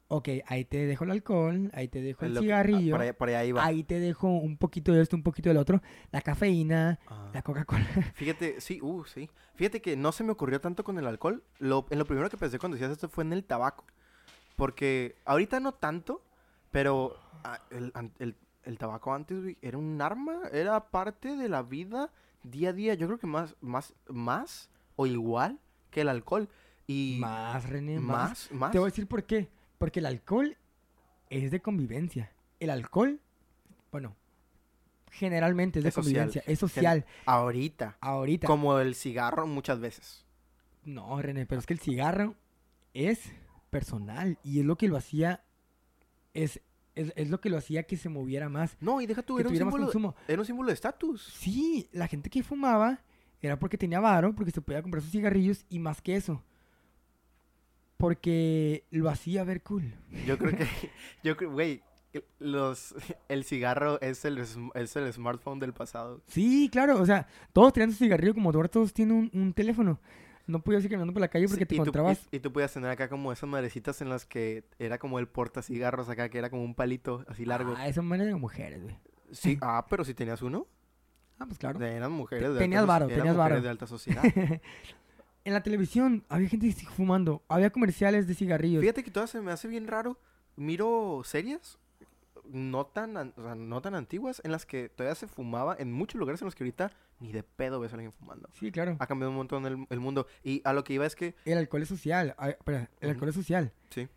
ok, 0.10 0.30
ahí 0.48 0.64
te 0.66 0.86
dejo 0.86 1.04
el 1.04 1.12
alcohol, 1.12 1.70
ahí 1.74 1.88
te 1.88 2.02
dejo 2.02 2.26
el 2.26 2.34
Lo 2.34 2.40
que- 2.42 2.46
ah, 2.54 2.64
cigarrillo, 2.64 2.94
por, 2.96 3.02
ahí, 3.02 3.12
por 3.14 3.30
ahí 3.30 3.52
va. 3.52 3.66
ahí 3.66 3.84
te 3.84 4.00
dejo 4.00 4.28
un 4.30 4.58
poquito 4.58 4.94
de 4.94 5.02
esto, 5.02 5.16
un 5.16 5.24
poquito 5.24 5.50
del 5.50 5.58
otro, 5.58 5.82
la 6.12 6.22
cafeína, 6.22 7.00
Ah. 7.08 7.30
la 7.34 7.42
Coca-Cola. 7.42 7.86
Fíjate, 8.16 8.62
sí, 8.62 8.80
uh, 8.82 9.04
sí. 9.06 9.30
Fíjate 9.56 9.82
que 9.82 9.98
no 9.98 10.12
se 10.12 10.24
me 10.24 10.32
ocurrió 10.32 10.62
tanto 10.62 10.84
con 10.84 10.98
el 10.98 11.08
alcohol. 11.08 11.44
Lo, 11.60 11.86
en 11.90 12.00
lo 12.00 12.06
primero 12.06 12.30
que 12.30 12.38
pensé 12.38 12.60
cuando 12.60 12.76
decías 12.76 12.92
esto 12.92 13.10
fue 13.10 13.24
en 13.24 13.34
el 13.34 13.44
tabaco. 13.44 13.86
Porque 14.56 15.16
ahorita 15.26 15.60
no 15.60 15.74
tanto, 15.74 16.22
pero 16.72 17.16
ah, 17.44 17.60
el, 17.72 17.92
el- 18.20 18.36
el 18.64 18.78
tabaco 18.78 19.14
antes 19.14 19.56
era 19.62 19.78
un 19.78 20.02
arma, 20.02 20.42
era 20.52 20.90
parte 20.90 21.38
de 21.38 21.48
la 21.48 21.64
vida 21.64 22.12
día 22.44 22.70
a 22.70 22.74
día. 22.74 22.94
Yo 22.96 23.08
creo 23.08 23.18
que 23.18 23.28
más, 23.28 23.56
más, 23.62 23.94
más 24.10 24.70
o 24.98 25.06
igual 25.06 25.60
que 25.90 26.02
el 26.02 26.10
alcohol. 26.10 26.50
Y 26.86 27.18
más, 27.22 27.70
René, 27.70 28.00
más. 28.00 28.30
más, 28.30 28.52
más. 28.52 28.72
Te 28.72 28.80
voy 28.80 28.88
a 28.88 28.92
decir 28.92 29.08
por 29.08 29.24
qué. 29.24 29.48
Porque 29.78 30.00
el 30.00 30.06
alcohol 30.06 30.58
es 31.30 31.52
de 31.52 31.60
convivencia. 31.62 32.32
El 32.60 32.70
alcohol, 32.70 33.20
bueno, 33.92 34.16
generalmente 35.12 35.80
es 35.80 35.84
de 35.84 35.90
Es 35.90 35.96
social. 35.96 36.14
convivencia, 36.14 36.44
es 36.46 36.60
social. 36.60 37.06
Ahorita. 37.26 37.98
Ahorita. 38.02 38.48
Como 38.48 38.80
el 38.80 38.96
cigarro 38.96 39.46
muchas 39.48 39.80
veces. 39.80 40.26
No, 40.84 41.22
René, 41.22 41.46
pero 41.46 41.60
es 41.60 41.66
que 41.68 41.74
el 41.74 41.80
cigarro 41.80 42.36
es 42.94 43.20
personal 43.70 44.38
y 44.44 44.60
es 44.62 44.66
lo 44.66 44.78
que 44.78 44.88
lo 44.88 44.96
hacía, 44.96 45.44
es, 46.34 46.62
es, 46.96 47.12
es 47.16 47.30
lo 47.30 47.42
que 47.42 47.50
lo 47.50 47.58
hacía 47.58 47.84
que 47.84 47.98
se 47.98 48.08
moviera 48.10 48.48
más, 48.50 48.78
No, 48.80 49.02
y 49.02 49.06
deja 49.06 49.22
tú, 49.22 49.36
que 49.36 49.42
era 49.42 49.50
un, 49.50 49.58
símbolo, 49.58 49.84
consumo. 49.86 50.16
era 50.28 50.40
un 50.42 50.46
símbolo 50.46 50.68
de 50.70 50.74
estatus. 50.74 51.22
Sí, 51.38 51.90
la 51.92 52.08
gente 52.08 52.30
que 52.30 52.42
fumaba 52.42 53.02
era 53.42 53.60
porque 53.60 53.78
tenía 53.78 54.00
varo, 54.00 54.34
porque 54.34 54.52
se 54.52 54.62
podía 54.62 54.82
comprar 54.82 55.04
sus 55.04 55.12
cigarrillos 55.12 55.66
y 55.70 55.78
más 55.80 56.02
que 56.02 56.16
eso. 56.16 56.42
Porque 57.98 58.86
lo 58.92 59.10
hacía 59.10 59.44
ver 59.44 59.62
cool. 59.64 59.94
Yo 60.26 60.38
creo 60.38 60.56
que, 60.56 60.66
yo 61.24 61.36
creo, 61.36 61.52
güey, 61.52 61.82
los, 62.40 62.96
el 63.28 63.44
cigarro 63.44 64.00
es 64.02 64.24
el, 64.26 64.38
es 64.38 64.96
el 64.96 65.14
smartphone 65.14 65.60
del 65.60 65.74
pasado. 65.74 66.22
Sí, 66.28 66.70
claro, 66.72 67.00
o 67.02 67.06
sea, 67.06 67.28
todos 67.54 67.74
tenían 67.74 67.92
su 67.92 67.98
cigarrillo 67.98 68.34
como 68.34 68.50
ahora 68.52 68.70
todos 68.70 68.94
tienen 68.94 69.30
un, 69.34 69.42
un 69.42 69.54
teléfono. 69.54 70.00
No 70.46 70.62
podías 70.62 70.82
ir 70.84 70.90
caminando 70.92 71.12
por 71.12 71.20
la 71.20 71.28
calle 71.28 71.48
porque 71.48 71.66
Sí, 71.66 71.68
te 71.68 71.76
y 71.76 71.78
tú- 71.78 71.84
encontrabas. 71.84 72.28
Y, 72.32 72.38
y 72.38 72.40
tú 72.40 72.54
podías 72.54 72.72
tener 72.74 72.90
acá 72.90 73.10
como 73.10 73.34
esas 73.34 73.50
madrecitas 73.50 74.00
en 74.02 74.10
las 74.10 74.26
que 74.26 74.64
era 74.80 74.98
como 74.98 75.20
el 75.20 75.28
porta 75.28 75.62
cigarros 75.62 76.08
acá, 76.08 76.30
que 76.30 76.38
era 76.38 76.50
como 76.50 76.64
un 76.64 76.74
palito 76.76 77.26
así 77.28 77.44
largo. 77.46 77.74
Ah, 77.78 77.88
esa 77.90 78.02
manera 78.02 78.30
de 78.30 78.36
mujeres, 78.36 78.82
güey. 78.84 78.96
Sí, 79.32 79.58
ah, 79.62 79.86
pero 79.90 80.06
si 80.06 80.14
tenías 80.14 80.42
uno, 80.42 80.66
Ah, 81.40 81.46
pues 81.46 81.60
claro. 81.60 81.84
eran 81.84 82.12
mujeres 82.14 82.54
de 82.54 82.60
Tenías 82.60 82.82
alta, 82.82 82.94
varo, 82.94 83.08
tenías 83.08 83.36
varo. 83.36 83.62
de 83.62 83.70
alta 83.70 83.86
sociedad. 83.88 84.24
en 85.48 85.54
la 85.54 85.64
televisión 85.64 86.26
había 86.30 86.50
gente 86.50 86.72
fumando, 86.96 87.44
había 87.48 87.70
comerciales 87.72 88.28
de 88.28 88.36
cigarrillos. 88.36 88.82
Fíjate 88.82 89.04
que 89.04 89.12
todavía 89.12 89.32
se 89.32 89.42
me 89.42 89.52
hace 89.52 89.68
bien 89.68 89.88
raro. 89.88 90.20
Miro 90.56 91.22
series 91.24 91.78
no 92.50 92.86
tan, 92.86 93.18
an- 93.18 93.34
o 93.38 93.44
sea, 93.44 93.56
no 93.56 93.82
tan 93.82 93.96
antiguas 93.96 94.42
en 94.46 94.52
las 94.52 94.66
que 94.66 94.90
todavía 94.90 95.16
se 95.16 95.28
fumaba 95.28 95.76
en 95.80 95.92
muchos 95.92 96.18
lugares 96.20 96.42
en 96.42 96.46
los 96.46 96.56
que 96.56 96.64
ahorita 96.64 96.92
ni 97.20 97.32
de 97.32 97.44
pedo 97.44 97.80
ves 97.80 97.92
a 97.92 97.96
alguien 97.96 98.12
fumando. 98.14 98.50
Sí, 98.60 98.72
claro. 98.72 98.96
Ha 99.00 99.08
cambiado 99.08 99.32
un 99.32 99.38
montón 99.38 99.66
el, 99.66 99.86
el 99.90 100.00
mundo. 100.00 100.28
Y 100.44 100.62
a 100.66 100.74
lo 100.74 100.84
que 100.84 100.94
iba 100.94 101.06
es 101.06 101.16
que, 101.16 101.36
El 101.46 101.58
alcohol 101.58 101.82
es 101.82 101.90
social. 101.90 102.36
espera, 102.40 102.90
el 103.02 103.10
alcohol 103.10 103.30
es 103.30 103.36
social. 103.36 103.74
sí, 103.90 104.08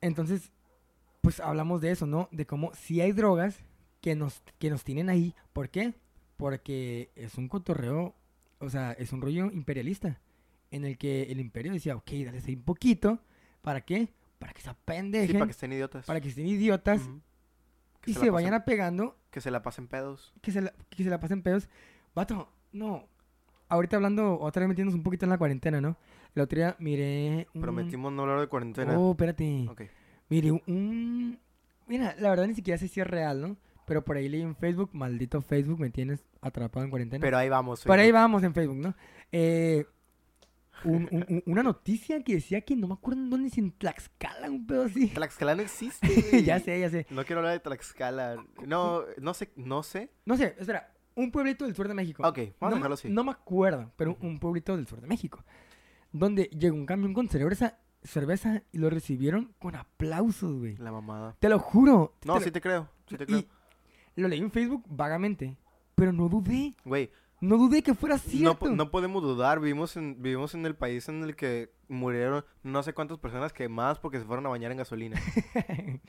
Entonces, 0.00 0.52
pues 1.20 1.40
hablamos 1.40 1.80
de 1.80 1.90
eso, 1.90 2.06
¿no? 2.06 2.28
De 2.32 2.46
cómo 2.46 2.72
si 2.74 3.00
hay 3.00 3.12
drogas 3.12 3.58
que 4.00 4.14
nos, 4.14 4.42
que 4.58 4.70
nos 4.70 4.84
tienen 4.84 5.08
ahí. 5.10 5.34
¿Por 5.52 5.68
qué? 5.68 5.94
Porque 6.36 7.10
es 7.16 7.34
un 7.36 7.48
cotorreo, 7.48 8.14
o 8.60 8.70
sea, 8.70 8.92
es 8.92 9.12
un 9.12 9.20
rollo 9.20 9.50
imperialista. 9.50 10.20
En 10.70 10.84
el 10.84 10.96
que 10.98 11.24
el 11.24 11.40
imperio 11.40 11.72
decía, 11.72 11.96
ok, 11.96 12.10
dale 12.24 12.40
ahí 12.46 12.54
un 12.54 12.62
poquito. 12.62 13.18
¿Para 13.60 13.80
qué? 13.80 14.08
Para 14.38 14.52
que 14.52 14.60
se 14.60 14.68
sí, 14.68 14.70
apendejen, 14.70 15.34
para 15.38 15.46
que 15.46 15.50
estén 15.52 15.72
idiotas. 15.72 16.06
para 16.06 16.20
que 16.20 16.28
estén 16.28 16.46
idiotas. 16.46 17.02
Que 18.00 18.12
y 18.12 18.14
se 18.14 18.20
se, 18.20 18.26
la 18.26 18.32
vayan 18.32 18.52
pasen- 18.52 18.62
apegando, 18.62 19.18
Que 19.30 19.40
se 19.40 19.50
la 19.50 19.62
pasen 19.62 19.88
pedos. 19.88 20.32
que 20.40 20.52
se, 20.52 20.60
la, 20.62 20.72
que 20.88 21.02
se 21.04 21.10
la 21.10 21.18
pasen 21.20 21.42
pedos. 21.42 21.68
Vato, 22.14 22.50
no. 22.72 23.08
Ahorita 23.68 23.96
hablando, 23.96 24.38
otra 24.40 24.60
vez 24.60 24.68
metiéndonos 24.68 24.96
un 24.96 25.02
poquito 25.02 25.26
en 25.26 25.30
la 25.30 25.38
cuarentena, 25.38 25.80
¿no? 25.80 25.96
El 26.34 26.42
otro 26.42 26.56
día 26.58 26.76
miré 26.78 27.46
un... 27.52 27.60
Prometimos 27.60 28.12
no 28.12 28.22
hablar 28.22 28.40
de 28.40 28.46
cuarentena. 28.46 28.98
Oh, 28.98 29.10
espérate. 29.12 29.66
Ok. 29.68 29.82
Mire, 30.28 30.52
un... 30.52 31.38
Mira, 31.86 32.14
la 32.18 32.30
verdad 32.30 32.46
ni 32.46 32.54
siquiera 32.54 32.78
sé 32.78 32.88
si 32.88 33.00
es 33.00 33.06
real, 33.06 33.40
¿no? 33.40 33.56
Pero 33.90 34.04
por 34.04 34.16
ahí 34.16 34.28
leí 34.28 34.40
en 34.42 34.54
Facebook, 34.54 34.90
maldito 34.92 35.42
Facebook, 35.42 35.80
me 35.80 35.90
tienes 35.90 36.24
atrapado 36.40 36.84
en 36.84 36.90
cuarentena. 36.90 37.20
Pero 37.20 37.36
ahí 37.38 37.48
vamos. 37.48 37.82
por 37.82 37.98
ahí 37.98 38.12
vamos 38.12 38.44
en 38.44 38.54
Facebook, 38.54 38.76
¿no? 38.76 38.94
Eh, 39.32 39.84
un- 40.84 41.08
un- 41.10 41.26
un- 41.28 41.42
una 41.46 41.64
noticia 41.64 42.22
que 42.22 42.34
decía 42.34 42.60
que 42.60 42.76
no 42.76 42.86
me 42.86 42.94
acuerdo 42.94 43.20
en 43.20 43.30
dónde, 43.30 43.50
si 43.50 43.58
en 43.58 43.72
Tlaxcala, 43.72 44.48
un 44.48 44.64
pedo 44.64 44.84
así. 44.84 45.08
Tlaxcala 45.08 45.56
no 45.56 45.62
existe. 45.62 46.06
ya 46.44 46.60
sé, 46.60 46.78
ya 46.78 46.88
sé. 46.88 47.04
No 47.10 47.24
quiero 47.24 47.40
hablar 47.40 47.54
de 47.54 47.58
Tlaxcala. 47.60 48.36
No, 48.64 49.02
no 49.20 49.34
sé, 49.34 49.50
no 49.56 49.82
sé. 49.82 50.12
No 50.24 50.36
sé, 50.36 50.54
espera, 50.56 50.92
un 51.16 51.32
pueblito 51.32 51.64
del 51.64 51.74
sur 51.74 51.88
de 51.88 51.94
México. 51.94 52.22
Ok, 52.24 52.38
vamos 52.38 52.54
a 52.60 52.64
no, 52.66 52.76
dejarlo 52.76 52.88
me- 52.90 52.94
así. 52.94 53.08
no 53.08 53.24
me 53.24 53.32
acuerdo, 53.32 53.92
pero 53.96 54.16
un 54.20 54.38
pueblito 54.38 54.76
del 54.76 54.86
sur 54.86 55.00
de 55.00 55.08
México. 55.08 55.42
Donde 56.12 56.44
llegó 56.44 56.76
un 56.76 56.86
camión 56.86 57.12
con 57.12 57.28
cerveza, 57.28 57.76
cerveza 58.04 58.62
y 58.70 58.78
lo 58.78 58.88
recibieron 58.88 59.52
con 59.58 59.74
aplausos, 59.74 60.52
güey. 60.60 60.76
La 60.76 60.92
mamada. 60.92 61.36
Te 61.40 61.48
lo 61.48 61.58
juro. 61.58 62.14
No, 62.24 62.34
te 62.34 62.38
lo- 62.38 62.44
sí 62.44 62.50
te 62.52 62.60
creo. 62.60 62.88
Sí 63.08 63.16
te 63.18 63.26
creo. 63.26 63.40
Y 63.40 63.48
lo 64.20 64.28
leí 64.28 64.40
en 64.40 64.50
Facebook 64.50 64.84
vagamente, 64.88 65.56
pero 65.94 66.12
no 66.12 66.28
dudé. 66.28 66.74
Güey, 66.84 67.10
No 67.40 67.56
dudé 67.56 67.82
que 67.82 67.94
fuera 67.94 68.16
no, 68.16 68.20
cierto. 68.22 68.58
po- 68.58 68.68
no 68.68 68.90
podemos 68.90 69.22
dudar. 69.22 69.60
Vivimos 69.60 69.96
en, 69.96 70.20
vivimos 70.22 70.54
en 70.54 70.66
el 70.66 70.74
país 70.76 71.08
en 71.08 71.22
el 71.24 71.34
que 71.36 71.72
murieron 71.88 72.44
no 72.62 72.82
sé 72.82 72.92
cuántas 72.92 73.18
personas 73.18 73.52
quemadas 73.52 73.98
porque 73.98 74.18
se 74.18 74.24
fueron 74.26 74.44
a 74.46 74.50
bañar 74.50 74.70
en 74.72 74.78
gasolina. 74.78 75.18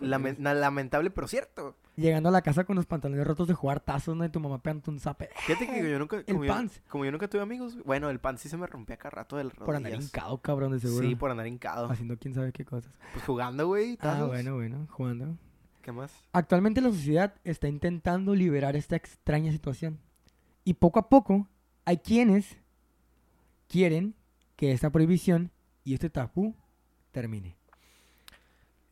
Lame- 0.00 0.34
lamentable, 0.38 1.10
pero 1.10 1.28
cierto. 1.28 1.76
Llegando 1.94 2.28
a 2.28 2.32
la 2.32 2.42
casa 2.42 2.64
con 2.64 2.74
los 2.74 2.86
pantalones 2.86 3.24
rotos 3.24 3.46
de 3.46 3.54
jugar 3.54 3.78
tazos, 3.78 4.16
¿no? 4.16 4.24
Y 4.24 4.28
tu 4.28 4.40
mamá 4.40 4.60
pegando 4.60 4.90
un 4.90 4.98
zape. 4.98 5.28
Fíjate 5.46 5.68
que 5.68 5.88
yo 5.90 5.96
nunca. 6.00 6.16
El 6.16 6.24
Como 6.24 6.44
yo, 6.44 6.52
pants. 6.52 6.82
como 6.88 7.04
yo 7.04 7.12
nunca 7.12 7.28
tuve 7.28 7.40
amigos. 7.42 7.78
Bueno, 7.84 8.10
el 8.10 8.18
pan 8.18 8.36
sí 8.36 8.48
se 8.48 8.56
me 8.56 8.66
rompía 8.66 8.96
cada 8.96 9.10
rato 9.10 9.36
del 9.36 9.50
Por 9.52 9.76
andar 9.76 9.92
rodillas. 9.92 10.06
hincado, 10.12 10.38
cabrón, 10.38 10.72
de 10.72 10.80
seguro. 10.80 11.06
Sí, 11.06 11.14
por 11.14 11.30
andar 11.30 11.46
hincado. 11.46 11.88
Haciendo 11.88 12.16
quién 12.18 12.34
sabe 12.34 12.50
qué 12.52 12.64
cosas. 12.64 12.92
Pues 13.12 13.24
jugando, 13.24 13.68
güey. 13.68 13.96
Ah, 14.00 14.24
bueno, 14.26 14.54
bueno, 14.56 14.88
jugando. 14.90 15.36
¿Qué 15.84 15.92
más? 15.92 16.10
Actualmente 16.32 16.80
la 16.80 16.88
sociedad 16.88 17.34
está 17.44 17.68
intentando 17.68 18.34
liberar 18.34 18.74
esta 18.74 18.96
extraña 18.96 19.52
situación. 19.52 20.00
Y 20.64 20.74
poco 20.74 20.98
a 20.98 21.10
poco 21.10 21.46
hay 21.84 21.98
quienes 21.98 22.56
quieren 23.68 24.14
que 24.56 24.72
esta 24.72 24.88
prohibición 24.88 25.50
y 25.84 25.92
este 25.92 26.08
tabú 26.08 26.56
termine. 27.10 27.58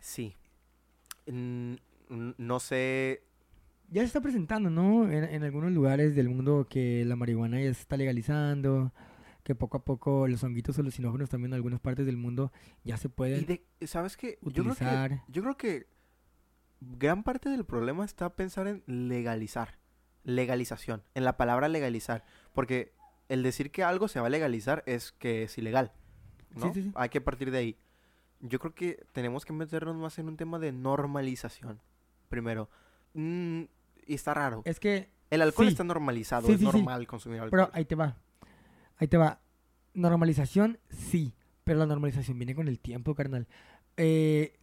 Sí. 0.00 0.36
No 1.26 2.60
sé. 2.60 3.22
Ya 3.88 4.02
se 4.02 4.08
está 4.08 4.20
presentando, 4.20 4.68
¿no? 4.68 5.10
En, 5.10 5.24
en 5.24 5.44
algunos 5.44 5.72
lugares 5.72 6.14
del 6.14 6.28
mundo 6.28 6.66
que 6.68 7.06
la 7.06 7.16
marihuana 7.16 7.58
ya 7.58 7.72
se 7.72 7.80
está 7.80 7.96
legalizando, 7.96 8.92
que 9.42 9.54
poco 9.54 9.78
a 9.78 9.84
poco 9.84 10.28
los 10.28 10.44
honguitos 10.44 10.78
alucinógenos 10.78 11.30
también 11.30 11.52
en 11.52 11.54
algunas 11.54 11.80
partes 11.80 12.04
del 12.04 12.18
mundo 12.18 12.52
ya 12.84 12.98
se 12.98 13.08
Y 13.08 13.10
pueden 13.10 13.46
de, 13.46 13.64
¿Sabes 13.86 14.18
qué? 14.18 14.38
Yo 14.42 14.50
creo 14.52 14.64
que 14.64 14.70
utilizar. 14.70 15.22
Yo 15.28 15.42
creo 15.42 15.56
que 15.56 15.86
gran 16.98 17.22
parte 17.22 17.48
del 17.48 17.64
problema 17.64 18.04
está 18.04 18.34
pensar 18.34 18.66
en 18.66 18.82
legalizar. 18.86 19.78
Legalización. 20.24 21.02
En 21.14 21.24
la 21.24 21.36
palabra 21.36 21.68
legalizar. 21.68 22.24
Porque 22.52 22.92
el 23.28 23.42
decir 23.42 23.70
que 23.70 23.82
algo 23.84 24.08
se 24.08 24.20
va 24.20 24.26
a 24.26 24.30
legalizar 24.30 24.82
es 24.86 25.12
que 25.12 25.44
es 25.44 25.58
ilegal. 25.58 25.92
¿no? 26.54 26.66
Sí, 26.66 26.70
sí, 26.74 26.82
sí. 26.84 26.92
Hay 26.94 27.08
que 27.08 27.20
partir 27.20 27.50
de 27.50 27.58
ahí. 27.58 27.78
Yo 28.40 28.58
creo 28.58 28.74
que 28.74 29.06
tenemos 29.12 29.44
que 29.44 29.52
meternos 29.52 29.96
más 29.96 30.18
en 30.18 30.28
un 30.28 30.36
tema 30.36 30.58
de 30.58 30.72
normalización. 30.72 31.80
Primero. 32.28 32.68
Mm, 33.14 33.62
y 34.06 34.14
está 34.14 34.34
raro. 34.34 34.62
Es 34.64 34.80
que, 34.80 35.10
El 35.30 35.42
alcohol 35.42 35.68
está 35.68 35.84
normalizado. 35.84 36.48
Es 36.48 36.60
normal 36.60 37.06
consumir 37.06 37.40
alcohol. 37.40 37.68
pero 37.68 37.70
ahí 37.72 37.84
te 37.84 37.94
va. 37.94 38.16
Ahí 38.96 39.08
te 39.08 39.16
va. 39.16 39.40
Normalización, 39.94 40.78
sí. 40.88 41.34
Pero 41.64 41.78
la 41.78 41.86
normalización 41.86 42.38
viene 42.38 42.54
con 42.54 42.66
el 42.66 42.80
tiempo, 42.80 43.14
carnal. 43.14 43.46
Eh, 43.96 44.58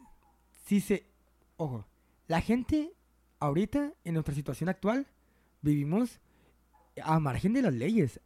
sí 0.66 0.82
se... 0.82 1.08
Ojo. 1.56 1.89
La 2.30 2.42
gente, 2.42 2.94
ahorita, 3.40 3.92
en 4.04 4.14
nuestra 4.14 4.36
situación 4.36 4.70
actual, 4.70 5.08
vivimos 5.64 6.20
a 7.04 7.20
margen 7.20 7.54
de 7.54 7.64
las 7.64 7.74
leyes. 7.74 8.20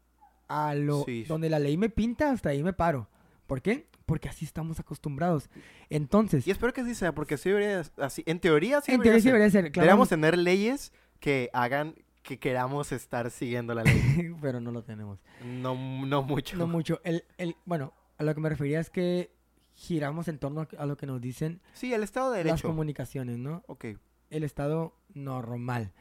A 0.49 0.75
lo... 0.75 1.05
Sí. 1.05 1.23
Donde 1.23 1.49
la 1.49 1.57
ley 1.57 1.77
me 1.77 1.87
pinta, 1.89 2.31
hasta 2.31 2.49
ahí 2.49 2.61
me 2.63 2.73
paro. 2.73 3.07
¿Por 3.47 3.61
qué? 3.61 3.87
Porque 4.05 4.27
así 4.27 4.43
estamos 4.43 4.77
acostumbrados. 4.81 5.49
Entonces, 5.89 6.45
Y 6.45 6.51
espero 6.51 6.73
que 6.73 6.81
así 6.81 6.95
sea, 6.95 7.15
porque 7.15 7.35
así 7.35 7.47
debería, 7.47 7.81
así, 7.95 8.23
en 8.25 8.41
teoría 8.41 8.81
sí 8.81 8.91
en 8.91 8.99
debería 8.99 9.13
teoría 9.13 9.21
ser. 9.21 9.31
debería 9.31 9.51
ser, 9.51 9.71
claro. 9.71 9.83
Deberíamos 9.85 10.09
tener 10.09 10.37
leyes 10.37 10.91
que 11.21 11.49
hagan 11.53 11.95
que 12.23 12.39
queramos 12.39 12.91
estar 12.91 13.31
siguiendo 13.31 13.73
la 13.73 13.85
ley. 13.85 14.35
pero 14.41 14.59
no 14.59 14.71
lo 14.71 14.83
tenemos. 14.83 15.17
No, 15.45 15.75
no 16.05 16.23
mucho. 16.23 16.57
No 16.57 16.67
mucho. 16.67 16.99
El, 17.05 17.23
el, 17.37 17.55
bueno, 17.63 17.93
a 18.17 18.23
lo 18.25 18.35
que 18.35 18.41
me 18.41 18.49
refería 18.49 18.81
es 18.81 18.89
que 18.89 19.31
giramos 19.75 20.27
en 20.27 20.37
torno 20.39 20.67
a, 20.77 20.85
lo 20.85 20.97
que 20.97 21.05
nos 21.07 21.19
dicen 21.21 21.61
Sí, 21.73 21.93
el 21.93 22.03
Estado 22.03 22.31
de 22.31 22.39
las 22.39 22.45
Derecho. 22.45 22.67
comunicaciones, 22.67 23.37
¿no? 23.37 23.63
Ok. 23.67 23.85
El 24.29 24.43
estado 24.43 24.95
normal. 25.13 25.91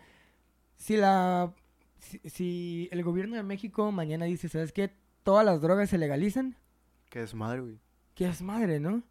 Si 0.76 0.96
la 0.96 1.52
si, 1.98 2.18
si 2.24 2.88
el 2.90 3.02
gobierno 3.04 3.36
de 3.36 3.42
México 3.42 3.92
mañana 3.92 4.24
dice, 4.24 4.48
¿sabes 4.48 4.72
qué? 4.72 4.92
Todas 5.22 5.44
las 5.44 5.60
drogas 5.60 5.90
se 5.90 5.98
legalizan, 5.98 6.56
Que 7.10 7.22
es 7.22 7.34
madre, 7.34 7.60
güey. 7.60 7.78
que 8.14 8.26
es 8.26 8.42
madre, 8.42 8.80
¿no? 8.80 9.02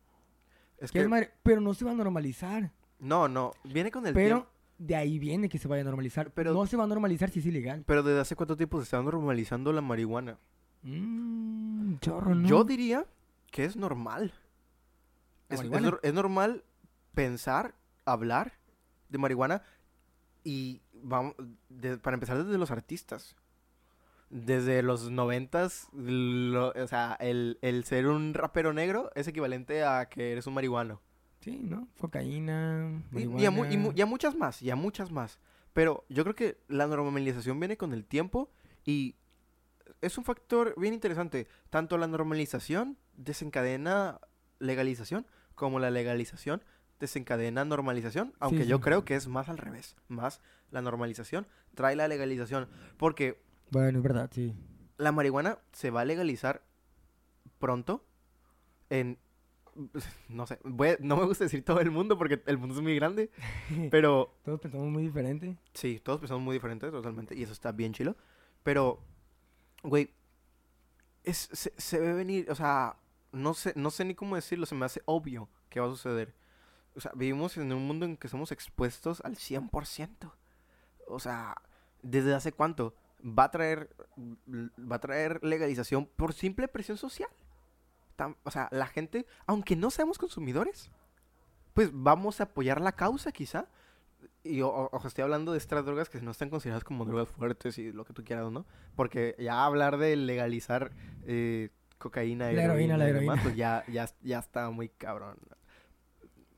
Es 0.78 0.92
Que 0.92 1.00
que... 1.00 1.04
es 1.04 1.10
madre, 1.10 1.32
pero 1.44 1.62
no 1.62 1.74
se 1.74 1.86
va 1.86 1.92
a 1.92 1.94
normalizar. 1.96 2.72
No, 3.00 3.28
no. 3.28 3.54
Viene 3.64 3.92
con 3.92 4.06
el 4.08 4.14
Pero 4.14 4.36
tiempo. 4.38 4.50
de 4.80 4.96
ahí 4.96 5.20
viene 5.20 5.48
que 5.50 5.58
se 5.60 5.68
vaya 5.68 5.82
a 5.82 5.86
normalizar. 5.86 6.32
Pero- 6.34 6.54
no 6.54 6.66
se 6.66 6.76
va 6.76 6.84
a 6.84 6.88
normalizar 6.88 7.30
si 7.30 7.40
es 7.40 7.46
ilegal. 7.46 7.84
Pero 7.86 8.04
¿desde 8.04 8.20
hace 8.20 8.36
cuánto 8.36 8.58
tiempo 8.58 8.78
se 8.80 8.84
está 8.86 9.02
normalizando 9.02 9.72
la 9.72 9.82
marihuana? 9.82 10.38
Mmm, 10.84 11.98
chorro, 12.00 12.36
¿no? 12.36 12.48
Yo 12.48 12.64
diría 12.64 13.06
que 13.52 13.66
es 13.66 13.76
normal. 13.76 14.34
¿La 15.52 15.56
Es, 15.56 15.62
es 15.62 15.70
marihuana? 15.70 15.88
nor- 15.98 16.00
es 16.04 16.14
normal 16.14 16.64
pensar, 17.14 17.76
hablar 18.06 18.54
de 19.10 19.18
marihuana 19.18 19.62
y 20.44 20.82
vamos, 20.94 21.36
de- 21.70 21.98
para 21.98 22.16
empezar 22.16 22.44
desde 22.44 22.58
los 22.58 22.72
artistas. 22.72 23.36
Desde 24.30 24.82
los 24.82 25.12
noventas, 25.12 25.90
lo- 25.94 26.70
o 26.70 26.88
sea, 26.88 27.18
el, 27.20 27.60
el 27.62 27.84
ser 27.84 28.08
un 28.08 28.34
rapero 28.34 28.72
negro 28.72 29.12
es 29.14 29.28
equivalente 29.28 29.84
a 29.84 30.08
que 30.08 30.32
eres 30.32 30.48
un 30.48 30.54
marihuano. 30.54 31.02
Sí, 31.42 31.60
¿no? 31.62 31.88
Cocaína, 32.00 33.04
Y, 33.12 33.24
y 33.42 33.46
a, 33.46 33.52
mu- 33.52 33.66
y 33.66 33.76
mu- 33.78 33.90
marihuana. 33.90 33.94
y 33.98 34.02
a 34.02 34.06
muchas 34.06 34.36
más, 34.36 34.62
y 34.62 34.70
a 34.70 34.76
muchas 34.78 35.12
más. 35.12 35.40
Pero 35.74 36.06
yo 36.08 36.24
creo 36.24 36.36
que 36.36 36.58
la 36.70 36.88
normalización 36.88 37.60
viene 37.60 37.76
con 37.78 37.92
el 37.94 38.06
tiempo 38.06 38.50
y 38.86 39.16
es 40.02 40.18
un 40.18 40.24
factor 40.24 40.76
bien 40.78 40.94
interesante. 40.94 41.48
Tanto 41.70 41.98
la 41.98 42.08
normalización 42.08 42.98
desencadena 43.18 44.20
legalización 44.60 45.26
como 45.56 45.80
la 45.80 45.90
legalización 45.92 46.64
desencadena 47.00 47.66
normalización. 47.66 48.34
Aunque 48.40 48.66
yo 48.68 48.78
sí. 48.78 48.84
creo 48.84 49.06
que 49.06 49.16
es 49.16 49.28
más 49.28 49.50
al 49.50 49.58
revés. 49.58 49.96
Más 50.08 50.40
la 50.70 50.82
normalización 50.82 51.48
trae 51.74 51.96
la 51.96 52.08
legalización. 52.08 52.68
Porque 52.98 53.42
Bueno, 53.72 53.98
es 54.00 54.04
verdad, 54.04 54.30
sí. 54.32 54.54
la 54.98 55.12
marihuana 55.12 55.58
se 55.72 55.90
va 55.90 56.02
a 56.02 56.06
legalizar 56.06 56.62
pronto 57.60 58.06
en 58.90 59.18
no 60.30 60.46
sé, 60.46 60.60
voy 60.66 60.90
a- 60.90 60.98
no 61.00 61.16
me 61.16 61.26
gusta 61.26 61.46
decir 61.46 61.64
todo 61.64 61.80
el 61.80 61.92
mundo 61.92 62.18
porque 62.18 62.44
el 62.46 62.58
mundo 62.58 62.76
es 62.76 62.82
muy 62.82 62.94
grande, 62.96 63.32
pero 63.90 64.38
Todos 64.44 64.60
pensamos 64.60 64.88
muy 64.90 65.04
diferente. 65.04 65.58
sí, 65.74 66.02
todos 66.04 66.20
pensamos 66.20 66.44
muy 66.44 66.56
diferentes 66.56 66.92
totalmente 66.92 67.36
y 67.36 67.44
eso 67.44 67.54
está 67.54 67.72
bien 67.72 67.94
chilo, 67.94 68.18
pero 68.64 69.00
güey, 69.84 70.12
es 71.24 71.50
se, 71.54 71.74
se 71.78 72.00
ve 72.00 72.14
venir, 72.14 72.52
o 72.52 72.56
sea, 72.56 72.98
no 73.32 73.54
sé 73.54 73.74
no 73.76 73.92
sé 73.92 74.06
ni 74.06 74.16
cómo 74.16 74.36
decirlo, 74.36 74.66
se 74.66 74.76
me 74.76 74.86
hace 74.86 75.02
obvio 75.06 75.50
que 75.70 75.80
va 75.80 75.88
a 75.88 75.90
suceder. 75.90 76.34
O 76.96 77.00
sea, 77.00 77.12
vivimos 77.16 77.56
en 77.58 77.72
un 77.72 77.88
mundo 77.88 78.06
en 78.06 78.18
que 78.18 78.28
somos 78.28 78.52
expuestos 78.52 79.22
al 79.22 79.38
100%. 79.38 80.34
O 81.08 81.20
sea, 81.20 81.56
¿desde 82.02 82.34
hace 82.34 82.52
cuánto? 82.52 82.94
Va 83.24 83.46
a 83.46 83.52
traer 83.52 83.90
va 84.20 84.96
a 84.98 85.00
traer 85.00 85.40
legalización 85.44 86.06
por 86.06 86.34
simple 86.34 86.68
presión 86.68 86.98
social. 86.98 87.30
O 88.44 88.52
sea, 88.52 88.68
la 88.72 88.86
gente, 88.88 89.26
aunque 89.48 89.76
no 89.76 89.90
seamos 89.90 90.18
consumidores, 90.20 90.92
pues 91.74 91.90
vamos 91.94 92.40
a 92.40 92.44
apoyar 92.44 92.80
la 92.82 92.92
causa 92.92 93.32
quizá. 93.32 93.68
Y 94.44 94.62
o- 94.62 94.70
o- 94.70 95.08
estoy 95.08 95.24
hablando 95.24 95.52
de 95.54 95.58
estas 95.58 95.84
drogas 95.86 96.10
que 96.10 96.22
no 96.22 96.30
están 96.32 96.50
consideradas 96.50 96.84
como 96.84 97.06
drogas 97.06 97.30
fuertes 97.30 97.78
y 97.80 97.92
lo 97.92 98.06
que 98.06 98.14
tú 98.14 98.24
quieras, 98.24 98.52
¿no? 98.52 98.66
Porque 98.96 99.36
ya 99.40 99.66
hablar 99.66 99.98
de 99.98 100.16
legalizar 100.16 100.92
eh, 101.24 101.70
cocaína, 102.02 102.52
La 102.52 102.64
heroína, 102.66 102.98
la 102.98 103.06
demás, 103.06 103.22
heroína. 103.22 103.44
pues 103.44 103.56
ya, 103.56 103.84
ya, 103.88 104.10
ya 104.22 104.40
está 104.40 104.70
muy 104.70 104.90
cabrón. 104.90 105.38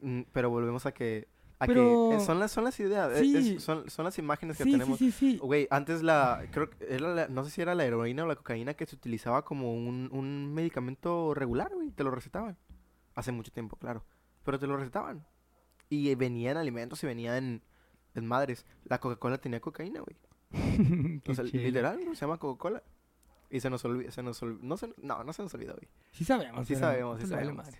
Mm, 0.01 0.21
Pero 0.31 0.49
volvemos 0.49 0.85
a 0.85 0.91
que, 0.93 1.27
a 1.59 1.65
Pero- 1.67 2.09
que 2.11 2.15
eh, 2.17 2.19
son 2.19 2.39
las, 2.39 2.51
son 2.51 2.63
las 2.63 2.79
ideas, 2.79 3.11
eh, 3.13 3.19
Sí. 3.23 3.55
es- 3.55 3.63
son, 3.63 3.89
son 3.89 4.05
las 4.05 4.17
imágenes 4.19 4.57
que 4.57 4.63
Sí, 4.63 4.71
tenemos. 4.71 4.97
sí, 4.99 5.11
sí. 5.11 5.37
Güey, 5.37 5.67
antes 5.71 6.03
la, 6.03 6.43
creo 6.51 6.69
que 6.69 6.77
era 6.89 7.13
la- 7.13 7.27
no 7.27 7.43
sé 7.43 7.51
si 7.51 7.61
era 7.61 7.73
la 7.75 7.85
heroína 7.85 8.23
o 8.23 8.27
la 8.27 8.35
cocaína 8.35 8.73
que 8.73 8.85
se 8.85 8.95
utilizaba 8.95 9.45
como 9.45 9.73
un, 9.73 10.09
un 10.11 10.53
medicamento 10.53 11.33
regular, 11.33 11.71
güey, 11.73 11.91
te 11.91 12.03
lo 12.03 12.11
recetaban. 12.11 12.57
Hace 13.15 13.31
mucho 13.31 13.51
tiempo, 13.51 13.75
claro, 13.77 14.03
pero 14.43 14.59
te 14.59 14.67
lo 14.67 14.75
recetaban. 14.77 15.25
Y 15.89 16.13
venía 16.15 16.51
en 16.51 16.57
alimentos 16.57 17.03
y 17.03 17.07
venía 17.07 17.37
en, 17.37 17.61
en 18.15 18.25
madres. 18.25 18.65
La 18.85 18.99
Coca-Cola 18.99 19.37
tenía 19.37 19.59
cocaína, 19.61 20.01
güey. 20.01 20.17
O 21.29 21.33
sea, 21.33 21.43
literal, 21.45 21.99
¿no? 22.03 22.13
se 22.15 22.21
llama 22.21 22.37
Coca-Cola. 22.39 22.83
Y 23.53 23.59
se 23.59 23.69
nos 23.69 23.85
olvidó, 23.85 24.11
se 24.11 24.23
nos 24.23 24.41
olvidó, 24.41 24.59
no, 24.63 24.77
se, 24.77 24.89
no, 25.01 25.23
no 25.23 25.31
se 25.31 25.43
nos 25.43 25.53
olvidó, 25.53 25.75
güey. 25.75 25.87
Sí 26.11 26.25
sabemos. 26.25 26.67
Sí 26.67 26.75
sabemos, 26.75 27.21
sí 27.21 27.27
sabemos. 27.27 27.55
madre. 27.55 27.77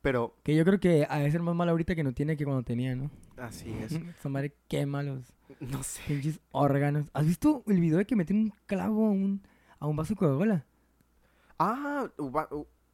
Pero, 0.00 0.36
Que 0.44 0.54
yo 0.54 0.64
creo 0.64 0.78
que 0.78 1.06
ha 1.08 1.18
de 1.18 1.30
ser 1.32 1.42
más 1.42 1.54
malo 1.56 1.72
ahorita 1.72 1.94
que 1.96 2.04
no 2.04 2.12
tiene 2.12 2.36
que 2.36 2.44
cuando 2.44 2.62
tenía, 2.62 2.94
¿no? 2.94 3.10
así 3.36 3.70
es. 3.82 3.92
Esa 3.92 4.28
madre 4.28 4.54
quema 4.68 5.02
los 5.02 5.24
No 5.60 5.82
sé. 5.82 6.02
pinches 6.06 6.40
órganos. 6.52 7.06
¿Has 7.14 7.26
visto 7.26 7.64
el 7.66 7.80
video 7.80 7.98
de 7.98 8.04
que 8.06 8.14
meten 8.14 8.36
un 8.36 8.52
clavo 8.66 9.06
a 9.06 9.10
un, 9.10 9.42
a 9.80 9.86
un 9.88 9.96
vaso 9.96 10.10
de 10.14 10.18
Coca-Cola? 10.18 10.64
Ah, 11.58 12.08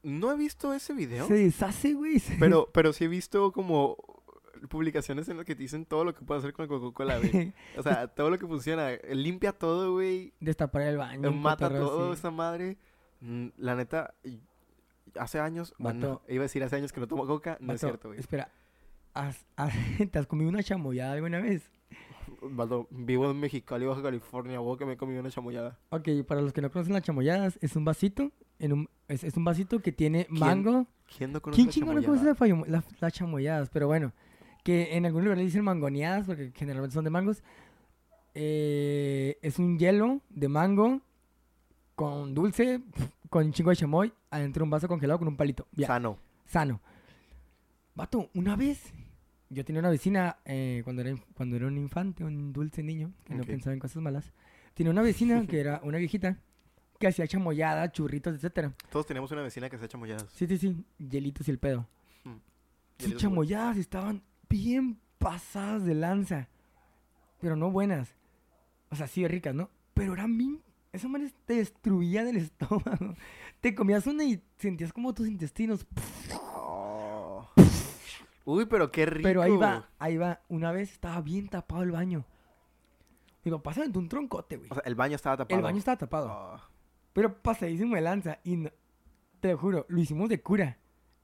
no 0.02 0.32
he 0.32 0.36
visto 0.36 0.72
ese 0.72 0.94
video. 0.94 1.26
Se 1.26 1.34
deshace, 1.34 1.92
güey. 1.94 2.22
Pero, 2.38 2.70
pero 2.72 2.92
sí 2.94 3.04
he 3.04 3.08
visto 3.08 3.52
como 3.52 4.19
publicaciones 4.68 5.28
en 5.28 5.36
las 5.36 5.46
que 5.46 5.54
te 5.54 5.62
dicen 5.62 5.84
todo 5.86 6.04
lo 6.04 6.14
que 6.14 6.24
puede 6.24 6.38
hacer 6.40 6.52
con 6.52 6.64
la 6.64 6.68
Coca-Cola, 6.68 7.18
güey. 7.18 7.52
O 7.78 7.82
sea, 7.82 8.08
todo 8.08 8.30
lo 8.30 8.38
que 8.38 8.46
funciona. 8.46 8.90
Limpia 9.12 9.52
todo, 9.52 9.92
güey. 9.92 10.32
Destapar 10.40 10.82
el 10.82 10.96
baño. 10.98 11.30
Mata 11.32 11.68
todo 11.68 12.12
esa 12.12 12.30
madre. 12.30 12.76
Mm, 13.20 13.48
La 13.58 13.74
neta, 13.76 14.14
hace 15.18 15.38
años, 15.40 15.74
bueno, 15.78 16.22
iba 16.28 16.42
a 16.42 16.44
decir 16.44 16.62
hace 16.62 16.76
años 16.76 16.92
que 16.92 17.00
no 17.00 17.06
tomo 17.08 17.26
coca, 17.26 17.58
no 17.60 17.72
es 17.72 17.80
Vato, 17.82 17.86
cierto, 17.92 18.08
güey. 18.08 18.20
Espera. 18.20 18.50
¿has- 19.14 19.44
has- 19.56 19.72
¿Te 20.10 20.18
has 20.18 20.26
comido 20.26 20.48
una 20.48 20.62
chamoyada 20.62 21.12
alguna 21.12 21.40
vez? 21.40 21.70
Vato, 22.42 22.86
vivo 22.90 23.30
en 23.30 23.38
Mexicali, 23.40 23.84
Baja 23.84 24.02
California, 24.02 24.58
vos 24.60 24.78
que 24.78 24.86
me 24.86 24.92
he 24.92 24.96
comido 24.96 25.20
una 25.20 25.30
chamoyada. 25.30 25.78
Ok, 25.90 26.08
para 26.26 26.40
los 26.40 26.52
que 26.52 26.62
no 26.62 26.70
conocen 26.70 26.92
las 26.94 27.02
chamoyadas, 27.02 27.58
es 27.60 27.76
un 27.76 27.84
vasito. 27.84 28.30
En 28.58 28.72
un, 28.74 28.88
es, 29.08 29.24
es 29.24 29.36
un 29.36 29.44
vasito 29.44 29.80
que 29.80 29.90
tiene 29.90 30.26
¿Quién 30.26 30.38
mango. 30.38 30.86
¿Quién 31.16 31.32
no 31.32 31.40
conoce 31.42 31.56
¿Quién 31.56 31.66
la 31.66 31.72
chingo 31.72 31.92
no 31.94 32.00
chamoyada? 32.02 32.06
conoce 32.06 32.26
la 32.26 32.34
fayo- 32.34 32.66
la- 32.66 32.84
las 33.00 33.12
chamoyadas? 33.12 33.70
Pero 33.70 33.86
bueno, 33.88 34.12
que 34.64 34.96
en 34.96 35.06
algún 35.06 35.22
lugar 35.24 35.38
le 35.38 35.44
dicen 35.44 35.64
mangoneadas 35.64 36.26
porque 36.26 36.52
generalmente 36.54 36.94
son 36.94 37.04
de 37.04 37.10
mangos. 37.10 37.42
Eh, 38.34 39.38
es 39.42 39.58
un 39.58 39.78
hielo 39.78 40.20
de 40.30 40.48
mango 40.48 41.00
con 41.94 42.34
dulce, 42.34 42.80
con 43.28 43.46
un 43.46 43.52
chingo 43.52 43.70
de 43.70 43.76
chamoy, 43.76 44.12
adentro 44.30 44.60
de 44.60 44.64
un 44.64 44.70
vaso 44.70 44.88
congelado 44.88 45.18
con 45.18 45.28
un 45.28 45.36
palito. 45.36 45.66
Ya, 45.72 45.86
Sano. 45.88 46.18
sano. 46.46 46.80
Vato, 47.94 48.30
una 48.34 48.56
vez 48.56 48.92
yo 49.50 49.64
tenía 49.64 49.80
una 49.80 49.90
vecina 49.90 50.38
eh, 50.44 50.80
cuando, 50.84 51.02
era, 51.02 51.16
cuando 51.34 51.56
era 51.56 51.66
un 51.66 51.76
infante, 51.76 52.24
un 52.24 52.52
dulce 52.52 52.82
niño, 52.82 53.12
que 53.24 53.34
no 53.34 53.42
Ok. 53.42 53.48
pensaba 53.48 53.74
en 53.74 53.80
cosas 53.80 54.00
malas. 54.02 54.32
Tenía 54.74 54.92
una 54.92 55.02
vecina 55.02 55.44
que 55.46 55.60
era 55.60 55.80
una 55.82 55.98
viejita 55.98 56.38
que 56.98 57.08
hacía 57.08 57.26
chamoyada, 57.26 57.90
churritos, 57.90 58.34
etcétera. 58.34 58.72
Todos 58.90 59.06
tenemos 59.06 59.30
una 59.32 59.42
vecina 59.42 59.68
que 59.68 59.76
se 59.78 59.86
ha 59.86 59.88
chamoyadas. 59.88 60.26
Sí, 60.32 60.46
sí, 60.46 60.56
sí, 60.58 60.84
hielitos 60.98 61.48
y 61.48 61.50
el 61.50 61.58
pedo. 61.58 61.86
Y 62.98 63.04
Sus 63.04 63.16
chamoyadas 63.16 63.78
estaban 63.78 64.22
bien 64.50 64.98
pasadas 65.18 65.84
de 65.84 65.94
lanza. 65.94 66.48
Pero 67.40 67.56
no 67.56 67.70
buenas. 67.70 68.14
O 68.90 68.96
sea, 68.96 69.06
sí 69.06 69.26
ricas, 69.26 69.54
¿no? 69.54 69.70
Pero 69.94 70.12
eran 70.12 70.36
bien... 70.36 70.60
Esa 70.92 71.06
manera 71.06 71.30
te 71.46 71.54
destruía 71.54 72.24
del 72.24 72.36
estómago. 72.38 73.14
Te 73.60 73.74
comías 73.74 74.06
una 74.08 74.24
y 74.24 74.42
sentías 74.58 74.92
como 74.92 75.14
tus 75.14 75.28
intestinos. 75.28 75.86
Oh. 76.34 77.48
Uy, 78.44 78.66
pero 78.66 78.90
qué 78.90 79.06
rico. 79.06 79.22
Pero 79.28 79.40
ahí 79.42 79.56
va, 79.56 79.88
ahí 80.00 80.16
va. 80.16 80.40
Una 80.48 80.72
vez 80.72 80.90
estaba 80.90 81.20
bien 81.20 81.48
tapado 81.48 81.82
el 81.84 81.92
baño. 81.92 82.24
Mi 83.44 83.52
papá 83.52 83.72
se 83.72 83.80
aventó 83.80 84.00
un 84.00 84.08
troncote, 84.08 84.56
güey. 84.56 84.68
O 84.70 84.74
sea, 84.74 84.82
el 84.84 84.96
baño 84.96 85.14
estaba 85.14 85.36
tapado. 85.36 85.56
El 85.58 85.62
baño 85.62 85.78
estaba 85.78 85.96
tapado. 85.96 86.28
Oh. 86.28 86.60
Pero 87.12 87.40
pasadísimo 87.40 87.94
de 87.94 88.00
lanza. 88.00 88.38
Y 88.42 88.56
no- 88.56 88.70
te 89.40 89.52
lo 89.52 89.58
juro, 89.58 89.86
lo 89.88 90.00
hicimos 90.00 90.28
de 90.28 90.42
cura. 90.42 90.76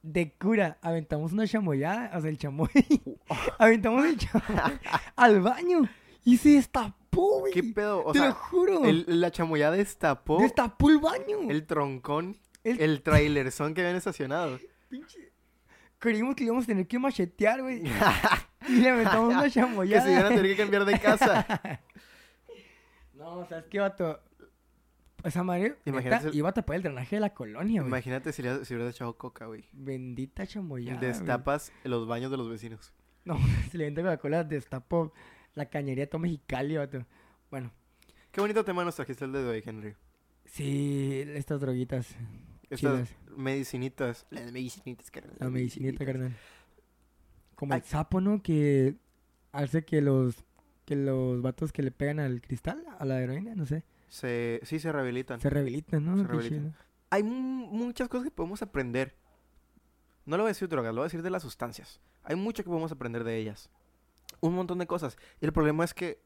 De 0.09 0.33
cura. 0.39 0.78
Aventamos 0.83 1.33
una 1.33 1.47
chamoyada, 1.47 2.16
o 2.16 2.20
sea, 2.20 2.31
el 2.31 2.39
chamoy. 2.39 2.69
Aventamos 3.59 4.05
el 4.05 4.16
chamoy 4.16 4.78
al 5.16 5.41
baño. 5.41 5.89
Y 6.24 6.37
se 6.37 6.51
destapó, 6.51 7.41
güey. 7.41 7.53
¿Qué 7.53 7.62
pedo? 7.62 8.05
O 8.05 8.12
te 8.12 8.19
sea, 8.20 8.28
lo 8.28 8.35
juro. 8.35 8.85
el- 8.85 9.05
la 9.20 9.31
chamoyada 9.31 9.77
destapó 9.77 10.41
Destapó 10.41 10.91
el 10.91 10.99
baño. 10.99 11.51
el 11.51 11.66
troncón, 11.66 12.37
El- 12.65 12.81
el 12.81 13.03
trailerzón 13.03 13.74
que 13.74 13.81
habían 13.81 13.97
estacionado. 13.97 14.59
Pinche- 14.91 15.31
Creímos 15.99 16.37
que 16.37 16.45
íbamos 16.45 16.65
a 16.65 16.66
tener 16.69 16.87
que 16.87 16.99
machetear, 16.99 17.62
güey. 17.62 17.83
Y 18.69 18.73
le 18.77 18.91
aventamos 18.91 19.33
una 19.33 19.45
que 19.45 19.51
chamoyada. 19.51 20.05
se 20.05 20.12
iban 20.12 20.24
a 20.27 20.28
tener 20.28 20.47
que 20.47 20.57
cambiar 20.57 20.85
de 20.85 20.99
casa. 21.01 21.47
No, 23.15 23.47
¿sabes 23.49 23.65
qué, 23.70 23.81
vato? 23.81 24.20
Esa 25.27 25.43
madre 25.43 25.77
Imagínate 25.85 26.31
iba 26.36 26.48
a 26.48 26.53
tapar 26.53 26.77
el 26.77 26.82
drenaje 26.82 27.16
de 27.16 27.20
la 27.20 27.35
colonia, 27.35 27.81
güey. 27.81 27.89
Imagínate 27.89 28.32
si 28.32 28.43
le 28.43 28.65
si 28.65 28.74
hubieras 28.74 28.94
echado 28.94 29.19
coca, 29.19 29.47
güey. 29.47 29.65
Bendita 29.73 30.47
chamoyada. 30.47 30.98
güey. 30.98 31.11
Destapas 31.11 31.73
los 31.82 32.07
baños 32.07 32.31
de 32.31 32.36
los 32.36 32.48
vecinos. 32.48 32.93
No, 33.24 33.36
se 33.70 33.77
le 33.77 33.85
vende 33.85 34.03
Coca-Cola, 34.03 34.44
destapó 34.44 35.12
la 35.55 35.66
cañería 35.69 36.05
de 36.05 36.07
todo 36.07 36.20
Mexicali, 36.20 36.77
vato. 36.77 37.05
Bueno, 37.51 37.73
Qué 38.31 38.40
bonito 38.40 38.65
tema 38.65 38.85
nos 38.85 38.94
trajiste 38.94 39.24
el 39.24 39.32
de 39.32 39.44
hoy, 39.44 39.62
Henry. 39.65 39.97
sí, 40.44 41.24
estas 41.35 41.61
droguitas. 41.61 42.15
Estas 42.65 42.78
chidas. 42.78 43.16
medicinitas. 43.36 44.27
Las 44.31 44.53
medicinitas, 44.53 45.11
carnal. 45.11 45.36
La 45.40 45.51
medicinita, 45.51 46.05
carnal. 46.05 46.36
Como 47.55 47.74
el 47.74 47.82
sapo, 47.82 48.20
¿no? 48.20 48.43
Que 48.43 48.97
hace 49.53 49.85
que 49.85 50.03
los 50.03 50.44
que 50.85 50.94
los 50.94 51.43
vatos 51.43 51.73
que 51.73 51.82
le 51.82 51.90
pegan 51.90 52.20
al 52.20 52.40
cristal, 52.40 52.85
a 52.98 53.05
la 53.05 53.20
heroína, 53.20 53.57
no 53.57 53.66
sé, 53.66 53.82
Se, 54.09 54.61
sí, 54.65 54.78
se 54.78 54.93
rehabilitan. 54.93 55.41
se 55.41 55.51
rehabilitan, 55.51 56.05
¿no? 56.05 56.16
Se 56.16 56.24
rehabilitan. 56.24 56.77
Hay 57.11 57.23
mu- 57.23 57.66
muchas 57.66 58.09
cosas 58.09 58.24
que 58.24 58.31
podemos 58.31 58.62
aprender. 58.62 59.16
No 60.24 60.37
lo 60.37 60.43
voy 60.45 60.49
a 60.49 60.53
decir 60.55 60.69
de 60.69 60.74
drogas, 60.74 60.93
lo 60.95 61.01
voy 61.01 61.05
a 61.07 61.11
decir 61.11 61.23
de 61.23 61.31
las 61.31 61.43
sustancias. 61.43 62.01
Hay 62.24 62.37
mucho 62.37 62.62
que 62.65 62.69
podemos 62.70 62.91
aprender 62.93 63.23
de 63.24 63.37
ellas. 63.37 63.70
Un 64.41 64.55
montón 64.55 64.78
de 64.78 64.87
cosas. 64.87 65.16
Y 65.41 65.45
el 65.47 65.53
problema 65.53 65.85
es 65.85 65.95
que 65.95 66.20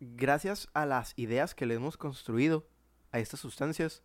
gracias 0.00 0.68
a 0.72 0.86
las 0.86 1.12
ideas 1.16 1.54
que 1.54 1.66
le 1.66 1.74
hemos 1.74 1.96
construido 1.96 2.66
a 3.12 3.18
estas 3.18 3.40
sustancias, 3.40 4.02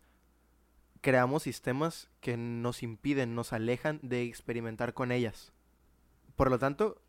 creamos 1.00 1.44
sistemas 1.44 2.10
que 2.20 2.36
nos 2.36 2.82
impiden, 2.82 3.34
nos 3.34 3.52
alejan 3.52 4.00
de 4.02 4.22
experimentar 4.24 4.92
con 4.94 5.12
ellas. 5.12 5.52
Por 6.36 6.50
lo 6.50 6.58
tanto, 6.58 7.00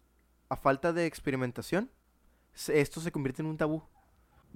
a 0.48 0.56
falta 0.56 0.94
de 0.94 1.06
experimentación, 1.06 1.91
esto 2.68 3.02
se 3.02 3.12
convierte 3.12 3.41
en 3.41 3.48
un 3.48 3.58
tabú. 3.58 3.84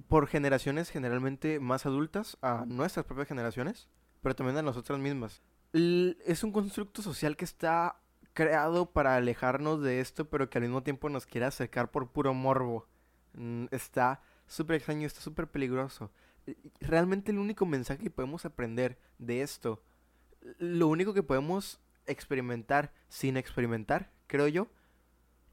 Por 0.08 0.26
generaciones 0.26 0.90
generalmente 0.90 1.60
más 1.60 1.86
adultas, 1.86 2.36
a 2.42 2.64
nuestras 2.66 3.06
propias 3.06 3.28
generaciones, 3.28 3.88
pero 4.22 4.34
también 4.34 4.56
a 4.58 4.62
nosotras 4.62 4.98
mismas. 4.98 5.42
L- 5.72 6.16
es 6.26 6.44
un 6.44 6.52
constructo 6.52 7.02
social 7.02 7.36
que 7.36 7.44
está 7.44 7.96
creado 8.32 8.86
para 8.90 9.16
alejarnos 9.16 9.80
de 9.82 10.00
esto, 10.00 10.28
pero 10.28 10.50
que 10.50 10.58
al 10.58 10.62
mismo 10.64 10.82
tiempo 10.82 11.08
nos 11.08 11.26
quiere 11.26 11.46
acercar 11.46 11.90
por 11.90 12.08
puro 12.10 12.34
morbo. 12.34 12.86
Mm, 13.34 13.66
Está 13.70 14.20
súper 14.46 14.76
extraño, 14.76 15.06
está 15.06 15.20
súper 15.20 15.48
peligroso. 15.48 16.10
Realmente 16.80 17.32
el 17.32 17.38
único 17.38 17.64
mensaje 17.64 18.02
que 18.02 18.10
podemos 18.10 18.44
aprender 18.44 18.98
de 19.18 19.42
esto, 19.42 19.82
lo 20.58 20.88
único 20.88 21.14
que 21.14 21.22
podemos 21.22 21.80
experimentar 22.06 22.92
sin 23.08 23.36
experimentar, 23.38 24.10
creo 24.26 24.48
yo, 24.48 24.68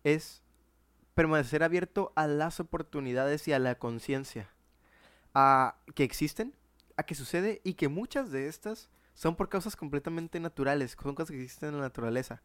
es 0.03 0.41
permanecer 1.13 1.63
abierto 1.63 2.13
a 2.15 2.27
las 2.27 2.59
oportunidades 2.59 3.47
y 3.47 3.53
a 3.53 3.59
la 3.59 3.75
conciencia. 3.75 4.49
A 5.33 5.77
que 5.95 6.03
existen, 6.03 6.53
a 6.97 7.03
que 7.03 7.15
sucede 7.15 7.61
y 7.63 7.75
que 7.75 7.87
muchas 7.87 8.31
de 8.31 8.47
estas 8.47 8.89
son 9.13 9.35
por 9.35 9.49
causas 9.49 9.75
completamente 9.75 10.39
naturales, 10.39 10.97
son 11.01 11.15
cosas 11.15 11.31
que 11.31 11.41
existen 11.41 11.69
en 11.69 11.75
la 11.77 11.81
naturaleza. 11.83 12.41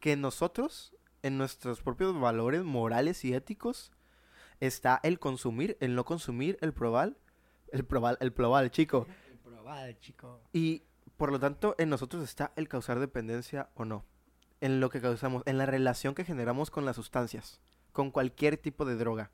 Que 0.00 0.16
nosotros, 0.16 0.94
en 1.22 1.38
nuestros 1.38 1.82
propios 1.82 2.18
valores 2.18 2.64
morales 2.64 3.24
y 3.24 3.34
éticos, 3.34 3.92
está 4.60 5.00
el 5.02 5.18
consumir, 5.18 5.76
el 5.80 5.94
no 5.94 6.04
consumir, 6.04 6.58
el 6.60 6.72
probar, 6.72 7.16
el 7.72 7.84
probar, 7.84 8.16
el 8.20 8.32
probar, 8.32 8.70
chico. 8.70 9.06
El 9.30 9.38
probado, 9.38 9.92
chico. 10.00 10.40
Y 10.52 10.82
por 11.16 11.30
lo 11.30 11.38
tanto, 11.38 11.74
en 11.78 11.90
nosotros 11.90 12.22
está 12.22 12.52
el 12.56 12.68
causar 12.68 13.00
dependencia 13.00 13.70
o 13.74 13.84
no. 13.84 14.04
En 14.60 14.80
lo 14.80 14.90
que 14.90 15.00
causamos, 15.00 15.42
en 15.46 15.58
la 15.58 15.66
relación 15.66 16.14
que 16.14 16.24
generamos 16.24 16.70
con 16.70 16.84
las 16.84 16.96
sustancias, 16.96 17.60
con 17.94 18.10
cualquier 18.10 18.58
tipo 18.58 18.84
de 18.84 18.96
droga. 18.96 19.30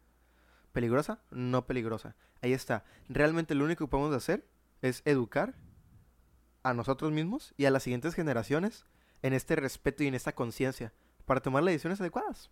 ¿Peligrosa? 0.70 1.20
No 1.32 1.66
peligrosa. 1.66 2.14
Ahí 2.42 2.52
está. 2.52 2.84
Realmente 3.08 3.56
lo 3.56 3.64
único 3.64 3.86
que 3.86 3.90
podemos 3.90 4.14
hacer 4.14 4.46
es 4.82 5.02
educar 5.04 5.56
a 6.62 6.72
nosotros 6.74 7.10
mismos 7.10 7.52
y 7.56 7.64
a 7.64 7.70
las 7.72 7.82
siguientes 7.82 8.14
generaciones 8.14 8.84
en 9.22 9.32
este 9.32 9.56
respeto 9.56 10.04
y 10.04 10.06
en 10.06 10.14
esta 10.14 10.32
conciencia 10.34 10.92
para 11.24 11.40
tomar 11.40 11.64
las 11.64 11.72
decisiones 11.72 12.00
adecuadas. 12.00 12.50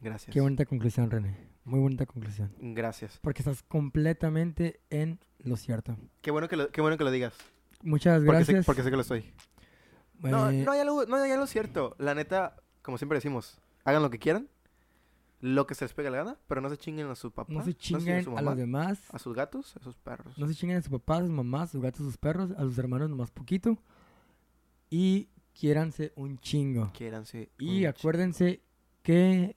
Gracias. 0.00 0.32
Qué 0.32 0.40
bonita 0.40 0.64
conclusión, 0.66 1.10
René. 1.10 1.36
Muy 1.64 1.80
bonita 1.80 2.04
conclusión. 2.06 2.54
Gracias. 2.58 3.18
Porque 3.22 3.40
estás 3.40 3.62
completamente 3.62 4.80
en 4.90 5.18
lo 5.38 5.56
cierto. 5.56 5.96
Qué 6.20 6.30
bueno 6.30 6.46
que 6.48 6.56
lo, 6.56 6.70
qué 6.70 6.80
bueno 6.82 6.98
que 6.98 7.04
lo 7.04 7.10
digas. 7.10 7.34
Muchas 7.82 8.22
Porque 8.22 8.44
sé, 8.44 8.52
gracias. 8.52 8.66
porque 8.66 8.82
sé 8.82 8.90
que 8.90 8.96
lo 8.96 9.02
estoy. 9.02 9.32
No, 10.20 10.50
Eh, 10.50 10.62
no 10.64 10.72
hay 10.72 10.80
algo, 10.80 11.06
no 11.06 11.16
hay 11.16 11.30
algo 11.30 11.46
cierto. 11.46 11.96
La 11.98 12.14
neta, 12.14 12.56
como 12.84 12.98
siempre 12.98 13.16
decimos, 13.16 13.58
hagan 13.84 14.02
lo 14.02 14.10
que 14.10 14.18
quieran, 14.18 14.46
lo 15.40 15.66
que 15.66 15.74
se 15.74 15.86
les 15.86 15.94
pegue 15.94 16.10
la 16.10 16.18
gana, 16.18 16.38
pero 16.46 16.60
no 16.60 16.68
se 16.68 16.76
chinguen 16.76 17.08
a 17.08 17.14
su 17.14 17.32
papá, 17.32 17.50
no 17.50 17.64
se 17.64 17.70
a 17.70 17.74
chinguen 17.74 18.22
su 18.22 18.30
a 18.30 18.34
mamá, 18.34 18.50
los 18.50 18.58
demás. 18.58 19.00
a 19.10 19.18
sus 19.18 19.34
gatos, 19.34 19.74
a 19.78 19.80
sus 19.82 19.96
perros. 19.96 20.36
No 20.36 20.46
se 20.46 20.54
chinguen 20.54 20.76
a 20.76 20.82
sus 20.82 20.90
papás, 20.90 21.20
a 21.20 21.22
sus 21.22 21.30
mamás, 21.30 21.70
a 21.70 21.72
sus 21.72 21.82
gatos, 21.82 22.02
a 22.02 22.04
sus 22.04 22.18
perros, 22.18 22.50
a 22.52 22.60
sus 22.60 22.76
hermanos 22.76 23.08
nomás 23.08 23.30
poquito. 23.30 23.78
Y 24.90 25.28
quiéranse 25.58 26.12
un 26.14 26.38
chingo. 26.38 26.92
Quiéranse. 26.92 27.50
Y 27.58 27.86
acuérdense 27.86 28.60
que 29.02 29.56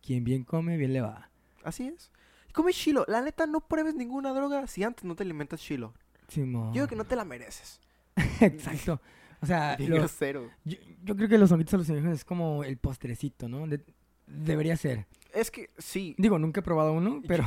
quien 0.00 0.22
bien 0.22 0.44
come, 0.44 0.76
bien 0.76 0.92
le 0.92 1.00
va. 1.00 1.30
Así 1.64 1.88
es. 1.88 2.12
Come 2.52 2.72
chilo. 2.72 3.04
La 3.08 3.20
neta, 3.20 3.46
no 3.46 3.60
pruebes 3.60 3.96
ninguna 3.96 4.32
droga 4.32 4.68
si 4.68 4.84
antes 4.84 5.04
no 5.04 5.16
te 5.16 5.24
alimentas 5.24 5.60
chilo. 5.60 5.94
Simón. 6.28 6.68
Yo 6.68 6.82
creo 6.82 6.88
que 6.88 6.96
no 6.96 7.04
te 7.04 7.16
la 7.16 7.24
mereces. 7.24 7.80
Exacto. 8.40 9.00
O 9.40 9.46
sea, 9.46 9.76
Bien 9.76 9.90
lo- 9.90 9.96
grosero. 9.96 10.50
yo, 10.64 10.76
yo 11.04 11.16
creo 11.16 11.28
que 11.28 11.38
los 11.38 11.50
honguitos 11.52 11.74
alucinógenos 11.74 12.14
es 12.14 12.24
como 12.24 12.64
el 12.64 12.76
postrecito, 12.78 13.48
¿no? 13.48 13.66
De- 13.66 13.84
debería 14.26 14.76
ser. 14.76 15.06
Es 15.32 15.50
que 15.50 15.70
sí. 15.78 16.14
Digo, 16.18 16.38
nunca 16.38 16.60
he 16.60 16.62
probado 16.62 16.92
uno, 16.92 17.22
pero 17.28 17.44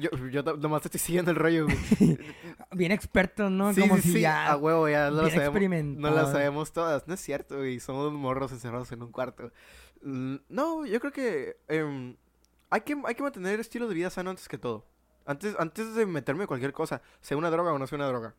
Yo, 0.00 0.10
yo 0.28 0.42
to- 0.44 0.56
nomás 0.56 0.82
te 0.82 0.88
estoy 0.88 0.98
siguiendo 1.00 1.30
el 1.30 1.36
rollo, 1.36 1.66
bien 2.72 2.92
experto, 2.92 3.48
¿no? 3.50 3.72
sí, 3.72 3.80
como 3.80 3.96
sí, 3.96 4.02
si 4.02 4.12
sí. 4.14 4.20
ya 4.22 4.50
A 4.50 4.56
huevo, 4.56 4.88
ya 4.88 5.10
no 5.10 5.16
lo 5.16 5.22
bien 5.24 5.36
sabemos. 5.36 5.84
No 6.00 6.10
las 6.10 6.32
sabemos 6.32 6.72
todas. 6.72 7.06
No 7.08 7.14
es 7.14 7.20
cierto, 7.20 7.56
güey. 7.58 7.80
Somos 7.80 8.12
morros 8.12 8.52
encerrados 8.52 8.90
en 8.92 9.02
un 9.02 9.12
cuarto. 9.12 9.52
Mm, 10.02 10.36
No, 10.48 10.84
yo 10.84 11.00
creo 11.00 11.12
que 11.12 11.56
em, 11.68 12.16
hay 12.70 12.80
que 12.82 12.96
hay 13.04 13.14
que 13.14 13.22
mantener 13.22 13.60
estilo 13.60 13.88
de 13.88 13.94
vida 13.94 14.10
sano 14.10 14.30
antes 14.30 14.48
que 14.48 14.58
todo. 14.58 14.86
Antes, 15.24 15.54
antes 15.58 15.94
de 15.94 16.04
meterme 16.06 16.42
en 16.42 16.48
cualquier 16.48 16.72
cosa, 16.72 17.00
sea 17.20 17.36
una 17.36 17.50
droga 17.50 17.72
o 17.72 17.78
no 17.78 17.86
sea 17.86 17.96
una 17.96 18.08
droga. 18.08 18.34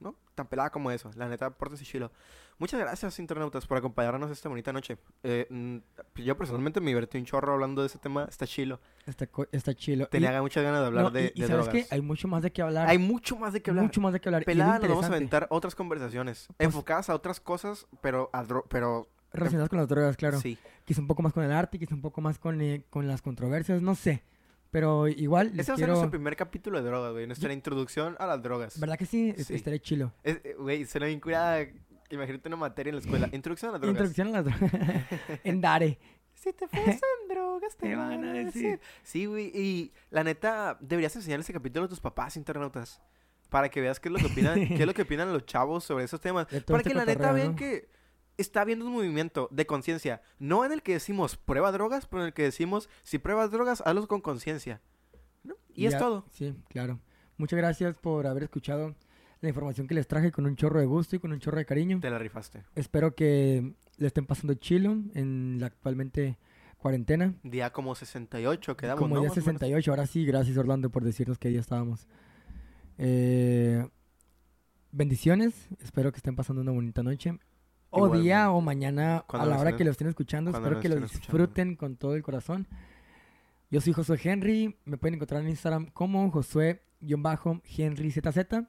¿No? 0.00 0.14
Tan 0.36 0.46
pelada 0.46 0.70
como 0.70 0.90
eso. 0.92 1.10
La 1.16 1.28
neta, 1.28 1.50
pórtense 1.50 1.84
chilo. 1.84 2.12
Muchas 2.58 2.78
gracias, 2.78 3.18
internautas, 3.18 3.66
por 3.66 3.78
acompañarnos 3.78 4.30
esta 4.30 4.48
bonita 4.48 4.72
noche. 4.72 4.96
Eh, 5.24 5.46
mm, 5.50 5.78
yo 6.22 6.36
personalmente 6.36 6.80
me 6.80 6.88
divertí 6.90 7.18
un 7.18 7.24
chorro 7.24 7.52
hablando 7.54 7.82
de 7.82 7.88
ese 7.88 7.98
tema. 7.98 8.24
Está 8.28 8.46
chilo. 8.46 8.78
Está, 9.06 9.28
está 9.50 9.74
chilo. 9.74 10.04
Y- 10.04 10.08
Tenía 10.08 10.40
muchas 10.40 10.62
ganas 10.62 10.80
de 10.82 10.86
hablar 10.86 11.04
no, 11.04 11.10
de, 11.10 11.32
y, 11.34 11.38
y 11.38 11.42
de 11.42 11.46
sabes 11.48 11.66
drogas. 11.66 11.86
qué? 11.88 11.94
hay 11.94 12.00
mucho 12.00 12.28
más 12.28 12.42
de 12.42 12.52
qué 12.52 12.62
hablar. 12.62 12.88
Hay 12.88 12.98
mucho 12.98 13.36
más 13.36 13.52
de 13.52 13.60
qué 13.62 13.70
hablar. 13.70 13.84
Mucho 13.84 14.00
más 14.00 14.12
de 14.12 14.20
qué 14.20 14.28
hablar. 14.28 14.42
y 14.42 14.44
Pelada, 14.44 14.78
nos 14.78 14.88
vamos 14.88 15.04
a 15.04 15.08
aventar 15.08 15.46
otras 15.50 15.74
conversaciones. 15.74 16.46
Pues- 16.56 16.66
enfocadas 16.66 17.10
a 17.10 17.14
otras 17.14 17.40
cosas, 17.40 17.86
pero, 18.00 18.30
a 18.32 18.44
dro- 18.44 18.64
pero 18.68 19.08
Relacionadas 19.32 19.68
con 19.68 19.78
las 19.78 19.88
drogas, 19.88 20.16
claro. 20.16 20.40
sí. 20.40 20.56
Quizá 20.84 21.00
un 21.02 21.06
poco 21.06 21.22
más 21.22 21.32
con 21.34 21.44
el 21.44 21.52
arte, 21.52 21.78
quizá 21.78 21.94
un 21.94 22.00
poco 22.02 22.20
más 22.22 22.38
con, 22.38 22.60
eh, 22.62 22.84
con 22.88 23.06
las 23.08 23.20
controversias, 23.20 23.82
no 23.82 23.94
sé. 23.94 24.22
Pero 24.70 25.08
igual 25.08 25.48
Este 25.58 25.72
va 25.72 25.74
a 25.74 25.78
ser 25.78 25.88
nuestro 25.88 26.10
primer 26.10 26.36
capítulo 26.36 26.82
de 26.82 26.88
drogas, 26.88 27.12
güey. 27.12 27.26
Nuestra 27.26 27.52
introducción 27.52 28.16
a 28.18 28.26
las 28.26 28.42
drogas. 28.42 28.78
¿Verdad 28.78 28.98
que 28.98 29.06
sí? 29.06 29.34
Sí. 29.38 29.54
Estaré 29.54 29.80
chilo. 29.80 30.12
Es- 30.22 30.40
eh, 30.44 30.54
Güey, 30.58 30.84
suena 30.84 31.06
bien 31.06 31.20
curada. 31.20 31.66
Imagínate 32.10 32.48
una 32.48 32.56
materia 32.56 32.90
en 32.90 32.96
la 32.96 33.00
escuela. 33.00 33.28
Introducción 33.32 33.70
a 33.70 33.72
las 33.72 33.80
drogas. 33.80 33.96
Introducción 34.10 34.28
a 34.28 34.30
las 34.30 34.44
drogas. 34.44 35.04
en 35.44 35.60
Dare. 35.60 35.98
Si 36.34 36.52
te 36.52 36.66
ofrecen 36.66 37.00
drogas, 37.28 37.76
te, 37.76 37.88
Te 37.88 37.96
van 37.96 38.24
a 38.24 38.32
decir. 38.32 38.78
Sí, 39.02 39.26
güey. 39.26 39.50
Y 39.54 39.92
la 40.10 40.22
neta, 40.22 40.76
deberías 40.80 41.14
enseñar 41.16 41.40
ese 41.40 41.52
capítulo 41.52 41.86
a 41.86 41.88
tus 41.88 42.00
papás, 42.00 42.36
internautas. 42.36 43.02
Para 43.48 43.68
que 43.70 43.80
veas 43.80 43.98
qué 43.98 44.08
es 44.08 44.12
lo 44.12 44.18
que 44.18 44.26
opinan, 44.26 44.54
qué 44.68 44.74
es 44.80 44.86
lo 44.86 44.94
que 44.94 45.02
opinan 45.02 45.32
los 45.32 45.46
chavos 45.46 45.82
sobre 45.84 46.04
esos 46.04 46.20
temas. 46.20 46.46
Para 46.46 46.60
este 46.78 46.90
que 46.90 46.94
la 46.94 47.04
neta 47.06 47.32
vean 47.32 47.56
que 47.56 47.88
está 48.38 48.62
habiendo 48.62 48.86
un 48.86 48.92
movimiento 48.92 49.48
de 49.50 49.66
conciencia. 49.66 50.22
No 50.38 50.64
en 50.64 50.72
el 50.72 50.82
que 50.82 50.94
decimos 50.94 51.36
prueba 51.36 51.70
drogas, 51.72 52.06
pero 52.06 52.22
en 52.22 52.28
el 52.28 52.32
que 52.32 52.42
decimos 52.44 52.88
si 53.02 53.18
pruebas 53.18 53.50
drogas, 53.50 53.82
hazlo 53.84 54.08
con 54.08 54.20
conciencia. 54.20 54.80
¿No? 55.44 55.54
Y 55.74 55.86
es 55.86 55.98
todo. 55.98 56.24
Sí, 56.30 56.54
claro. 56.68 57.00
Muchas 57.36 57.58
gracias 57.58 57.98
por 57.98 58.26
haber 58.26 58.44
escuchado 58.44 58.94
la 59.40 59.48
información 59.48 59.86
que 59.86 59.94
les 59.94 60.08
traje 60.08 60.32
con 60.32 60.46
un 60.46 60.56
chorro 60.56 60.80
de 60.80 60.86
gusto 60.86 61.16
y 61.16 61.18
con 61.18 61.32
un 61.32 61.38
chorro 61.38 61.58
de 61.58 61.66
cariño. 61.66 62.00
Te 62.00 62.10
la 62.10 62.18
rifaste. 62.18 62.64
Espero 62.74 63.14
que 63.14 63.74
le 63.96 64.06
estén 64.06 64.26
pasando 64.26 64.54
chilo 64.54 64.96
en 65.14 65.58
la 65.60 65.66
actualmente 65.66 66.38
cuarentena. 66.78 67.34
Día 67.42 67.70
como 67.72 67.94
68 67.94 68.76
quedamos, 68.76 69.00
Como 69.00 69.16
¿no? 69.16 69.20
día 69.20 69.28
Más 69.28 69.38
o 69.38 69.40
menos. 69.40 69.60
68, 69.60 69.90
ahora 69.90 70.06
sí, 70.06 70.24
gracias 70.24 70.56
Orlando 70.56 70.90
por 70.90 71.04
decirnos 71.04 71.38
qué 71.38 71.48
día 71.48 71.60
estábamos. 71.60 72.06
Eh, 72.98 73.86
bendiciones, 74.90 75.68
espero 75.80 76.12
que 76.12 76.16
estén 76.18 76.34
pasando 76.36 76.62
una 76.62 76.72
bonita 76.72 77.02
noche. 77.02 77.38
O 77.90 78.08
día 78.10 78.50
o 78.50 78.60
mañana 78.60 79.24
a 79.28 79.46
la 79.46 79.58
hora 79.58 79.70
estén- 79.70 79.76
que 79.78 79.84
lo 79.84 79.90
estén 79.90 80.08
escuchando, 80.08 80.50
espero 80.50 80.76
lo 80.76 80.80
que 80.80 80.88
lo 80.88 80.94
escuchando. 80.96 81.18
disfruten 81.20 81.76
con 81.76 81.96
todo 81.96 82.14
el 82.14 82.22
corazón. 82.22 82.66
Yo 83.70 83.80
soy 83.80 83.92
Josué 83.92 84.18
Henry, 84.22 84.76
me 84.84 84.96
pueden 84.98 85.14
encontrar 85.14 85.42
en 85.42 85.48
Instagram 85.48 85.86
como 85.92 86.30
Josué-HenryZZ. 86.30 88.66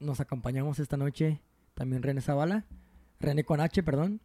Nos 0.00 0.20
acompañamos 0.20 0.78
esta 0.78 0.96
noche 0.96 1.40
también 1.74 2.02
René 2.02 2.20
Zavala. 2.20 2.64
René 3.20 3.44
con 3.44 3.60
H, 3.60 3.82
perdón. 3.82 4.20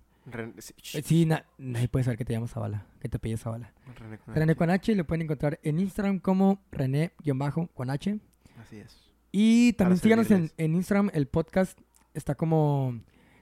Sí, 0.60 0.74
Eh, 0.98 1.02
Sí, 1.04 1.26
na- 1.26 1.46
nadie 1.58 1.88
puede 1.88 2.04
saber 2.04 2.18
que 2.18 2.26
te 2.26 2.34
llamas 2.34 2.52
Zavala, 2.52 2.86
que 3.00 3.08
te 3.08 3.18
pilles 3.20 3.42
Zavala. 3.42 3.72
René 3.96 4.18
con 4.18 4.34
René 4.36 4.52
H. 4.52 4.56
con 4.58 4.70
H 4.72 4.96
lo 4.96 5.08
pueden 5.08 5.22
encontrar 5.22 5.60
en 5.64 5.80
Instagram 5.80 6.20
como 6.20 6.62
René-con 6.72 7.90
H. 7.90 8.20
Así 8.62 8.78
es. 8.78 8.98
Y 9.32 9.74
también 9.74 10.00
síganos 10.00 10.30
en 10.32 10.52
Instagram, 10.76 11.12
el 11.14 11.28
podcast 11.28 11.80
está 12.14 12.36
como 12.36 13.00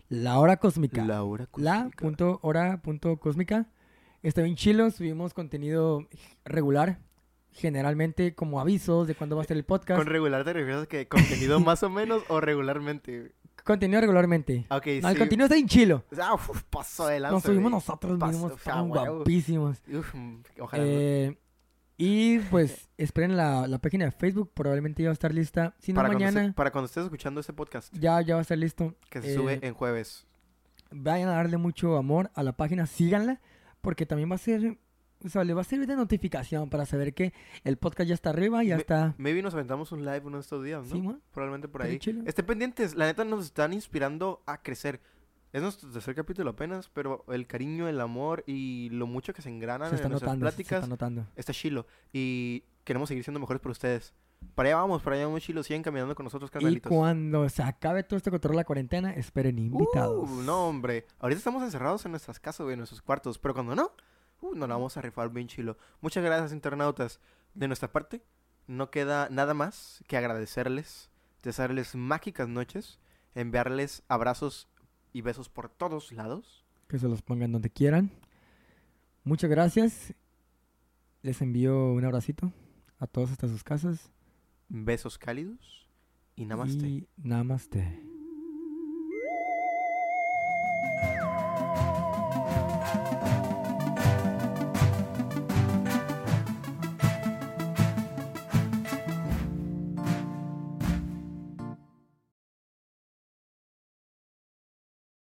La 0.10 0.40
Hora 0.40 0.57
Cósmica. 0.57 1.03
La 1.06 1.19
Cósmica. 1.52 1.90
punto 1.98 2.40
hora 2.44 2.82
punto 2.82 3.18
cósmica. 3.18 3.68
Está 4.22 4.41
bien 4.41 4.56
chilo, 4.56 4.90
subimos 4.91 5.34
contenido 5.34 6.07
regular, 6.45 6.99
generalmente 7.52 8.34
como 8.36 8.60
avisos 8.60 9.07
de 9.07 9.15
cuándo 9.15 9.36
va 9.36 9.41
a 9.41 9.44
estar 9.44 9.57
el 9.57 9.64
podcast. 9.65 9.98
Con 9.99 10.07
regular 10.07 10.44
te 10.44 10.53
refieres 10.53 10.84
a 10.84 10.86
que 10.88 11.07
contenido 11.07 11.60
más 11.60 11.84
o 11.84 11.90
menos 11.90 12.23
o 12.30 12.40
regularmente. 12.41 13.34
Contenido 13.64 13.99
regularmente. 14.02 14.65
Ok, 14.69 14.86
No, 15.02 15.10
el 15.10 15.14
sí. 15.15 15.19
contenido 15.19 15.45
está 15.45 15.57
en 15.57 15.68
chilo. 15.68 16.03
Ah, 16.22 16.36
uf, 16.36 16.61
paso 16.69 17.07
de 17.07 17.19
lanza, 17.19 17.34
Nos 17.36 17.44
subimos 17.44 17.72
nosotros 17.72 18.19
mismos, 18.19 18.53
guapísimos. 18.88 19.82
Uf, 19.91 20.14
mm, 20.14 20.41
ojalá. 20.60 20.84
Eh, 20.86 21.38
y 21.98 22.40
pues 22.40 22.90
esperen 22.98 23.38
la, 23.38 23.68
la 23.68 23.78
página 23.80 24.06
de 24.06 24.12
Facebook, 24.12 24.52
probablemente 24.54 25.02
ya 25.04 25.10
va 25.10 25.12
a 25.12 25.14
estar 25.14 25.34
lista. 25.34 25.74
Si 25.80 25.94
no, 25.94 25.98
para, 25.98 26.10
cuando 26.10 26.26
mañana 26.26 26.42
esté- 26.48 26.54
para 26.54 26.72
cuando 26.72 26.86
estés 26.88 27.04
escuchando 27.06 27.40
este 27.40 27.54
podcast, 27.54 27.94
ya, 27.98 28.20
ya 28.22 28.36
va 28.36 28.40
a 28.40 28.42
estar 28.42 28.58
listo. 28.58 28.96
que 29.10 29.22
se 29.22 29.32
Eh, 29.32 29.36
sube 29.36 29.60
en 29.62 29.74
jueves. 29.74 30.26
Vayan 30.92 31.30
a 31.30 31.34
darle 31.34 31.58
mucho 31.58 31.98
amor 31.98 32.32
a 32.36 32.44
la 32.44 32.54
página, 32.58 32.86
síganla, 32.86 33.42
porque 33.82 34.06
también 34.06 34.30
va 34.30 34.36
a 34.36 34.40
ser, 34.40 34.78
o 35.24 35.30
sea, 35.30 35.44
le 35.44 35.54
va 35.54 35.62
a 35.62 35.64
servir 35.64 35.88
de 35.88 35.96
notificación 35.96 36.70
para 36.70 36.86
saber 36.86 37.14
que 37.14 37.34
el 37.64 37.78
podcast 37.78 38.08
ya 38.10 38.14
está 38.14 38.30
arriba, 38.30 38.64
ya 38.64 38.76
Me- 38.76 38.82
está. 38.82 39.16
Maybe 39.18 39.42
nos 39.42 39.54
aventamos 39.54 39.92
un 39.92 40.04
live 40.06 40.22
uno 40.26 40.38
de 40.38 40.42
estos 40.42 40.64
días, 40.64 40.86
¿no? 40.88 40.96
Sí, 40.96 41.02
mo. 41.02 41.20
Probablemente 41.32 41.68
por 41.68 41.82
ahí. 41.84 42.00
Estén 42.26 42.46
pendientes, 42.46 42.96
la 42.96 43.06
neta 43.06 43.24
nos 43.26 43.46
están 43.46 43.74
inspirando 43.74 44.42
a 44.46 44.62
crecer. 44.62 45.00
Es 45.56 45.61
nuestro 45.61 45.90
tercer 45.90 46.15
capítulo 46.15 46.49
apenas, 46.49 46.90
pero 46.90 47.23
el 47.30 47.48
cariño, 47.48 47.88
el 47.88 48.02
amor 48.02 48.44
y 48.45 48.90
lo 48.90 49.07
mucho 49.07 49.34
que 49.34 49.41
se 49.41 49.48
engranan 49.49 49.90
Se 49.90 49.95
en 49.95 50.10
nuestras 50.10 50.22
notando, 50.23 50.45
se- 50.45 50.52
se 50.52 50.57
pláticas 50.57 50.90
está 50.91 51.30
está 51.38 51.53
chilo. 51.53 51.88
Y 52.11 52.64
queremos 52.84 53.07
seguir 53.07 53.23
siendo 53.23 53.40
mejores 53.40 53.61
por 53.61 53.72
ustedes. 53.72 54.14
Para 54.53 54.68
allá 54.69 54.76
vamos, 54.76 55.02
para 55.02 55.15
allá 55.15 55.27
vamos 55.27 55.41
chilo. 55.44 55.64
Sigan 55.64 55.82
caminando 55.82 56.14
con 56.14 56.26
nosotros, 56.26 56.49
Y 56.49 56.53
carnalitos. 56.53 56.90
cuando 56.91 57.48
se 57.48 57.64
acabe 57.64 58.03
todo 58.03 58.18
este 58.18 58.32
control 58.32 58.52
de 58.52 58.57
la 58.57 58.64
cuarentena, 58.65 59.11
esperen 59.14 59.57
invitados. 59.57 60.30
Uh, 60.30 60.41
no, 60.41 60.68
hombre. 60.68 61.06
Ahorita 61.19 61.38
estamos 61.38 61.64
encerrados 61.64 62.03
en 62.06 62.11
nuestras 62.11 62.38
casas, 62.40 62.64
güey, 62.65 62.73
en 62.73 62.80
nuestros 62.80 63.02
cuartos. 63.02 63.40
Pero 63.40 63.53
cuando 63.53 63.76
no, 63.76 63.91
uh, 64.41 64.56
nos 64.56 64.68
la 64.68 64.76
vamos 64.76 64.98
a 64.98 65.02
rifar 65.02 65.30
bien 65.30 65.48
chilo. 65.48 65.77
Muchas 66.02 66.22
gracias, 66.23 66.52
internautas. 66.52 67.22
De 67.53 67.68
nuestra 67.68 67.91
parte, 67.94 68.22
no 68.68 68.91
queda 68.91 69.30
nada 69.32 69.53
más 69.53 70.03
que 70.06 70.18
agradecerles, 70.18 71.10
desearles 71.44 71.95
mágicas 71.95 72.49
noches, 72.49 72.99
enviarles 73.36 74.03
abrazos 74.10 74.68
y 75.16 75.22
besos 75.22 75.48
por 75.48 75.70
todos 75.70 76.12
lados. 76.12 76.66
Que 76.90 77.00
se 77.00 77.08
los 77.08 77.22
pongan 77.22 77.54
donde 77.54 77.70
quieran. 77.70 78.12
Muchas 79.24 79.50
gracias. 79.50 80.14
Les 81.22 81.42
envío 81.42 81.94
un 81.94 82.04
abracito 82.04 82.52
a 83.00 83.08
todos 83.08 83.32
hasta 83.32 83.48
sus 83.48 83.64
casas. 83.64 84.12
Besos 84.68 85.18
cálidos 85.18 85.88
y 86.36 86.46
namaste. 86.46 86.86
Y 86.86 87.08
namaste. 87.16 88.15